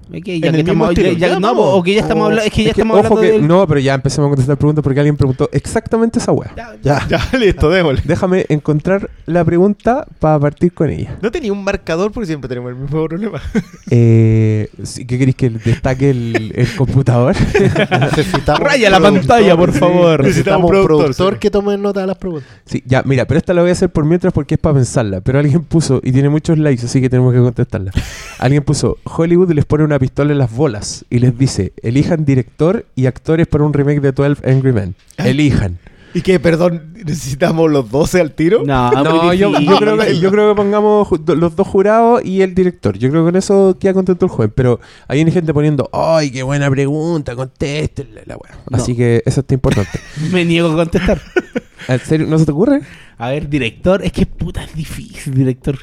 Ok, 0.07 0.25
ya 0.25 0.33
En 0.35 0.41
que 0.41 0.47
el 0.49 0.55
estamos, 0.57 0.65
mismo 0.67 0.85
ya- 0.85 1.01
estilo. 1.01 1.17
ya- 1.19 1.27
Ya, 1.35 1.39
no, 1.39 1.51
o 1.53 1.83
que 1.83 1.93
ya 1.95 2.01
estamos 2.01 2.21
O- 2.21 2.25
hablando, 2.25 2.45
es 2.45 2.53
que 2.53 2.63
ya 2.63 2.69
Es 2.69 2.75
que, 2.75 2.81
estamos 2.81 2.97
ojo 2.99 3.05
hablando 3.07 3.21
que, 3.21 3.31
del- 3.39 3.47
no, 3.47 3.67
pero 3.67 3.79
ya 3.79 3.93
empecemos 3.95 4.27
a 4.27 4.29
contestar 4.29 4.57
preguntas 4.57 4.83
porque 4.83 4.99
alguien 4.99 5.17
preguntó 5.17 5.49
exactamente 5.51 6.19
esa 6.19 6.31
wea. 6.31 6.51
Ya, 6.55 6.75
Ya. 6.83 7.07
Ya, 7.07 7.37
listo, 7.39 7.69
démosle. 7.69 8.01
Déjame 8.05 8.45
encontrar 8.49 9.09
la 9.25 9.43
pregunta 9.43 10.05
para 10.19 10.39
partir 10.39 10.73
con 10.73 10.89
ella. 10.89 11.17
No 11.21 11.31
tenía 11.31 11.51
un 11.51 11.63
marcador 11.63 12.11
porque 12.11 12.27
siempre 12.27 12.47
tenemos 12.47 12.69
el 12.71 12.75
mismo 12.77 13.05
problema. 13.07 13.41
Eh, 13.91 14.69
sí, 14.83 15.05
¿Qué 15.05 15.17
queréis 15.19 15.35
que 15.35 15.49
destaque 15.49 16.09
el, 16.09 16.51
el 16.55 16.67
computador? 16.75 17.35
Necesitamos 18.01 18.59
Raya 18.61 18.89
la 18.89 18.99
pantalla, 18.99 19.55
por 19.55 19.71
sí. 19.71 19.79
favor. 19.79 20.23
Necesitamos 20.23 20.65
un 20.65 20.69
productor, 20.71 20.97
productor 20.97 21.33
sí. 21.33 21.39
que 21.39 21.51
tome 21.51 21.77
nota 21.77 22.01
de 22.01 22.07
las 22.07 22.17
preguntas. 22.17 22.49
Sí, 22.65 22.83
ya, 22.85 23.03
mira, 23.05 23.25
pero 23.25 23.37
esta 23.37 23.53
la 23.53 23.61
voy 23.61 23.69
a 23.69 23.73
hacer 23.73 23.89
por 23.89 24.05
mientras 24.05 24.33
porque 24.33 24.55
es 24.55 24.59
para 24.59 24.75
pensarla. 24.75 25.21
Pero 25.21 25.39
alguien 25.39 25.63
puso, 25.63 26.01
y 26.03 26.11
tiene 26.11 26.29
muchos 26.29 26.57
likes, 26.57 26.85
así 26.85 26.99
que 27.01 27.09
tenemos 27.09 27.33
que 27.33 27.39
contestarla. 27.39 27.91
Alguien 28.39 28.63
puso, 28.63 28.97
Hollywood 29.03 29.51
les 29.51 29.65
pone 29.65 29.83
una 29.83 29.94
pistola 29.99 30.31
en 30.31 30.37
las 30.37 30.55
bolas 30.55 31.05
y 31.09 31.19
les 31.19 31.37
dice, 31.37 31.73
elijan 31.81 32.25
director 32.25 32.85
y 32.95 33.05
actores 33.05 33.47
para 33.47 33.63
un 33.63 33.73
remake 33.73 34.01
de 34.01 34.11
12 34.11 34.49
Angry 34.49 34.71
Men. 34.71 34.95
Elijan. 35.17 35.79
¿Y 36.15 36.21
que, 36.21 36.39
perdón, 36.39 36.93
necesitamos 36.93 37.69
los 37.69 37.91
12 37.91 38.21
al 38.21 38.31
tiro? 38.31 38.63
No, 38.65 38.89
No, 38.89 39.33
yo, 39.33 39.59
yo 39.59 39.77
creo 39.77 39.97
que, 39.97 40.17
yo 40.17 40.31
creo 40.31 40.49
que 40.49 40.55
pongamos 40.55 41.09
los 41.27 41.55
dos 41.57 41.67
jurados 41.67 42.23
y 42.23 42.41
el 42.41 42.55
director. 42.55 42.97
Yo 42.97 43.09
creo 43.09 43.25
que 43.25 43.31
con 43.31 43.35
eso 43.35 43.75
queda 43.77 43.93
contento 43.93 44.25
el 44.25 44.31
joven. 44.31 44.53
Pero 44.55 44.79
hay 45.09 45.29
gente 45.29 45.53
poniendo, 45.53 45.89
¡ay, 45.91 46.31
qué 46.31 46.41
buena 46.41 46.69
pregunta! 46.69 47.35
Contéstenle 47.35 48.23
la 48.25 48.37
wea. 48.37 48.57
No. 48.69 48.77
Así 48.77 48.95
que 48.95 49.23
eso 49.25 49.41
está 49.41 49.55
importante. 49.55 49.99
Me 50.31 50.45
niego 50.45 50.71
a 50.71 50.75
contestar. 50.75 51.21
¿En 51.89 51.99
serio? 51.99 52.27
¿No 52.27 52.39
se 52.39 52.45
te 52.45 52.51
ocurre? 52.53 52.79
A 53.17 53.31
ver, 53.31 53.49
director, 53.49 54.01
es 54.01 54.13
que 54.13 54.25
puta 54.25 54.63
es 54.63 54.73
difícil, 54.73 55.33
director. 55.33 55.77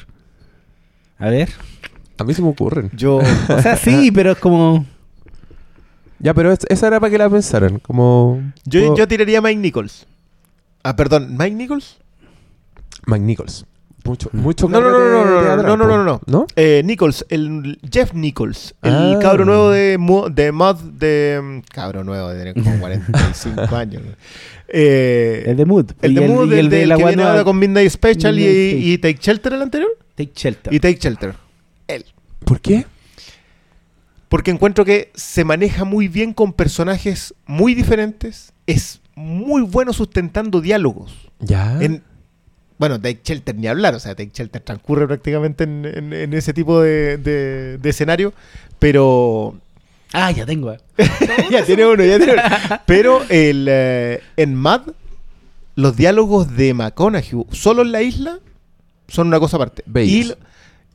A 1.19 1.29
ver. 1.29 1.49
A 2.17 2.23
mí 2.23 2.33
se 2.33 2.41
me 2.41 2.49
ocurren. 2.49 2.89
Yo, 2.93 3.17
O 3.17 3.61
sea, 3.61 3.75
sí, 3.77 4.11
pero 4.15 4.31
es 4.31 4.37
como. 4.37 4.85
Ya, 6.19 6.33
pero 6.33 6.51
es- 6.51 6.65
esa 6.69 6.87
era 6.87 6.99
para 6.99 7.11
que 7.11 7.17
la 7.17 7.29
pensaran. 7.29 7.79
Como. 7.79 8.41
yo, 8.65 8.95
yo 8.95 9.07
tiraría 9.07 9.39
a 9.39 9.41
Mike 9.41 9.59
Nichols. 9.59 10.05
Ah, 10.83 10.95
perdón, 10.95 11.35
¿Mike 11.37 11.55
Nichols? 11.55 11.97
Mike 13.07 13.23
Nichols. 13.25 13.65
Mucho, 14.05 14.29
mucho 14.33 14.67
No, 14.67 14.81
no, 14.81 14.89
no, 14.89 14.97
carrete 14.97 15.11
no, 15.13 15.25
no, 15.25 15.31
no, 15.35 15.41
teatral, 15.41 15.65
no, 15.65 15.77
no, 15.77 15.83
po. 15.85 15.89
no, 15.97 16.03
no. 16.03 16.21
¿No? 16.27 16.47
Eh, 16.57 16.81
Nichols, 16.83 17.25
el 17.29 17.79
Jeff 17.89 18.13
Nichols, 18.13 18.75
el 18.81 18.93
Ah. 18.93 19.19
cabro 19.21 19.45
nuevo 19.45 19.69
de, 19.69 19.97
de 20.33 20.51
Mod 20.51 20.77
de... 20.81 21.39
mm, 21.41 21.59
Cabro 21.73 22.03
nuevo, 22.03 22.27
de 22.27 22.37
tener 22.37 22.53
como 22.53 22.77
45 22.81 23.75
años. 23.77 24.01
Eh, 24.67 25.43
El 25.47 25.55
de 25.55 25.65
Mood. 25.65 25.91
el 26.01 26.11
Y 26.11 26.15
de 26.15 26.27
Mood, 26.27 26.51
y 26.53 26.59
el, 26.59 26.69
de, 26.69 26.85
la 26.85 26.97
que 26.97 27.03
viene 27.05 27.21
guana- 27.23 27.31
ahora 27.31 27.43
con 27.45 27.57
Midnight 27.57 27.89
Special 27.91 28.37
y, 28.37 28.43
Midnight 28.43 28.85
y 28.85 28.97
Take 28.97 29.19
Shelter 29.21 29.53
el 29.53 29.61
anterior. 29.61 29.89
Take 30.15 30.31
Shelter. 30.35 30.73
Y 30.73 30.79
Take 30.81 30.97
Shelter. 30.99 31.35
¿Por 32.45 32.59
qué? 32.61 32.85
Porque 34.29 34.51
encuentro 34.51 34.83
que 34.85 35.11
se 35.13 35.43
maneja 35.43 35.83
muy 35.83 36.07
bien 36.07 36.33
con 36.33 36.53
personajes 36.53 37.33
muy 37.45 37.75
diferentes. 37.75 38.53
Es 38.65 39.01
muy 39.15 39.61
bueno 39.61 39.93
sustentando 39.93 40.59
diálogos. 40.61 41.13
Ya. 41.39 41.77
En, 41.81 42.01
bueno, 42.79 42.99
Take 42.99 43.21
Shelter 43.23 43.55
ni 43.55 43.67
hablar, 43.67 43.93
o 43.93 43.99
sea, 43.99 44.15
Take 44.15 44.31
Shelter 44.33 44.61
transcurre 44.61 45.05
prácticamente 45.07 45.65
en, 45.65 45.85
en- 45.85 46.13
en 46.13 46.33
ese 46.33 46.53
tipo 46.53 46.81
de, 46.81 47.17
de- 47.17 47.77
de 47.77 47.89
escenario, 47.89 48.33
pero... 48.79 49.55
Ah, 50.13 50.31
ya 50.31 50.45
tengo. 50.45 50.71
eh. 50.71 50.79
ya 51.51 51.63
tiene 51.65 51.85
uno, 51.85 52.03
ya 52.03 52.17
tiene 52.17 52.33
uno. 52.33 52.41
Pero 52.85 53.21
el, 53.29 53.67
eh, 53.69 54.21
en 54.37 54.55
Mad, 54.55 54.81
los 55.75 55.95
diálogos 55.95 56.55
de 56.55 56.73
McConaughey, 56.73 57.45
solo 57.51 57.81
en 57.83 57.91
la 57.91 58.01
isla, 58.01 58.39
son 59.07 59.27
una 59.27 59.39
cosa 59.39 59.57
aparte. 59.57 59.83
Y, 59.87 59.91
Bellos. 59.91 60.37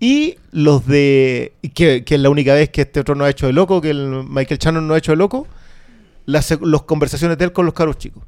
Y 0.01 0.37
los 0.53 0.87
de... 0.87 1.53
Que, 1.75 2.05
que 2.05 2.15
es 2.15 2.21
la 2.21 2.31
única 2.31 2.55
vez 2.55 2.71
que 2.71 2.83
este 2.83 3.01
otro 3.01 3.15
no 3.15 3.25
ha 3.25 3.31
hecho 3.31 3.47
de 3.47 3.53
loco, 3.53 3.81
que 3.81 3.91
el 3.91 4.25
Michael 4.29 4.59
Shannon 4.59 4.87
no 4.87 4.95
ha 4.95 4.99
hecho 4.99 5.13
de 5.13 5.17
loco, 5.17 5.47
las 6.27 6.51
los 6.61 6.83
conversaciones 6.85 7.39
de 7.39 7.47
él 7.47 7.53
con 7.53 7.65
los 7.65 7.75
caros 7.75 7.99
chicos. 7.99 8.23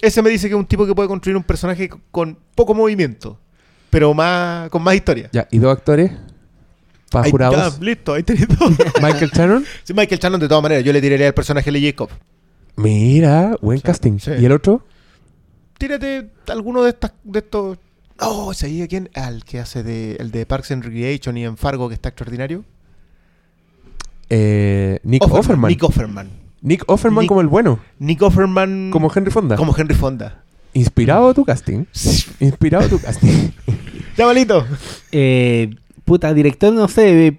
Ese 0.00 0.22
me 0.22 0.30
dice 0.30 0.48
que 0.48 0.54
es 0.54 0.58
un 0.58 0.66
tipo 0.66 0.86
que 0.86 0.94
puede 0.94 1.08
construir 1.08 1.36
un 1.36 1.42
personaje 1.42 1.90
con 2.10 2.38
poco 2.54 2.72
movimiento, 2.74 3.38
pero 3.90 4.14
más 4.14 4.70
con 4.70 4.82
más 4.82 4.94
historia. 4.94 5.28
Ya, 5.32 5.48
¿y 5.50 5.58
dos 5.58 5.76
actores? 5.76 6.12
Para 7.10 7.24
Ahí 7.24 7.30
jurados. 7.30 7.72
está, 7.74 7.84
listo, 7.84 8.14
ahí 8.14 8.22
tenés 8.22 8.46
todo. 8.46 8.68
Michael 9.02 9.30
Shannon. 9.34 9.64
Sí, 9.82 9.94
Michael 9.94 10.20
Shannon, 10.20 10.40
de 10.40 10.46
todas 10.48 10.62
maneras, 10.62 10.84
yo 10.84 10.92
le 10.92 11.00
tiraría 11.00 11.26
al 11.26 11.34
personaje 11.34 11.72
de 11.72 11.80
Jacob. 11.82 12.10
Mira, 12.76 13.56
buen 13.60 13.80
casting. 13.80 14.18
sí. 14.18 14.30
¿Y 14.38 14.44
el 14.44 14.52
otro? 14.52 14.84
Tírate 15.78 16.30
alguno 16.48 16.82
de 16.82 16.90
estas 16.90 17.12
de 17.24 17.38
estos. 17.40 17.78
Oh, 18.20 18.52
¿sabía 18.54 18.86
quién? 18.88 19.10
Al 19.14 19.44
que 19.44 19.60
hace 19.60 19.82
de 19.82 20.16
el 20.16 20.30
de 20.30 20.44
Parks 20.46 20.72
and 20.72 20.84
Recreation 20.84 21.36
y 21.36 21.44
en 21.44 21.56
Fargo, 21.56 21.88
que 21.88 21.94
está 21.94 22.08
extraordinario. 22.08 22.64
Eh, 24.30 24.98
Nick 25.04 25.22
Offerman. 25.22 25.68
Nick 25.70 25.82
Offerman. 25.84 26.28
Nick 26.60 26.84
Offerman 26.88 27.22
Nick- 27.24 27.28
como 27.28 27.40
el 27.40 27.46
bueno. 27.46 27.78
Nick 27.98 28.20
Offerman. 28.22 28.90
Como 28.90 29.10
Henry 29.14 29.30
Fonda. 29.30 29.56
Como 29.56 29.74
Henry 29.76 29.94
Fonda. 29.94 30.42
Inspirado 30.74 31.32
tu 31.34 31.44
casting. 31.44 31.84
Inspirado 32.40 32.88
tu 32.88 32.98
casting. 33.00 33.50
Ya, 34.16 34.26
malito. 34.26 34.66
Eh, 35.12 35.70
puta, 36.04 36.34
director, 36.34 36.72
no 36.72 36.88
sé. 36.88 37.38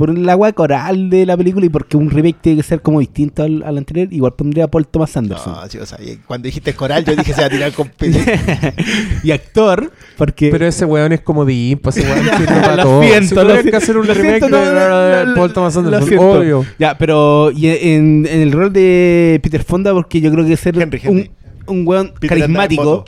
Por 0.00 0.08
el 0.08 0.26
agua 0.30 0.50
coral 0.54 1.10
de 1.10 1.26
la 1.26 1.36
película 1.36 1.66
y 1.66 1.68
porque 1.68 1.98
un 1.98 2.08
remake 2.08 2.38
tiene 2.40 2.56
que 2.56 2.66
ser 2.66 2.80
como 2.80 3.00
distinto 3.00 3.42
al, 3.42 3.62
al 3.62 3.76
anterior, 3.76 4.08
igual 4.10 4.32
pondría 4.32 4.64
a 4.64 4.68
Paul 4.68 4.86
Thomas 4.86 5.14
Anderson. 5.14 5.52
No, 5.52 5.68
sí, 5.68 5.76
o 5.76 5.84
sea, 5.84 5.98
y 6.02 6.16
cuando 6.16 6.46
dijiste 6.46 6.72
coral, 6.74 7.04
yo 7.04 7.14
dije 7.14 7.34
se 7.34 7.42
va 7.42 7.48
a 7.48 7.50
tirar 7.50 7.72
con 7.74 7.92
y 9.22 9.30
actor, 9.30 9.92
porque... 10.16 10.48
Pero 10.50 10.66
ese 10.66 10.86
weón 10.86 11.12
es 11.12 11.20
como 11.20 11.44
de 11.44 11.52
impa, 11.52 11.90
ese 11.90 12.00
weón 12.00 12.24
sirve 12.24 12.46
para 12.62 12.76
Lo 12.76 12.82
todo. 12.84 13.02
siento, 13.02 13.42
si 13.42 13.46
lo 13.46 13.62
que 13.62 13.76
hacer 13.76 13.98
un 13.98 14.06
lo 14.06 14.14
remake 14.14 14.38
siento, 14.38 14.56
de, 14.56 14.64
no, 14.64 14.88
no, 14.88 15.26
no, 15.26 15.34
Paul 15.34 15.52
Thomas 15.52 15.76
Anderson, 15.76 16.18
obvio. 16.18 16.64
Ya, 16.78 16.96
pero 16.96 17.50
y 17.50 17.66
en, 17.66 18.26
en 18.26 18.40
el 18.40 18.52
rol 18.52 18.72
de 18.72 19.38
Peter 19.42 19.62
Fonda, 19.62 19.92
porque 19.92 20.22
yo 20.22 20.32
creo 20.32 20.46
que 20.46 20.56
ser 20.56 20.80
Henry, 20.80 20.98
Henry. 21.04 21.30
un, 21.66 21.76
un 21.76 21.86
weón 21.86 22.14
Peter 22.18 22.38
carismático, 22.38 23.04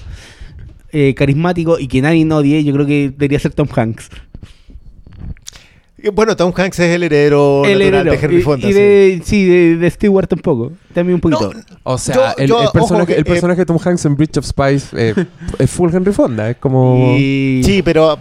eh, 0.93 1.15
carismático 1.15 1.79
y 1.79 1.89
que 1.89 2.03
nadie 2.03 2.27
no 2.27 2.37
odie, 2.37 2.63
yo 2.63 2.75
creo 2.75 2.85
que 2.85 3.11
debería 3.17 3.39
ser 3.39 3.55
Tom 3.55 3.69
Hanks. 3.75 4.11
Bueno, 6.13 6.35
Tom 6.37 6.53
Hanks 6.57 6.79
es 6.81 6.95
el 6.95 7.03
heredero, 7.05 7.65
el 7.65 7.79
natural 7.79 7.83
heredero. 8.07 8.11
de 8.13 8.19
Henry 8.27 8.43
Fonda. 8.43 8.69
y 8.69 8.73
sí. 8.73 8.79
de, 8.79 9.23
sí, 9.25 9.45
de, 9.47 9.77
de 9.77 9.91
Stewart 9.91 10.29
tampoco. 10.29 10.73
También 10.93 11.15
un 11.17 11.21
poquito. 11.21 11.53
No, 11.53 11.61
O 11.85 11.99
sea, 11.99 12.15
Yo- 12.15 12.25
el, 12.39 12.49
yo, 12.49 12.61
el 12.61 12.67
ojo 12.67 12.73
personaje, 12.73 13.13
que, 13.13 13.19
el 13.19 13.25
personaje 13.25 13.61
de 13.61 13.67
Tom 13.67 13.79
Hanks 13.85 14.05
en 14.07 14.17
Bridge 14.17 14.37
of 14.39 14.45
Spies 14.47 14.89
eh, 14.95 15.15
es 15.59 15.71
full 15.71 15.95
Henry 15.95 16.13
Fonda. 16.13 16.51
Es 16.51 16.57
como... 16.57 17.15
Y- 17.19 17.63
Sí, 17.65 17.83
pero 17.83 18.19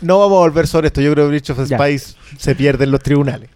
no 0.00 0.18
vamos 0.18 0.36
a 0.36 0.40
volver 0.40 0.66
sobre 0.66 0.88
esto. 0.88 1.00
Yo 1.00 1.12
creo 1.12 1.24
que 1.26 1.30
Bridge 1.30 1.50
of 1.50 1.66
Ya. 1.68 1.78
Spice 1.78 2.14
se 2.38 2.54
pierde 2.54 2.84
en 2.84 2.90
los 2.90 3.00
tribunales. 3.00 3.48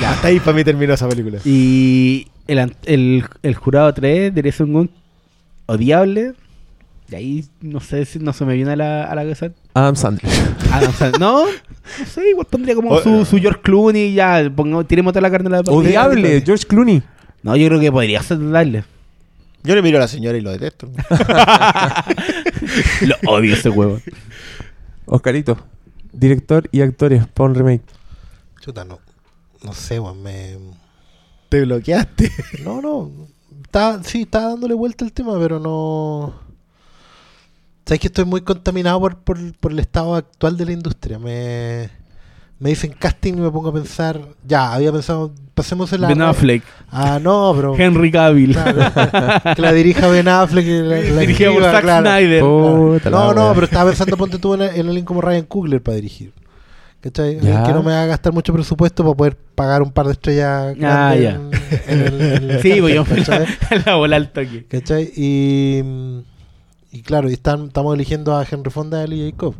Ya, 0.00 0.12
hasta 0.12 0.28
ahí 0.28 0.38
para 0.40 0.52
mí 0.56 0.64
terminó 0.64 0.94
esa 0.94 1.08
película. 1.08 1.38
Y 1.44 2.28
el, 2.46 2.74
el, 2.86 3.24
el 3.42 3.54
jurado 3.56 3.92
3 3.92 4.32
debería 4.34 4.52
ser 4.52 4.66
un 4.66 4.90
odiable. 5.66 6.32
Y 7.10 7.14
ahí 7.16 7.44
no 7.60 7.80
sé 7.80 8.04
si 8.04 8.18
no 8.20 8.32
se 8.32 8.44
me 8.44 8.54
viene 8.54 8.72
a 8.72 8.76
la, 8.76 9.04
a 9.04 9.14
la 9.14 9.22
cabeza. 9.22 9.50
Adam 9.74 9.96
Sandler. 9.96 10.32
Adam 10.72 10.92
Sandler. 10.92 11.20
no, 11.20 11.44
no 11.46 12.06
sé, 12.06 12.30
igual 12.30 12.46
pondría 12.50 12.74
como 12.74 12.90
O- 12.90 13.02
su, 13.02 13.24
su 13.24 13.38
George 13.38 13.60
Clooney 13.62 14.08
y 14.08 14.14
ya, 14.14 14.50
pongamos, 14.54 14.86
tiremos 14.88 15.12
toda 15.12 15.22
la 15.22 15.30
carne 15.30 15.48
a 15.56 15.62
la. 15.62 15.70
Odiable, 15.70 16.42
George 16.44 16.64
Clooney. 16.66 17.02
No, 17.42 17.56
yo 17.56 17.66
creo 17.68 17.80
que 17.80 17.90
podría 17.92 18.22
ser 18.22 18.38
darle. 18.50 18.84
Yo 19.62 19.74
le 19.74 19.82
miro 19.82 19.98
a 19.98 20.00
la 20.00 20.08
señora 20.08 20.38
y 20.38 20.40
lo 20.40 20.50
detesto. 20.52 20.88
Lo 23.02 23.16
odio 23.30 23.54
ese 23.54 23.68
huevo. 23.68 24.00
Oscarito. 25.06 25.58
Director 26.12 26.68
y 26.72 26.80
actores 26.80 27.26
para 27.26 27.48
un 27.50 27.54
remake. 27.54 27.82
Chuta, 28.60 28.84
no. 28.84 28.98
No 29.62 29.72
sé, 29.72 30.00
weón. 30.00 30.22
Me... 30.22 30.56
Te 31.48 31.60
bloqueaste. 31.62 32.30
No, 32.64 32.80
no. 32.80 33.10
Está, 33.64 34.02
sí, 34.02 34.22
está 34.22 34.48
dándole 34.48 34.74
vuelta 34.74 35.04
el 35.04 35.12
tema, 35.12 35.38
pero 35.38 35.58
no. 35.60 36.34
Sabes 37.90 38.02
que 38.02 38.06
estoy 38.06 38.24
muy 38.24 38.42
contaminado 38.42 39.00
por, 39.00 39.16
por, 39.16 39.36
por 39.58 39.72
el 39.72 39.80
estado 39.80 40.14
actual 40.14 40.56
de 40.56 40.64
la 40.64 40.70
industria. 40.70 41.18
Me, 41.18 41.90
me 42.60 42.68
dicen 42.68 42.94
casting 42.96 43.32
y 43.32 43.40
me 43.40 43.50
pongo 43.50 43.70
a 43.70 43.72
pensar. 43.72 44.20
Ya, 44.46 44.72
había 44.72 44.92
pensado. 44.92 45.32
Pasemos 45.54 45.92
el 45.92 46.02
Ben 46.02 46.22
Affleck, 46.22 46.62
Ah, 46.92 47.18
no, 47.20 47.52
pero. 47.56 47.74
Henry 47.78 48.12
Cavill, 48.12 48.52
claro, 48.52 48.80
que 49.56 49.60
la 49.60 49.72
dirija 49.72 50.06
Ben 50.06 50.28
Affleck. 50.28 50.64
Que 50.66 50.82
la, 50.82 51.00
la 51.00 51.20
dirigido 51.22 51.52
por 51.54 51.64
Zack 51.64 51.82
claro. 51.82 52.06
Snyder. 52.06 52.42
No, 53.10 53.34
no, 53.34 53.54
pero 53.54 53.64
estaba 53.64 53.90
pensando, 53.90 54.16
ponte 54.16 54.38
tú 54.38 54.54
en, 54.54 54.62
en 54.62 54.86
alguien 54.86 55.04
como 55.04 55.20
Ryan 55.20 55.46
Coogler 55.46 55.82
para 55.82 55.96
dirigir. 55.96 56.32
¿Cachai? 57.00 57.40
Que 57.40 57.72
no 57.72 57.82
me 57.82 57.90
haga 57.92 58.06
gastar 58.06 58.32
mucho 58.32 58.52
presupuesto 58.52 59.02
para 59.02 59.16
poder 59.16 59.36
pagar 59.56 59.82
un 59.82 59.90
par 59.90 60.06
de 60.06 60.12
estrellas 60.12 60.76
Ah, 60.80 61.14
grandes 61.16 61.22
ya. 61.22 61.40
en, 61.88 62.00
en 62.00 62.06
el, 62.06 62.20
en 62.20 62.50
el 62.52 62.62
Sí, 62.62 62.76
yo 62.76 63.04
¿cachai? 63.04 63.46
la 63.84 63.96
bola 63.96 64.14
al 64.14 64.30
toque. 64.30 64.64
¿Cachai? 64.68 65.10
Y, 65.16 65.82
y 66.92 67.02
claro, 67.02 67.30
y 67.30 67.34
están, 67.34 67.66
estamos 67.68 67.94
eligiendo 67.94 68.36
a 68.36 68.44
Henry 68.50 68.70
Fonda 68.70 69.00
y 69.00 69.04
a 69.04 69.06
Lee 69.06 69.30
Jacob. 69.30 69.54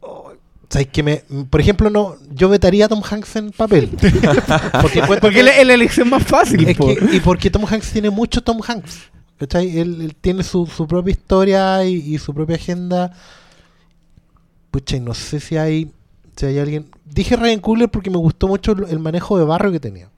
Oh, 0.00 0.32
¿Sabes 0.68 0.88
que 0.88 1.02
me, 1.02 1.22
por 1.48 1.60
ejemplo, 1.60 1.88
no, 1.90 2.16
yo 2.30 2.48
vetaría 2.48 2.84
a 2.86 2.88
Tom 2.88 3.02
Hanks 3.08 3.36
en 3.36 3.50
papel. 3.52 3.88
porque 4.82 5.02
Porque 5.06 5.30
que- 5.30 5.60
es 5.60 5.66
la 5.66 5.74
elección 5.74 6.10
más 6.10 6.22
fácil. 6.24 6.68
es 6.68 6.76
po. 6.76 6.86
que- 6.86 7.16
y 7.16 7.20
porque 7.20 7.50
Tom 7.50 7.64
Hanks 7.68 7.90
tiene 7.92 8.10
mucho 8.10 8.42
Tom 8.42 8.60
Hanks. 8.66 9.10
¿Cachai? 9.38 9.78
Él, 9.78 10.02
él 10.02 10.14
tiene 10.20 10.42
su, 10.42 10.66
su 10.66 10.86
propia 10.88 11.12
historia 11.12 11.84
y, 11.84 11.94
y 12.14 12.18
su 12.18 12.34
propia 12.34 12.56
agenda. 12.56 13.12
Pucha, 14.70 14.96
y 14.96 15.00
no 15.00 15.14
sé 15.14 15.40
si 15.40 15.56
hay, 15.56 15.90
si 16.36 16.46
hay 16.46 16.58
alguien. 16.58 16.90
Dije 17.04 17.36
Ryan 17.36 17.60
Coogler 17.60 17.88
porque 17.88 18.10
me 18.10 18.18
gustó 18.18 18.48
mucho 18.48 18.72
el, 18.72 18.98
manejo 18.98 19.38
de 19.38 19.44
barrio 19.44 19.72
que 19.72 19.80
tenía. 19.80 20.08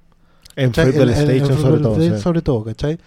En 0.57 0.71
¿cachai? 0.71 0.87
Football 0.93 1.11
El- 1.11 1.15
el- 1.17 1.31
el 1.31 1.37
Station, 1.37 1.61
sobre 1.63 1.81
todo. 1.83 1.93
Station 1.93 2.17
sí. 2.17 2.23
sobre 2.23 2.43
todo, 2.43 2.65
¿cachai? 2.65 2.99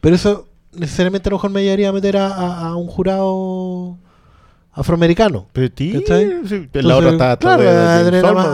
Pero 0.00 0.14
eso 0.16 0.46
necesariamente 0.76 1.28
a 1.28 1.30
lo 1.30 1.36
mejor 1.36 1.50
me 1.50 1.62
llevaría 1.62 1.88
a 1.88 1.92
meter 1.92 2.16
a, 2.16 2.26
a- 2.28 2.68
a 2.68 2.76
un 2.76 2.86
jurado 2.86 3.96
afroamericano. 4.72 5.46
Pero 5.52 5.72
sí, 5.76 5.92
¿Cachai? 5.92 6.40
sí, 6.46 6.68
la 6.72 6.80
Entonces, 6.80 6.94
otra 6.96 7.10
está 7.10 7.36
claro, 7.38 7.62
de- 7.62 7.68
de 7.68 7.74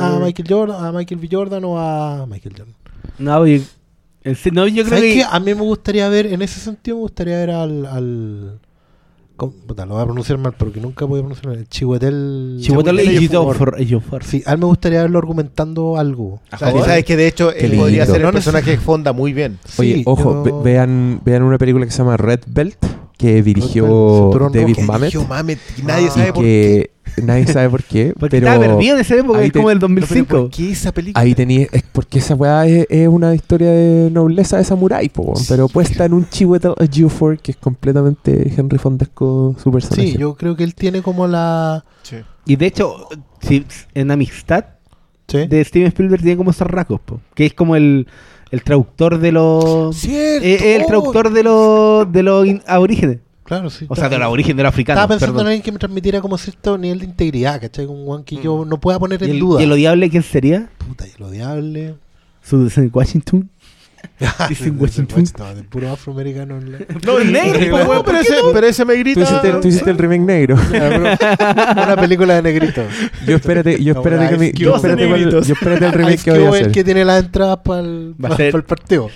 a, 0.05 0.17
sí. 0.19 0.23
Michael 0.25 0.49
Jordan, 0.49 0.85
a 0.85 0.93
Michael 0.93 1.21
B. 1.21 1.29
Jordan 1.31 1.65
o 1.65 1.79
a 1.79 2.27
Michael 2.27 2.55
Jordan. 2.57 2.75
No, 3.19 3.47
yo, 3.47 3.61
serio, 4.37 4.61
no, 4.63 4.67
yo 4.69 4.85
creo 4.85 4.99
¿Sabes 4.99 5.15
que. 5.15 5.21
qué? 5.21 5.25
A 5.31 5.41
mí 5.41 5.55
me 5.55 5.63
gustaría 5.63 6.09
ver, 6.09 6.27
en 6.27 6.43
ese 6.43 6.61
sentido, 6.61 6.97
me 6.99 7.03
gustaría 7.03 7.37
ver 7.37 7.51
al. 7.51 7.87
al 7.87 8.61
¿cómo? 9.41 9.53
Puta, 9.67 9.87
lo 9.87 9.95
voy 9.95 10.03
a 10.03 10.05
pronunciar 10.05 10.39
mal 10.39 10.53
porque 10.57 10.81
nunca 10.81 11.05
voy 11.07 11.21
a 11.21 11.23
pronunciar 11.23 11.55
el 11.55 11.67
Chihuetel. 11.69 12.59
Chihuetel 12.61 12.99
Ejiofor. 13.01 14.23
Sí, 14.23 14.43
a 14.45 14.53
él 14.53 14.59
me 14.59 14.67
gustaría 14.67 15.01
verlo 15.03 15.19
argumentando 15.19 15.97
algo. 15.97 16.41
¿A 16.51 16.57
O 16.57 16.59
sea, 16.59 16.73
sabes 16.85 17.05
que 17.05 17.17
de 17.17 17.27
hecho 17.27 17.51
él 17.53 17.73
podría 17.77 18.05
ser 18.07 18.17
el 18.17 18.23
No 18.23 18.33
personaje 18.33 18.73
de 18.73 18.77
Fonda 18.77 19.13
muy 19.15 19.33
bien. 19.33 19.59
Oye, 19.79 19.95
Sí, 19.97 20.03
ojo, 20.07 20.45
yo- 20.45 20.63
ve- 20.63 20.71
vean, 20.73 21.21
vean 21.25 21.43
una 21.43 21.57
película 21.59 21.87
que 21.87 21.91
se 21.93 21.99
llama 21.99 22.17
Red 22.19 22.41
Belt, 22.47 22.77
que 23.21 23.43
dirigió 23.43 23.85
Cinturón 23.85 24.53
David 24.53 24.77
Rojo. 24.77 24.87
Mamet. 24.93 25.13
Dirigió 25.13 25.29
Mamet 25.29 25.59
y 25.79 25.83
nadie 25.83 26.07
Ah. 26.09 26.11
sabe 26.11 26.29
Y 26.29 26.33
por 26.33 26.43
qué. 26.45 26.91
nadie 27.23 27.47
sabe 27.47 27.69
por 27.71 27.83
qué, 27.85 28.15
Porque 28.19 28.41
pero 28.41 28.47
estaba 28.53 28.67
perdido 28.77 28.95
en 28.95 29.01
esa 29.03 29.15
época, 29.17 29.43
es 29.45 29.53
como 29.53 29.69
pero 29.69 29.79
2005. 29.81 30.27
¿Por 30.43 30.51
qué 30.51 30.71
esa 30.71 30.93
película? 30.93 31.21
ahí 31.23 31.35
tenía, 31.35 31.67
es 31.71 31.83
porque 31.93 32.19
esa 32.19 32.35
weá 32.35 32.67
es, 32.67 32.87
es 32.89 33.09
una 33.09 33.35
historia 33.35 33.71
de 33.71 34.11
nobleza 34.11 34.57
de 34.57 34.65
samurái, 34.65 35.09
po, 35.11 35.35
pero 35.49 35.69
puesta 35.69 36.05
en 36.07 36.15
un 36.15 36.29
Chiwetel 36.29 36.73
Ejiofor 36.79 37.39
que 37.41 37.51
es 37.53 37.57
completamente 37.59 38.53
Henry 38.57 38.79
Fondesco 38.79 39.55
su 39.63 39.71
personaje. 39.71 40.13
Sí, 40.13 40.17
yo 40.19 40.35
creo 40.35 40.57
que 40.57 40.65
él 40.65 40.75
tiene 40.75 41.03
como 41.03 41.27
la. 41.27 41.85
Sí. 42.03 42.17
Y 42.47 42.57
de 42.57 42.67
hecho, 42.67 43.07
si, 43.43 43.67
en 43.95 44.11
Amistad 44.11 44.65
¿Sí? 45.29 45.47
de 45.47 45.63
Steven 45.65 45.89
Spielberg 45.89 46.23
tiene 46.23 46.37
como 46.39 46.51
esos 46.53 46.67
rasgos, 46.67 47.01
po, 47.01 47.21
que 47.35 47.47
es 47.47 47.53
como 47.55 47.77
el, 47.77 48.07
el 48.51 48.63
traductor 48.63 49.19
de 49.19 49.33
los. 49.33 49.97
Cierto. 49.97 50.47
eh, 50.47 50.77
el 50.77 50.87
traductor 50.87 51.33
de 51.33 51.43
los 51.43 52.13
de 52.13 52.23
los 52.23 52.47
aborígenes. 52.67 53.19
Claro, 53.45 53.69
sí. 53.69 53.85
O 53.89 53.97
sea, 53.97 54.09
de 54.09 54.17
los 54.17 54.27
aborígenes 54.27 54.59
de 54.59 54.63
los 54.63 54.71
africanos. 54.73 54.99
Estaba 54.99 55.09
pensando 55.09 55.33
perdón. 55.35 55.47
en 55.47 55.49
alguien 55.49 55.63
que 55.65 55.73
me 55.73 55.79
transmitiera 55.79 56.21
como 56.21 56.39
cierto 56.39 56.79
nivel 56.79 57.01
de 57.01 57.07
integridad, 57.07 57.61
¿cachai? 57.61 57.85
Un 57.87 58.05
guan 58.05 58.23
que 58.23 58.37
yo 58.37 58.65
no 58.65 58.79
pueda 58.79 58.99
poner 59.01 59.21
¿Y 59.23 59.25
en 59.25 59.31
el, 59.33 59.39
duda. 59.41 59.61
y 59.61 59.65
el 59.65 59.73
odiable 59.73 60.09
quién 60.09 60.23
sería? 60.23 60.71
Puta, 60.79 61.07
y 61.07 61.11
el 61.17 61.23
odiable. 61.25 61.95
Su 62.43 62.69
de 62.69 62.87
Washington. 62.93 63.51
Dicen 64.49 64.77
Washington. 64.79 65.25
no, 65.39 65.55
de 65.55 65.63
puro 65.65 65.91
afroamericano. 65.93 66.59
en 66.59 66.73
la- 66.73 66.79
No, 67.07 67.19
el 67.19 67.33
negro, 67.33 67.79
No, 67.79 67.89
pero, 67.89 68.03
¿por 68.05 68.15
qué 68.15 68.21
ese, 68.21 68.43
no? 68.43 68.53
pero 68.53 68.67
ese 68.67 68.85
me 68.85 68.95
Tú 68.95 69.01
grita. 69.01 69.21
hiciste, 69.23 69.53
tú 69.63 69.69
hiciste 69.69 69.91
el 69.91 69.99
remake 69.99 70.21
negro. 70.21 70.57
Una 70.71 71.97
película 71.97 72.35
de 72.35 72.43
negrito. 72.43 72.83
Yo 73.27 73.37
espérate, 73.37 73.83
yo 73.83 73.95
No, 73.95 74.01
espérate 74.01 74.29
que 74.29 74.39
mi- 74.39 74.53
yo 74.53 74.77
espérate, 74.77 75.09
cuál- 75.09 75.31
yo 75.45 75.55
espérate 75.55 75.87
el 75.87 75.93
remake 76.01 76.23
que 76.23 76.31
voy 76.33 76.41
a 76.43 76.49
es 76.49 76.55
hacer. 76.55 76.67
el 76.67 76.73
que 76.73 76.85
tiene 76.85 77.05
las 77.05 77.25
entradas 77.25 77.59
para 77.65 77.81
el, 77.81 78.15
Va 78.23 78.29
a 78.31 78.37
ser- 78.37 78.55
el 78.55 78.65
partido. 78.65 79.09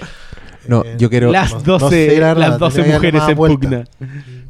No, 0.66 0.82
Eh, 0.85 0.94
yo 0.97 1.11
quiero 1.11 1.31
Las 1.31 1.52
no 1.52 1.78
12, 1.78 1.89
sé, 2.11 2.19
la 2.20 2.28
verdad, 2.28 2.48
las 2.51 2.59
12 2.59 2.74
tendría 2.77 2.94
que 3.01 3.12
mujeres 3.12 3.20
darle 3.36 3.52
en 3.52 3.61
pugna. 3.61 3.85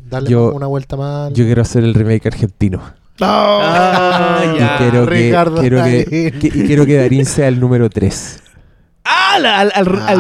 Darle 0.09 0.31
Yo- 0.31 0.53
una 0.53 0.67
vuelta 0.67 0.97
más. 0.97 1.33
yo 1.33 1.45
quiero 1.45 1.63
hacer 1.63 1.83
el 1.83 1.93
remake 1.95 2.27
argentino. 2.27 2.81
Ah, 3.21 4.43
Y 4.55 4.59
ya. 4.59 4.77
quiero 4.79 5.07
que, 5.07 5.11
Ricardo 5.15 5.61
quiero 5.61 5.83
que, 5.85 6.05
que- 6.41 6.47
y 6.49 6.67
quiero 6.67 6.87
que 6.87 6.97
Darín 6.97 7.25
sea 7.27 7.49
el 7.49 7.59
número 7.61 7.89
3. 7.91 8.43
Ah, 9.43 9.61
al, 9.61 9.73
al, 9.75 9.75
al 9.75 9.89
Ah, 10.03 10.15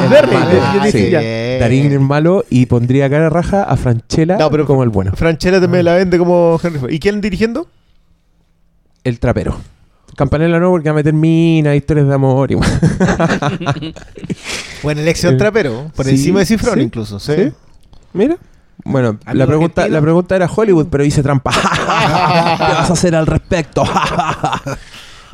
yo- 0.74 0.84
yo 0.84 0.90
Sí. 0.90 1.10
Darín 1.10 1.92
el 1.92 2.00
malo 2.00 2.44
y 2.50 2.66
pondría 2.66 3.08
cara 3.08 3.30
raja 3.30 3.62
a 3.62 3.76
Franchella 3.76 4.36
No, 4.36 4.50
pero- 4.50 4.66
como 4.66 4.82
el 4.82 4.88
bueno. 4.90 5.12
Franchella 5.14 5.60
también 5.60 5.84
la 5.84 5.94
vende 5.94 6.18
como 6.18 6.58
Henry 6.62 6.80
Ford. 6.80 6.90
¿Y 6.90 6.98
quién 6.98 7.20
dirigiendo? 7.20 7.68
El 9.04 9.20
trapero. 9.20 9.56
Campanella 10.16 10.60
no 10.60 10.70
porque 10.70 10.88
va 10.88 10.92
a 10.92 10.96
meter 10.96 11.12
mina, 11.12 11.74
historias 11.74 12.06
de 12.06 12.14
amor 12.14 12.50
y 12.52 12.54
Buena 14.82 15.00
elección 15.00 15.36
trapero. 15.36 15.90
Por 15.94 16.04
sí, 16.06 16.12
encima 16.12 16.40
de 16.40 16.46
Cifrón 16.46 16.74
sí, 16.76 16.80
incluso. 16.82 17.18
¿sí? 17.18 17.32
¿Sí? 17.36 17.52
Mira. 18.12 18.36
Bueno, 18.84 19.18
la 19.32 19.46
pregunta, 19.46 19.82
argentino. 19.82 19.98
la 19.98 20.02
pregunta 20.02 20.36
era 20.36 20.50
Hollywood, 20.54 20.88
pero 20.90 21.04
hice 21.04 21.22
trampa. 21.22 21.50
¿Qué 22.56 22.72
vas 22.74 22.90
a 22.90 22.92
hacer 22.92 23.14
al 23.16 23.26
respecto? 23.26 23.84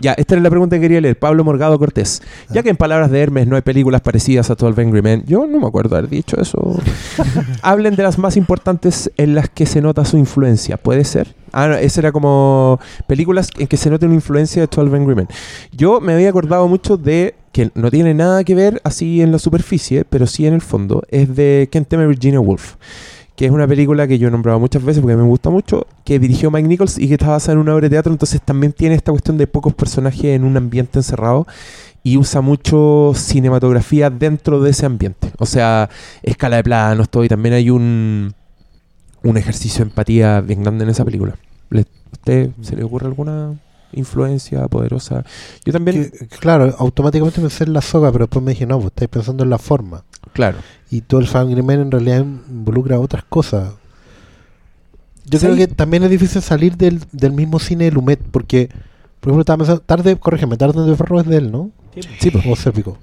ya, 0.00 0.12
esta 0.12 0.34
era 0.34 0.42
la 0.42 0.50
pregunta 0.50 0.76
que 0.76 0.82
quería 0.82 1.00
leer. 1.00 1.18
Pablo 1.18 1.44
Morgado 1.44 1.78
Cortés. 1.78 2.22
Ya 2.50 2.62
que 2.62 2.70
en 2.70 2.76
palabras 2.76 3.10
de 3.10 3.20
Hermes 3.20 3.46
no 3.46 3.56
hay 3.56 3.62
películas 3.62 4.00
parecidas 4.00 4.50
a 4.50 4.54
12 4.54 4.80
Angry 4.80 5.02
Men, 5.02 5.24
yo 5.26 5.46
no 5.46 5.60
me 5.60 5.66
acuerdo 5.66 5.96
haber 5.96 6.08
dicho 6.08 6.40
eso. 6.40 6.78
Hablen 7.62 7.96
de 7.96 8.02
las 8.02 8.18
más 8.18 8.36
importantes 8.36 9.10
en 9.16 9.34
las 9.34 9.48
que 9.48 9.66
se 9.66 9.80
nota 9.80 10.04
su 10.04 10.16
influencia. 10.16 10.76
¿Puede 10.76 11.04
ser? 11.04 11.34
Ah, 11.52 11.68
no, 11.68 11.74
esa 11.74 12.00
era 12.00 12.12
como 12.12 12.78
películas 13.06 13.48
en 13.58 13.66
que 13.66 13.76
se 13.76 13.90
nota 13.90 14.06
una 14.06 14.14
influencia 14.14 14.62
de 14.62 14.68
12 14.74 14.96
Angry 14.96 15.14
Men. 15.14 15.28
Yo 15.72 16.00
me 16.00 16.12
había 16.12 16.30
acordado 16.30 16.66
mucho 16.68 16.96
de 16.96 17.34
que 17.52 17.70
no 17.74 17.90
tiene 17.90 18.14
nada 18.14 18.44
que 18.44 18.54
ver 18.54 18.80
así 18.84 19.20
en 19.20 19.32
la 19.32 19.38
superficie, 19.38 20.04
pero 20.04 20.26
sí 20.26 20.46
en 20.46 20.54
el 20.54 20.60
fondo, 20.60 21.02
es 21.08 21.34
de 21.34 21.68
Tame 21.88 22.04
a 22.04 22.06
Virginia 22.06 22.40
Woolf 22.40 22.76
que 23.40 23.46
es 23.46 23.52
una 23.52 23.66
película 23.66 24.06
que 24.06 24.18
yo 24.18 24.28
he 24.28 24.30
nombrado 24.30 24.60
muchas 24.60 24.84
veces 24.84 25.00
porque 25.00 25.16
me 25.16 25.22
gusta 25.22 25.48
mucho, 25.48 25.86
que 26.04 26.18
dirigió 26.18 26.50
Mike 26.50 26.68
Nichols 26.68 26.98
y 26.98 27.08
que 27.08 27.14
está 27.14 27.28
basada 27.30 27.54
en 27.54 27.60
una 27.60 27.72
obra 27.74 27.84
de 27.84 27.88
teatro, 27.88 28.12
entonces 28.12 28.42
también 28.42 28.74
tiene 28.74 28.94
esta 28.94 29.12
cuestión 29.12 29.38
de 29.38 29.46
pocos 29.46 29.72
personajes 29.72 30.26
en 30.26 30.44
un 30.44 30.58
ambiente 30.58 30.98
encerrado 30.98 31.46
y 32.02 32.18
usa 32.18 32.42
mucho 32.42 33.12
cinematografía 33.14 34.10
dentro 34.10 34.60
de 34.60 34.72
ese 34.72 34.84
ambiente. 34.84 35.32
O 35.38 35.46
sea, 35.46 35.88
escala 36.22 36.56
de 36.56 36.64
planos, 36.64 37.08
todo, 37.08 37.24
y 37.24 37.28
también 37.28 37.54
hay 37.54 37.70
un, 37.70 38.34
un 39.22 39.36
ejercicio 39.38 39.86
de 39.86 39.88
empatía 39.88 40.42
bien 40.42 40.62
grande 40.62 40.84
en 40.84 40.90
esa 40.90 41.06
película. 41.06 41.34
¿Le- 41.70 41.86
¿Usted 42.12 42.50
se 42.60 42.76
le 42.76 42.84
ocurre 42.84 43.06
alguna 43.06 43.54
influencia 43.92 44.68
poderosa? 44.68 45.24
Yo 45.64 45.72
también, 45.72 46.12
claro, 46.40 46.74
automáticamente 46.78 47.40
pensé 47.40 47.64
en 47.64 47.72
la 47.72 47.80
soga, 47.80 48.12
pero 48.12 48.26
después 48.26 48.44
me 48.44 48.50
dije, 48.52 48.66
no, 48.66 48.76
pues 48.76 48.88
estáis 48.88 49.08
pensando 49.08 49.44
en 49.44 49.48
la 49.48 49.56
forma. 49.56 50.04
Claro. 50.32 50.58
Y 50.90 51.02
todo 51.02 51.20
el 51.20 51.26
Family 51.28 51.62
Man 51.62 51.80
en 51.80 51.90
realidad 51.90 52.18
involucra 52.50 52.98
otras 52.98 53.22
cosas. 53.24 53.72
Yo 55.26 55.38
Sí. 55.38 55.46
creo 55.46 55.56
que 55.56 55.68
también 55.68 56.02
es 56.02 56.10
difícil 56.10 56.42
salir 56.42 56.76
del, 56.76 57.00
del 57.12 57.32
mismo 57.32 57.58
cine 57.60 57.84
de 57.84 57.92
Lumet, 57.92 58.20
porque, 58.30 58.68
por 59.20 59.30
ejemplo, 59.30 59.40
estaba 59.42 59.58
pensando, 59.58 59.80
tarde, 59.82 60.16
corrígeme, 60.16 60.56
tarde 60.56 60.82
de 60.84 60.96
Ferro 60.96 61.20
es 61.20 61.26
de 61.26 61.36
él, 61.36 61.52
¿no? 61.52 61.70
Sí, 62.18 62.30
pues. 62.30 62.44
O 62.48 62.56
Sérpico. 62.56 62.98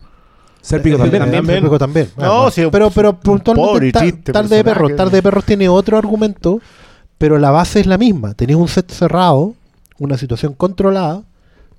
Sérpico 0.61 0.95
Eh, 0.97 0.99
también. 0.99 1.21
también. 1.23 1.45
Sérpico 1.45 1.79
también. 1.79 2.09
No, 2.17 2.47
Ah, 2.47 2.51
sí, 2.51 2.63
pero, 2.71 2.87
sí, 2.89 2.93
pero 2.95 3.09
un 3.11 3.15
puntualmente 3.17 3.91
Ta- 4.23 4.33
Tarde 4.33 4.57
de. 4.57 4.63
Perros, 4.65 4.95
Tarde 4.95 5.15
de 5.17 5.23
Perros 5.23 5.45
tiene 5.45 5.69
otro 5.69 5.97
argumento, 5.97 6.59
pero 7.17 7.37
la 7.37 7.51
base 7.51 7.79
es 7.79 7.85
la 7.87 7.97
misma. 7.97 8.33
Tenéis 8.33 8.57
un 8.57 8.67
set 8.67 8.91
cerrado, 8.91 9.53
una 9.99 10.17
situación 10.17 10.53
controlada, 10.53 11.23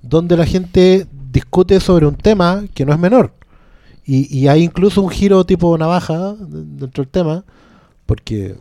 donde 0.01 0.35
la 0.37 0.45
gente 0.45 1.05
discute 1.31 1.79
sobre 1.79 2.07
un 2.07 2.15
tema 2.15 2.63
que 2.73 2.85
no 2.85 2.93
es 2.93 2.99
menor. 2.99 3.33
Y, 4.11 4.25
y 4.35 4.47
hay 4.47 4.63
incluso 4.63 5.03
un 5.03 5.09
giro 5.09 5.45
tipo 5.45 5.77
navaja 5.77 6.33
de- 6.33 6.65
dentro 6.81 7.03
del 7.03 7.11
tema, 7.11 7.43
porque 8.07 8.55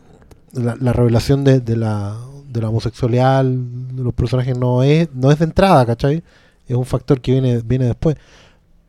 la, 0.52 0.76
la 0.78 0.92
revelación 0.92 1.42
de, 1.42 1.60
de 1.60 1.74
la, 1.76 2.18
de 2.52 2.60
la 2.60 2.68
homosexualidad 2.68 3.44
de 3.44 4.02
los 4.02 4.12
personajes 4.12 4.58
no 4.58 4.82
es, 4.82 5.08
no 5.14 5.30
es 5.32 5.38
de 5.38 5.46
entrada, 5.46 5.86
¿cachai? 5.86 6.22
Es 6.66 6.76
un 6.76 6.84
factor 6.84 7.20
que 7.22 7.32
viene, 7.32 7.62
viene 7.64 7.86
después. 7.86 8.16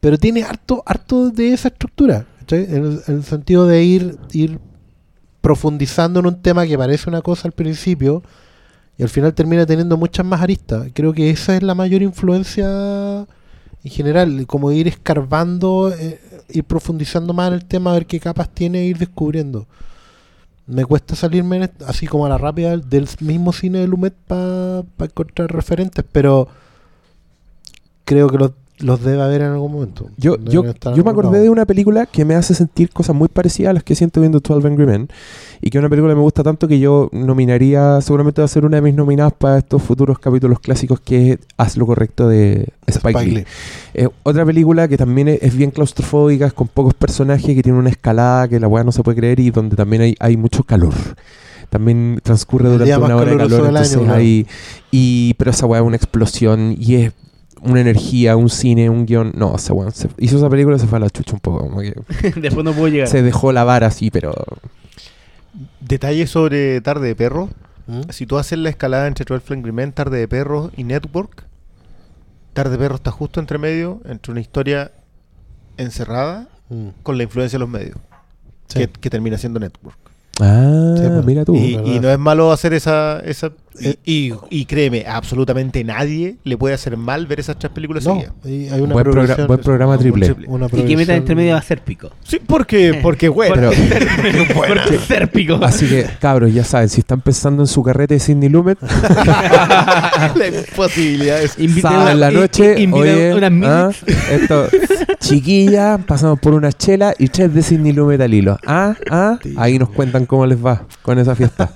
Pero 0.02 0.18
tiene 0.18 0.44
harto, 0.44 0.84
harto 0.86 1.30
de 1.30 1.54
esa 1.54 1.70
estructura, 1.70 2.26
¿cachai? 2.40 2.64
En 2.66 2.84
el, 2.86 3.02
en 3.08 3.16
el 3.16 3.24
sentido 3.24 3.66
de 3.66 3.84
ir, 3.84 4.18
ir 4.34 4.60
profundizando 5.40 6.20
en 6.20 6.26
un 6.26 6.42
tema 6.42 6.68
que 6.68 6.78
parece 6.78 7.10
una 7.10 7.22
cosa 7.22 7.48
al 7.48 7.54
principio 7.54 8.22
y 8.98 9.04
al 9.04 9.10
final 9.10 9.34
termina 9.34 9.66
teniendo 9.66 9.96
muchas 9.96 10.26
más 10.26 10.42
aristas. 10.42 10.88
Creo 10.94 11.14
que 11.14 11.30
esa 11.30 11.56
es 11.56 11.64
la 11.64 11.74
mayor 11.74 12.02
influencia 12.02 13.26
en 13.84 13.92
general, 13.92 14.46
como 14.48 14.72
ir 14.72 14.88
escarbando, 14.88 15.94
eh, 15.94 16.20
ir 16.50 16.64
profundizando 16.64 17.34
más 17.34 17.50
en 17.50 17.54
el 17.56 17.66
tema, 17.66 17.92
a 17.92 17.94
ver 17.94 18.06
qué 18.06 18.20
capas 18.20 18.50
tiene 18.50 18.80
e 18.80 18.86
ir 18.86 18.98
descubriendo. 18.98 19.68
Me 20.68 20.86
cuesta 20.86 21.16
salirme 21.16 21.70
así 21.88 22.06
como 22.06 22.26
a 22.26 22.30
la 22.30 22.38
rápida 22.38 22.78
del 22.78 23.08
mismo 23.22 23.54
cine 23.54 23.80
de 23.80 23.88
Lumet 23.88 24.14
para 24.28 24.84
encontrar 25.00 25.52
referentes, 25.52 26.06
pero 26.12 26.48
creo 28.06 28.30
que 28.30 28.38
los, 28.38 28.52
los 28.80 29.04
debe 29.04 29.22
haber 29.22 29.42
en 29.42 29.48
algún 29.52 29.72
momento. 29.72 30.10
Yo, 30.18 30.38
yo, 30.38 30.64
me 30.64 30.70
acordé 30.72 31.32
lado. 31.32 31.44
de 31.44 31.50
una 31.50 31.66
película 31.66 32.06
que 32.06 32.24
me 32.24 32.36
hace 32.36 32.54
sentir 32.54 32.90
cosas 32.92 33.16
muy 33.16 33.28
parecidas 33.28 33.72
a 33.72 33.74
las 33.74 33.84
que 33.84 33.96
siento 33.96 34.22
viendo 34.22 34.40
12 34.40 34.68
Angry 34.68 34.86
Men 34.86 35.10
y 35.62 35.70
que 35.70 35.78
es 35.78 35.82
una 35.82 35.90
película 35.90 36.14
que 36.14 36.16
me 36.16 36.22
gusta 36.22 36.44
tanto 36.44 36.68
que 36.68 36.80
yo 36.80 37.10
nominaría, 37.12 38.00
seguramente 38.02 38.42
va 38.42 38.46
a 38.46 38.48
ser 38.48 38.66
una 38.66 38.78
de 38.78 38.82
mis 38.82 38.96
nominadas 38.96 39.34
para 39.34 39.58
estos 39.58 39.82
futuros 39.82 40.20
capítulos 40.20 40.60
clásicos 40.60 41.00
que 41.02 41.32
es 41.32 41.40
Haz 41.58 41.76
lo 41.76 41.86
correcto 41.86 42.30
de 42.30 42.70
Spike, 42.88 43.20
Spike 43.20 43.26
Lee. 43.26 43.36
Lee. 43.36 43.46
Eh, 43.94 44.08
otra 44.24 44.46
película 44.46 44.88
que 44.88 44.98
también 44.98 45.28
es, 45.28 45.40
es 45.42 45.56
bien 45.56 45.72
claustrofóbica, 45.72 46.46
es 46.46 46.54
con 46.54 46.68
pocos 46.68 46.94
personajes, 46.94 47.54
que 47.54 47.62
tiene 47.62 47.78
una 47.78 47.90
escalada 47.90 48.48
que 48.48 48.60
la 48.60 48.68
weá 48.68 48.84
no 48.84 48.94
se 48.94 49.04
puede 49.04 49.18
creer 49.18 49.40
y 49.42 49.52
donde 49.52 49.76
también 49.76 50.02
hay, 50.02 50.16
hay 50.20 50.38
mucho 50.38 50.64
calor. 50.64 50.94
También 51.70 52.20
transcurre 52.24 52.70
durante 52.70 52.98
una 52.98 53.16
hora 53.16 53.32
de 53.32 53.38
calor, 53.38 53.60
año, 53.60 53.68
entonces 53.68 54.10
hay... 54.10 54.48
Y, 54.90 55.36
pero 55.36 55.52
esa 55.52 55.66
weá 55.66 55.82
es 55.82 55.86
una 55.86 55.98
explosión 55.98 56.76
y 56.80 56.96
es 56.96 57.14
una 57.62 57.82
energía, 57.82 58.36
un 58.36 58.50
cine, 58.50 58.90
un 58.90 59.06
guion... 59.06 59.32
No, 59.36 59.56
esa 59.56 59.74
weá 59.74 59.92
se- 59.92 60.10
hizo 60.18 60.38
esa 60.38 60.50
película 60.50 60.76
y 60.78 60.80
se 60.80 60.88
fue 60.88 60.98
a 60.98 61.02
la 61.02 61.10
chucha 61.10 61.34
un 61.34 61.40
poco. 61.40 61.60
Como 61.60 61.82
que 61.82 61.94
Después 62.40 62.64
no 62.66 62.74
puedo 62.74 62.88
llegar. 62.88 63.08
se 63.08 63.22
dejó 63.22 63.52
la 63.52 63.64
vara 63.64 63.88
así, 63.88 64.10
pero... 64.12 64.34
Detalle 65.82 66.28
sobre 66.28 66.82
Tarde 66.82 67.08
de 67.08 67.16
Perros. 67.16 67.50
¿Mm? 67.88 68.02
Si 68.12 68.26
tú 68.26 68.38
haces 68.38 68.60
la 68.60 68.70
escalada 68.70 69.08
entre 69.08 69.26
12 69.26 69.54
Angry 69.54 69.72
Men, 69.72 69.92
Tarde 69.94 70.20
de 70.20 70.28
Perros 70.28 70.72
y 70.78 70.84
Network, 70.84 71.44
Tarde 72.54 72.72
de 72.72 72.78
Perros 72.78 73.00
está 73.00 73.12
justo 73.12 73.40
entre 73.40 73.58
medio, 73.58 74.02
entre 74.06 74.32
una 74.32 74.42
historia 74.42 74.92
encerrada 75.78 76.48
Mm. 76.72 76.90
con 77.02 77.18
la 77.18 77.24
influencia 77.24 77.58
de 77.58 77.62
los 77.62 77.70
medios, 77.70 77.96
Sí. 78.68 78.78
que, 78.78 78.88
que 78.90 79.10
termina 79.10 79.40
siendo 79.40 79.60
Network. 79.60 79.98
Ah, 80.40 80.94
Sí, 80.98 81.04
pues. 81.08 81.26
mira 81.26 81.44
tú. 81.44 81.56
y, 81.56 81.74
y 81.84 82.00
no 82.00 82.12
es 82.12 82.20
malo 82.20 82.52
hacer 82.52 82.74
esa... 82.74 83.20
esa 83.22 83.52
y, 83.80 84.30
y- 84.30 84.34
y 84.50 84.66
créeme, 84.66 85.06
a 85.06 85.18
absolutamente 85.18 85.84
nadie 85.84 86.38
le 86.44 86.58
puede 86.58 86.74
hacer 86.76 86.96
mal 86.98 87.28
ver 87.28 87.40
esas 87.40 87.58
tres 87.60 87.72
películas 87.72 88.04
No, 88.06 88.14
seguidas. 88.16 88.34
y 88.46 88.70
hay 88.74 88.82
una 88.82 88.94
Buen, 88.94 89.06
progra- 89.06 89.48
buen 89.48 89.60
programa 89.60 89.98
triple. 89.98 90.36
una 90.48 90.68
Y 90.68 90.84
que 90.84 90.98
meta 90.98 91.16
entre 91.16 91.36
medio 91.36 91.54
va 91.54 91.60
a 91.60 91.64
ser 91.64 91.82
pico. 91.82 92.10
Sí, 92.24 92.40
porque, 92.46 93.00
porque 93.02 93.30
bueno. 93.30 93.56
Pero- 93.56 93.72
Porque 94.70 94.98
ser 95.00 95.30
pico. 95.32 95.60
Así 95.64 95.88
que, 95.88 96.06
cabros, 96.20 96.54
ya 96.54 96.64
saben, 96.64 96.90
si 96.90 97.00
están 97.02 97.22
pensando 97.22 97.64
en 97.64 97.68
su 97.68 97.82
carrete 97.84 98.16
de 98.16 98.20
Sidney 98.20 98.50
Lumet, 98.50 98.78
la 98.82 100.48
imposibilidad 100.48 101.42
es... 101.42 101.56
Sábado 101.82 102.10
en 102.12 102.20
la 102.20 102.32
noche, 102.32 102.76
oye, 102.92 103.34
unas 103.34 103.52
ah, 103.64 103.92
esto, 104.32 104.68
chiquilla, 105.20 105.98
pasamos 106.06 106.40
por 106.40 106.54
una 106.54 106.72
chela 106.72 107.14
y 107.18 107.28
tres 107.28 107.54
de 107.54 107.62
Sidney 107.64 107.94
Lumet 107.94 108.22
al 108.22 108.34
hilo. 108.34 108.58
Ah, 108.66 108.96
ah, 109.10 109.40
ahí 109.58 109.78
nos 109.80 109.90
cuentan 109.90 110.26
cómo 110.26 110.46
les 110.46 110.64
va 110.64 110.84
con 111.02 111.18
esa 111.20 111.36
fiesta. 111.36 111.72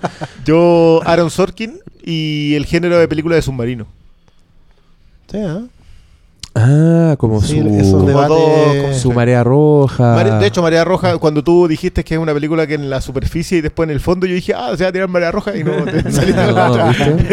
Yo, 0.46 1.02
Aaron 1.06 1.30
Sorkin 1.30 1.80
y 2.02 2.56
el 2.56 2.66
género 2.66 2.98
de 2.98 3.08
película 3.08 3.36
de 3.36 3.42
submarino. 3.42 3.86
Sí, 5.32 5.38
¿ah? 5.40 5.62
Ah, 6.56 7.16
como 7.18 7.42
Sí, 7.42 7.60
su, 7.62 7.68
esos 7.68 7.94
Como 7.94 8.08
debates- 8.10 8.28
todo, 8.28 8.82
como 8.84 8.94
su 8.94 9.12
marea 9.12 9.44
roja. 9.44 10.14
Mare- 10.14 10.32
de 10.40 10.46
hecho, 10.46 10.62
Marea 10.62 10.84
Roja, 10.86 11.18
cuando 11.18 11.44
tú 11.44 11.68
dijiste 11.68 12.04
que 12.04 12.14
es 12.14 12.20
una 12.20 12.32
película 12.34 12.68
que 12.68 12.76
en 12.76 12.92
la 12.92 13.02
superficie 13.02 13.58
y 13.58 13.62
después 13.62 13.88
en 13.88 13.92
el 13.92 14.00
fondo, 14.00 14.28
yo 14.28 14.36
dije, 14.36 14.54
ah, 14.54 14.72
se 14.78 14.84
va 14.84 14.90
a 14.90 14.92
tirar 14.92 15.08
Marea 15.10 15.32
Roja 15.32 15.56
y 15.58 15.64
no 15.64 15.84
te 15.86 16.12
saliste 16.12 16.46
con 16.46 16.54
la 16.54 16.68
no, 16.68 16.72
otra. 16.74 16.86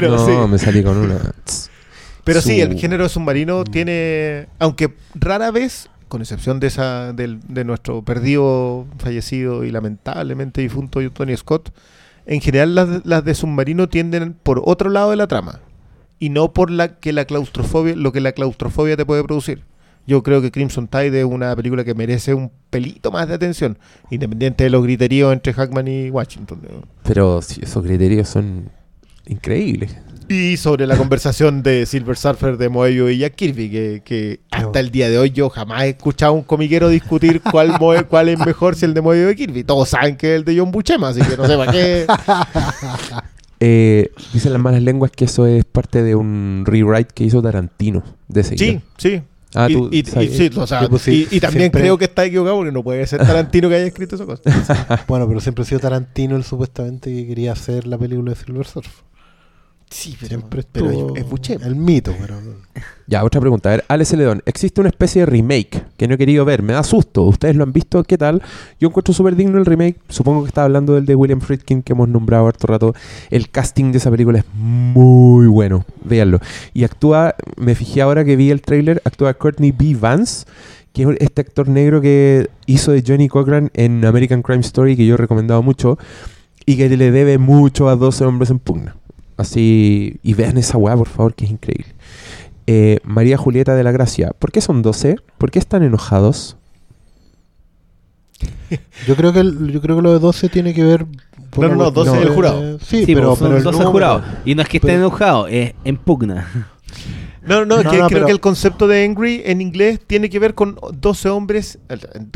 No, 0.08 0.26
sí. 0.26 0.32
me 0.50 0.58
salí 0.58 0.82
con 0.82 0.96
una. 0.96 1.18
Pero 2.24 2.40
sí, 2.40 2.60
el 2.62 2.78
género 2.78 3.08
submarino 3.10 3.64
tiene, 3.64 4.46
aunque 4.58 4.94
rara 5.14 5.50
vez, 5.50 5.90
con 6.08 6.22
excepción 6.22 6.58
de 6.58 6.68
esa 6.68 7.12
del- 7.12 7.40
de 7.46 7.64
nuestro 7.64 8.02
perdido, 8.02 8.86
fallecido 8.98 9.64
y 9.64 9.70
lamentablemente 9.70 10.62
difunto 10.62 11.00
Tony 11.10 11.36
Scott, 11.36 11.70
en 12.26 12.40
general 12.40 12.74
las, 12.74 12.88
de- 12.88 13.01
las 13.05 13.24
de 13.24 13.34
submarino 13.34 13.88
tienden 13.88 14.34
por 14.42 14.62
otro 14.64 14.90
lado 14.90 15.10
de 15.10 15.16
la 15.16 15.26
trama 15.26 15.60
y 16.18 16.28
no 16.28 16.52
por 16.52 16.70
la 16.70 16.98
que 16.98 17.12
la 17.12 17.24
claustrofobia, 17.24 17.97
lo 17.97 18.12
que 18.12 18.20
la 18.20 18.32
claustrofobia 18.32 18.97
te 18.97 19.06
puede 19.06 19.24
producir. 19.24 19.62
Yo 20.06 20.22
creo 20.22 20.40
que 20.42 20.51
Crimson 20.51 20.88
Tide 20.88 21.20
es 21.20 21.24
una 21.24 21.55
película 21.55 21.84
que 21.84 21.94
merece 21.94 22.34
un 22.34 22.51
pelito 22.70 23.10
más 23.12 23.28
de 23.28 23.34
atención, 23.34 23.78
independiente 24.10 24.64
de 24.64 24.70
los 24.70 24.82
griteríos 24.82 25.32
entre 25.32 25.52
Hackman 25.52 25.86
y 25.88 26.10
Washington. 26.10 26.60
Pero 27.05 27.40
sí, 27.42 27.60
esos 27.62 27.82
criterios 27.84 28.28
son 28.28 28.70
increíbles. 29.31 29.97
Y 30.28 30.57
sobre 30.59 30.86
la 30.86 30.97
conversación 30.97 31.62
de 31.65 31.86
Silver 31.86 32.16
Surfer 32.16 32.57
de 32.57 32.69
Moebius 32.69 33.11
y 33.11 33.19
Jack 33.19 33.35
Kirby, 33.35 33.69
que, 33.69 34.02
que 34.05 34.39
hasta 34.52 34.78
el 34.78 34.93
día 34.93 35.11
de 35.11 35.19
hoy 35.19 35.31
yo 35.31 35.51
jamás 35.51 35.82
he 35.82 35.89
escuchado 35.89 36.32
a 36.32 36.36
un 36.36 36.43
comiquero 36.44 36.89
discutir 36.89 37.40
cuál, 37.51 37.70
Moe- 37.81 38.05
cuál 38.07 38.28
es 38.28 38.39
mejor, 38.39 38.77
si 38.77 38.85
el 38.85 38.94
de 38.94 39.01
Moebius 39.01 39.24
o 39.24 39.28
de 39.31 39.35
Kirby. 39.36 39.65
Todos 39.65 39.89
saben 39.89 40.16
que 40.16 40.35
es 40.35 40.39
el 40.39 40.44
de 40.44 40.57
John 40.57 40.70
Buscema, 40.70 41.09
así 41.09 41.20
que 41.20 41.36
no 41.36 41.47
sé 41.48 41.57
para 41.57 41.73
qué. 41.73 42.07
Eh, 43.62 44.11
dicen 44.32 44.55
las 44.55 44.62
malas 44.62 44.82
lenguas 44.82 45.11
que 45.11 45.27
eso 45.27 45.47
es 45.47 45.66
parte 45.66 46.02
de 46.02 46.15
un 46.15 46.62
rewrite 46.66 47.12
que 47.15 47.24
hizo 47.24 47.43
Tarantino 47.43 48.02
de 48.27 48.40
ese 48.40 48.57
Sí, 48.57 48.81
sí. 48.97 49.20
Ah, 49.55 49.66
y, 49.69 49.74
tú 49.74 49.89
y- 49.93 49.98
y- 49.98 50.28
sí, 50.28 50.51
o 50.57 50.66
sea, 50.66 50.81
Sí, 50.81 50.86
pues 50.89 51.02
sí, 51.02 51.28
y- 51.31 51.36
y 51.36 51.40
también 51.40 51.65
siempre- 51.65 51.82
creo 51.82 51.98
que 51.98 52.05
está 52.07 52.24
equivocado 52.24 52.57
porque 52.57 52.73
no 52.73 52.82
puede 52.82 53.07
ser 53.07 53.19
Tarantino 53.19 53.69
que 53.69 53.74
haya 53.74 53.85
escrito 53.86 54.15
esa 54.15 54.24
cosa. 54.24 54.43
Bueno, 55.09 55.28
pero 55.28 55.40
siempre 55.40 55.62
ha 55.62 55.66
sido 55.66 55.78
Tarantino 55.81 56.36
el 56.36 56.44
supuestamente 56.44 57.12
que 57.15 57.27
quería 57.27 57.52
hacer 57.52 57.86
la 57.86 57.98
película 57.98 58.31
de 58.32 58.36
Silver 58.36 58.66
Surf. 58.66 59.02
Sí, 59.90 60.16
Siempre 60.22 60.62
pero 60.72 60.88
estuvo 60.88 61.16
es, 61.16 61.24
es 61.24 61.28
Buscema. 61.28 61.66
el 61.66 61.74
mito, 61.74 62.14
pero 62.20 62.36
Ya, 63.08 63.24
otra 63.24 63.40
pregunta. 63.40 63.70
A 63.70 63.72
ver, 63.72 63.84
Alex 63.88 64.10
Celedón. 64.10 64.40
Existe 64.46 64.80
una 64.80 64.88
especie 64.88 65.22
de 65.22 65.26
remake 65.26 65.84
que 65.96 66.06
no 66.06 66.14
he 66.14 66.18
querido 66.18 66.44
ver. 66.44 66.62
Me 66.62 66.72
da 66.72 66.84
susto. 66.84 67.24
¿Ustedes 67.24 67.56
lo 67.56 67.64
han 67.64 67.72
visto? 67.72 68.04
¿Qué 68.04 68.16
tal? 68.16 68.40
Yo 68.78 68.86
encuentro 68.86 69.12
súper 69.12 69.34
digno 69.34 69.58
el 69.58 69.66
remake. 69.66 69.98
Supongo 70.08 70.42
que 70.42 70.48
está 70.48 70.62
hablando 70.62 70.94
del 70.94 71.06
de 71.06 71.16
William 71.16 71.40
Friedkin 71.40 71.82
que 71.82 71.92
hemos 71.92 72.08
nombrado 72.08 72.46
harto 72.46 72.68
rato. 72.68 72.94
El 73.30 73.50
casting 73.50 73.90
de 73.90 73.98
esa 73.98 74.12
película 74.12 74.38
es 74.38 74.44
muy 74.54 75.48
bueno. 75.48 75.84
Véanlo. 76.04 76.38
Y 76.72 76.84
actúa, 76.84 77.34
me 77.56 77.74
fijé 77.74 78.00
ahora 78.00 78.24
que 78.24 78.36
vi 78.36 78.50
el 78.52 78.62
tráiler, 78.62 79.02
actúa 79.04 79.34
Courtney 79.34 79.72
B. 79.72 79.96
Vance, 79.98 80.46
que 80.92 81.02
es 81.02 81.08
este 81.18 81.40
actor 81.40 81.66
negro 81.68 82.00
que 82.00 82.48
hizo 82.66 82.92
de 82.92 83.02
Johnny 83.04 83.26
Cochran 83.26 83.72
en 83.74 84.04
American 84.04 84.42
Crime 84.42 84.60
Story, 84.60 84.96
que 84.96 85.04
yo 85.04 85.14
he 85.14 85.18
recomendado 85.18 85.64
mucho, 85.64 85.98
y 86.64 86.76
que 86.76 86.88
le 86.88 87.10
debe 87.10 87.38
mucho 87.38 87.88
a 87.88 87.96
12 87.96 88.24
hombres 88.24 88.50
en 88.50 88.60
pugna. 88.60 88.94
Así, 89.40 90.18
y 90.22 90.34
vean 90.34 90.58
esa 90.58 90.76
weá, 90.78 90.96
por 90.96 91.08
favor, 91.08 91.34
que 91.34 91.44
es 91.46 91.50
increíble. 91.50 91.94
Eh, 92.66 92.98
María 93.04 93.36
Julieta 93.36 93.74
de 93.74 93.82
la 93.82 93.90
Gracia, 93.92 94.32
¿por 94.38 94.52
qué 94.52 94.60
son 94.60 94.82
12? 94.82 95.16
¿Por 95.38 95.50
qué 95.50 95.58
están 95.58 95.82
enojados? 95.82 96.56
Yo 99.06 99.16
creo 99.16 99.32
que 99.32 99.40
el- 99.40 99.72
yo 99.72 99.80
creo 99.80 99.96
que 99.96 100.02
lo 100.02 100.12
de 100.12 100.18
12 100.18 100.48
tiene 100.48 100.72
que 100.72 100.84
ver 100.84 101.06
por 101.50 101.64
No, 101.68 101.74
no, 101.74 101.84
no, 101.84 101.90
12 101.90 102.10
cuestión 102.10 102.16
es 102.16 102.22
el 102.22 102.28
de- 102.28 102.34
jurado. 102.34 102.78
Sí, 102.78 103.04
Sí, 103.04 103.14
pero, 103.14 103.34
pero, 103.34 103.36
son 103.36 103.46
pero 103.48 103.56
el 103.58 103.64
12 103.64 103.78
número- 103.78 103.90
jurados. 103.92 104.22
Y 104.44 104.54
no 104.54 104.62
es 104.62 104.68
que 104.68 104.76
estén 104.76 104.88
pero- 104.90 105.06
enojados, 105.06 105.48
es 105.50 105.74
en 105.84 105.96
pugna. 105.96 106.70
No, 107.42 107.64
no, 107.64 107.76
No, 107.82 107.90
que 107.90 107.98
no, 107.98 108.06
creo 108.06 108.08
pero- 108.08 108.26
que 108.26 108.32
el 108.32 108.40
concepto 108.40 108.86
de 108.86 109.04
angry 109.04 109.42
en 109.44 109.60
inglés 109.60 109.98
tiene 110.06 110.30
que 110.30 110.38
ver 110.38 110.54
con 110.54 110.78
12 110.92 111.28
hombres. 111.28 111.78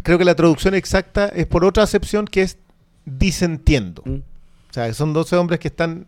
Creo 0.02 0.18
que 0.18 0.24
la 0.24 0.34
traducción 0.34 0.74
exacta 0.74 1.28
es 1.28 1.46
por 1.46 1.64
otra 1.64 1.82
acepción 1.84 2.24
que 2.26 2.42
es 2.42 2.58
disentiendo. 3.04 4.02
Mm. 4.04 4.14
O 4.14 4.72
sea, 4.72 4.92
son 4.94 5.12
12 5.12 5.36
hombres 5.36 5.60
que 5.60 5.68
están 5.68 6.06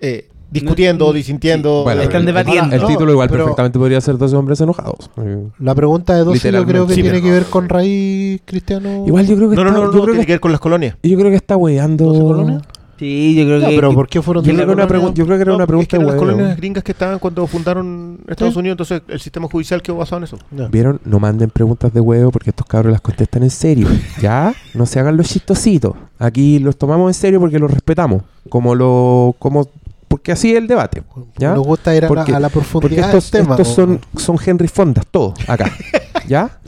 eh, 0.00 0.28
discutiendo, 0.50 1.06
No, 1.06 1.12
disintiendo. 1.12 1.82
Bueno, 1.84 2.02
están 2.02 2.20
el- 2.20 2.26
debatiendo. 2.26 2.74
El 2.76 2.86
título 2.86 3.12
igual 3.12 3.28
pero- 3.28 3.44
perfectamente 3.44 3.78
podría 3.78 4.00
ser 4.00 4.16
12 4.16 4.36
hombres 4.36 4.60
enojados. 4.60 5.10
Eh, 5.18 5.48
La 5.58 5.74
pregunta 5.74 6.14
de 6.14 6.24
12 6.24 6.52
yo 6.52 6.64
creo 6.66 6.86
que 6.86 6.94
Sí, 6.94 7.02
tiene 7.02 7.18
pero- 7.18 7.24
que 7.26 7.32
ver 7.32 7.44
con 7.46 7.68
raíz 7.68 8.40
cristiano. 8.44 9.04
Igual 9.06 9.26
yo 9.26 9.36
creo 9.36 9.50
que 9.50 9.56
No, 9.56 9.64
no, 9.64 9.70
está, 9.70 9.80
no, 9.80 9.86
yo 9.92 9.96
no, 9.98 10.02
creo 10.02 10.04
tiene 10.14 10.20
que, 10.20 10.26
que 10.26 10.32
ver 10.34 10.40
con 10.40 10.52
las 10.52 10.60
colonias. 10.60 10.96
yo 11.02 11.16
creo 11.18 11.30
que 11.30 11.36
está 11.36 11.56
weando. 11.56 12.04
¿12 12.12 12.20
colonias? 12.22 12.62
Sí, 12.98 13.34
yo 13.36 13.44
creo 13.44 13.60
que. 13.60 13.74
pero 13.76 13.88
que- 13.90 13.94
¿por 13.94 14.08
qué 14.08 14.22
fueron 14.22 14.42
Yo 14.42 14.54
creo, 14.54 14.56
que 14.56 14.62
12 14.62 14.74
una 14.74 14.86
colonias? 14.86 15.10
pregun- 15.12 15.14
yo 15.18 15.26
creo 15.26 15.36
que 15.36 15.42
era 15.42 15.50
No, 15.50 15.56
una 15.56 15.64
es 15.64 15.68
pregunta 15.68 15.88
que 15.90 15.96
eran 15.96 16.06
las 16.06 16.14
de 16.14 16.20
huevo. 16.22 16.32
colonias 16.36 16.56
gringas 16.56 16.82
que 16.84 16.92
estaban 16.92 17.18
cuando 17.18 17.46
fundaron 17.46 18.20
Estados 18.26 18.54
Sí. 18.54 18.60
Unidos, 18.60 18.74
entonces 18.74 19.02
el 19.08 19.20
sistema 19.20 19.48
judicial 19.48 19.82
quedó 19.82 19.96
basado 19.96 20.16
en 20.18 20.24
eso. 20.24 20.38
¿Vieron? 20.70 20.98
No 21.04 21.20
manden 21.20 21.50
preguntas 21.50 21.92
de 21.92 22.00
huevo 22.00 22.30
porque 22.30 22.48
estos 22.50 22.66
cabros 22.66 22.92
las 22.92 23.02
contestan 23.02 23.42
en 23.42 23.50
serio. 23.50 23.86
¿Ya? 24.22 24.54
No 24.72 24.86
se 24.86 24.98
hagan 24.98 25.14
los 25.18 25.26
chistositos. 25.28 25.92
Aquí 26.18 26.58
los 26.58 26.78
tomamos 26.78 27.10
en 27.10 27.14
serio 27.20 27.38
porque 27.38 27.58
los 27.58 27.70
respetamos. 27.70 28.22
Como 28.48 28.74
lo. 28.74 29.34
como 29.38 29.68
Porque 30.08 30.32
así 30.32 30.52
es 30.52 30.58
el 30.58 30.66
debate. 30.66 31.02
¿Ya? 31.36 31.54
Nos 31.54 31.66
gusta 31.66 31.94
ir 31.94 32.04
a, 32.04 32.08
Porque- 32.08 32.30
la, 32.32 32.38
a 32.38 32.40
la 32.40 32.48
Porque 32.48 32.68
profundidad 32.68 33.06
estos, 33.06 33.30
del 33.30 33.42
tema. 33.42 33.54
estos 33.56 33.68
¿o? 33.70 33.74
son, 33.74 34.00
son 34.16 34.36
Henry 34.44 34.68
Fondas, 34.68 35.04
todos, 35.10 35.34
acá. 35.48 35.70
¿Ya? 36.28 36.58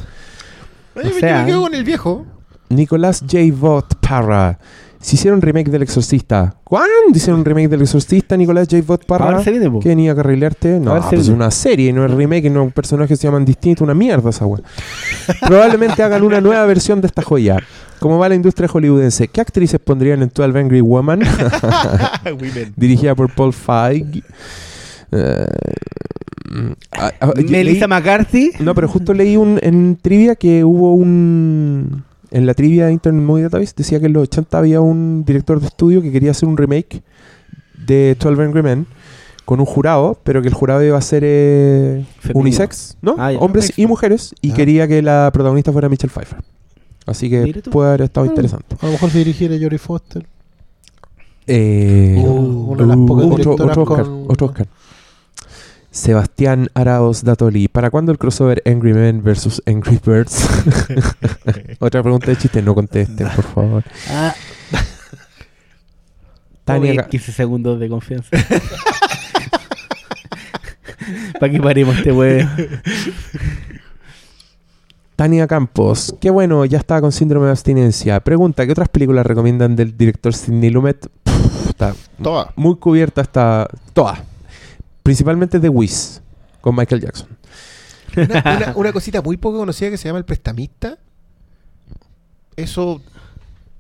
Oye, 0.97 1.11
yo 1.11 1.19
sea, 1.21 1.41
me 1.41 1.47
quedo 1.47 1.63
con 1.63 1.75
el 1.75 1.85
viejo. 1.85 2.27
Nicolás 2.71 3.21
J. 3.21 3.39
Vaught 3.53 3.95
Parra. 3.97 4.59
Si 5.01 5.15
hicieron 5.15 5.41
remake 5.41 5.71
del 5.71 5.83
Exorcista. 5.83 6.57
¿Cuándo 6.65 6.91
hicieron 7.15 7.39
un 7.39 7.45
remake 7.45 7.69
del 7.69 7.83
Exorcista, 7.83 8.37
Nicolás 8.37 8.67
J. 8.69 8.83
Vaught 8.85 9.05
Parra? 9.07 9.43
Se. 9.45 9.53
¿Qué 9.53 9.89
venía 9.91 10.11
a 10.13 10.17
carrilearte? 10.17 10.81
No, 10.81 11.01
se 11.03 11.09
pues 11.11 11.21
es 11.23 11.29
una 11.29 11.53
serie, 11.53 11.93
no 11.93 12.05
es 12.05 12.11
remake, 12.11 12.51
no 12.51 12.69
personajes 12.71 13.19
se 13.21 13.29
llaman 13.29 13.45
distintos, 13.45 13.83
una 13.83 13.95
mierda 13.95 14.31
esa 14.31 14.45
weá. 14.45 14.61
Probablemente 15.47 16.03
hagan 16.03 16.23
una 16.25 16.41
nueva 16.41 16.65
versión 16.67 17.01
de 17.01 17.07
esta 17.07 17.23
joya. 17.23 17.59
¿Cómo 18.01 18.19
va 18.19 18.29
la 18.29 18.35
industria 18.35 18.69
hollywoodense? 18.69 19.29
¿Qué 19.29 19.41
actrices 19.41 19.81
pondrían 19.81 20.23
en 20.23 20.31
12 20.35 20.59
Angry 20.59 20.81
Woman? 20.81 21.21
Women. 22.25 22.73
Dirigida 22.77 23.15
por 23.15 23.33
Paul 23.35 23.53
Feig. 23.53 24.23
Eh, 25.11 25.47
ah, 26.93 27.13
ah, 27.21 27.33
Melissa 27.49 27.87
leí- 27.87 27.89
McCarthy. 27.89 28.51
no, 28.61 28.75
pero 28.75 28.89
justo 28.89 29.15
leí 29.15 29.37
un, 29.37 29.59
en 29.63 29.97
trivia 30.01 30.35
que 30.37 30.65
hubo 30.65 30.95
un... 30.95 32.05
En 32.31 32.45
la 32.45 32.53
trivia 32.53 32.87
de 32.87 32.93
Internet 32.93 33.25
Movie 33.25 33.45
Database 33.45 33.73
decía 33.75 34.01
que 34.01 34.07
en 34.07 34.13
los 34.13 34.25
80 34.25 34.59
había 34.59 34.81
un 34.83 35.25
director 35.25 35.61
de 35.61 35.67
estudio 35.67 36.03
que 36.03 36.13
quería 36.13 36.33
hacer 36.33 36.47
un 36.47 36.59
remake 36.59 37.03
de 37.87 38.17
12 38.21 38.43
Angry 38.43 38.63
Men 38.63 38.87
con 39.47 39.61
un 39.61 39.67
jurado, 39.67 40.21
pero 40.25 40.43
que 40.43 40.49
el 40.49 40.53
jurado 40.55 40.85
iba 40.85 40.99
a 40.99 41.01
ser 41.01 41.23
eh, 41.25 42.05
unisex, 42.35 42.99
¿no? 43.01 43.15
Ah, 43.19 43.33
ya. 43.33 43.39
Hombres 43.39 43.73
y 43.79 43.87
mujeres, 43.87 44.35
y 44.43 44.51
Ah. 44.51 44.55
quería 44.55 44.87
que 44.87 45.01
la 45.01 45.31
protagonista 45.33 45.73
fuera 45.73 45.89
Michelle 45.89 46.13
Pfeiffer. 46.13 46.41
Así 47.09 47.31
que 47.31 47.63
puede 47.71 47.89
haber 47.89 48.03
estado 48.03 48.27
Bueno, 48.27 48.33
interesante. 48.41 48.77
A 48.81 48.87
lo 48.87 48.93
mejor 48.93 49.11
si 49.11 49.19
dirigiera 49.19 49.57
Jory 49.61 49.79
Foster. 49.79 50.27
Eh, 51.47 52.17
Uh, 52.19 52.73
una 52.73 52.83
de 52.83 52.89
las 52.89 52.97
pocas 52.99 53.25
otro, 53.47 53.83
Oscar, 53.83 54.05
con- 54.05 54.25
otro 54.29 54.47
Oscar. 54.49 54.67
Sebastián 55.91 56.69
Araos 56.75 57.25
Datoli. 57.25 57.67
¿Para 57.69 57.91
cuándo 57.91 58.13
el 58.13 58.19
crossover 58.19 58.63
Angry 58.67 58.93
Men 58.93 59.23
versus 59.23 59.63
Angry 59.67 59.99
Birds? 60.05 60.47
Otra 61.81 62.03
pregunta 62.03 62.27
de 62.27 62.37
chiste, 62.37 62.61
no 62.61 62.75
contesten, 62.75 63.27
por 63.35 63.45
favor. 63.45 63.85
Ah, 64.11 64.35
Tania, 66.65 66.91
Oye, 66.93 67.01
Ga- 67.01 67.09
15 67.09 67.33
segundos 67.33 67.81
de 67.81 67.89
confianza. 67.89 68.29
¿Para 71.41 71.51
qué 71.53 71.59
paremos 71.61 71.97
este 71.97 72.13
weón? 72.13 72.49
Tania 75.19 75.49
Campos. 75.49 76.15
Qué 76.21 76.31
bueno, 76.31 76.65
ya 76.65 76.79
estaba 76.79 77.01
con 77.01 77.11
síndrome 77.11 77.47
de 77.47 77.51
abstinencia. 77.51 78.21
Pregunta, 78.21 78.65
¿qué 78.65 78.71
otras 78.71 78.89
películas 78.89 79.27
recomiendan 79.27 79.75
del 79.75 79.97
director 79.99 80.33
Sidney 80.33 80.71
Lumet? 80.71 81.09
Pff, 81.25 81.71
está 81.71 81.93
Toda. 82.23 82.53
muy 82.55 82.77
cubierta 82.77 83.21
hasta 83.23 83.67
todas. 83.95 84.21
Principalmente 85.03 85.59
The 85.59 85.69
Wiz, 85.69 86.21
con 86.61 86.77
Michael 86.77 87.01
Jackson. 87.01 87.27
Una, 88.17 88.43
una- 88.57 88.73
una 88.77 88.93
cosita 88.93 89.21
muy 89.21 89.37
poco 89.37 89.59
conocida 89.59 89.91
que 89.91 89.97
se 89.97 90.09
llama 90.09 90.19
El 90.21 90.25
Prestamista. 90.25 90.97
Eso 92.55 93.01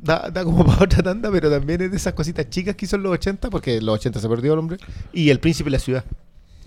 da, 0.00 0.30
da 0.30 0.42
como 0.42 0.64
para 0.66 0.84
otra 0.86 1.04
tanda, 1.04 1.30
pero 1.30 1.48
también 1.50 1.82
es 1.82 1.90
de 1.92 1.96
esas 1.98 2.14
cositas 2.14 2.50
chicas 2.50 2.74
que 2.74 2.84
hizo 2.86 2.96
en 2.96 3.04
los 3.04 3.12
80, 3.12 3.48
porque 3.50 3.76
en 3.76 3.86
los 3.86 3.94
80 3.94 4.18
se 4.18 4.28
perdió 4.28 4.54
el 4.54 4.58
hombre. 4.58 4.78
Y 5.12 5.30
El 5.30 5.38
Príncipe 5.38 5.70
de 5.70 5.76
la 5.76 5.80
Ciudad. 5.80 6.04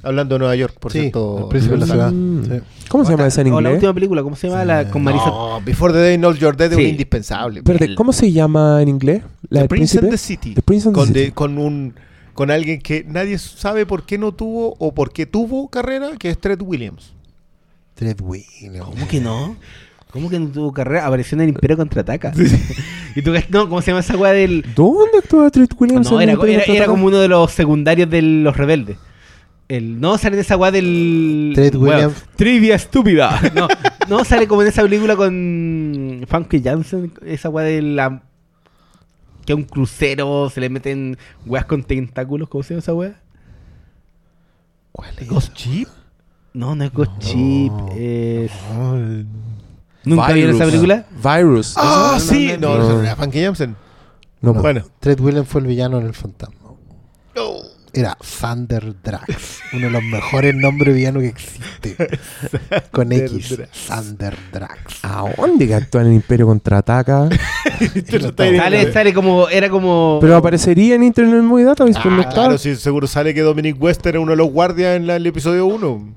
Hablando 0.04 0.36
de 0.36 0.40
Nueva 0.40 0.56
York, 0.56 0.76
por 0.80 0.92
Sí, 0.92 1.00
cierto. 1.02 1.40
El 1.44 1.48
Príncipe 1.50 1.74
de 1.76 1.80
la 1.82 1.86
Ciudad. 1.86 2.12
Mm. 2.12 2.44
Sí. 2.46 2.60
¿Cómo 2.90 3.06
se 3.06 3.12
llama 3.12 3.28
esa 3.28 3.42
en 3.42 3.48
O 3.48 3.62
la 3.62 3.70
inglés? 3.70 3.74
última 3.76 3.94
película, 3.94 4.24
¿cómo 4.24 4.36
se 4.36 4.50
llama? 4.50 4.66
La, 4.66 4.90
con 4.90 5.04
Marisa. 5.04 5.28
No, 5.28 5.62
Before 5.64 5.94
the 5.94 6.00
Day 6.00 6.18
Knows 6.18 6.40
Your 6.40 6.58
Dead 6.58 6.72
es 6.72 6.78
Sí. 6.78 6.84
un 6.84 6.90
indispensable. 6.90 7.60
Espérate, 7.60 7.86
El- 7.86 7.96
¿cómo 7.96 8.12
se 8.14 8.32
llama 8.32 8.82
en 8.82 8.90
inglés? 8.90 9.22
The 9.50 9.60
del 9.60 9.68
Prince 9.68 10.00
and 10.00 10.10
the 10.10 10.18
City. 10.18 10.54
The 10.56 10.62
Prince 10.62 10.88
and 10.88 10.96
the 10.96 11.00
con, 11.00 11.08
City. 11.08 11.20
de- 11.20 11.32
con 11.34 11.58
un 11.58 11.94
con 12.34 12.50
alguien 12.50 12.82
que 12.82 13.04
nadie 13.08 13.38
sabe 13.38 13.86
por 13.86 14.04
qué 14.06 14.18
no 14.18 14.32
tuvo 14.32 14.76
o 14.80 14.94
por 14.94 15.12
qué 15.12 15.26
tuvo 15.26 15.68
carrera, 15.70 16.12
que 16.18 16.30
es 16.30 16.40
Trent 16.40 16.62
Williams. 16.64 17.14
Ted 17.96 18.20
Williams. 18.22 18.80
¿Cómo 18.86 19.08
que 19.08 19.20
no? 19.20 19.56
¿Cómo 20.10 20.30
que 20.30 20.40
no 20.40 20.48
tuvo 20.48 20.74
carrera? 20.74 21.06
Apareció 21.06 21.36
en 21.36 21.42
el 21.42 21.50
Imperio 21.50 21.78
Contraataca. 21.78 22.34
y 23.16 23.22
tú, 23.22 23.32
no, 23.50 23.70
¿cómo 23.70 23.82
se 23.82 23.92
llama 23.92 24.00
esa 24.00 24.18
weá 24.18 24.34
del. 24.34 24.66
¿Dónde 24.76 25.20
actúa 25.20 25.50
Trent 25.52 25.74
Williams? 25.80 26.10
No, 26.10 26.18
en 26.20 26.30
era, 26.30 26.34
Imperio 26.34 26.60
era, 26.62 26.74
era 26.74 26.86
como 26.88 27.06
uno 27.06 27.20
de 27.20 27.28
los 27.28 27.52
secundarios 27.52 28.10
de 28.10 28.22
los 28.22 28.58
rebeldes. 28.58 28.98
El, 29.72 30.02
no 30.02 30.18
sale 30.18 30.36
de 30.36 30.42
esa 30.42 30.58
weá 30.58 30.70
del. 30.72 31.54
Williams. 31.78 32.26
Trivia 32.36 32.76
estúpida. 32.76 33.40
No, 33.56 33.68
no 34.10 34.26
sale 34.26 34.46
como 34.48 34.62
en 34.64 34.68
esa 34.68 34.82
película 34.82 35.16
con 35.16 36.26
Funky 36.28 36.62
Jansen. 36.62 37.14
Esa 37.26 37.50
weá 37.50 37.66
de 37.66 37.82
la. 37.82 38.22
Que 39.46 39.54
a 39.54 39.56
un 39.56 39.64
crucero 39.64 40.50
se 40.50 40.60
le 40.60 40.70
meten 40.70 41.18
weas 41.46 41.66
con 41.66 41.84
tentáculos. 41.84 42.50
¿Cómo 42.50 42.64
se 42.64 42.74
llama 42.74 42.80
esa 42.80 42.94
weá? 42.94 43.22
¿Cuál 44.92 45.10
es? 45.18 45.30
Ghost 45.30 45.56
Jeep. 45.56 45.88
No, 46.54 46.76
no 46.76 46.84
es 46.84 46.92
Ghost 46.92 47.12
Chip. 47.20 47.72
Es. 47.96 48.52
Oh, 48.78 48.98
¿Nunca 50.04 50.34
vieron 50.34 50.56
esa 50.56 50.66
Virus. 50.66 50.82
película? 50.82 51.06
Virus. 51.38 51.74
Ah, 51.78 52.12
no, 52.16 52.20
sí. 52.20 52.52
no, 52.60 52.78
No, 52.78 52.90
no. 52.90 53.04
no, 53.04 53.16
Funky 53.16 53.42
Jansen. 53.42 53.76
No, 54.42 54.54
no. 54.54 54.62
Bueno. 54.62 54.84
Ted 55.00 55.18
Williams 55.22 55.48
fue 55.48 55.62
el 55.62 55.68
villano 55.68 55.98
en 56.00 56.08
El 56.08 56.14
Fantasma. 56.14 56.56
Era 57.94 58.18
Thunder 58.40 58.94
Drax. 59.04 59.60
Uno 59.74 59.88
de 59.88 59.92
los 59.92 60.04
mejores 60.04 60.56
nombres 60.56 60.94
de 60.94 60.98
villano 60.98 61.20
que 61.20 61.28
existe. 61.28 61.96
Con 62.92 63.12
X. 63.12 63.60
Thunder 63.88 64.38
Drax. 64.54 65.00
¿A 65.04 65.26
dónde 65.38 65.68
que 65.68 65.76
actúa 65.76 66.02
en 66.02 66.08
el 66.08 66.14
Imperio 66.14 66.46
Contraataca? 66.48 67.28
Sale, 68.38 68.94
sale 68.94 69.14
como. 69.14 69.50
Era 69.50 69.70
como. 69.70 70.20
Pero 70.22 70.38
aparecería 70.38 70.96
en 70.96 71.04
Internet 71.04 71.44
Movie 71.44 71.66
Database, 71.66 72.00
pero 72.02 72.16
no 72.16 72.22
Ah, 72.22 72.22
está. 72.30 72.34
claro, 72.34 72.58
sí, 72.58 72.76
seguro 72.78 73.08
sale 73.08 73.34
que 73.34 73.42
Dominic 73.42 73.82
West 73.82 74.06
era 74.06 74.20
uno 74.20 74.32
de 74.32 74.38
los 74.38 74.50
guardias 74.52 74.96
en 74.96 75.08
la- 75.08 75.18
el 75.18 75.26
episodio 75.28 75.66
1. 75.66 76.14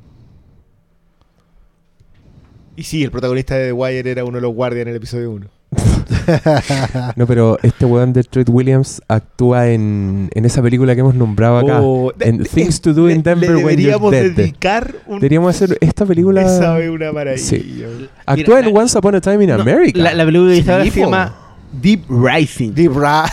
Y 2.76 2.82
sí, 2.82 3.02
el 3.04 3.10
protagonista 3.10 3.56
de 3.56 3.66
The 3.66 3.72
Wire 3.72 4.10
era 4.10 4.24
uno 4.24 4.36
de 4.38 4.42
los 4.42 4.52
guardias 4.54 4.82
en 4.82 4.88
el 4.88 4.96
episodio 4.96 5.30
1. 5.30 5.46
No, 7.16 7.26
pero 7.26 7.58
este 7.62 7.84
weón 7.84 8.12
de 8.12 8.22
Trent 8.24 8.48
Williams 8.50 9.00
actúa 9.08 9.68
en, 9.68 10.30
en 10.34 10.44
esa 10.44 10.62
película 10.62 10.94
que 10.94 11.00
hemos 11.00 11.14
nombrado 11.14 11.58
acá. 11.58 11.80
Oh, 11.80 12.12
en 12.20 12.38
de- 12.38 12.44
Things 12.44 12.80
to 12.80 12.92
Do 12.94 13.06
le- 13.06 13.14
in 13.14 13.22
Denver 13.22 13.50
le 13.50 13.56
When 13.56 13.62
You're 13.64 13.76
deberíamos 13.76 14.10
Dead. 14.12 14.30
dedicar 14.32 14.94
un... 15.06 15.18
Deberíamos 15.20 15.54
hacer 15.54 15.76
esta 15.80 16.04
película. 16.06 16.42
Esa 16.42 16.78
es 16.80 16.88
una 16.90 17.12
maravilla. 17.12 17.42
Sí. 17.44 17.84
Actúa 18.26 18.56
Mira, 18.56 18.68
en 18.68 18.74
la- 18.74 18.80
Once 18.80 18.98
Upon 18.98 19.14
a 19.16 19.20
Time 19.20 19.44
in 19.44 19.50
No, 19.50 19.56
America. 19.62 19.98
La, 20.00 20.14
la 20.14 20.24
película 20.24 20.52
que 20.54 20.90
se 20.90 21.00
llama 21.00 21.34
Deep 21.72 22.04
Rising. 22.08 22.72
Deep 22.74 22.92
Ra- 22.96 23.30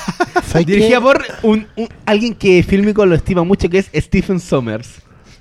¿Sabes 0.47 0.65
qué? 0.65 0.73
Dirigida 0.73 1.01
por 1.01 1.22
un, 1.43 1.65
un- 1.76 1.89
alguien 2.05 2.34
que 2.35 2.63
fílmico 2.63 3.05
lo 3.05 3.15
estima 3.15 3.43
mucho, 3.43 3.69
que 3.69 3.80
es 3.80 3.89
Stephen 3.95 4.39
Sommers. 4.39 4.89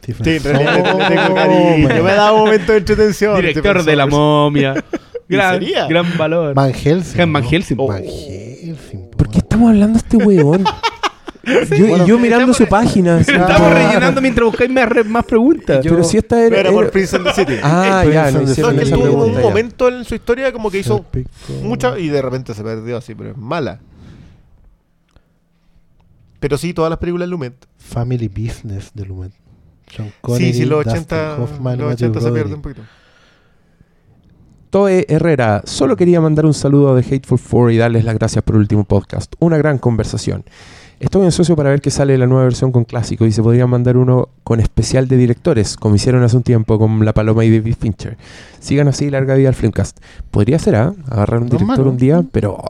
Stephen 0.02 0.24
Sí, 0.24 0.31
le- 0.48 0.52
le 0.52 0.59
Sommers. 0.59 1.09
tengo 1.09 1.35
cariño. 1.35 1.89
Me 1.89 2.10
ha 2.10 2.14
dado 2.14 2.35
un 2.36 2.40
momento 2.44 2.72
de 2.72 2.78
entretención. 2.78 3.36
Director 3.36 3.62
Stephen 3.81 3.86
de 3.86 3.97
La 3.97 4.05
Sommers. 4.05 4.18
Momia. 4.18 4.85
Gran, 5.36 5.55
sería? 5.55 5.86
gran 5.86 6.19
valor. 6.19 6.55
Van 6.55 6.73
Helsing. 6.73 7.32
Van. 7.32 7.43
Helsing. 7.44 7.77
Van 7.77 8.02
Helsing. 8.05 9.11
po, 9.11 9.16
¿Por 9.16 9.28
qué 9.31 9.39
estamos 9.39 9.69
hablando 9.70 9.98
de 9.98 10.05
este 10.05 10.16
weón? 10.16 10.65
yo, 11.44 11.86
Bueno, 11.89 12.05
y 12.05 12.09
yo 12.09 12.19
mirando 12.19 12.52
su 12.55 12.66
página. 12.66 13.20
Estamos 13.20 13.73
rellenando 13.73 14.20
mientras 14.20 14.44
buscáis 14.47 14.70
más, 14.70 14.89
más 15.07 15.24
preguntas. 15.24 15.81
Pero 15.82 16.05
si 16.05 16.19
esta 16.19 16.40
era. 16.44 16.61
Era 16.61 16.70
por 16.70 16.90
Prince 16.90 17.19
the 17.19 17.32
City. 17.32 17.55
Ah, 17.62 18.05
ya, 18.11 18.31
no 18.31 18.43
hicieron 18.43 18.77
No, 18.77 18.82
que 18.82 18.82
él 18.82 18.89
esa 18.89 18.97
tuvo 18.97 19.24
un 19.24 19.35
ya. 19.35 19.40
momento 19.40 19.89
en 19.89 20.05
su 20.05 20.15
historia 20.15 20.52
como 20.52 20.70
que 20.70 20.78
hizo 20.78 21.05
mucha 21.62 21.98
y 21.98 22.09
de 22.09 22.20
repente 22.23 22.55
se 22.55 22.62
perdió 22.62 22.97
así, 22.97 23.15
pero 23.15 23.31
es 23.31 23.36
mala. 23.36 23.81
Pero 26.40 26.57
sí, 26.57 26.73
todas 26.73 26.90
las 26.90 26.98
películas 26.98 27.27
de 27.28 27.31
Lumet. 27.31 27.55
Family 27.78 28.28
Business 28.28 28.90
de 28.94 29.05
Lumet. 29.05 29.32
Sí, 29.94 30.02
Connery, 30.20 30.55
sí, 30.55 30.65
los 30.65 30.85
Dustin 30.85 31.02
80, 31.02 31.32
Hoffman, 31.43 31.78
los 31.78 31.89
Matthew 31.90 32.09
80 32.11 32.20
se 32.20 32.24
Broderick. 32.27 32.35
pierde 32.35 32.55
un 32.55 32.62
poquito. 32.62 32.82
Toe 34.70 35.05
Herrera, 35.09 35.62
solo 35.64 35.97
quería 35.97 36.20
mandar 36.20 36.47
un 36.47 36.55
saludo 36.55 36.94
de 36.94 37.02
Hateful 37.02 37.40
Four 37.40 37.72
y 37.72 37.76
darles 37.76 38.05
las 38.05 38.14
gracias 38.14 38.44
por 38.44 38.55
el 38.55 38.60
último 38.60 38.84
podcast. 38.84 39.34
Una 39.40 39.59
gran 39.59 39.78
conversación. 39.78 40.44
Estoy 41.01 41.24
ansioso 41.24 41.56
para 41.56 41.70
ver 41.70 41.80
que 41.80 41.90
sale 41.90 42.16
la 42.16 42.28
nueva 42.28 42.44
versión 42.44 42.70
con 42.70 42.84
clásico 42.84 43.26
y 43.26 43.32
se 43.32 43.42
podría 43.42 43.66
mandar 43.66 43.97
uno 43.97 44.28
con 44.44 44.60
especial 44.60 45.09
de 45.09 45.16
directores, 45.16 45.76
como 45.76 45.97
hicieron 45.97 46.22
hace 46.22 46.36
un 46.36 46.44
tiempo 46.44 46.78
con 46.78 47.05
La 47.05 47.12
Paloma 47.12 47.44
y 47.44 47.51
David 47.51 47.74
Fincher. 47.80 48.16
Sigan 48.60 48.86
así, 48.86 49.10
larga 49.10 49.34
vida 49.34 49.48
al 49.48 49.56
Filmcast. 49.56 49.98
Podría 50.30 50.60
ser, 50.60 50.76
¿ah? 50.76 50.94
Agarrar 51.10 51.42
un 51.42 51.48
director 51.48 51.88
un 51.88 51.97
día, 51.97 52.22
pero 52.30 52.62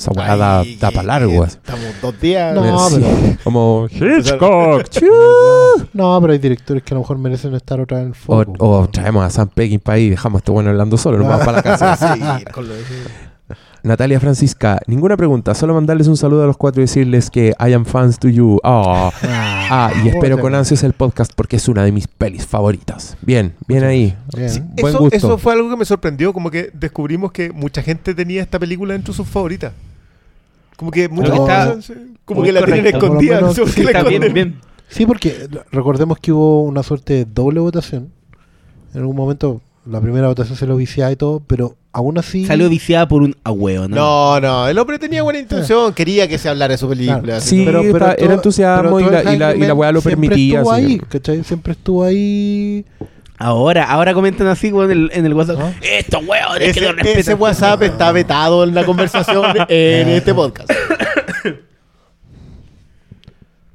esa 0.00 0.10
weá 0.12 0.36
da, 0.36 0.64
da 0.80 0.90
para 0.90 1.02
largo. 1.04 1.44
Estamos 1.44 1.84
dos 2.02 2.20
días. 2.20 2.54
No, 2.54 2.88
sí, 2.90 2.96
pero- 3.00 3.36
Como 3.44 3.86
Hitchcock. 3.90 4.82
No, 5.92 6.18
pero 6.20 6.32
hay 6.32 6.38
directores 6.38 6.82
que 6.82 6.94
a 6.94 6.96
lo 6.96 7.00
mejor 7.00 7.18
merecen 7.18 7.54
estar 7.54 7.80
otra 7.80 7.98
vez 7.98 8.06
en 8.06 8.12
el 8.12 8.18
O, 8.26 8.44
foco. 8.44 8.54
o 8.58 8.88
traemos 8.88 9.24
a 9.24 9.30
Sam 9.30 9.48
Peckinpah 9.54 9.84
para 9.84 9.96
ahí 9.96 10.04
y 10.04 10.10
dejamos 10.10 10.38
a 10.38 10.40
este 10.40 10.50
bueno 10.52 10.70
hablando 10.70 10.96
solo, 10.96 11.18
nos 11.18 11.28
vamos 11.28 11.44
para 11.44 11.56
la 11.58 11.62
casa. 11.62 11.96
Sí, 12.38 12.44
con 12.52 12.68
lo 12.68 12.74
de- 12.74 12.82
Natalia 13.82 14.20
Francisca, 14.20 14.78
ninguna 14.86 15.16
pregunta, 15.16 15.54
solo 15.54 15.72
mandarles 15.72 16.06
un 16.06 16.16
saludo 16.18 16.44
a 16.44 16.46
los 16.46 16.58
cuatro 16.58 16.82
y 16.82 16.84
decirles 16.84 17.30
que 17.30 17.54
I 17.58 17.72
am 17.72 17.86
fans 17.86 18.18
to 18.18 18.28
you. 18.28 18.58
Ah, 18.62 19.10
ah, 19.24 19.90
y 20.04 20.08
espero 20.08 20.38
con 20.38 20.54
ansias 20.54 20.82
el 20.82 20.92
podcast 20.92 21.32
porque 21.34 21.56
es 21.56 21.66
una 21.66 21.82
de 21.82 21.90
mis 21.90 22.06
pelis 22.06 22.46
favoritas. 22.46 23.16
Bien, 23.22 23.54
bien 23.66 23.84
ahí. 23.84 24.14
Bien. 24.36 24.50
Sí, 24.50 24.60
Buen 24.82 24.92
eso, 24.94 24.98
gusto. 24.98 25.16
eso 25.16 25.38
fue 25.38 25.54
algo 25.54 25.70
que 25.70 25.76
me 25.76 25.86
sorprendió, 25.86 26.34
como 26.34 26.50
que 26.50 26.70
descubrimos 26.74 27.32
que 27.32 27.52
mucha 27.52 27.82
gente 27.82 28.14
tenía 28.14 28.42
esta 28.42 28.58
película 28.58 28.94
entre 28.94 29.14
sus 29.14 29.26
favoritas. 29.26 29.72
Como 30.80 30.90
que 30.90 31.08
mucha 31.10 31.30
que 31.32 31.36
está 31.38 31.66
no 31.66 31.80
como 32.24 32.42
que 32.42 32.52
la 32.52 32.64
tienen 32.64 32.84
correcto. 32.84 33.04
escondida, 33.06 33.34
Por 33.34 33.42
lo 33.42 33.48
no 33.48 33.54
sé 33.54 33.60
menos 33.60 33.76
la 33.84 33.90
Está 33.98 34.08
bien, 34.08 34.32
bien. 34.32 34.60
Sí, 34.88 35.04
porque 35.06 35.46
recordemos 35.70 36.18
que 36.18 36.32
hubo 36.32 36.62
una 36.62 36.82
suerte 36.82 37.12
de 37.12 37.24
doble 37.26 37.60
votación. 37.60 38.08
En 38.94 39.00
algún 39.00 39.14
momento 39.14 39.60
la 39.84 40.00
primera 40.00 40.26
votación 40.28 40.56
se 40.56 40.66
lo 40.66 40.76
viciaba 40.76 41.12
y 41.12 41.16
todo, 41.16 41.42
pero 41.46 41.76
aún 41.92 42.16
así... 42.18 42.44
Salió 42.46 42.68
viciada 42.68 43.06
por 43.08 43.22
un 43.22 43.36
agüeo, 43.44 43.88
¿no? 43.88 43.96
No, 43.96 44.40
no, 44.40 44.68
el 44.68 44.78
hombre 44.78 44.98
tenía 44.98 45.22
buena 45.22 45.38
intención, 45.38 45.92
quería 45.92 46.28
que 46.28 46.38
se 46.38 46.48
hablara 46.48 46.72
de 46.72 46.78
su 46.78 46.88
película. 46.88 47.20
Claro. 47.20 47.40
Sí, 47.40 47.64
¿no? 47.66 47.80
está- 47.80 48.12
era 48.12 48.16
todo- 48.16 48.32
entusiasmo 48.34 48.96
pero 48.96 49.08
y 49.08 49.10
la- 49.24 49.34
y 49.34 49.38
la- 49.38 49.56
y 49.56 49.60
la 49.60 49.74
weá 49.74 49.92
lo 49.92 50.00
siempre 50.00 50.28
permitía, 50.28 50.58
Estuvo 50.60 50.72
así 50.72 50.84
ahí, 50.84 50.98
¿cachai? 51.08 51.44
Siempre 51.44 51.72
estuvo 51.72 52.04
ahí... 52.04 52.84
Ahora, 53.42 53.84
ahora 53.84 54.12
comentan 54.12 54.46
así 54.48 54.68
en 54.68 54.90
el, 54.90 55.10
en 55.14 55.24
el 55.24 55.32
WhatsApp. 55.32 55.58
¿Ah? 55.62 55.72
Estos 55.80 56.22
weones 56.26 56.74
que 56.74 56.80
no 56.82 56.86
Ese, 56.88 56.92
respetan. 56.92 57.20
ese 57.20 57.34
WhatsApp 57.34 57.82
está 57.82 58.12
vetado 58.12 58.64
en 58.64 58.74
la 58.74 58.84
conversación 58.84 59.42
en 59.68 60.08
este 60.10 60.34
podcast. 60.34 60.70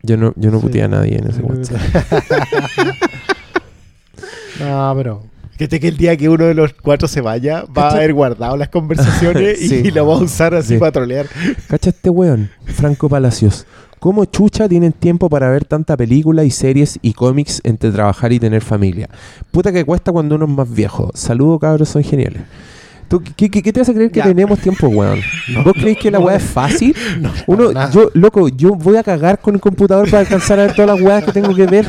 Yo 0.03 0.17
no, 0.17 0.33
yo 0.35 0.51
no 0.51 0.59
Sí. 0.59 0.67
puteé 0.67 0.83
a 0.83 0.87
nadie 0.87 1.17
en 1.17 1.27
ese 1.27 1.41
WhatsApp. 1.41 1.81
no, 4.59 4.93
pero... 4.95 5.23
Que 5.57 5.69
que 5.69 5.87
el 5.87 5.95
día 5.97 6.17
que 6.17 6.27
uno 6.27 6.45
de 6.45 6.53
los 6.53 6.73
cuatro 6.73 7.07
se 7.07 7.21
vaya, 7.21 7.63
va 7.77 7.87
a 7.89 7.91
haber 7.91 8.13
guardado 8.13 8.57
las 8.57 8.69
conversaciones 8.69 9.61
y, 9.71 9.89
lo 9.91 10.05
va 10.07 10.15
a 10.15 10.17
usar 10.17 10.53
así 10.53 10.73
Sí. 10.73 10.77
para 10.77 10.91
trolear. 10.91 11.27
Cacha 11.67 11.91
este 11.91 12.09
weón, 12.09 12.49
Franco 12.65 13.07
Palacios. 13.07 13.65
¿Cómo 13.99 14.25
chucha 14.25 14.67
tienen 14.67 14.91
tiempo 14.91 15.29
para 15.29 15.49
ver 15.49 15.63
tanta 15.65 15.95
película 15.95 16.43
y 16.43 16.51
series 16.51 16.99
y 17.01 17.13
cómics 17.13 17.61
entre 17.63 17.91
trabajar 17.91 18.33
y 18.33 18.39
tener 18.39 18.61
familia? 18.61 19.09
Puta 19.51 19.71
que 19.71 19.85
cuesta 19.85 20.11
cuando 20.11 20.35
uno 20.35 20.45
es 20.45 20.51
más 20.51 20.71
viejo. 20.71 21.09
Saludos, 21.13 21.59
cabros, 21.61 21.89
son 21.89 22.03
geniales. 22.03 22.41
¿Tú, 23.07 23.21
qué, 23.35 23.49
qué- 23.49 23.61
qué 23.63 23.71
te 23.71 23.79
hace 23.81 23.93
creer 23.93 24.11
que 24.11 24.19
Ya. 24.19 24.25
tenemos 24.25 24.59
tiempo, 24.59 24.87
weón? 24.87 25.19
¿Vos 25.63 25.73
creéis 25.73 25.99
que 25.99 26.11
la 26.11 26.19
weá 26.19 26.35
es 26.35 26.43
fácil? 26.43 26.93
Uno, 27.47 27.71
yo, 27.91 28.11
loco, 28.13 28.49
yo 28.49 28.71
voy 28.75 28.97
a 28.97 29.03
cagar 29.03 29.39
con 29.39 29.55
el 29.55 29.61
computador 29.61 30.09
para 30.09 30.19
alcanzar 30.21 30.59
a 30.59 30.63
ver 30.63 30.75
todas 30.75 30.91
las 30.99 31.01
weas 31.01 31.23
que 31.23 31.31
tengo 31.31 31.55
que 31.55 31.65
ver. 31.65 31.87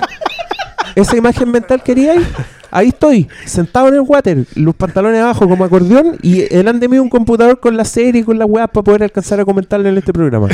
Esa 0.94 1.16
imagen 1.16 1.50
mental 1.50 1.82
queríais, 1.82 2.22
ahí 2.70 2.88
estoy, 2.88 3.28
sentado 3.44 3.88
en 3.88 3.94
el 3.94 4.00
water, 4.00 4.44
los 4.54 4.74
pantalones 4.74 5.20
abajo 5.20 5.48
como 5.48 5.64
acordeón 5.64 6.16
y 6.22 6.42
delante 6.42 6.88
mío 6.88 7.02
un 7.02 7.08
computador 7.08 7.60
con 7.60 7.76
la 7.76 7.84
serie 7.84 8.22
y 8.22 8.24
con 8.24 8.38
las 8.38 8.48
weas 8.48 8.68
para 8.70 8.84
poder 8.84 9.02
alcanzar 9.04 9.40
a 9.40 9.44
comentarle 9.44 9.88
en 9.88 9.98
este 9.98 10.12
programa. 10.12 10.48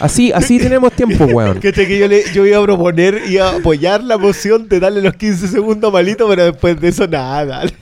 Así, 0.00 0.32
así 0.32 0.58
tenemos 0.58 0.92
tiempo, 0.92 1.24
weón. 1.24 1.60
Que 1.68 1.72
que 1.72 1.98
yo, 1.98 2.08
le, 2.08 2.24
yo 2.32 2.46
iba 2.46 2.58
a 2.58 2.62
proponer, 2.62 3.22
iba 3.28 3.50
a 3.50 3.56
apoyar 3.56 4.02
la 4.02 4.18
moción 4.18 4.68
de 4.68 4.80
darle 4.80 5.02
los 5.02 5.14
15 5.14 5.48
segundos 5.48 5.92
malito, 5.92 6.28
pero 6.28 6.44
después 6.44 6.80
de 6.80 6.88
eso 6.88 7.06
nada. 7.06 7.62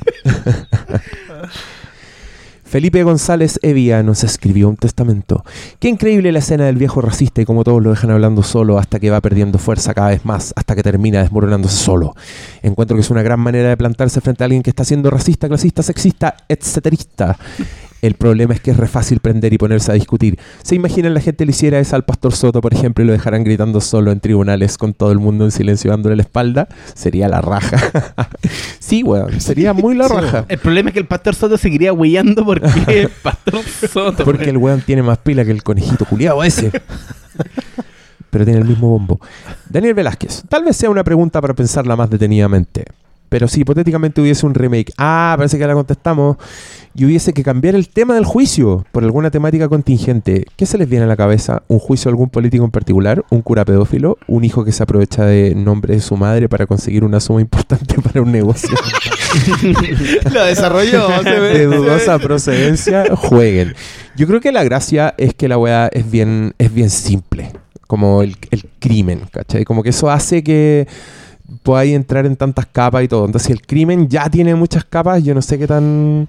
Felipe 2.76 3.02
González 3.04 3.58
Evia 3.62 4.02
nos 4.02 4.22
escribió 4.22 4.68
un 4.68 4.76
testamento. 4.76 5.42
Qué 5.78 5.88
increíble 5.88 6.30
la 6.30 6.40
escena 6.40 6.66
del 6.66 6.76
viejo 6.76 7.00
racista 7.00 7.40
y 7.40 7.46
como 7.46 7.64
todos 7.64 7.82
lo 7.82 7.88
dejan 7.88 8.10
hablando 8.10 8.42
solo 8.42 8.76
hasta 8.76 9.00
que 9.00 9.08
va 9.08 9.22
perdiendo 9.22 9.58
fuerza 9.58 9.94
cada 9.94 10.08
vez 10.08 10.26
más, 10.26 10.52
hasta 10.56 10.76
que 10.76 10.82
termina 10.82 11.22
desmoronándose 11.22 11.78
solo. 11.78 12.14
Encuentro 12.60 12.94
que 12.94 13.00
es 13.00 13.08
una 13.08 13.22
gran 13.22 13.40
manera 13.40 13.70
de 13.70 13.78
plantarse 13.78 14.20
frente 14.20 14.44
a 14.44 14.44
alguien 14.44 14.62
que 14.62 14.68
está 14.68 14.84
siendo 14.84 15.08
racista, 15.08 15.48
clasista, 15.48 15.82
sexista, 15.82 16.36
etcéterista. 16.50 17.38
El 18.02 18.14
problema 18.14 18.54
es 18.54 18.60
que 18.60 18.70
es 18.70 18.76
re 18.76 18.88
fácil 18.88 19.20
prender 19.20 19.52
y 19.52 19.58
ponerse 19.58 19.90
a 19.90 19.94
discutir. 19.94 20.38
¿Se 20.62 20.74
imaginan 20.74 21.14
la 21.14 21.20
gente 21.20 21.44
le 21.44 21.50
hiciera 21.50 21.78
eso 21.78 21.96
al 21.96 22.04
pastor 22.04 22.34
Soto, 22.34 22.60
por 22.60 22.74
ejemplo, 22.74 23.02
y 23.02 23.06
lo 23.06 23.12
dejaran 23.12 23.42
gritando 23.42 23.80
solo 23.80 24.12
en 24.12 24.20
tribunales 24.20 24.76
con 24.78 24.94
todo 24.94 25.12
el 25.12 25.18
mundo 25.18 25.44
en 25.44 25.50
silencio 25.50 25.90
dándole 25.90 26.16
la 26.16 26.22
espalda? 26.22 26.68
Sería 26.94 27.28
la 27.28 27.40
raja. 27.40 27.78
sí, 28.78 29.02
weón, 29.02 29.40
sería 29.40 29.72
muy 29.72 29.94
la 29.94 30.08
raja. 30.08 30.44
El 30.48 30.58
problema 30.58 30.90
es 30.90 30.94
que 30.94 31.00
el 31.00 31.06
pastor 31.06 31.34
Soto 31.34 31.56
seguiría 31.58 31.92
huellando 31.92 32.44
porque 32.44 32.68
es 33.02 33.08
pastor 33.22 33.62
Soto. 33.64 34.24
Porque 34.24 34.50
el 34.50 34.58
weón 34.58 34.82
tiene 34.82 35.02
más 35.02 35.18
pila 35.18 35.44
que 35.44 35.50
el 35.50 35.62
conejito 35.62 36.04
culiado 36.04 36.42
ese. 36.44 36.70
Pero 38.30 38.44
tiene 38.44 38.60
el 38.60 38.66
mismo 38.66 38.90
bombo. 38.90 39.20
Daniel 39.68 39.94
Velázquez. 39.94 40.42
Tal 40.48 40.64
vez 40.64 40.76
sea 40.76 40.90
una 40.90 41.02
pregunta 41.02 41.40
para 41.40 41.54
pensarla 41.54 41.96
más 41.96 42.10
detenidamente. 42.10 42.84
Pero 43.28 43.48
si 43.48 43.60
hipotéticamente 43.62 44.20
hubiese 44.20 44.46
un 44.46 44.54
remake, 44.54 44.92
ah, 44.98 45.34
parece 45.36 45.58
que 45.58 45.66
la 45.66 45.74
contestamos, 45.74 46.36
y 46.94 47.04
hubiese 47.04 47.32
que 47.34 47.42
cambiar 47.42 47.74
el 47.74 47.88
tema 47.88 48.14
del 48.14 48.24
juicio 48.24 48.86
por 48.92 49.04
alguna 49.04 49.30
temática 49.30 49.68
contingente, 49.68 50.46
¿qué 50.56 50.64
se 50.64 50.78
les 50.78 50.88
viene 50.88 51.04
a 51.04 51.08
la 51.08 51.16
cabeza? 51.16 51.62
¿Un 51.68 51.78
juicio 51.78 52.08
a 52.08 52.12
algún 52.12 52.30
político 52.30 52.64
en 52.64 52.70
particular? 52.70 53.24
¿Un 53.30 53.42
cura 53.42 53.64
pedófilo? 53.64 54.16
¿Un 54.28 54.44
hijo 54.44 54.64
que 54.64 54.72
se 54.72 54.82
aprovecha 54.82 55.24
de 55.26 55.54
nombre 55.54 55.94
de 55.94 56.00
su 56.00 56.16
madre 56.16 56.48
para 56.48 56.66
conseguir 56.66 57.04
una 57.04 57.20
suma 57.20 57.40
importante 57.40 57.96
para 58.02 58.22
un 58.22 58.32
negocio? 58.32 58.70
Lo 60.32 60.44
desarrolló. 60.44 61.08
se 61.22 61.40
ve- 61.40 61.58
de 61.58 61.66
dudosa 61.66 62.18
procedencia, 62.18 63.04
jueguen. 63.14 63.74
Yo 64.16 64.26
creo 64.26 64.40
que 64.40 64.52
la 64.52 64.64
gracia 64.64 65.14
es 65.18 65.34
que 65.34 65.48
la 65.48 65.58
weá 65.58 65.88
es 65.92 66.10
bien, 66.10 66.54
es 66.58 66.72
bien 66.72 66.90
simple. 66.90 67.52
Como 67.86 68.22
el, 68.22 68.36
el 68.50 68.64
crimen, 68.80 69.20
¿cachai? 69.30 69.64
Como 69.64 69.82
que 69.82 69.90
eso 69.90 70.10
hace 70.10 70.42
que 70.42 70.88
podáis 71.62 71.94
entrar 71.94 72.26
en 72.26 72.36
tantas 72.36 72.66
capas 72.66 73.04
y 73.04 73.08
todo. 73.08 73.26
Entonces, 73.26 73.46
si 73.46 73.52
el 73.52 73.62
crimen 73.62 74.08
ya 74.08 74.28
tiene 74.30 74.54
muchas 74.54 74.84
capas, 74.84 75.22
yo 75.22 75.34
no 75.34 75.42
sé 75.42 75.58
qué 75.58 75.66
tan 75.66 76.28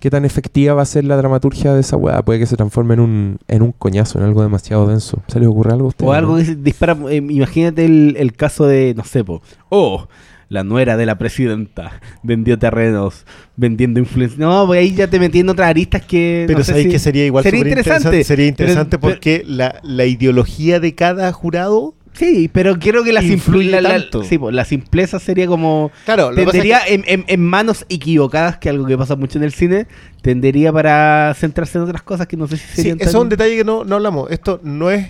qué 0.00 0.08
tan 0.10 0.24
efectiva 0.24 0.72
va 0.72 0.80
a 0.80 0.86
ser 0.86 1.04
la 1.04 1.14
dramaturgia 1.18 1.74
de 1.74 1.80
esa 1.82 1.94
weá. 1.96 2.22
Puede 2.22 2.38
que 2.38 2.46
se 2.46 2.56
transforme 2.56 2.94
en 2.94 3.00
un, 3.00 3.38
en 3.48 3.60
un 3.60 3.72
coñazo, 3.72 4.18
en 4.18 4.24
algo 4.24 4.40
demasiado 4.42 4.86
denso. 4.86 5.18
¿Se 5.28 5.38
les 5.38 5.46
ocurre 5.46 5.72
algo 5.72 5.84
a 5.84 5.88
ustedes? 5.88 6.08
O 6.08 6.12
algo 6.14 6.36
que 6.38 6.44
se 6.46 6.54
dispara. 6.56 6.96
eh, 7.10 7.16
imagínate 7.16 7.84
el, 7.84 8.14
el 8.18 8.32
caso 8.32 8.66
de, 8.66 8.94
no 8.96 9.04
sé, 9.04 9.24
po. 9.24 9.42
Oh, 9.68 10.08
la 10.48 10.64
nuera 10.64 10.96
de 10.96 11.04
la 11.04 11.18
presidenta 11.18 12.00
vendió 12.22 12.58
terrenos 12.58 13.26
vendiendo 13.56 14.00
influencia. 14.00 14.38
No, 14.38 14.66
pues 14.66 14.80
ahí 14.80 14.94
ya 14.94 15.06
te 15.06 15.20
metí 15.20 15.40
en 15.40 15.50
otras 15.50 15.68
aristas 15.68 16.02
que. 16.06 16.44
Pero 16.46 16.60
no 16.60 16.64
sabéis 16.64 16.86
si- 16.86 16.92
que 16.92 16.98
sería 16.98 17.26
igual 17.26 17.44
Sería 17.44 17.60
interesante. 17.60 18.24
Sería 18.24 18.46
interesante 18.46 18.98
Pero- 18.98 19.12
porque 19.12 19.44
la, 19.46 19.80
la 19.82 20.06
ideología 20.06 20.80
de 20.80 20.94
cada 20.94 21.30
jurado. 21.32 21.94
Sí, 22.12 22.50
pero 22.52 22.78
quiero 22.78 23.02
que 23.04 23.12
la, 23.12 23.22
simpl- 23.22 23.32
Influye 23.34 23.80
la, 23.80 24.04
sí, 24.28 24.36
po, 24.36 24.50
la 24.50 24.64
simpleza 24.64 25.18
sería 25.18 25.46
como. 25.46 25.90
Claro, 26.04 26.30
lo 26.30 26.36
que 26.36 26.44
pasa 26.44 26.58
es 26.58 26.62
Tendería 26.62 26.80
en, 26.86 27.04
en- 27.06 27.24
en 27.28 27.40
manos 27.44 27.86
equivocadas, 27.88 28.58
que 28.58 28.68
algo 28.68 28.84
que 28.86 28.98
pasa 28.98 29.16
mucho 29.16 29.38
en 29.38 29.44
el 29.44 29.52
cine, 29.52 29.86
tendería 30.20 30.72
para 30.72 31.32
centrarse 31.38 31.78
en 31.78 31.84
otras 31.84 32.02
cosas 32.02 32.26
que 32.26 32.36
no 32.36 32.46
sé 32.46 32.56
si 32.58 32.66
Sí, 32.66 32.74
serían. 32.76 32.98
eso 33.00 33.08
es 33.10 33.14
un 33.14 33.28
detalle 33.28 33.56
que 33.56 33.64
no, 33.64 33.84
no 33.84 33.96
hablamos. 33.96 34.30
Esto 34.30 34.60
no 34.62 34.90
es. 34.90 35.08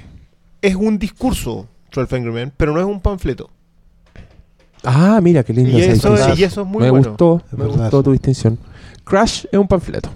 Es 0.62 0.76
un 0.76 0.98
discurso, 0.98 1.66
12 1.92 2.14
Angry 2.16 2.30
Men, 2.32 2.52
pero 2.56 2.72
no 2.74 2.80
es 2.80 2.86
un 2.86 3.00
panfleto. 3.00 3.50
Ah, 4.84 5.20
mira, 5.22 5.42
qué 5.42 5.52
lindo. 5.52 5.70
Y 5.76 5.82
eso, 5.82 6.10
distinción. 6.12 6.38
y 6.38 6.42
eso 6.44 6.60
es 6.62 6.66
muy 6.66 6.82
me 6.84 6.90
bueno. 6.90 7.08
gustó, 7.08 7.42
Es 7.46 7.52
me 7.58 7.64
verdad, 7.64 7.78
gustó 7.82 7.98
sí. 7.98 8.04
tu 8.04 8.12
distinción. 8.12 8.58
Crash 9.04 9.44
es 9.50 9.58
un 9.58 9.68
panfleto. 9.68 10.10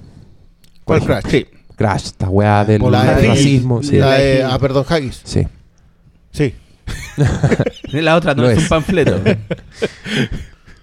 ¿Cuál 0.85 1.01
Por 1.01 1.09
Crash? 1.09 1.25
Sí. 1.31 1.47
Crash, 1.77 2.05
esta 2.07 2.29
weá 2.29 2.65
del 2.65 2.81
O 2.83 2.91
la 2.91 3.15
de- 3.15 3.29
racismo. 3.29 3.83
Sí. 3.83 3.97
La 3.97 4.15
de- 4.15 4.43
ah, 4.45 4.59
perdón, 4.59 4.85
Haggis. 4.89 5.21
sí. 5.25 5.47
Sí. 6.31 6.55
La 7.93 8.17
otra 8.17 8.35
no 8.35 8.49
es, 8.49 8.59
es. 8.59 8.63
un 8.65 8.69
panfleto. 8.69 9.21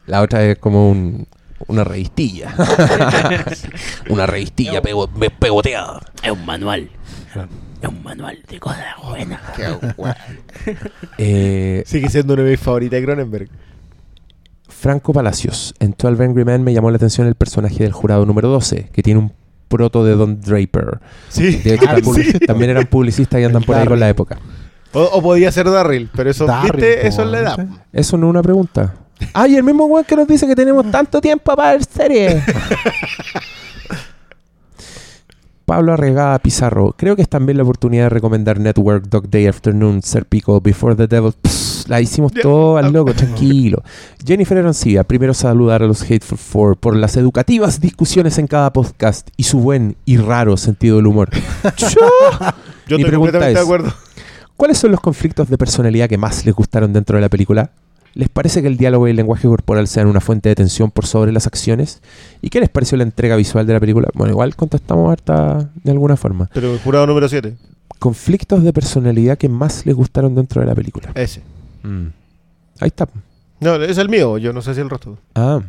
La 0.07 0.21
otra 0.21 0.43
es 0.45 0.57
como 0.57 0.89
un, 0.89 1.27
una 1.67 1.83
revistilla. 1.83 2.53
una 4.09 4.25
revistilla 4.25 4.81
pego- 4.81 5.09
me- 5.15 5.29
pegoteada. 5.29 6.01
es 6.23 6.31
un 6.31 6.45
manual. 6.45 6.89
Es 7.81 7.89
un 7.89 8.03
manual 8.03 8.39
de 8.47 8.59
cosas 8.59 8.85
buenas. 9.07 9.41
Eh, 11.17 11.83
Sigue 11.85 12.09
siendo 12.09 12.33
una 12.33 12.43
de 12.43 12.51
mis 12.51 12.59
favoritas 12.59 12.99
de 12.99 13.05
Cronenberg. 13.05 13.49
Franco 14.67 15.13
Palacios. 15.13 15.73
En 15.79 15.95
12 15.97 16.23
Angry 16.23 16.45
Men 16.45 16.63
me 16.63 16.73
llamó 16.73 16.89
la 16.91 16.97
atención 16.97 17.27
el 17.27 17.35
personaje 17.35 17.83
del 17.83 17.91
jurado 17.91 18.25
número 18.25 18.49
12, 18.49 18.89
que 18.91 19.03
tiene 19.03 19.19
un 19.19 19.33
proto 19.67 20.03
de 20.03 20.15
Don 20.15 20.41
Draper. 20.41 20.99
Sí. 21.29 21.57
De 21.57 21.75
hecho, 21.75 21.85
Ah, 21.87 21.97
sí. 22.15 22.39
también 22.39 22.71
eran 22.71 22.87
publicistas 22.87 23.39
y 23.39 23.43
andan 23.43 23.63
por 23.63 23.75
ahí 23.75 23.85
con 23.87 23.99
la 23.99 24.09
época. 24.09 24.37
O, 24.93 25.01
o 25.01 25.21
podía 25.21 25.51
ser 25.51 25.69
Darryl, 25.69 26.09
pero 26.15 26.29
eso, 26.29 26.45
Darryl, 26.45 26.71
¿viste? 26.73 26.97
po, 27.01 27.07
Eso 27.07 27.21
es 27.23 27.27
la 27.29 27.39
edad. 27.39 27.55
¿sí? 27.55 27.77
Eso 27.93 28.17
no 28.17 28.27
es 28.27 28.29
una 28.31 28.41
pregunta. 28.41 28.93
Ay, 29.33 29.55
el 29.55 29.63
mismo 29.63 29.85
weón 29.85 30.03
que 30.05 30.15
nos 30.15 30.27
dice 30.27 30.47
que 30.47 30.55
tenemos 30.55 30.89
tanto 30.91 31.21
tiempo 31.21 31.55
para 31.55 31.71
ver 31.73 31.83
series. 31.85 32.43
Pablo 35.65 35.93
Arregada 35.93 36.37
Pizarro. 36.39 36.93
Creo 36.97 37.15
que 37.15 37.21
es 37.21 37.29
también 37.29 37.55
la 37.57 37.63
oportunidad 37.63 38.03
de 38.05 38.09
recomendar 38.09 38.59
Network, 38.59 39.05
Dog 39.07 39.29
Day 39.29 39.47
Afternoon, 39.47 40.01
Serpico, 40.01 40.59
Before 40.59 40.95
the 40.95 41.07
Devil. 41.07 41.33
Pss, 41.41 41.85
la 41.87 42.01
hicimos 42.01 42.33
todo 42.33 42.75
al 42.77 42.91
loco, 42.91 43.13
tranquilo. 43.13 43.81
Jennifer 44.25 44.57
Arancibia. 44.57 45.05
Primero 45.05 45.33
saludar 45.33 45.81
a 45.83 45.87
los 45.87 46.01
Hateful 46.01 46.37
Four 46.37 46.75
por 46.77 46.97
las 46.97 47.15
educativas 47.15 47.79
discusiones 47.79 48.37
en 48.37 48.47
cada 48.47 48.73
podcast 48.73 49.29
y 49.37 49.43
su 49.43 49.59
buen 49.59 49.95
y 50.03 50.17
raro 50.17 50.57
sentido 50.57 50.97
del 50.97 51.07
humor. 51.07 51.29
Yo- 51.77 51.87
Yo 52.87 52.97
Mi 52.97 53.03
estoy 53.03 53.05
pregunta 53.05 53.39
completamente 53.39 53.47
es- 53.49 53.53
de 53.55 53.61
acuerdo. 53.61 53.93
¿Cuáles 54.61 54.77
son 54.77 54.91
los 54.91 54.99
conflictos 55.01 55.49
de 55.49 55.57
personalidad 55.57 56.07
que 56.07 56.19
más 56.19 56.45
les 56.45 56.53
gustaron 56.53 56.93
dentro 56.93 57.15
de 57.15 57.21
la 57.23 57.29
película? 57.29 57.71
¿Les 58.13 58.29
parece 58.29 58.61
que 58.61 58.67
el 58.67 58.77
diálogo 58.77 59.07
y 59.07 59.09
el 59.09 59.15
lenguaje 59.17 59.47
corporal 59.47 59.87
sean 59.87 60.05
una 60.05 60.21
fuente 60.21 60.49
de 60.49 60.53
tensión 60.55 60.91
por 60.91 61.07
sobre 61.07 61.31
las 61.31 61.47
acciones? 61.47 61.99
¿Y 62.43 62.51
qué 62.51 62.59
les 62.59 62.69
pareció 62.69 62.95
la 62.95 63.03
entrega 63.03 63.35
visual 63.37 63.65
de 63.65 63.73
la 63.73 63.79
película? 63.79 64.09
Bueno, 64.13 64.33
igual 64.33 64.55
contestamos 64.55 65.11
harta 65.11 65.71
de 65.83 65.89
alguna 65.91 66.15
forma. 66.15 66.47
Pero 66.53 66.73
el 66.73 66.79
jurado 66.79 67.07
número 67.07 67.27
7. 67.27 67.57
Conflictos 67.97 68.61
de 68.63 68.71
personalidad 68.71 69.35
que 69.35 69.49
más 69.49 69.83
les 69.87 69.95
gustaron 69.95 70.35
dentro 70.35 70.61
de 70.61 70.67
la 70.67 70.75
película. 70.75 71.09
Ese. 71.15 71.41
Mm. 71.81 72.09
Ahí 72.81 72.87
está. 72.89 73.09
No, 73.61 73.73
es 73.77 73.97
el 73.97 74.09
mío. 74.09 74.37
Yo 74.37 74.53
no 74.53 74.61
sé 74.61 74.75
si 74.75 74.81
el 74.81 74.91
resto. 74.91 75.17
Ah, 75.33 75.59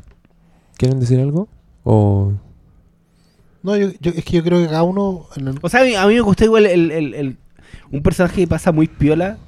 ¿quieren 0.76 1.00
decir 1.00 1.18
algo? 1.18 1.48
O 1.82 2.34
No, 3.62 3.74
yo, 3.74 3.88
yo- 4.00 4.12
es 4.14 4.22
que 4.22 4.36
yo 4.36 4.44
creo 4.44 4.58
que 4.60 4.66
cada 4.66 4.82
uno. 4.82 5.28
en 5.36 5.48
el- 5.48 5.58
O 5.62 5.70
sea, 5.70 5.80
a 5.80 5.84
mí, 5.84 5.94
a 5.94 6.06
mí 6.06 6.12
me 6.12 6.20
gustó 6.20 6.44
igual 6.44 6.66
el, 6.66 6.90
el- 6.90 7.14
el- 7.14 7.36
un 7.92 8.02
personaje 8.02 8.40
que 8.40 8.46
pasa 8.48 8.72
muy 8.72 8.88
piola, 8.88 9.38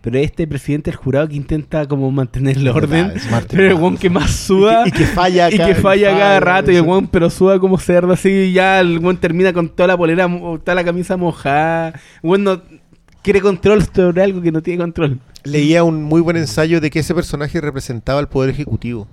pero 0.00 0.18
este 0.18 0.46
presidente 0.46 0.90
del 0.90 0.96
jurado 0.98 1.26
que 1.28 1.34
intenta 1.34 1.86
como 1.88 2.10
mantener 2.10 2.58
el 2.58 2.68
orden. 2.68 3.14
Martin 3.30 3.56
Pero 3.56 3.68
el 3.68 3.74
weón 3.82 3.96
que 3.96 4.10
más 4.10 4.30
suda. 4.30 4.82
Y 4.86 4.92
que 4.92 5.06
falla 5.06 5.50
y 5.50 5.56
cada- 5.56 5.68
que 5.74 5.80
falla 5.80 6.10
cada 6.10 6.40
rato 6.40 6.70
y 6.70 6.76
el 6.76 6.82
weón 6.82 7.06
pero 7.08 7.30
suda 7.30 7.58
como 7.58 7.78
cerdo 7.78 8.12
así 8.12 8.28
y 8.28 8.52
ya 8.52 8.80
el 8.80 8.98
weón 8.98 9.16
termina 9.16 9.52
con 9.54 9.70
toda 9.70 9.86
la 9.88 9.96
polera 9.96 10.28
toda 10.62 10.74
la 10.74 10.84
camisa 10.84 11.16
mojada 11.16 11.88
el 11.88 11.94
weón 12.22 12.44
no 12.44 12.62
quiere 13.22 13.40
control 13.40 13.82
sobre 13.94 14.22
algo 14.22 14.42
que 14.42 14.52
no 14.52 14.62
tiene 14.62 14.82
control 14.82 15.18
Leía 15.42 15.84
un 15.84 16.02
muy 16.02 16.20
buen 16.22 16.36
ensayo 16.38 16.80
de 16.80 16.88
que 16.90 17.00
ese 17.00 17.14
personaje 17.14 17.60
representaba 17.60 18.18
al 18.18 18.28
poder 18.28 18.50
ejecutivo. 18.50 19.06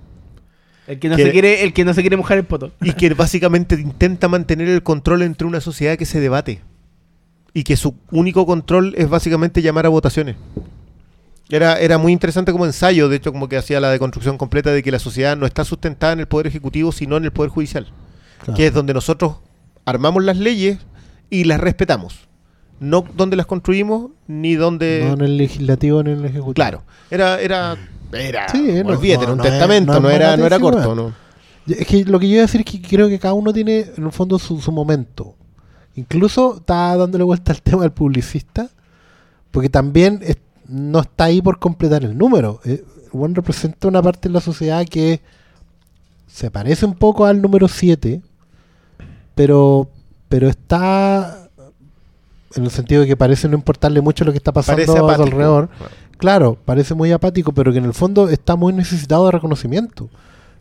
el 0.86 0.98
que 0.98 1.08
no 1.08 1.16
Que- 1.16 1.24
se 1.24 1.30
quiere 1.32 1.62
el 1.64 1.72
que 1.72 1.84
no 1.86 1.94
se 1.94 2.00
quiere 2.02 2.16
mojar 2.18 2.36
el 2.38 2.44
poto 2.44 2.70
Y 2.82 2.92
que 2.92 3.08
básicamente 3.14 3.76
intenta 3.80 4.28
mantener 4.28 4.68
el 4.68 4.82
control 4.82 5.22
entre 5.22 5.46
una 5.46 5.60
sociedad 5.60 5.96
que 5.96 6.04
se 6.04 6.20
debate. 6.20 6.60
Y 7.54 7.64
que 7.64 7.76
su 7.76 7.94
único 8.10 8.46
control 8.46 8.94
es 8.96 9.08
básicamente 9.08 9.60
llamar 9.62 9.86
a 9.86 9.90
votaciones. 9.90 10.36
Era, 11.50 11.78
era 11.78 11.98
muy 11.98 12.12
interesante 12.12 12.50
como 12.50 12.64
ensayo, 12.64 13.08
de 13.10 13.16
hecho, 13.16 13.30
como 13.32 13.48
que 13.48 13.58
hacía 13.58 13.78
la 13.78 13.90
deconstrucción 13.90 14.38
completa 14.38 14.70
de 14.70 14.82
que 14.82 14.90
la 14.90 14.98
sociedad 14.98 15.36
no 15.36 15.44
está 15.44 15.64
sustentada 15.64 16.14
en 16.14 16.20
el 16.20 16.26
poder 16.26 16.46
ejecutivo, 16.46 16.92
sino 16.92 17.16
en 17.18 17.24
el 17.24 17.30
poder 17.32 17.50
judicial. 17.50 17.88
Claro. 18.42 18.56
Que 18.56 18.68
es 18.68 18.72
donde 18.74 18.94
nosotros 18.94 19.36
armamos 19.84 20.24
las 20.24 20.38
leyes 20.38 20.78
y 21.28 21.44
las 21.44 21.60
respetamos. 21.60 22.20
No 22.80 23.04
donde 23.16 23.36
las 23.36 23.46
construimos, 23.46 24.10
ni 24.26 24.54
donde... 24.54 25.04
No 25.06 25.14
en 25.14 25.20
el 25.20 25.36
legislativo 25.36 26.02
ni 26.02 26.12
en 26.12 26.20
el 26.20 26.24
ejecutivo. 26.24 26.54
Claro. 26.54 26.82
Era... 27.10 27.40
era 27.40 27.76
era, 28.12 28.46
Sí, 28.50 28.60
no- 28.84 28.90
olvídate, 28.90 29.18
no- 29.18 29.22
era 29.24 29.32
un 29.32 29.38
no 29.38 29.44
testamento, 29.44 30.00
no 30.00 30.10
era, 30.10 30.36
no 30.36 30.44
era 30.44 30.58
corto. 30.58 30.94
¿no? 30.94 31.14
Es 31.66 31.86
que 31.86 32.04
lo 32.04 32.18
que 32.20 32.28
yo 32.28 32.34
iba 32.34 32.42
a 32.42 32.46
decir 32.46 32.60
es 32.60 32.66
que 32.70 32.82
creo 32.82 33.08
que 33.08 33.18
cada 33.18 33.32
uno 33.34 33.52
tiene 33.54 33.86
en 33.96 34.04
el 34.04 34.12
fondo 34.12 34.38
su, 34.38 34.60
su 34.60 34.70
momento. 34.70 35.34
Incluso 35.94 36.56
estaba 36.56 36.96
dándole 36.96 37.24
vuelta 37.24 37.52
al 37.52 37.62
tema 37.62 37.82
del 37.82 37.92
publicista, 37.92 38.68
porque 39.50 39.68
también 39.68 40.20
es- 40.22 40.38
no 40.68 41.00
está 41.00 41.24
ahí 41.24 41.42
por 41.42 41.58
completar 41.58 42.04
el 42.04 42.16
número. 42.16 42.60
Eh, 42.64 42.84
representa 43.34 43.88
una 43.88 44.00
parte 44.02 44.28
de 44.28 44.32
la 44.32 44.40
sociedad 44.40 44.86
que 44.86 45.20
se 46.26 46.50
parece 46.50 46.86
un 46.86 46.94
poco 46.94 47.26
al 47.26 47.42
número 47.42 47.68
7, 47.68 48.22
pero, 49.34 49.88
pero 50.28 50.48
está 50.48 51.48
en 52.54 52.64
el 52.64 52.70
sentido 52.70 53.02
de 53.02 53.06
que 53.08 53.16
parece 53.16 53.48
no 53.48 53.54
importarle 53.56 54.00
mucho 54.00 54.24
lo 54.24 54.32
que 54.32 54.38
está 54.38 54.52
pasando 54.52 54.80
a 54.82 55.16
su 55.16 55.22
alrededor. 55.24 55.68
Claro, 56.18 56.56
parece 56.64 56.94
muy 56.94 57.10
apático, 57.12 57.52
pero 57.52 57.72
que 57.72 57.78
en 57.78 57.84
el 57.84 57.94
fondo 57.94 58.28
está 58.28 58.56
muy 58.56 58.72
necesitado 58.72 59.26
de 59.26 59.32
reconocimiento. 59.32 60.08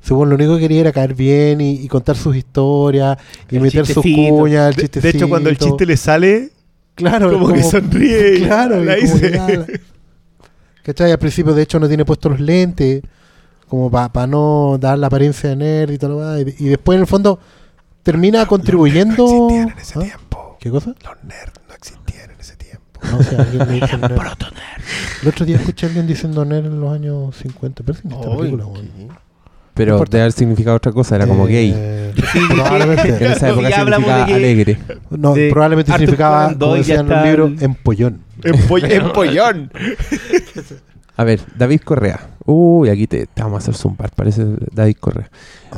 Según 0.02 0.30
lo 0.30 0.36
único 0.36 0.56
que 0.56 0.62
quería 0.62 0.82
era 0.82 0.92
caer 0.92 1.14
bien 1.14 1.62
y, 1.62 1.74
y 1.76 1.88
contar 1.88 2.16
sus 2.18 2.36
historias 2.36 3.18
y 3.50 3.58
El 3.58 3.62
meter 3.62 3.86
sus 3.86 4.04
cuñas, 4.04 4.76
el 4.78 4.88
De, 4.90 5.02
de 5.02 5.10
hecho, 5.10 5.30
cuando 5.30 5.50
el 5.50 5.58
chiste 5.58 5.86
le 5.86 5.96
sale, 5.96 6.50
claro, 6.96 7.32
como 7.32 7.52
es 7.52 7.66
que 7.66 7.70
sonríe 7.72 8.38
y 8.40 8.42
Claro, 8.46 8.84
la 8.84 8.98
y 8.98 9.02
como 9.02 9.14
dice. 9.16 9.32
que 9.32 9.82
¿Cachai? 10.84 11.12
Al 11.12 11.20
principio, 11.20 11.54
de 11.54 11.62
hecho, 11.62 11.80
no 11.80 11.88
tiene 11.88 12.04
puestos 12.06 12.32
los 12.32 12.42
lentes, 12.42 13.04
como 13.68 13.92
para 13.92 14.26
no 14.28 14.78
dar 14.80 14.98
la 14.98 15.08
apariencia 15.08 15.52
de 15.52 15.56
nerd 15.56 15.92
y 15.92 15.98
todo 16.00 16.12
lo 16.20 16.20
demás. 16.32 16.56
Y, 16.60 16.66
y 16.66 16.68
después, 16.70 16.96
en 16.96 17.02
el 17.02 17.08
fondo, 17.08 17.40
termina 18.02 18.46
contribuyendo. 18.48 19.24
existían 19.50 19.70
en 19.70 19.78
ese 19.78 20.00
¿Ah? 20.00 20.02
tiempo. 20.02 20.58
¿Qué 20.60 20.70
cosa? 20.72 20.96
Los 21.04 21.24
nerds 21.24 21.54
no 21.68 21.74
existían 21.76 22.32
en 22.32 22.40
ese 22.40 22.56
tiempo. 22.56 23.00
No, 23.04 23.18
o 23.20 23.24
sea, 23.24 23.40
alguien 23.42 23.68
le 23.68 23.74
dice 23.76 23.98
nerd. 24.00 24.22
El 25.22 25.28
otro 25.28 25.46
día 25.46 25.58
escuché 25.58 25.86
a 25.86 25.90
alguien 25.90 26.08
diciendo 26.08 26.44
nerd 26.44 26.66
en 26.66 26.80
los 26.82 26.92
años 26.92 27.36
50. 27.36 27.84
Parece 27.84 28.08
que 28.08 28.16
esta 28.16 28.36
película, 28.36 28.66
weón. 28.66 29.10
Pero 29.74 29.94
importa. 29.94 30.18
de 30.18 30.22
haber 30.24 30.32
significado 30.34 30.76
otra 30.78 30.92
cosa, 30.92 31.16
era 31.16 31.28
como 31.28 31.46
gay. 31.46 31.74
Eh, 31.76 32.14
probablemente. 32.50 33.08
En 33.26 33.32
esa 33.32 33.50
época 33.50 33.72
significaba 33.72 34.24
alegre. 34.26 34.78
No, 35.10 35.34
de 35.34 35.50
probablemente 35.50 35.92
Arthur 35.92 36.00
significaba, 36.08 36.46
como 36.48 36.58
Doyle 36.58 36.84
ya 36.84 36.94
decía 36.94 37.00
en 37.00 37.06
el 37.06 37.12
está 37.12 37.26
libro, 37.26 37.52
empollón. 37.66 38.20
Empoll- 38.44 38.92
empollón. 38.92 39.72
A 41.18 41.24
ver, 41.24 41.40
David 41.58 41.82
Correa. 41.84 42.20
Uy, 42.46 42.90
aquí 42.90 43.06
te, 43.08 43.28
te 43.28 43.42
vamos 43.44 43.56
a 43.56 43.60
hacer 43.60 43.76
zumbar, 43.76 44.10
parece 44.16 44.44
David 44.74 44.96
Correa. 45.00 45.30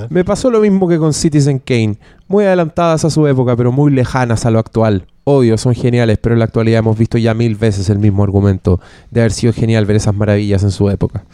Me 0.10 0.24
pasó 0.24 0.50
lo 0.50 0.62
mismo 0.62 0.88
que 0.88 0.98
con 0.98 1.14
Citizen 1.14 1.60
Kane. 1.60 1.98
Muy 2.28 2.46
adelantadas 2.46 3.04
a 3.06 3.10
su 3.10 3.28
época, 3.28 3.56
pero 3.56 3.72
muy 3.72 3.92
lejanas 3.92 4.46
a 4.46 4.52
lo 4.52 4.60
actual. 4.60 5.06
Obvio, 5.26 5.58
son 5.58 5.76
geniales, 5.76 6.18
pero 6.22 6.34
en 6.34 6.40
la 6.40 6.46
actualidad 6.46 6.80
hemos 6.80 6.98
visto 6.98 7.18
ya 7.18 7.34
mil 7.34 7.56
veces 7.56 7.90
el 7.90 8.00
mismo 8.00 8.24
argumento 8.24 8.80
de 9.12 9.22
haber 9.22 9.32
sido 9.34 9.54
genial 9.54 9.86
ver 9.86 9.98
esas 9.98 10.16
maravillas 10.16 10.64
en 10.64 10.72
su 10.72 10.90
época. 10.90 11.26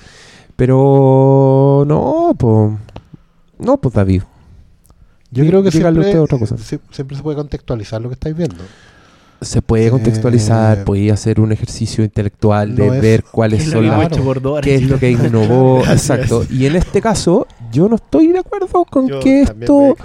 Pero 0.59 1.83
no, 1.87 2.35
pues... 2.37 2.71
No, 3.57 3.77
pues 3.77 3.93
David. 3.95 4.23
Yo 5.31 5.45
creo 5.45 5.63
que 5.63 5.71
siempre, 5.71 5.99
usted 6.01 6.19
otra 6.21 6.37
cosa. 6.37 6.55
sie- 6.57 6.79
siempre 6.91 7.15
se 7.15 7.23
puede 7.23 7.37
contextualizar 7.37 8.01
lo 8.01 8.09
que 8.09 8.13
estáis 8.13 8.35
viendo. 8.35 8.57
Se 9.41 9.61
puede 9.61 9.89
contextualizar, 9.89 10.79
Eh, 10.79 10.81
puede 10.83 11.11
hacer 11.11 11.39
un 11.39 11.53
ejercicio 11.53 12.03
intelectual 12.03 12.75
de 12.75 12.87
no 12.87 12.93
es- 12.93 13.01
ver 13.01 13.23
cuáles 13.23 13.63
son 13.63 13.87
las 13.87 14.09
qué 14.61 14.75
es 14.75 14.81
lo 14.83 14.99
que 14.99 15.11
innovó, 15.11 15.81
exacto. 15.89 16.43
Y 16.49 16.65
en 16.65 16.75
este 16.75 17.01
caso, 17.01 17.47
yo 17.71 17.87
no 17.87 17.95
estoy 17.95 18.27
de 18.33 18.39
acuerdo 18.39 18.83
con 18.83 19.07
Yo 19.07 19.19
que 19.21 19.43
esto 19.43 19.95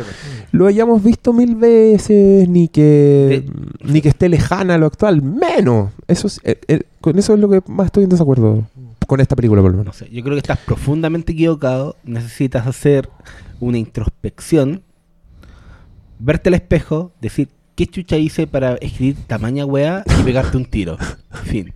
lo 0.53 0.67
hayamos 0.69 1.03
visto 1.03 1.33
mil 1.33 1.57
veces, 1.57 2.49
ni 2.49 2.69
que 2.69 3.45
ni 3.83 4.01
que 4.01 4.09
esté 4.11 4.29
lejana 4.29 4.75
a 4.75 4.79
lo 4.79 4.87
actual, 4.87 5.21
menos. 5.21 5.91
Eso 6.07 6.29
es- 6.29 6.41
eh, 6.45 6.61
eh, 6.69 6.83
con 7.01 7.19
eso 7.19 7.35
es 7.35 7.41
lo 7.41 7.49
que 7.49 7.61
más 7.67 7.87
estoy 7.87 8.05
en 8.05 8.11
desacuerdo 8.11 8.63
con 9.07 9.21
esta 9.21 9.37
película, 9.37 9.61
por 9.63 9.71
lo 9.71 9.77
No 9.79 9.83
menos. 9.85 9.97
sé, 9.97 10.09
yo 10.11 10.23
creo 10.23 10.35
que 10.35 10.41
estás 10.41 10.59
profundamente 10.59 11.33
equivocado. 11.33 11.97
Necesitas 12.05 12.67
hacer 12.67 13.09
una 13.61 13.79
introspección, 13.79 14.83
verte 16.19 16.49
al 16.49 16.55
espejo, 16.55 17.13
decir 17.21 17.49
qué 17.75 17.87
chucha 17.87 18.17
hice 18.17 18.47
para 18.47 18.75
escribir 18.77 19.17
tamaña 19.27 19.65
wea 19.65 20.05
y 20.21 20.23
pegarte 20.23 20.57
un 20.57 20.65
tiro. 20.65 20.97
Fin. 21.45 21.73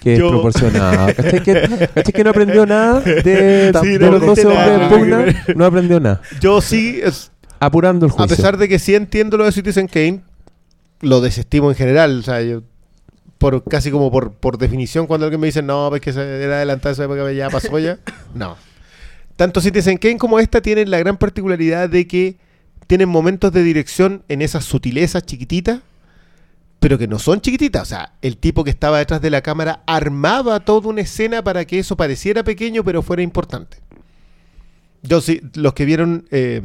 Que 0.00 0.16
Yo- 0.18 0.26
es 0.26 0.32
proporcionado. 0.32 1.14
¿Cachai 1.14 1.42
que, 1.42 1.88
cachai 1.94 2.12
que 2.12 2.24
no 2.24 2.30
aprendió 2.30 2.66
nada 2.66 3.00
de, 3.00 3.72
Sí, 3.80 3.88
de 3.90 3.98
no 4.00 4.10
los 4.12 4.20
12 4.26 4.42
aprendiste 4.42 4.46
hombres 4.46 4.82
en 4.82 4.88
pugna? 4.98 5.44
No 5.56 5.64
aprendió 5.64 6.00
nada. 6.00 6.20
Yo 6.40 6.60
sí, 6.60 7.00
es- 7.02 7.30
Apurando 7.60 8.06
el 8.06 8.10
a 8.10 8.14
juicio. 8.16 8.36
pesar 8.36 8.56
de 8.56 8.68
que 8.68 8.80
sí 8.80 8.96
entiendo 8.96 9.36
lo 9.36 9.44
de 9.44 9.52
Citizen 9.52 9.86
Kane, 9.86 10.22
lo 11.00 11.20
desestimo 11.20 11.70
en 11.70 11.76
general. 11.76 12.18
O 12.18 12.22
sea, 12.22 12.42
yo, 12.42 12.62
por 13.42 13.64
casi 13.64 13.90
como 13.90 14.08
por, 14.12 14.34
por 14.34 14.56
definición, 14.56 15.08
cuando 15.08 15.26
alguien 15.26 15.40
me 15.40 15.48
dice, 15.48 15.62
no, 15.62 15.88
pues 15.88 16.00
que 16.00 16.12
se 16.12 16.44
era 16.44 16.58
adelantada 16.58 16.92
esa 16.92 17.04
época, 17.04 17.32
ya 17.32 17.50
pasó 17.50 17.76
ya. 17.80 17.98
No. 18.36 18.56
Tanto 19.34 19.60
Citizen 19.60 19.98
Kane 19.98 20.16
como 20.16 20.38
esta 20.38 20.62
tienen 20.62 20.92
la 20.92 21.00
gran 21.00 21.16
particularidad 21.16 21.88
de 21.88 22.06
que 22.06 22.36
tienen 22.86 23.08
momentos 23.08 23.50
de 23.50 23.64
dirección 23.64 24.22
en 24.28 24.42
esas 24.42 24.64
sutilezas 24.64 25.26
chiquititas, 25.26 25.80
pero 26.78 26.98
que 26.98 27.08
no 27.08 27.18
son 27.18 27.40
chiquititas. 27.40 27.82
O 27.82 27.86
sea, 27.86 28.12
el 28.22 28.36
tipo 28.36 28.62
que 28.62 28.70
estaba 28.70 28.98
detrás 28.98 29.20
de 29.20 29.30
la 29.30 29.40
cámara 29.40 29.82
armaba 29.88 30.60
toda 30.60 30.88
una 30.88 31.00
escena 31.00 31.42
para 31.42 31.64
que 31.64 31.80
eso 31.80 31.96
pareciera 31.96 32.44
pequeño, 32.44 32.84
pero 32.84 33.02
fuera 33.02 33.22
importante. 33.22 33.78
Yo 35.02 35.20
sí, 35.20 35.40
los 35.54 35.72
que 35.72 35.84
vieron 35.84 36.28
eh, 36.30 36.62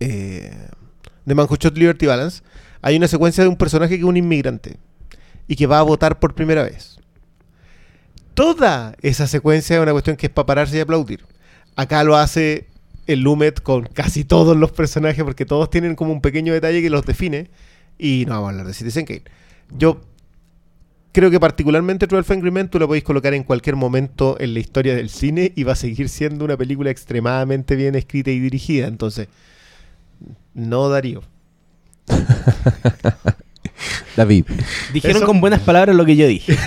eh, 0.00 0.66
de 1.24 1.34
Manhushot 1.36 1.78
Liberty 1.78 2.06
Balance, 2.06 2.42
hay 2.82 2.96
una 2.96 3.06
secuencia 3.06 3.44
de 3.44 3.50
un 3.50 3.56
personaje 3.56 3.94
que 3.94 4.00
es 4.00 4.08
un 4.08 4.16
inmigrante 4.16 4.78
y 5.48 5.56
que 5.56 5.66
va 5.66 5.80
a 5.80 5.82
votar 5.82 6.20
por 6.20 6.34
primera 6.34 6.62
vez. 6.62 6.98
Toda 8.34 8.94
esa 9.02 9.26
secuencia 9.26 9.76
es 9.76 9.82
una 9.82 9.92
cuestión 9.92 10.16
que 10.16 10.26
es 10.26 10.32
para 10.32 10.46
pararse 10.46 10.76
y 10.76 10.80
aplaudir. 10.80 11.24
Acá 11.74 12.04
lo 12.04 12.16
hace 12.16 12.68
el 13.06 13.20
Lumet 13.20 13.62
con 13.62 13.86
casi 13.86 14.22
todos 14.24 14.56
los 14.56 14.70
personajes 14.70 15.24
porque 15.24 15.46
todos 15.46 15.70
tienen 15.70 15.96
como 15.96 16.12
un 16.12 16.20
pequeño 16.20 16.52
detalle 16.52 16.82
que 16.82 16.90
los 16.90 17.04
define 17.04 17.50
y 17.98 18.24
no 18.26 18.34
vamos 18.34 18.46
a 18.46 18.50
hablar 18.50 18.66
de 18.66 18.74
Citizen 18.74 19.06
Kane. 19.06 19.22
Yo 19.76 20.00
creo 21.12 21.30
que 21.30 21.40
particularmente 21.40 22.06
12 22.06 22.32
Angry 22.32 22.50
Men 22.50 22.68
tú 22.68 22.78
lo 22.78 22.86
podéis 22.86 23.04
colocar 23.04 23.34
en 23.34 23.42
cualquier 23.42 23.76
momento 23.76 24.36
en 24.38 24.54
la 24.54 24.60
historia 24.60 24.94
del 24.94 25.08
cine 25.08 25.52
y 25.56 25.64
va 25.64 25.72
a 25.72 25.76
seguir 25.76 26.08
siendo 26.08 26.44
una 26.44 26.56
película 26.56 26.90
extremadamente 26.90 27.74
bien 27.74 27.94
escrita 27.94 28.30
y 28.30 28.38
dirigida. 28.38 28.86
Entonces, 28.86 29.28
no 30.54 30.88
Darío. 30.88 31.22
David. 34.16 34.44
Dijeron 34.92 35.18
Eso- 35.18 35.26
con 35.26 35.40
buenas 35.40 35.60
palabras 35.60 35.94
lo 35.96 36.04
que 36.04 36.16
yo 36.16 36.26
dije. 36.26 36.56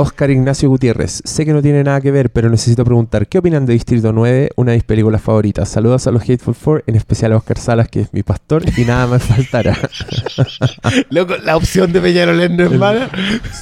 Oscar 0.00 0.30
Ignacio 0.30 0.68
Gutiérrez. 0.68 1.22
Sé 1.24 1.44
que 1.44 1.52
no 1.52 1.60
tiene 1.60 1.82
nada 1.82 2.00
que 2.00 2.12
ver, 2.12 2.30
pero 2.30 2.48
necesito 2.48 2.84
preguntar, 2.84 3.26
¿qué 3.26 3.38
opinan 3.38 3.66
de 3.66 3.72
Distrito 3.72 4.12
9? 4.12 4.50
Una 4.54 4.70
de 4.70 4.76
mis 4.76 4.84
películas 4.84 5.20
favoritas. 5.20 5.68
Saludos 5.68 6.06
a 6.06 6.12
los 6.12 6.22
Hateful 6.22 6.54
Four, 6.54 6.84
en 6.86 6.94
especial 6.94 7.32
a 7.32 7.36
Oscar 7.36 7.58
Salas, 7.58 7.88
que 7.88 8.02
es 8.02 8.12
mi 8.14 8.22
pastor, 8.22 8.62
y 8.76 8.84
nada 8.84 9.08
más 9.08 9.24
faltará. 9.24 9.76
Loco, 11.10 11.34
la 11.38 11.56
opción 11.56 11.92
de 11.92 12.00
Peñarolén 12.00 12.56
no 12.56 12.66
es 12.66 12.72
mala. 12.78 13.10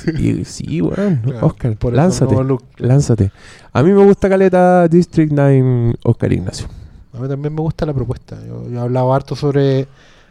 sí, 0.04 0.44
sí. 0.44 0.82
Claro, 0.92 1.18
Oscar, 1.46 1.74
por 1.76 1.94
eso 1.94 2.02
lánzate. 2.02 2.34
no. 2.34 2.58
Lánzate. 2.76 3.30
A 3.72 3.82
mí 3.82 3.92
me 3.92 4.04
gusta 4.04 4.28
Caleta 4.28 4.86
District 4.88 5.32
9, 5.34 5.94
Oscar 6.04 6.32
Ignacio. 6.34 6.68
A 7.16 7.20
mí 7.20 7.28
también 7.28 7.54
me 7.54 7.60
gusta 7.60 7.86
la 7.86 7.94
propuesta. 7.94 8.38
Yo, 8.46 8.68
yo 8.68 8.78
he 8.78 8.80
hablado 8.80 9.12
harto 9.14 9.34
sobre 9.36 9.86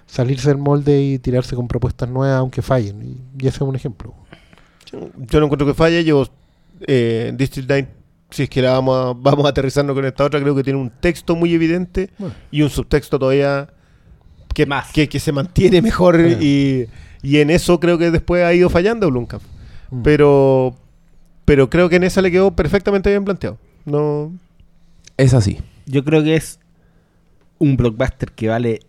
salirse 0.06 0.50
del 0.50 0.58
molde 0.60 1.02
y 1.02 1.20
tirarse 1.20 1.56
con 1.56 1.68
propuestas 1.68 2.08
nuevas 2.10 2.38
aunque 2.40 2.62
fallen. 2.62 3.02
Y, 3.04 3.44
y 3.44 3.48
ese 3.48 3.58
es 3.58 3.62
un 3.62 3.76
ejemplo. 3.76 4.14
Yo 4.92 5.40
no 5.40 5.46
encuentro 5.46 5.66
que 5.68 5.74
falle. 5.74 6.04
Yo, 6.04 6.26
eh, 6.88 7.34
District 7.36 7.68
9, 7.68 7.88
si 8.30 8.44
es 8.44 8.50
que 8.50 8.62
la 8.62 8.74
vamos 8.74 8.98
a, 8.98 9.14
vamos 9.20 9.46
a 9.46 9.50
aterrizarnos 9.50 9.96
con 9.96 10.06
esta 10.06 10.24
otra, 10.26 10.40
creo 10.40 10.56
que 10.56 10.64
tiene 10.64 10.80
un 10.80 10.90
texto 10.90 11.36
muy 11.36 11.54
evidente 11.54 12.10
Bueno. 12.18 12.36
y 12.52 12.62
un 12.62 12.70
subtexto 12.70 13.18
todavía 13.20 13.70
que, 14.54 14.66
Más. 14.66 14.92
que, 14.92 15.10
que 15.10 15.20
se 15.20 15.32
mantiene 15.32 15.82
mejor. 15.82 16.16
Claro. 16.18 16.38
Y, 16.42 16.88
y 17.22 17.38
en 17.40 17.50
eso 17.50 17.80
creo 17.80 17.98
que 17.98 18.12
después 18.12 18.44
ha 18.44 18.54
ido 18.54 18.70
fallando 18.70 19.10
Blumkamp. 19.10 19.42
Mm. 19.90 20.02
Pero, 20.04 20.76
pero 21.46 21.70
creo 21.70 21.90
que 21.90 21.96
en 21.98 22.04
esa 22.04 22.22
le 22.22 22.32
quedó 22.32 22.52
perfectamente 22.56 23.10
bien 23.10 23.26
planteado. 23.26 23.58
No, 23.86 24.32
Es 25.18 25.34
así. 25.34 25.60
Yo 25.88 26.04
creo 26.04 26.24
que 26.24 26.36
es 26.36 26.60
un 27.60 27.78
blockbuster 27.78 28.32
que 28.32 28.48
vale 28.50 28.80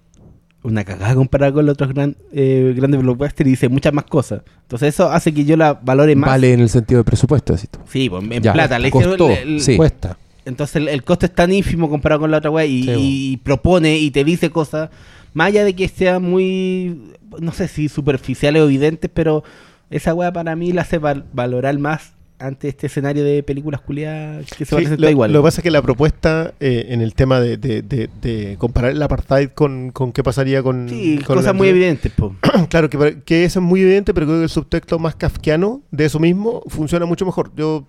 una 0.63 0.85
cagada 0.85 1.15
comparado 1.15 1.55
con 1.55 1.67
los 1.67 1.75
otros 1.75 1.91
gran- 1.95 2.17
eh, 2.33 2.75
grandes 2.77 3.01
blockbusters 3.01 3.47
y 3.47 3.51
dice 3.51 3.69
muchas 3.69 3.93
más 3.93 4.05
cosas. 4.05 4.43
Entonces 4.63 4.95
eso 4.95 5.11
hace 5.11 5.33
que 5.33 5.45
yo 5.45 5.57
la 5.57 5.75
valore 5.75 6.17
más. 6.17 6.29
Vale 6.29 6.53
en 6.53 6.61
el 6.61 6.69
sentido 6.69 6.99
de 7.01 7.05
presupuesto, 7.05 7.53
decís 7.55 7.71
tú. 7.71 7.79
Sí, 7.89 8.11
pues, 8.11 8.25
en 8.31 8.43
Ya, 8.43 8.53
plata. 8.53 8.79
Le 8.79 8.91
costó, 8.91 9.31
el- 9.31 9.49
el- 9.55 9.61
sí. 9.61 9.77
Cuesta. 9.77 10.19
Entonces 10.45 10.77
el, 10.77 10.89
el 10.89 11.05
costo 11.05 11.27
es 11.27 11.35
tan 11.35 11.53
ínfimo 11.53 11.89
comparado 11.89 12.21
con 12.23 12.31
la 12.33 12.39
otra 12.39 12.51
wea 12.51 12.65
y, 12.67 12.83
Sí, 12.83 12.91
y 12.97 13.37
propone 13.39 13.99
y 13.99 14.11
te 14.11 14.25
dice 14.25 14.51
cosas, 14.51 14.91
más 15.35 15.49
allá 15.49 15.65
de 15.65 15.75
que 15.75 15.87
sea 15.89 16.19
muy, 16.19 17.13
no 17.41 17.53
sé 17.53 17.69
si 17.69 17.89
superficiales 17.89 18.61
o 18.63 18.65
evidentes, 18.67 19.09
pero 19.13 19.45
esa 19.91 20.15
wea 20.15 20.33
para 20.33 20.57
mí 20.57 20.73
la 20.73 20.83
hace 20.83 20.99
val- 20.99 21.27
valorar 21.33 21.79
más 21.79 22.13
ante 22.39 22.69
este 22.69 22.87
escenario 22.89 23.25
de 23.25 23.43
películas 23.43 23.81
culiadas 23.81 24.47
que 24.47 24.65
se 24.65 24.67
Sí, 24.67 24.75
parecen 24.75 25.01
lo, 25.01 25.09
iguales. 25.11 25.33
lo 25.33 25.41
que 25.41 25.45
pasa 25.45 25.61
es 25.61 25.63
que 25.63 25.71
la 25.71 25.81
propuesta 25.83 26.53
eh, 26.61 26.87
en 26.91 27.01
el 27.01 27.15
tema 27.15 27.41
de, 27.41 27.57
de- 27.57 27.83
de- 27.83 28.11
de 28.21 28.57
comparar 28.59 28.91
el 28.93 29.03
apartheid 29.03 29.49
con, 29.51 29.91
con 29.91 30.13
qué 30.13 30.23
pasaría 30.23 30.63
con. 30.63 30.89
sí, 30.89 31.17
con 31.19 31.37
cosas 31.37 31.47
la- 31.47 31.53
muy 31.55 31.69
evidentes. 31.69 32.13
po. 32.13 32.35
Claro, 32.69 32.91
que, 32.91 33.23
que 33.25 33.45
eso 33.45 33.61
es 33.61 33.65
muy 33.65 33.81
evidente, 33.81 34.13
pero 34.13 34.27
creo 34.27 34.39
que 34.39 34.45
el 34.45 34.51
subtexto 34.51 34.99
más 34.99 35.15
kafkiano 35.15 35.83
de 35.91 36.05
eso 36.05 36.19
mismo 36.19 36.63
funciona 36.69 37.07
mucho 37.07 37.25
mejor. 37.27 37.51
Yo. 37.57 37.87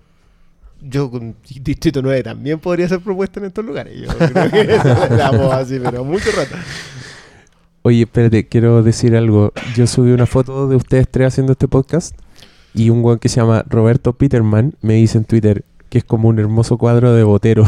Yo 0.80 1.10
con 1.10 1.36
Distrito 1.62 2.04
9 2.04 2.22
también 2.22 2.60
podría 2.60 2.88
ser 2.88 3.00
propuesta 3.00 3.40
en 3.40 3.48
estos 3.48 3.66
lugares. 3.66 4.00
Yo 4.00 4.08
creo 4.16 4.52
que 4.52 4.62
eso 4.76 5.52
así, 5.52 5.80
pero 5.84 6.04
mucho 6.04 6.30
rato. 6.36 6.56
Oye, 7.82 8.04
espérate, 8.04 8.48
quiero 8.48 8.84
decir 8.84 9.16
algo. 9.16 9.54
Yo 9.76 9.88
subí 9.88 10.12
una 10.12 10.26
foto 10.28 10.68
de 10.68 10.76
ustedes 10.76 11.08
tres 11.10 11.30
haciendo 11.30 11.54
este 11.54 11.68
podcast 11.68 12.16
y 12.78 12.90
un 12.92 13.04
weón 13.04 13.20
que 13.20 13.28
se 13.28 13.42
llama 13.42 13.66
Roberto 13.68 14.14
Peterman 14.14 14.76
me 14.82 14.94
dice 14.94 15.18
en 15.18 15.26
Twitter 15.26 15.66
que 15.90 15.98
es 16.00 16.04
como 16.04 16.30
un 16.30 16.38
hermoso 16.38 16.78
cuadro 16.78 17.14
de 17.14 17.24
botero. 17.24 17.66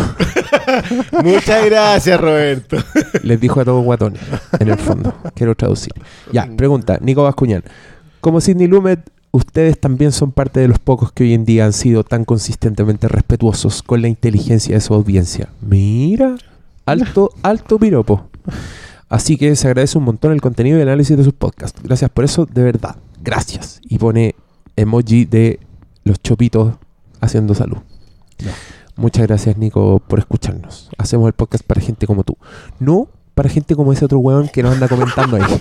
Muchas 1.23 1.65
gracias, 1.65 2.19
Roberto. 2.19 2.77
Les 3.23 3.39
dijo 3.39 3.59
a 3.61 3.65
todos 3.65 3.83
guatones, 3.83 4.21
en 4.59 4.69
el 4.69 4.77
fondo. 4.77 5.13
Quiero 5.33 5.55
traducir. 5.55 5.93
Ya, 6.31 6.47
pregunta, 6.55 6.99
Nico 7.01 7.23
Bascuñán. 7.23 7.63
Como 8.19 8.41
Sidney 8.41 8.67
Lumet, 8.67 9.09
ustedes 9.31 9.79
también 9.79 10.11
son 10.11 10.31
parte 10.31 10.59
de 10.59 10.67
los 10.67 10.79
pocos 10.79 11.11
que 11.11 11.23
hoy 11.23 11.33
en 11.33 11.45
día 11.45 11.65
han 11.65 11.73
sido 11.73 12.03
tan 12.03 12.25
consistentemente 12.25 13.07
respetuosos 13.07 13.81
con 13.81 14.01
la 14.01 14.09
inteligencia 14.09 14.75
de 14.75 14.81
su 14.81 14.93
audiencia. 14.93 15.49
Mira, 15.61 16.35
alto, 16.85 17.31
alto 17.41 17.79
piropo. 17.79 18.27
Así 19.07 19.37
que 19.37 19.55
se 19.55 19.67
agradece 19.67 19.97
un 19.97 20.03
montón 20.03 20.33
el 20.33 20.41
contenido 20.41 20.77
y 20.77 20.81
el 20.81 20.89
análisis 20.89 21.17
de 21.17 21.23
sus 21.23 21.33
podcasts. 21.33 21.81
Gracias 21.81 22.11
por 22.11 22.25
eso, 22.25 22.45
de 22.45 22.63
verdad. 22.63 22.97
Gracias. 23.23 23.79
Y 23.83 23.97
pone 23.97 24.35
emoji 24.79 25.25
de 25.25 25.59
los 26.03 26.21
chopitos 26.21 26.75
haciendo 27.21 27.53
salud. 27.55 27.77
Muchas 28.95 29.27
gracias, 29.27 29.57
Nico, 29.57 29.99
por 29.99 30.19
escucharnos. 30.19 30.89
Hacemos 30.97 31.27
el 31.27 31.33
podcast 31.33 31.63
para 31.63 31.81
gente 31.81 32.07
como 32.07 32.23
tú. 32.23 32.37
No 32.79 33.07
para 33.33 33.49
gente 33.49 33.75
como 33.75 33.93
ese 33.93 34.03
otro 34.03 34.19
weón 34.19 34.49
que 34.49 34.61
nos 34.61 34.73
anda 34.73 34.89
comentando 34.89 35.37
ahí. 35.37 35.43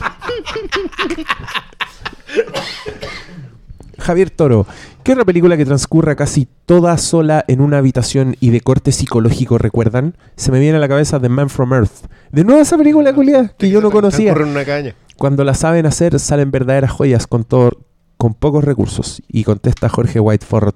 Javier 3.99 4.31
Toro, 4.31 4.67
¿qué 5.05 5.13
otra 5.13 5.25
película 5.25 5.57
que 5.57 5.65
transcurra 5.65 6.17
casi 6.17 6.49
toda 6.67 6.97
sola 6.99 7.45
en 7.47 7.61
una 7.61 7.79
habitación 7.79 8.37
y 8.41 8.51
de 8.51 8.61
corte 8.61 8.91
psicológico 8.91 9.59
recuerdan? 9.59 10.17
Se 10.35 10.51
me 10.51 10.59
viene 10.61 10.79
a 10.79 10.81
la 10.81 10.89
cabeza 10.89 11.21
The 11.21 11.29
Man 11.29 11.51
from 11.51 11.73
Earth. 11.73 12.07
De 12.33 12.43
nuevo 12.43 12.61
esa 12.61 12.77
película, 12.77 13.13
culiá, 13.13 13.49
que 13.57 13.71
yo 13.71 13.81
no 13.81 13.91
conocía. 13.91 14.33
Una 14.33 14.65
caña. 14.65 14.95
Cuando 15.17 15.45
la 15.45 15.55
saben 15.55 15.87
hacer, 15.87 16.19
salen 16.19 16.51
verdaderas 16.51 16.91
joyas 16.91 17.27
con 17.27 17.45
todo 17.45 17.71
con 18.19 18.35
pocos 18.35 18.63
recursos. 18.63 19.23
Y 19.29 19.45
contesta 19.45 19.89
Jorge 19.89 20.21
Whiteford. 20.21 20.75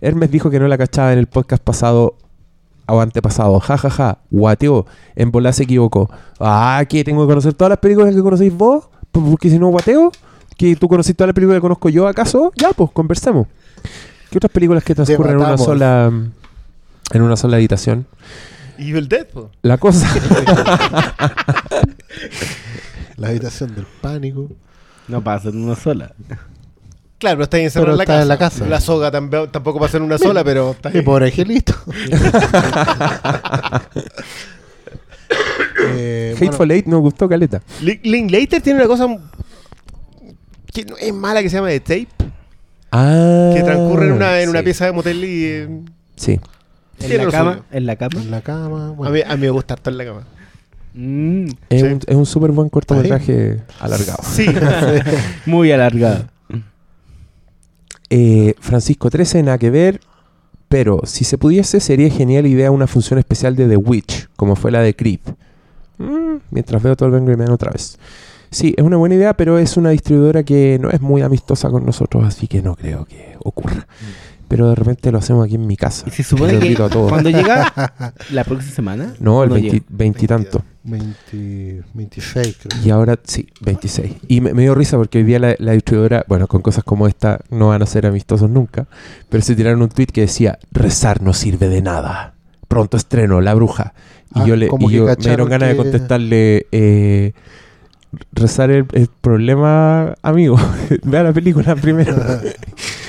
Hermes 0.00 0.30
dijo 0.30 0.50
que 0.50 0.60
no 0.60 0.68
la 0.68 0.78
cachaba 0.78 1.12
en 1.12 1.18
el 1.18 1.26
podcast 1.26 1.62
pasado 1.62 2.16
o 2.86 3.00
antepasado. 3.00 3.58
Ja, 3.58 3.76
ja, 3.78 3.90
ja. 3.90 4.18
Guateó. 4.30 4.86
En 5.16 5.32
bola 5.32 5.52
se 5.52 5.64
equivocó. 5.64 6.08
Ah, 6.38 6.84
que 6.88 7.02
tengo 7.02 7.26
que 7.26 7.30
conocer 7.32 7.54
todas 7.54 7.70
las 7.70 7.78
películas 7.78 8.14
que 8.14 8.20
conocéis 8.22 8.54
vos. 8.54 8.84
P- 9.10 9.20
Porque 9.20 9.50
si 9.50 9.58
no 9.58 9.68
guateo. 9.68 10.12
Que 10.56 10.76
tú 10.76 10.86
conocís 10.86 11.16
todas 11.16 11.28
las 11.28 11.34
películas 11.34 11.56
que 11.56 11.62
conozco 11.62 11.88
yo, 11.88 12.06
¿acaso? 12.06 12.52
Ya, 12.54 12.70
pues, 12.70 12.90
conversemos. 12.92 13.48
¿Qué 14.30 14.38
otras 14.38 14.52
películas 14.52 14.84
que 14.84 14.94
transcurren 14.94 15.32
en 15.34 15.38
una 15.40 15.58
sola 15.58 16.12
en 17.12 17.22
una 17.22 17.36
sola 17.36 17.56
habitación? 17.56 18.06
Evil 18.78 19.08
Dead, 19.08 19.26
po. 19.26 19.50
La 19.62 19.78
cosa 19.78 20.06
La 23.16 23.28
habitación 23.28 23.74
del 23.74 23.86
pánico. 24.00 24.48
No 25.08 25.22
pasa 25.22 25.48
en 25.50 25.62
una 25.64 25.76
sola. 25.76 26.12
Claro, 27.18 27.42
está 27.44 27.56
ahí 27.56 27.64
encerrado 27.64 27.86
Pero 27.86 27.92
en, 27.94 27.98
la 27.98 28.04
está 28.04 28.12
casa. 28.14 28.22
en 28.22 28.28
la 28.28 28.38
casa. 28.38 28.66
La 28.66 28.80
soga 28.80 29.10
tampoco 29.50 29.78
pasa 29.80 29.96
en 29.96 30.02
una 30.02 30.18
sola, 30.18 30.44
pero 30.44 30.72
está 30.72 30.88
ahí. 30.90 30.98
Y 30.98 31.02
pobre 31.02 31.26
angelito. 31.26 31.74
Eh, 35.96 36.34
bueno, 36.38 36.52
Hateful 36.52 36.70
Eight 36.70 36.86
nos 36.86 37.00
gustó 37.00 37.28
caleta. 37.28 37.60
Lin- 37.82 38.00
Linklater 38.02 38.60
tiene 38.62 38.78
una 38.80 38.88
cosa 38.88 39.06
que 40.72 40.84
no 40.84 40.96
es 40.96 41.12
mala 41.12 41.42
que 41.42 41.50
se 41.50 41.56
llama 41.56 41.68
The 41.68 41.80
Tape, 41.80 42.08
Ah, 42.90 43.52
que 43.54 43.62
transcurre 43.62 44.06
en 44.06 44.12
una, 44.12 44.40
en 44.40 44.48
una 44.50 44.62
pieza 44.62 44.86
de 44.86 44.92
motel 44.92 45.24
y... 45.24 45.44
eh, 45.46 45.68
Sí. 46.16 46.40
En 47.00 47.16
la 47.18 47.30
cama, 47.30 47.60
en 47.72 47.86
la 47.86 47.96
cama. 47.96 48.20
en 48.22 48.30
la 48.30 48.40
cama. 48.40 48.86
a, 48.88 48.90
bueno. 48.90 49.12
mí, 49.12 49.20
a 49.26 49.34
mí 49.34 49.40
me 49.42 49.50
gusta 49.50 49.74
estar 49.74 49.92
en 49.92 49.98
la 49.98 50.04
cama. 50.04 50.22
Mm, 50.94 51.46
Es 51.70 51.80
Sí. 51.80 51.86
un, 51.86 52.00
es 52.06 52.14
un 52.16 52.26
súper 52.26 52.52
buen 52.52 52.68
cortometraje 52.68 53.60
alargado. 53.80 54.18
Sí, 54.22 54.46
muy 55.46 55.72
alargado. 55.72 56.26
Eh, 58.16 58.54
Francisco 58.60 59.10
13, 59.10 59.42
nada 59.42 59.58
que 59.58 59.70
ver. 59.70 60.00
Pero 60.68 61.00
si 61.02 61.24
se 61.24 61.36
pudiese, 61.36 61.80
sería 61.80 62.08
genial 62.10 62.46
idea 62.46 62.70
una 62.70 62.86
función 62.86 63.18
especial 63.18 63.56
de 63.56 63.68
The 63.68 63.76
Witch, 63.76 64.28
como 64.36 64.54
fue 64.54 64.70
la 64.70 64.82
de 64.82 64.94
Creep. 64.94 65.20
Mm, 65.98 66.36
mientras 66.50 66.80
veo 66.80 66.94
todo 66.94 67.16
el 67.16 67.36
Man 67.36 67.50
otra 67.50 67.72
vez. 67.72 67.98
Sí, 68.52 68.72
es 68.76 68.84
una 68.84 68.98
buena 68.98 69.16
idea, 69.16 69.34
pero 69.34 69.58
es 69.58 69.76
una 69.76 69.90
distribuidora 69.90 70.44
que 70.44 70.78
no 70.80 70.90
es 70.90 71.00
muy 71.00 71.22
amistosa 71.22 71.70
con 71.70 71.84
nosotros, 71.84 72.22
así 72.24 72.46
que 72.46 72.62
no 72.62 72.76
creo 72.76 73.04
que 73.04 73.36
ocurra. 73.42 73.88
Pero 74.48 74.68
de 74.68 74.74
repente 74.74 75.10
lo 75.10 75.18
hacemos 75.18 75.44
aquí 75.46 75.54
en 75.54 75.66
mi 75.66 75.76
casa. 75.76 76.04
Y 76.06 76.10
se 76.10 76.22
supone 76.22 76.52
Los 76.52 76.60
que 76.60 76.66
invito 76.66 76.84
a 76.84 76.88
todos. 76.90 77.08
cuando 77.10 77.30
llega 77.30 77.72
la 78.30 78.44
próxima 78.44 78.72
semana. 78.74 79.14
No, 79.20 79.42
el 79.42 79.50
¿o 79.50 79.54
20 79.54 79.70
llega? 79.70 79.84
veintitanto. 79.88 80.62
20 80.84 81.82
26, 81.94 82.58
creo. 82.62 82.82
Y 82.84 82.90
ahora, 82.90 83.18
sí, 83.24 83.48
26. 83.62 84.12
Y 84.28 84.40
me, 84.42 84.52
me 84.52 84.62
dio 84.62 84.74
risa 84.74 84.96
porque 84.98 85.18
hoy 85.18 85.24
día 85.24 85.38
la, 85.38 85.56
la 85.58 85.72
distribuidora, 85.72 86.24
bueno, 86.28 86.46
con 86.46 86.60
cosas 86.60 86.84
como 86.84 87.06
esta 87.08 87.40
no 87.50 87.68
van 87.68 87.82
a 87.82 87.86
ser 87.86 88.04
amistosos 88.06 88.50
nunca, 88.50 88.86
pero 89.30 89.42
se 89.42 89.56
tiraron 89.56 89.80
un 89.80 89.88
tweet 89.88 90.06
que 90.08 90.20
decía, 90.22 90.58
rezar 90.72 91.22
no 91.22 91.32
sirve 91.32 91.68
de 91.68 91.80
nada. 91.80 92.34
Pronto 92.68 92.96
estreno, 92.98 93.40
La 93.40 93.54
Bruja. 93.54 93.94
Y 94.34 94.40
Ah, 94.40 94.46
yo, 94.46 94.56
le, 94.56 94.66
y 94.66 94.90
yo 94.90 95.06
me 95.06 95.16
dieron 95.16 95.48
ganas 95.48 95.68
de 95.70 95.76
contestarle, 95.76 96.66
eh, 96.72 97.32
rezar 98.32 98.70
el, 98.70 98.84
el 98.92 99.08
problema, 99.20 100.14
amigo. 100.22 100.56
Vea 101.04 101.22
la 101.22 101.32
película 101.32 101.74
primero. 101.76 102.14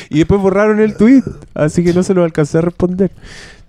y 0.10 0.20
después 0.20 0.42
borraron 0.42 0.80
el 0.80 0.96
tweet, 0.96 1.24
así 1.54 1.84
que 1.84 1.94
no 1.94 2.04
se 2.04 2.14
lo 2.14 2.24
alcancé 2.24 2.58
a 2.58 2.62
responder. 2.62 3.12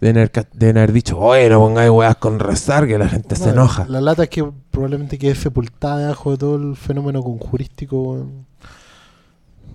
Deben 0.01 0.19
haber, 0.19 0.31
ca- 0.31 0.47
deben 0.53 0.77
haber 0.79 0.93
dicho, 0.93 1.19
oye, 1.19 1.49
no 1.49 1.59
pongáis 1.61 1.91
weas 1.91 2.17
con 2.17 2.39
rezar, 2.39 2.87
que 2.87 2.99
la 2.99 3.09
gente 3.09 3.35
se 3.37 3.47
No, 3.47 3.53
enoja. 3.53 3.87
La 3.89 4.01
lata 4.01 4.25
es 4.25 4.29
que 4.29 4.45
probablemente 4.71 5.19
quede 5.19 5.35
sepultada 5.35 5.99
debajo 5.99 6.33
de 6.33 6.37
todo 6.39 6.57
el 6.57 6.77
fenómeno 6.77 7.23
conjurístico. 7.23 8.27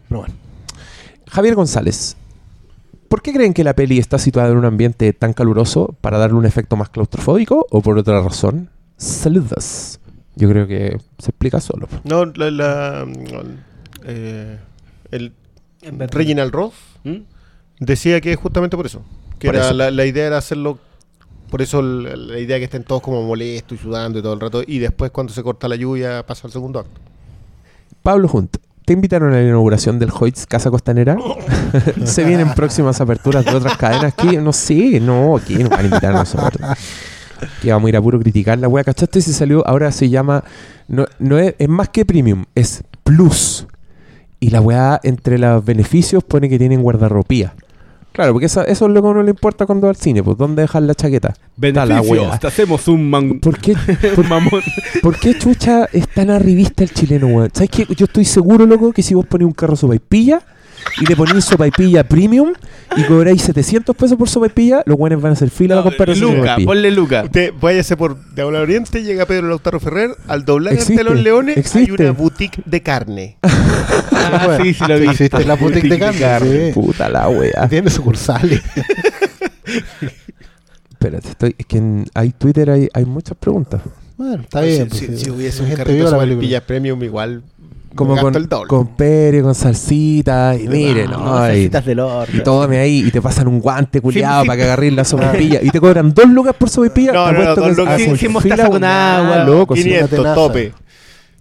Pero 0.08 0.22
bueno. 0.22 0.34
Javier 1.28 1.56
González, 1.56 2.18
¿por 3.08 3.22
qué 3.22 3.34
creen 3.34 3.54
que 3.54 3.64
la 3.64 3.74
peli 3.74 3.98
está 3.98 4.18
situada 4.20 4.50
en 4.50 4.58
un 4.58 4.66
ambiente 4.66 5.12
tan 5.14 5.34
caluroso 5.34 5.96
para 6.02 6.18
darle 6.18 6.38
un 6.38 6.46
efecto 6.46 6.76
más 6.76 6.90
claustrofóbico 6.90 7.66
o 7.72 7.82
por 7.82 7.98
otra 7.98 8.22
razón? 8.22 8.70
Saludos. 8.98 10.00
Yo 10.36 10.50
creo 10.50 10.68
que 10.68 10.98
se 11.18 11.30
explica 11.32 11.60
solo. 11.62 11.88
No, 12.04 12.26
la, 12.26 12.52
la- 12.52 13.08
eh, 14.06 14.58
el 15.12 15.34
Reginald 16.12 16.54
Roth 16.54 16.74
¿Mm? 17.04 17.18
decía 17.80 18.22
que 18.22 18.36
justamente 18.36 18.78
por 18.78 18.86
eso. 18.86 19.02
Que 19.40 19.48
Por 19.48 19.56
era 19.56 19.66
eso. 19.66 19.74
La, 19.74 19.92
la 19.92 20.06
idea 20.06 20.28
era 20.28 20.38
hacerlo. 20.38 20.78
Por 21.50 21.62
eso 21.62 21.82
la, 21.82 22.16
la 22.16 22.40
idea 22.40 22.58
que 22.60 22.66
estén 22.66 22.84
todos 22.84 23.02
como 23.02 23.24
molestos 23.24 23.80
y 23.80 23.82
sudando 23.82 24.20
y 24.20 24.22
todo 24.22 24.34
el 24.34 24.40
rato. 24.40 24.64
Y 24.66 24.80
después, 24.80 25.12
cuando 25.12 25.34
se 25.34 25.44
corta 25.44 25.68
la 25.68 25.76
lluvia, 25.76 26.26
pasa 26.26 26.48
al 26.48 26.54
segundo 26.54 26.80
acto. 26.80 27.02
Pablo 28.04 28.30
Hunt, 28.32 28.58
¿te 28.86 28.94
invitaron 28.94 29.34
a 29.34 29.38
la 29.38 29.44
inauguración 29.44 30.00
del 30.00 30.12
Hoyts 30.18 30.46
Casa 30.46 30.70
Costanera? 30.70 31.18
¿Se 32.06 32.24
vienen 32.24 32.54
próximas 32.54 33.02
aperturas 33.02 33.46
de 33.46 33.56
otras 33.56 33.78
cadenas 33.78 34.14
aquí? 34.14 34.38
No 34.38 34.54
sé, 34.54 35.00
no, 35.00 35.36
aquí 35.38 35.56
no 35.56 35.70
van 35.70 35.82
a 35.82 35.84
invitar 35.86 36.16
a 36.16 36.20
nosotros. 36.20 36.62
Que 37.62 37.72
vamos 37.72 37.88
a 37.88 37.90
ir 37.90 37.98
a 37.98 38.02
puro 38.02 38.20
criticar 38.20 38.58
la 38.60 38.68
wea, 38.68 38.84
¿cachaste? 38.84 39.22
Se 39.22 39.34
salió, 39.34 39.68
ahora 39.68 39.92
se 39.92 40.10
llama, 40.10 40.44
no, 40.88 41.06
no 41.20 41.40
es, 41.40 41.56
es 41.58 41.68
más 41.70 41.90
que 41.90 42.06
premium, 42.06 42.46
es 42.54 42.84
plus. 43.04 43.66
Y 44.42 44.50
la 44.50 44.60
weá 44.60 45.00
entre 45.04 45.38
los 45.38 45.64
beneficios 45.64 46.24
pone 46.24 46.50
que 46.50 46.58
tienen 46.60 46.82
guardarropía. 46.82 47.54
Claro, 48.12 48.34
porque 48.34 48.48
esa- 48.48 48.66
eso 48.66 48.88
es 48.88 48.92
lo 48.92 49.02
que 49.02 49.08
a 49.08 49.12
uno 49.12 49.24
le 49.24 49.30
importa 49.30 49.66
cuando 49.66 49.88
va 49.88 49.92
al 49.92 49.96
cine, 49.96 50.22
pues 50.22 50.38
¿dónde 50.38 50.64
dejar 50.64 50.82
la 50.84 50.94
chaqueta? 50.94 51.30
Está 51.62 51.86
la 51.86 52.02
Beneficios, 52.02 52.40
te 52.42 52.48
hacemos 52.48 52.88
un 52.90 53.10
man... 53.10 53.40
¿Por 53.40 53.58
qué, 53.58 53.74
por, 54.16 54.28
mamón. 54.28 54.62
¿Por 55.02 55.18
qué 55.18 55.38
chucha 55.38 55.88
es 55.94 56.10
tan 56.10 56.30
arribista 56.30 56.84
el 56.84 56.92
chileno, 56.92 57.28
weón? 57.28 57.50
¿Sabes 57.54 57.70
qué? 57.70 57.86
Yo 57.96 58.06
estoy 58.08 58.26
seguro, 58.26 58.66
loco, 58.66 58.92
que 58.92 59.02
si 59.02 59.14
vos 59.14 59.26
ponés 59.26 59.46
un 59.46 59.54
carro 59.54 59.78
sopaipilla 59.78 60.42
y 61.02 61.06
le 61.06 61.16
ponés 61.16 61.44
sopaipilla 61.46 62.04
premium 62.04 62.54
y 62.98 63.04
cobráis 63.04 63.42
700 63.44 63.96
pesos 63.96 64.18
por 64.18 64.28
sopaipilla, 64.30 64.84
los 64.86 64.98
weones 65.00 65.22
van 65.22 65.32
a 65.32 65.34
hacer 65.34 65.50
fila 65.50 65.80
a 65.80 65.84
comprar 65.84 66.10
Luca, 66.18 66.36
sopaipilla. 66.38 66.66
ponle 66.66 66.92
Luca. 66.92 67.24
Usted 67.24 67.54
váyase 67.60 67.98
por 67.98 68.18
al 68.38 68.56
Oriente, 68.56 69.04
llega 69.04 69.26
Pedro 69.26 69.48
Lautaro 69.50 69.80
Ferrer, 69.80 70.12
al 70.28 70.44
doblar 70.46 70.74
Existe, 70.74 70.94
ante 71.02 71.04
los 71.06 71.22
leones 71.22 71.58
existe. 71.58 71.80
hay 72.04 72.06
una 72.08 72.12
boutique 72.12 72.62
de 72.66 72.82
carne. 72.82 73.38
Ah, 74.24 74.60
sí, 74.62 74.74
sí 74.74 74.84
lo 74.88 74.98
vi. 75.00 75.08
Existe 75.10 75.44
la 75.46 75.56
boutique 75.56 75.90
de 75.90 76.00
carne. 76.00 76.68
sí. 76.68 76.74
Puta 76.74 77.10
la 77.10 77.28
wea. 77.28 77.68
Tiene 77.68 77.90
sucursales. 77.90 78.62
Espérate, 80.92 81.30
estoy, 81.30 81.56
es 81.58 81.66
que 81.66 81.78
en 81.78 82.06
hay 82.14 82.30
Twitter 82.32 82.70
hay, 82.70 82.88
hay 82.94 83.06
muchas 83.06 83.36
preguntas. 83.38 83.82
Bueno, 84.18 84.44
está 84.44 84.62
bien. 84.62 84.90
si, 84.92 85.08
pues, 85.08 85.12
si- 85.12 85.18
sí. 85.18 85.26
si 85.26 85.32
hubiese 85.32 85.62
un 85.64 85.68
gente 85.70 85.84
carrito 85.84 86.06
de 86.06 86.12
la 86.12 86.18
película. 86.18 86.34
sopaipillas 86.36 86.62
premium, 86.64 87.04
igual 87.04 87.44
Como 87.96 88.16
con, 88.18 88.36
el 88.36 88.48
con 88.50 88.88
pere, 88.88 89.42
con 89.42 89.54
salsita, 89.54 90.56
y 90.56 90.68
miren, 90.68 91.12
No, 91.12 91.18
no, 91.26 91.46
y, 91.46 91.50
necesitas 91.50 91.86
del 91.86 92.00
horno. 92.00 92.38
y 92.38 92.42
tómame 92.42 92.78
ahí, 92.80 93.04
y 93.06 93.12
te 93.12 93.22
pasan 93.22 93.48
un 93.48 93.60
guante 93.60 94.00
culiado 94.00 94.42
sí. 94.44 94.48
para 94.48 94.58
que 94.58 94.64
agarres 94.64 94.94
la 94.94 95.04
sopaipilla, 95.04 95.60
y 95.64 95.70
te 95.70 95.80
cobran 95.80 96.14
dos 96.14 96.28
lucas 96.30 96.56
por 96.58 96.70
sopaipilla. 96.70 97.12
No, 97.12 97.32
no, 97.32 97.40
no, 97.44 97.56
dos 97.56 97.70
que 97.70 97.74
lucas. 97.82 97.98
Sí, 98.02 98.06
sí, 98.12 98.16
fila, 98.18 98.32
mostaza 98.34 98.70
con 98.70 98.84
agua, 98.84 99.44
loco, 99.44 99.76
sí. 99.76 99.84
500, 99.84 100.10
tenaza. 100.10 100.36
tope. 100.36 100.74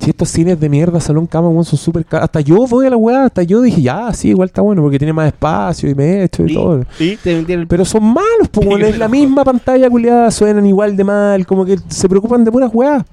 Si 0.01 0.09
estos 0.09 0.31
cines 0.31 0.59
de 0.59 0.69
mierda, 0.71 0.99
salón 0.99 1.27
cama, 1.27 1.51
weón, 1.51 1.65
son 1.67 1.79
súper 1.79 2.07
caros. 2.07 2.25
Hasta 2.25 2.41
yo 2.41 2.67
voy 2.67 2.87
a 2.87 2.91
la 2.91 2.97
weá, 2.97 3.27
hasta 3.27 3.43
yo 3.43 3.61
dije, 3.61 3.83
ya, 3.83 4.11
sí, 4.15 4.29
igual 4.31 4.49
está 4.49 4.63
bueno, 4.63 4.81
porque 4.81 4.99
tiene 4.99 5.13
más 5.13 5.27
espacio 5.27 5.91
y 5.91 5.95
me 5.95 6.25
echo 6.25 6.43
y 6.47 6.53
Y- 6.53 6.55
todo. 6.55 6.85
Y 6.99 7.17
Te 7.17 7.35
vendieron 7.35 7.63
el- 7.63 7.69
Pero 7.69 7.85
son 7.85 8.05
malos, 8.05 8.49
pues, 8.51 8.67
weón, 8.67 8.81
es 8.83 8.97
la 8.97 9.09
misma 9.09 9.45
pantalla 9.45 9.91
culiada, 9.91 10.31
suenan 10.31 10.65
igual 10.65 10.97
de 10.97 11.05
mal, 11.05 11.47
como 11.47 11.67
que 11.67 11.79
se 11.89 12.09
preocupan 12.09 12.45
de 12.45 12.51
puras 12.51 12.71
weas. 12.73 13.05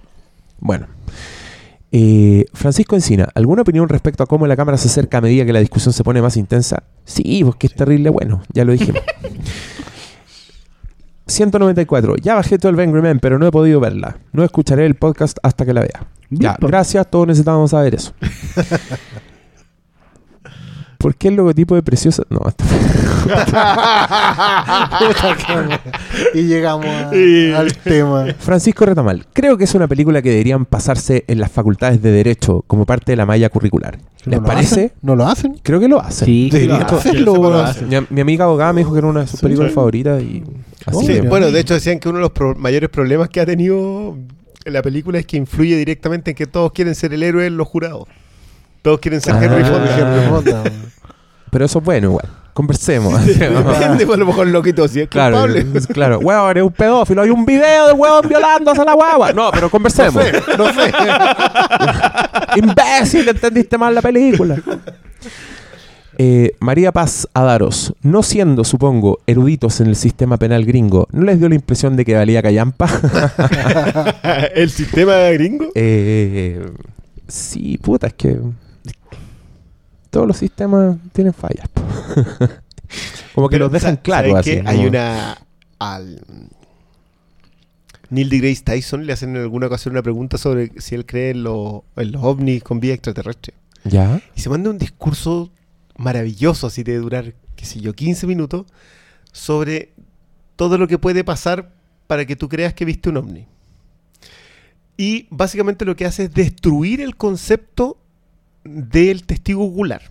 Bueno. 0.60 0.88
Eh, 1.92 2.46
Francisco 2.54 2.96
Encina, 2.96 3.30
¿alguna 3.34 3.62
opinión 3.62 3.88
respecto 3.88 4.24
a 4.24 4.28
cómo 4.28 4.46
la 4.46 4.56
cámara 4.56 4.78
se 4.78 4.88
acerca 4.90 5.20
a 5.20 5.22
medida 5.22 5.46
que 5.46 5.54
la 5.54 5.60
discusión 5.60 5.94
se 5.94 6.04
pone 6.04 6.22
más 6.22 6.38
intensa? 6.38 6.84
Sí, 7.06 7.42
pues 7.44 7.56
que 7.56 7.68
es 7.68 7.76
terrible 7.76 8.10
bueno, 8.10 8.42
ya 8.54 8.66
lo 8.66 8.74
dijimos. 8.74 9.02
194. 11.28 12.16
Ya 12.18 12.36
bajé 12.36 12.58
todo 12.58 12.70
el 12.70 13.02
Man, 13.02 13.20
pero 13.20 13.38
no 13.38 13.48
he 13.48 13.52
podido 13.52 13.80
verla. 13.80 14.18
No 14.32 14.44
escucharé 14.44 14.86
el 14.86 14.96
podcast 14.96 15.38
hasta 15.44 15.66
que 15.66 15.74
la 15.74 15.82
vea. 15.82 16.08
Ya, 16.30 16.56
po. 16.56 16.68
gracias, 16.68 17.10
todos 17.10 17.28
necesitamos 17.28 17.72
saber 17.72 17.96
eso. 17.96 18.14
¿Por 20.98 21.16
qué 21.16 21.28
el 21.30 21.36
logotipo 21.36 21.76
de 21.76 21.84
Preciosa? 21.84 22.24
No, 22.30 22.40
y 26.34 26.44
llegamos 26.44 26.86
a- 26.86 27.16
Y- 27.16 27.52
al 27.54 27.74
tema. 27.74 28.26
Francisco 28.40 28.86
Retamal, 28.86 29.26
creo 29.34 29.58
que 29.58 29.64
es 29.66 29.76
una 29.76 29.88
película 29.88 30.22
que 30.22 30.30
deberían 30.30 30.66
pasarse 30.66 31.24
en 31.28 31.40
las 31.40 31.52
facultades 31.52 32.02
de 32.02 32.12
Derecho 32.12 32.64
como 32.68 32.86
parte 32.86 33.12
de 33.12 33.16
la 33.16 33.26
malla 33.26 33.50
curricular. 33.50 33.98
¿Les 34.26 34.40
¿No 34.40 34.42
lo 34.42 34.48
parece? 34.48 34.86
hacen? 34.86 34.92
¿No 35.02 35.16
lo 35.16 35.26
hacen? 35.28 35.60
Creo 35.64 35.80
que 35.80 35.88
lo 35.88 36.02
hacen. 36.02 36.26
Sí, 36.26 36.50
Deberían 36.52 36.84
hacerlo, 36.84 37.36
Mi, 37.88 37.96
mi 38.10 38.22
amiga 38.22 38.46
abogada 38.46 38.74
me 38.74 38.82
dijo 38.82 38.92
que 38.94 39.00
era 39.00 39.08
una 39.08 39.22
de 39.22 39.28
sus 39.28 39.40
Sí, 39.40 39.46
películas 39.46 39.72
sí. 39.72 39.76
favoritas 39.76 40.22
y 40.22 40.44
así 40.86 41.06
Sí, 41.06 41.20
bueno, 41.22 41.52
de 41.52 41.60
hecho 41.60 41.74
decían 41.74 42.00
que 42.00 42.10
uno 42.10 42.18
de 42.18 42.22
los 42.24 42.32
pro- 42.32 42.56
mayores 42.56 42.90
problemas 42.90 43.30
que 43.30 43.40
ha 43.40 43.46
tenido 43.46 44.18
la 44.66 44.82
película 44.82 45.20
es 45.20 45.26
que 45.26 45.38
influye 45.38 45.78
directamente 45.78 46.32
en 46.32 46.36
que 46.36 46.46
todos 46.48 46.74
quieren 46.74 46.94
ser 46.96 47.14
el 47.14 47.24
héroe 47.24 47.46
en 47.46 47.56
los 47.56 47.68
jurados. 47.68 48.04
Todos 48.88 49.00
quieren 49.02 49.20
ser 49.20 49.34
Ah. 49.36 49.44
Henry 49.44 49.64
Henry 49.64 49.70
Fonda. 49.70 50.30
Fonda, 50.30 50.62
weón. 50.64 50.88
Pero 51.52 51.66
eso 51.66 51.80
es 51.80 51.86
bueno 51.86 52.08
igual. 52.08 52.26
Conversemos. 52.54 53.26
Depende, 53.26 54.06
pues, 54.06 54.16
a 54.16 54.20
lo 54.20 54.26
mejor 54.26 54.48
loquito, 54.48 54.88
si 54.88 55.02
es 55.02 55.10
claro, 55.10 55.42
culpable. 55.42 55.66
es- 55.78 55.88
claro. 55.88 56.20
Huevón, 56.20 56.52
eres 56.52 56.64
un 56.64 56.72
pedófilo. 56.72 57.22
Hay 57.22 57.30
un 57.30 57.46
video 57.46 57.88
del 57.88 57.98
huevón 58.00 58.30
violándose 58.30 58.80
a 58.82 58.86
la 58.86 58.94
guagua. 58.94 59.34
No, 59.34 59.52
pero 59.52 59.70
conversemos. 59.70 60.24
No 60.58 60.74
sé. 60.74 60.94
Imbécil, 62.56 63.28
entendiste 63.28 63.78
mal 63.78 63.94
la 63.94 64.02
película. 64.02 64.56
Eh, 66.18 66.54
María 66.62 66.92
Paz 66.94 67.28
Adaros, 67.34 67.94
no 68.02 68.24
siendo, 68.24 68.64
supongo, 68.64 69.20
eruditos 69.28 69.82
en 69.82 69.88
el 69.88 69.96
sistema 69.98 70.38
penal 70.38 70.66
gringo, 70.66 71.08
¿no 71.12 71.24
les 71.26 71.40
dio 71.40 71.50
la 71.50 71.56
impresión 71.56 71.96
de 71.98 72.06
que 72.06 72.16
valía 72.16 72.42
callampa? 72.42 72.88
el 74.56 74.70
sistema 74.72 75.14
gringo. 75.34 75.66
Eh, 75.76 76.72
sí, 77.28 77.78
puta, 77.78 78.08
es 78.08 78.14
que 78.14 78.38
todos 80.10 80.28
los 80.28 80.38
sistemas 80.38 80.98
tienen 81.14 81.34
fallas. 81.34 81.68
como 83.36 83.50
que 83.50 83.56
Pero, 83.56 83.66
los 83.66 83.72
dejan 83.72 83.98
claro 83.98 84.30
¿sabes 84.32 84.40
así. 84.48 84.52
qué? 84.62 84.64
Hay 84.68 84.78
como- 84.78 84.90
una. 84.90 85.38
Al. 85.80 86.22
Neil 88.10 88.30
deGrasse 88.30 88.64
Tyson 88.64 89.06
le 89.06 89.14
hacen 89.14 89.36
en 89.36 89.42
alguna 89.42 89.68
ocasión 89.68 89.92
una 89.94 90.02
pregunta 90.02 90.38
sobre 90.38 90.72
si 90.80 90.96
él 90.96 91.06
cree 91.06 91.32
en, 91.32 91.44
los- 91.44 91.82
en 91.98 92.12
los 92.14 92.24
ovnis 92.24 92.64
con 92.64 92.80
vida 92.80 92.94
extraterrestre. 92.94 93.54
¿Ya? 93.84 94.22
Y 94.36 94.42
se 94.42 94.50
manda 94.50 94.70
un 94.70 94.78
discurso 94.78 95.52
maravilloso, 95.98 96.68
así 96.68 96.84
de 96.84 96.98
durar, 96.98 97.34
qué 97.56 97.66
sé 97.66 97.80
yo, 97.82 97.94
15 97.94 98.26
minutos, 98.28 98.66
sobre 99.32 99.92
todo 100.56 100.78
lo 100.78 100.88
que 100.88 100.98
puede 100.98 101.24
pasar 101.24 101.72
para 102.08 102.26
que 102.26 102.36
tú 102.36 102.48
creas 102.50 102.74
que 102.74 102.86
viste 102.86 103.10
un 103.10 103.18
ovni. 103.18 103.46
Y 104.96 105.28
básicamente 105.30 105.86
lo 105.86 105.96
que 105.96 106.06
hace 106.06 106.24
es 106.24 106.34
destruir 106.34 107.02
el 107.02 107.16
concepto 107.18 107.98
del 108.68 109.24
testigo 109.24 109.64
ocular. 109.66 110.02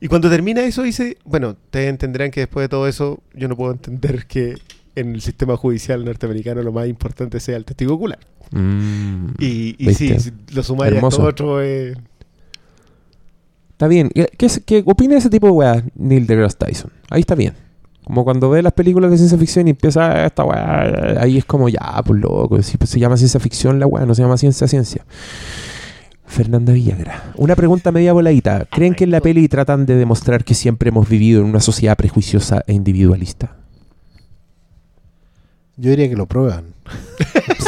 Y 0.00 0.08
cuando 0.08 0.30
termina 0.30 0.62
eso 0.62 0.82
dice, 0.82 1.18
bueno, 1.24 1.50
ustedes 1.50 1.88
entenderán 1.90 2.30
que 2.30 2.40
después 2.40 2.64
de 2.64 2.68
todo 2.68 2.88
eso 2.88 3.20
yo 3.34 3.48
no 3.48 3.56
puedo 3.56 3.72
entender 3.72 4.26
que 4.28 4.54
en 4.96 5.14
el 5.14 5.20
sistema 5.20 5.56
judicial 5.56 6.04
norteamericano 6.04 6.62
lo 6.62 6.72
más 6.72 6.88
importante 6.88 7.38
sea 7.40 7.56
el 7.56 7.64
testigo 7.64 7.94
ocular. 7.94 8.18
Mm, 8.50 9.28
Y, 9.38 9.76
y 9.78 9.94
si 9.94 10.14
lo 10.52 10.62
sumáis 10.62 10.96
a 10.96 11.00
todo 11.08 11.22
otro... 11.26 11.62
eh, 11.62 11.94
Está 13.72 13.88
bien. 13.88 14.10
¿Qué, 14.10 14.48
qué, 14.66 14.82
opina 14.86 15.12
de 15.14 15.18
ese 15.20 15.30
tipo 15.30 15.46
de 15.46 15.52
weá, 15.52 15.82
Neil 15.94 16.26
deGrasse 16.26 16.56
Tyson? 16.58 16.90
Ahí 17.08 17.20
está 17.20 17.34
bien. 17.34 17.54
Como 18.04 18.24
cuando 18.24 18.50
ve 18.50 18.62
las 18.62 18.72
películas 18.72 19.10
de 19.10 19.16
ciencia 19.16 19.38
ficción 19.38 19.68
y 19.68 19.70
empieza 19.70 20.10
"Ah, 20.10 20.26
esta 20.26 20.44
weá, 20.44 21.20
ahí 21.22 21.38
es 21.38 21.44
como 21.44 21.68
ya, 21.68 22.02
pues 22.04 22.20
loco, 22.20 22.60
si 22.62 22.76
pues, 22.76 22.90
se 22.90 22.98
llama 22.98 23.16
ciencia 23.16 23.38
ficción 23.40 23.78
la 23.78 23.86
weá, 23.86 24.04
no 24.04 24.14
se 24.14 24.22
llama 24.22 24.36
ciencia 24.36 24.66
ciencia. 24.68 25.04
Fernanda 26.30 26.72
Villagra. 26.72 27.32
Una 27.36 27.56
pregunta 27.56 27.92
media 27.92 28.12
voladita. 28.12 28.64
¿Creen 28.70 28.94
que 28.94 29.04
en 29.04 29.10
la 29.10 29.20
peli 29.20 29.48
tratan 29.48 29.84
de 29.84 29.96
demostrar 29.96 30.44
que 30.44 30.54
siempre 30.54 30.88
hemos 30.88 31.08
vivido 31.08 31.40
en 31.40 31.48
una 31.48 31.60
sociedad 31.60 31.96
prejuiciosa 31.96 32.62
e 32.66 32.72
individualista? 32.72 33.56
Yo 35.76 35.90
diría 35.90 36.08
que 36.08 36.16
lo 36.16 36.26
prueban. 36.26 36.74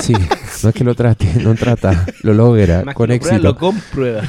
Sí, 0.03 0.15
no 0.63 0.71
es 0.71 0.75
que 0.75 0.85
lo 0.85 0.95
trate, 0.95 1.27
no 1.45 1.55
trata, 1.55 2.07
lo 2.23 2.35
logra 2.35 2.83
Más 2.85 2.95
con 2.95 3.09
que 3.09 3.15
lo 3.15 3.21
prueba, 3.21 3.37
éxito. 3.37 3.49
Lo 3.49 3.59
comprueba. 3.59 4.23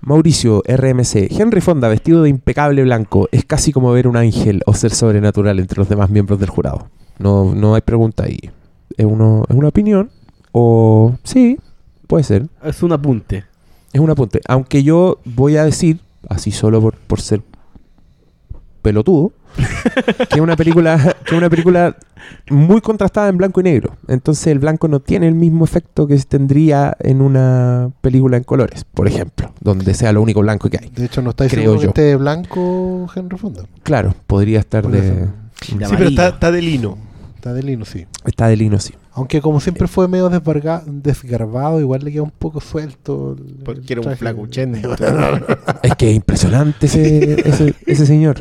Mauricio, 0.00 0.62
RMC. 0.66 1.30
Henry 1.30 1.60
Fonda, 1.60 1.88
vestido 1.88 2.22
de 2.22 2.28
impecable 2.28 2.82
blanco, 2.82 3.28
es 3.30 3.44
casi 3.44 3.72
como 3.72 3.92
ver 3.92 4.08
un 4.08 4.16
ángel 4.16 4.62
o 4.66 4.74
ser 4.74 4.92
sobrenatural 4.92 5.60
entre 5.60 5.78
los 5.78 5.88
demás 5.88 6.10
miembros 6.10 6.40
del 6.40 6.50
jurado. 6.50 6.88
No, 7.18 7.54
no 7.54 7.74
hay 7.74 7.82
pregunta 7.82 8.24
ahí. 8.24 8.38
¿Es, 8.96 9.06
uno, 9.06 9.44
¿Es 9.48 9.54
una 9.54 9.68
opinión? 9.68 10.10
O 10.50 11.14
sí, 11.22 11.58
puede 12.12 12.24
ser. 12.24 12.46
Es 12.62 12.82
un 12.82 12.92
apunte. 12.92 13.46
Es 13.90 13.98
un 13.98 14.10
apunte. 14.10 14.42
Aunque 14.46 14.82
yo 14.82 15.18
voy 15.24 15.56
a 15.56 15.64
decir, 15.64 15.98
así 16.28 16.50
solo 16.50 16.78
por, 16.82 16.94
por 16.94 17.22
ser 17.22 17.40
pelotudo, 18.82 19.32
que 20.28 20.34
es 20.34 20.40
una 20.40 20.54
película, 20.54 21.16
que 21.24 21.34
es 21.34 21.38
una 21.38 21.48
película 21.48 21.96
muy 22.50 22.82
contrastada 22.82 23.30
en 23.30 23.38
blanco 23.38 23.62
y 23.62 23.64
negro. 23.64 23.96
Entonces 24.08 24.48
el 24.48 24.58
blanco 24.58 24.88
no 24.88 25.00
tiene 25.00 25.26
el 25.26 25.34
mismo 25.34 25.64
efecto 25.64 26.06
que 26.06 26.18
tendría 26.18 26.94
en 27.00 27.22
una 27.22 27.90
película 28.02 28.36
en 28.36 28.44
colores, 28.44 28.84
por 28.84 29.08
ejemplo, 29.08 29.54
donde 29.62 29.94
sea 29.94 30.12
lo 30.12 30.20
único 30.20 30.40
blanco 30.40 30.68
que 30.68 30.80
hay. 30.82 30.90
De 30.90 31.06
hecho, 31.06 31.22
no 31.22 31.30
estáis 31.30 31.50
Creo 31.50 31.62
seguro 31.62 31.78
que 31.80 31.84
yo. 31.84 31.88
esté 31.88 32.16
blanco 32.16 33.10
Henry 33.16 33.38
Fonda. 33.38 33.64
Claro, 33.84 34.14
podría 34.26 34.58
estar 34.58 34.82
Por 34.82 34.92
de... 34.92 35.28
Sí, 35.62 35.76
pero 35.78 36.10
está, 36.10 36.28
está 36.28 36.50
de 36.52 36.60
lino. 36.60 36.98
Está 37.36 37.54
de 37.54 37.62
lino, 37.62 37.86
sí. 37.86 38.06
Está 38.26 38.48
de 38.48 38.56
lino, 38.56 38.78
sí. 38.78 38.92
Aunque 39.14 39.40
como 39.42 39.60
siempre 39.60 39.86
fue 39.88 40.08
medio 40.08 40.30
desgarbado, 40.30 41.80
igual 41.80 42.02
le 42.04 42.12
queda 42.12 42.22
un 42.22 42.30
poco 42.30 42.60
suelto. 42.60 43.36
el- 43.38 43.46
el 43.58 43.64
Porque 43.64 43.92
era 43.92 44.00
un 44.02 44.16
flacuchén. 44.16 44.74
Es 45.82 45.94
que 45.96 46.10
es 46.10 46.16
impresionante 46.16 46.86
ese, 46.86 47.48
ese, 47.48 47.74
ese 47.86 48.06
señor. 48.06 48.40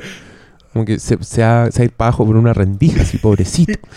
Como 0.72 0.86
que 0.86 1.00
se, 1.00 1.22
se 1.24 1.44
ha, 1.44 1.70
se 1.72 1.82
ha 1.82 1.86
ido 1.86 1.94
para 1.98 2.10
abajo 2.10 2.26
por 2.26 2.38
una 2.38 2.54
rendija, 2.54 3.02
así, 3.02 3.18
pobrecito. 3.18 3.74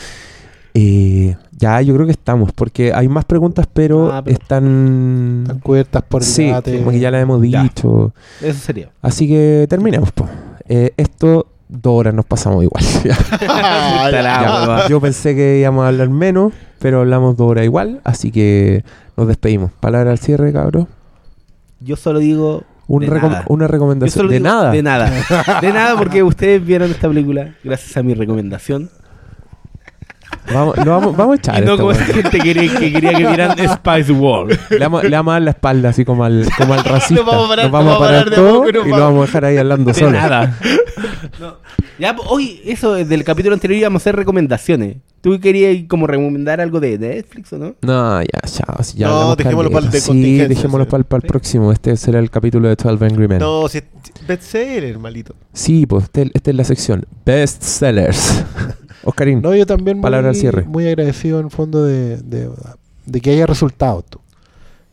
Eh, 0.76 1.36
ya, 1.56 1.80
yo 1.82 1.94
creo 1.94 2.04
que 2.04 2.10
estamos, 2.10 2.50
porque 2.52 2.92
hay 2.92 3.06
más 3.06 3.24
preguntas, 3.24 3.68
pero, 3.72 4.12
Ah, 4.12 4.22
pero- 4.24 4.36
están... 4.36 5.42
Están 5.42 5.60
cubiertas 5.60 6.02
por 6.02 6.22
el 6.22 6.26
Sí, 6.26 6.46
debate. 6.46 6.78
como 6.78 6.90
que 6.90 6.98
ya 6.98 7.12
la 7.12 7.20
hemos 7.20 7.40
Ya. 7.48 7.62
dicho. 7.62 8.12
Eso 8.42 8.58
sería. 8.58 8.90
Así 9.00 9.28
que 9.28 9.66
terminemos, 9.68 10.10
po. 10.10 10.26
Eh, 10.68 10.90
esto, 10.96 11.46
dos 11.82 11.92
horas 12.00 12.14
nos 12.14 12.24
pasamos 12.24 12.62
igual. 12.62 12.84
Ah, 13.48 14.08
Ya, 14.10 14.60
hueva. 14.60 14.88
yo 14.88 15.00
pensé 15.00 15.34
que 15.34 15.58
íbamos 15.60 15.84
a 15.84 15.88
hablar 15.88 16.08
menos, 16.08 16.52
pero 16.78 17.00
hablamos 17.00 17.36
dos 17.36 17.50
horas 17.50 17.64
igual, 17.64 18.00
así 18.04 18.30
que 18.30 18.84
nos 19.16 19.26
despedimos. 19.28 19.70
Palabra 19.80 20.10
al 20.10 20.18
cierre, 20.18 20.52
cabrón. 20.52 20.88
Yo 21.80 21.96
solo 21.96 22.18
digo. 22.18 22.62
Un 22.86 23.00
de 23.00 23.08
recom- 23.08 23.30
nada. 23.30 23.44
una 23.48 23.66
recomendación. 23.66 24.28
De 24.28 24.34
digo 24.34 24.48
nada. 24.48 24.70
De 24.70 24.82
nada. 24.82 25.10
De 25.62 25.72
nada, 25.72 25.96
porque 25.96 26.22
ustedes 26.22 26.64
vieron 26.64 26.90
esta 26.90 27.08
película 27.08 27.54
gracias 27.64 27.96
a 27.96 28.02
mi 28.02 28.12
recomendación. 28.14 28.90
Vamos, 30.52 30.76
lo 30.76 30.90
vamos, 30.90 31.16
vamos 31.16 31.32
a 31.34 31.36
echar. 31.38 31.62
y 31.62 31.66
no 31.66 31.72
esto, 31.72 31.76
como 31.78 31.92
esa 31.92 32.04
gente 32.04 32.30
que 32.30 32.38
quería, 32.38 32.78
que 32.78 32.92
quería 32.92 33.12
que 33.14 33.26
vieran 33.26 33.56
Spice 33.58 34.12
World. 34.12 34.58
Le 34.70 34.78
vamos, 34.78 35.02
le 35.04 35.10
vamos 35.10 35.30
a 35.30 35.34
dar 35.34 35.42
la 35.42 35.50
espalda, 35.50 35.88
así 35.88 36.04
como 36.04 36.24
al, 36.24 36.46
como 36.58 36.74
al 36.74 36.84
racista. 36.84 37.14
Nos 37.14 37.26
vamos 37.26 37.46
a 37.46 37.48
parar- 37.48 37.64
Nos 37.64 37.72
vamos 37.72 37.86
nos 37.86 37.96
a 37.96 37.98
parar 37.98 38.24
parar 38.24 38.30
de 38.30 38.36
todo 38.36 38.54
poco 38.64 38.68
y 38.68 38.72
lo 38.90 38.98
vamos. 39.00 39.22
a 39.22 39.26
dejar 39.26 39.44
ahí 39.46 39.56
hablando 39.56 39.92
De 39.92 39.98
solo. 39.98 40.12
nada. 40.12 40.58
No. 41.40 41.56
Ya, 41.98 42.14
hoy, 42.28 42.60
eso 42.64 42.94
del 42.94 43.24
capítulo 43.24 43.54
anterior 43.54 43.78
íbamos 43.80 44.00
a 44.00 44.02
hacer 44.02 44.14
recomendaciones. 44.16 44.96
¿Tú 45.22 45.40
querías 45.40 45.84
como 45.88 46.06
recomendar 46.06 46.60
algo 46.60 46.80
de 46.80 46.98
Netflix 46.98 47.52
o 47.54 47.58
no? 47.58 47.74
No, 47.80 48.20
ya, 48.20 48.28
ya. 48.44 48.84
si 48.84 48.98
ya 48.98 49.08
No, 49.08 49.34
dejémoslo 49.34 49.70
para 49.70 49.86
el 49.86 49.90
de 49.90 50.00
Sí, 50.00 50.36
dejémoslo 50.36 50.86
para, 50.86 50.98
el- 50.98 51.04
para 51.06 51.18
el 51.18 51.22
Sí. 51.22 51.28
próximo. 51.28 51.72
Este 51.72 51.96
será 51.96 52.18
el 52.18 52.30
capítulo 52.30 52.68
de 52.68 52.76
12 52.76 53.04
Angry 53.06 53.26
Men. 53.26 53.38
No, 53.38 53.66
si 53.68 53.78
es 53.78 53.84
bestseller, 54.28 54.98
malito. 54.98 55.34
Sí, 55.54 55.86
pues 55.86 56.04
este- 56.04 56.30
esta 56.34 56.50
es 56.50 56.56
la 56.56 56.64
sección. 56.64 57.06
Best 57.24 57.62
Sellers. 57.62 58.44
Oscarín. 59.04 59.42
No, 59.42 59.54
yo 59.54 59.66
también 59.66 60.00
Palabra 60.00 60.28
al 60.28 60.34
muy, 60.34 60.40
cierre. 60.40 60.64
muy 60.64 60.86
agradecido 60.86 61.38
en 61.40 61.46
el 61.46 61.50
fondo 61.50 61.84
de, 61.84 62.18
de, 62.18 62.50
de 63.06 63.20
que 63.20 63.30
haya 63.30 63.46
resultado 63.46 64.00
esto. 64.00 64.20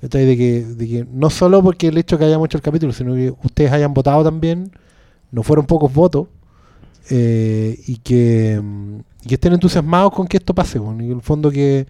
¿Cachai? 0.01 0.25
De 0.25 0.35
que, 0.35 0.65
de 0.65 0.87
que 0.87 1.05
no 1.11 1.29
solo 1.29 1.61
porque 1.61 1.87
el 1.87 1.97
hecho 1.97 2.17
que 2.17 2.25
hayamos 2.25 2.47
hecho 2.47 2.57
el 2.57 2.63
capítulo, 2.63 2.91
sino 2.91 3.13
que 3.13 3.33
ustedes 3.43 3.71
hayan 3.71 3.93
votado 3.93 4.23
también, 4.23 4.71
no 5.31 5.43
fueron 5.43 5.65
pocos 5.65 5.93
votos, 5.93 6.27
eh, 7.09 7.79
y, 7.87 7.97
que, 7.97 8.61
y 9.23 9.27
que 9.27 9.35
estén 9.35 9.53
entusiasmados 9.53 10.13
con 10.13 10.27
que 10.27 10.37
esto 10.37 10.53
pase. 10.53 10.79
bueno, 10.79 11.03
y 11.03 11.07
en 11.07 11.17
el 11.17 11.21
fondo 11.21 11.51
que 11.51 11.87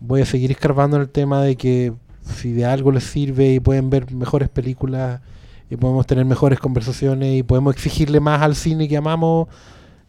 voy 0.00 0.20
a 0.20 0.26
seguir 0.26 0.50
escarbando 0.50 0.96
en 0.96 1.02
el 1.02 1.08
tema 1.08 1.42
de 1.42 1.56
que 1.56 1.92
si 2.22 2.52
de 2.52 2.64
algo 2.64 2.92
les 2.92 3.04
sirve 3.04 3.52
y 3.54 3.60
pueden 3.60 3.90
ver 3.90 4.12
mejores 4.12 4.48
películas 4.48 5.20
y 5.70 5.76
podemos 5.76 6.06
tener 6.06 6.24
mejores 6.24 6.58
conversaciones 6.58 7.38
y 7.38 7.42
podemos 7.42 7.74
exigirle 7.74 8.20
más 8.20 8.42
al 8.42 8.54
cine 8.54 8.88
que 8.88 8.96
amamos, 8.96 9.48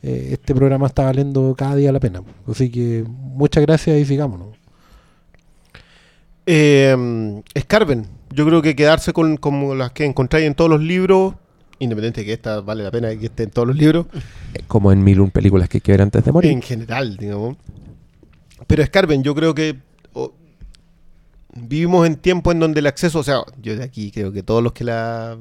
eh, 0.07 0.29
este 0.31 0.55
programa 0.55 0.87
está 0.87 1.03
valiendo 1.03 1.53
cada 1.57 1.75
día 1.75 1.91
la 1.91 1.99
pena. 1.99 2.23
Así 2.49 2.71
que 2.71 3.03
muchas 3.09 3.61
gracias 3.65 3.97
y 3.99 4.05
sigámonos. 4.05 4.55
Eh, 6.45 7.41
Escarben. 7.53 8.07
Yo 8.31 8.45
creo 8.45 8.61
que 8.61 8.73
quedarse 8.73 9.11
con 9.11 9.35
como 9.35 9.75
las 9.75 9.91
que 9.91 10.05
encontráis 10.05 10.47
en 10.47 10.55
todos 10.55 10.69
los 10.69 10.81
libros, 10.81 11.33
independiente 11.79 12.21
de 12.21 12.25
que 12.25 12.33
esta 12.33 12.61
vale 12.61 12.83
la 12.83 12.91
pena 12.91 13.13
que 13.17 13.25
esté 13.25 13.43
en 13.43 13.49
todos 13.49 13.67
los 13.67 13.77
libros, 13.77 14.05
Como 14.67 14.93
en 14.93 15.03
mil 15.03 15.19
un 15.19 15.29
películas 15.29 15.67
que 15.67 15.77
hay 15.77 15.81
que 15.81 15.91
ver 15.91 16.01
antes 16.01 16.23
de 16.23 16.31
morir. 16.31 16.51
en 16.51 16.61
general, 16.61 17.17
digamos. 17.17 17.57
Pero 18.65 18.83
Escarben, 18.83 19.23
yo 19.23 19.35
creo 19.35 19.53
que 19.53 19.75
oh, 20.13 20.31
vivimos 21.53 22.07
en 22.07 22.15
tiempos 22.15 22.53
en 22.53 22.61
donde 22.61 22.79
el 22.79 22.87
acceso, 22.87 23.19
o 23.19 23.23
sea, 23.23 23.41
yo 23.61 23.75
de 23.75 23.83
aquí 23.83 24.11
creo 24.11 24.31
que 24.31 24.41
todos 24.41 24.63
los 24.63 24.71
que 24.71 24.85
la... 24.85 25.37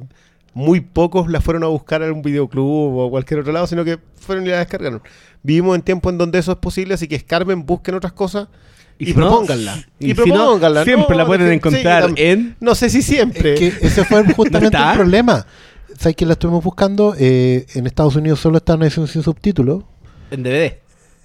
Muy 0.59 0.81
pocos 0.81 1.31
la 1.31 1.43
fueron 1.43 1.65
a 1.65 1.67
buscar 1.67 2.03
a 2.03 2.11
un 2.11 2.23
videoclub 2.23 2.97
o 2.97 3.07
a 3.07 3.11
cualquier 3.11 3.41
otro 3.41 3.53
lado, 3.53 3.67
sino 3.67 3.85
que 3.85 3.99
fueron 4.19 4.47
y 4.47 4.49
la 4.49 4.57
descargaron. 4.61 5.03
Vivimos 5.43 5.77
en 5.77 5.83
tiempos 5.83 6.11
en 6.13 6.17
donde 6.17 6.39
eso 6.39 6.51
es 6.53 6.57
posible, 6.57 6.95
así 6.95 7.07
que 7.09 7.15
escarben, 7.15 7.67
busquen 7.67 7.95
otras 7.95 8.15
cosas 8.15 8.49
y, 8.99 9.05
si 9.05 9.13
no, 9.13 9.29
propónganla. 9.29 9.85
y 9.99 10.13
Y, 10.13 10.15
si 10.15 10.31
no, 10.31 10.59
siempre 10.83 11.15
la 11.15 11.27
pueden 11.27 11.53
encontrar 11.53 12.11
en- 12.17 12.57
No 12.59 12.75
sé 12.75 12.89
si 12.89 13.03
siempre. 13.03 13.53
Es 13.53 13.61
que 13.61 13.87
ese 13.87 14.03
fue 14.07 14.25
justamente 14.33 14.79
el 14.79 14.95
problema. 14.97 15.47
¿Sabes 15.99 16.17
que 16.17 16.25
la 16.25 16.33
estuvimos 16.33 16.65
buscando? 16.65 17.15
Eh, 17.19 17.67
en 17.75 17.87
Estados 17.87 18.17
Unidos 18.17 18.41
solo 18.41 18.57
está 18.57 18.73
en 18.75 18.83
edición 18.85 19.07
sin 19.09 19.23
subtítulos. 19.23 19.85
En 20.31 20.43
DVD. 20.43 20.79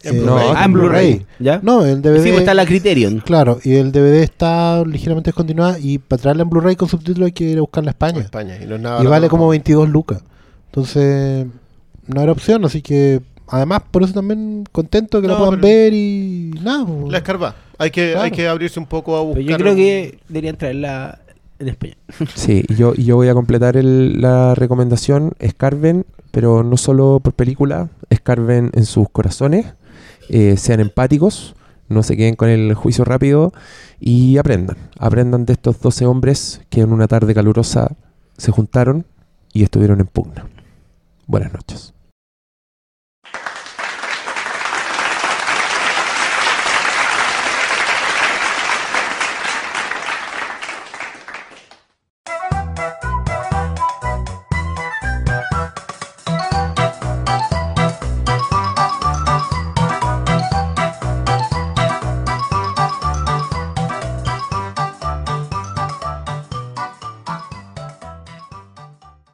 En 0.04 0.16
Eh, 0.18 0.20
Blu-ray. 0.22 0.48
Ah, 0.56 0.66
en 0.66 0.74
Blu-ray. 0.74 1.26
¿Ya? 1.40 1.60
No, 1.64 1.86
el 1.86 2.02
DVD. 2.02 2.24
Sí, 2.24 2.30
pues 2.30 2.40
está 2.42 2.54
la 2.54 2.66
Criterion. 2.66 3.20
Claro, 3.20 3.60
y 3.64 3.76
el 3.76 3.92
DVD 3.92 4.24
está 4.24 4.84
ligeramente 4.86 5.30
descontinuado 5.30 5.78
y 5.80 5.98
para 6.00 6.22
traerla 6.22 6.44
en 6.44 6.50
Blu-ray 6.50 6.76
con 6.76 6.88
subtítulos 6.90 7.28
hay 7.28 7.32
que 7.34 7.44
ir 7.44 7.58
a 7.58 7.62
buscarla 7.62 7.92
a 7.92 7.94
España. 7.94 8.20
España. 8.22 8.58
Y, 8.62 8.66
no 8.66 8.76
es 8.76 8.82
nada 8.82 9.04
y 9.04 9.08
vale 9.08 9.30
como 9.30 9.48
22 9.48 9.90
lucas. 9.90 10.22
Entonces, 10.68 11.48
no 12.08 12.22
era 12.22 12.32
opción, 12.32 12.64
así 12.66 12.82
que 12.82 13.22
además 13.48 13.82
por 13.92 14.04
eso 14.04 14.14
también 14.14 14.64
contento 14.72 15.22
que 15.22 15.28
la 15.28 15.34
No, 15.34 15.40
puedan 15.40 15.60
pero- 15.62 15.68
ver 15.74 15.94
y 15.94 16.52
nada. 16.64 16.86
pues. 16.86 17.12
La 17.12 17.18
escarba. 17.18 17.56
Hay 17.78 17.92
que, 17.92 18.12
Claro. 18.12 18.22
hay 18.26 18.32
que 18.32 18.48
abrirse 18.48 18.80
un 18.80 18.86
poco 18.86 19.18
a 19.18 19.22
buscar. 19.22 19.44
Pero 19.44 19.50
yo 19.58 19.58
creo 19.64 19.76
que 19.76 20.20
deberían 20.30 20.56
traerla 20.56 21.20
en 21.60 21.68
español. 21.68 21.98
Sí, 22.36 22.64
y 22.68 22.76
yo, 22.76 22.94
y 22.96 23.04
yo 23.06 23.16
voy 23.18 23.28
a 23.28 23.34
completar 23.34 23.76
el- 23.78 24.22
la 24.22 24.56
recomendación. 24.56 25.34
Escarben, 25.40 26.06
pero 26.32 26.64
no 26.64 26.78
solo 26.78 27.20
por 27.22 27.34
película, 27.34 27.90
escarben 28.10 28.72
en 28.74 28.86
sus 28.86 29.10
corazones, 29.10 29.66
eh, 30.30 30.58
sean 30.58 30.80
empáticos, 30.80 31.56
no 31.90 32.04
se 32.04 32.16
queden 32.16 32.36
con 32.36 32.50
el 32.50 32.74
juicio 32.74 33.04
rápido 33.04 33.54
y 34.00 34.38
aprendan. 34.38 34.78
Aprendan 34.98 35.46
de 35.46 35.54
estos 35.54 35.80
12 35.82 36.06
hombres 36.06 36.62
que 36.70 36.82
en 36.82 36.94
una 36.94 37.08
tarde 37.08 37.34
calurosa 37.34 37.96
se 38.38 38.52
juntaron 38.52 39.06
y 39.54 39.64
estuvieron 39.64 40.00
en 40.00 40.08
pugna. 40.08 40.48
Buenas 41.28 41.54
noches. 41.54 41.94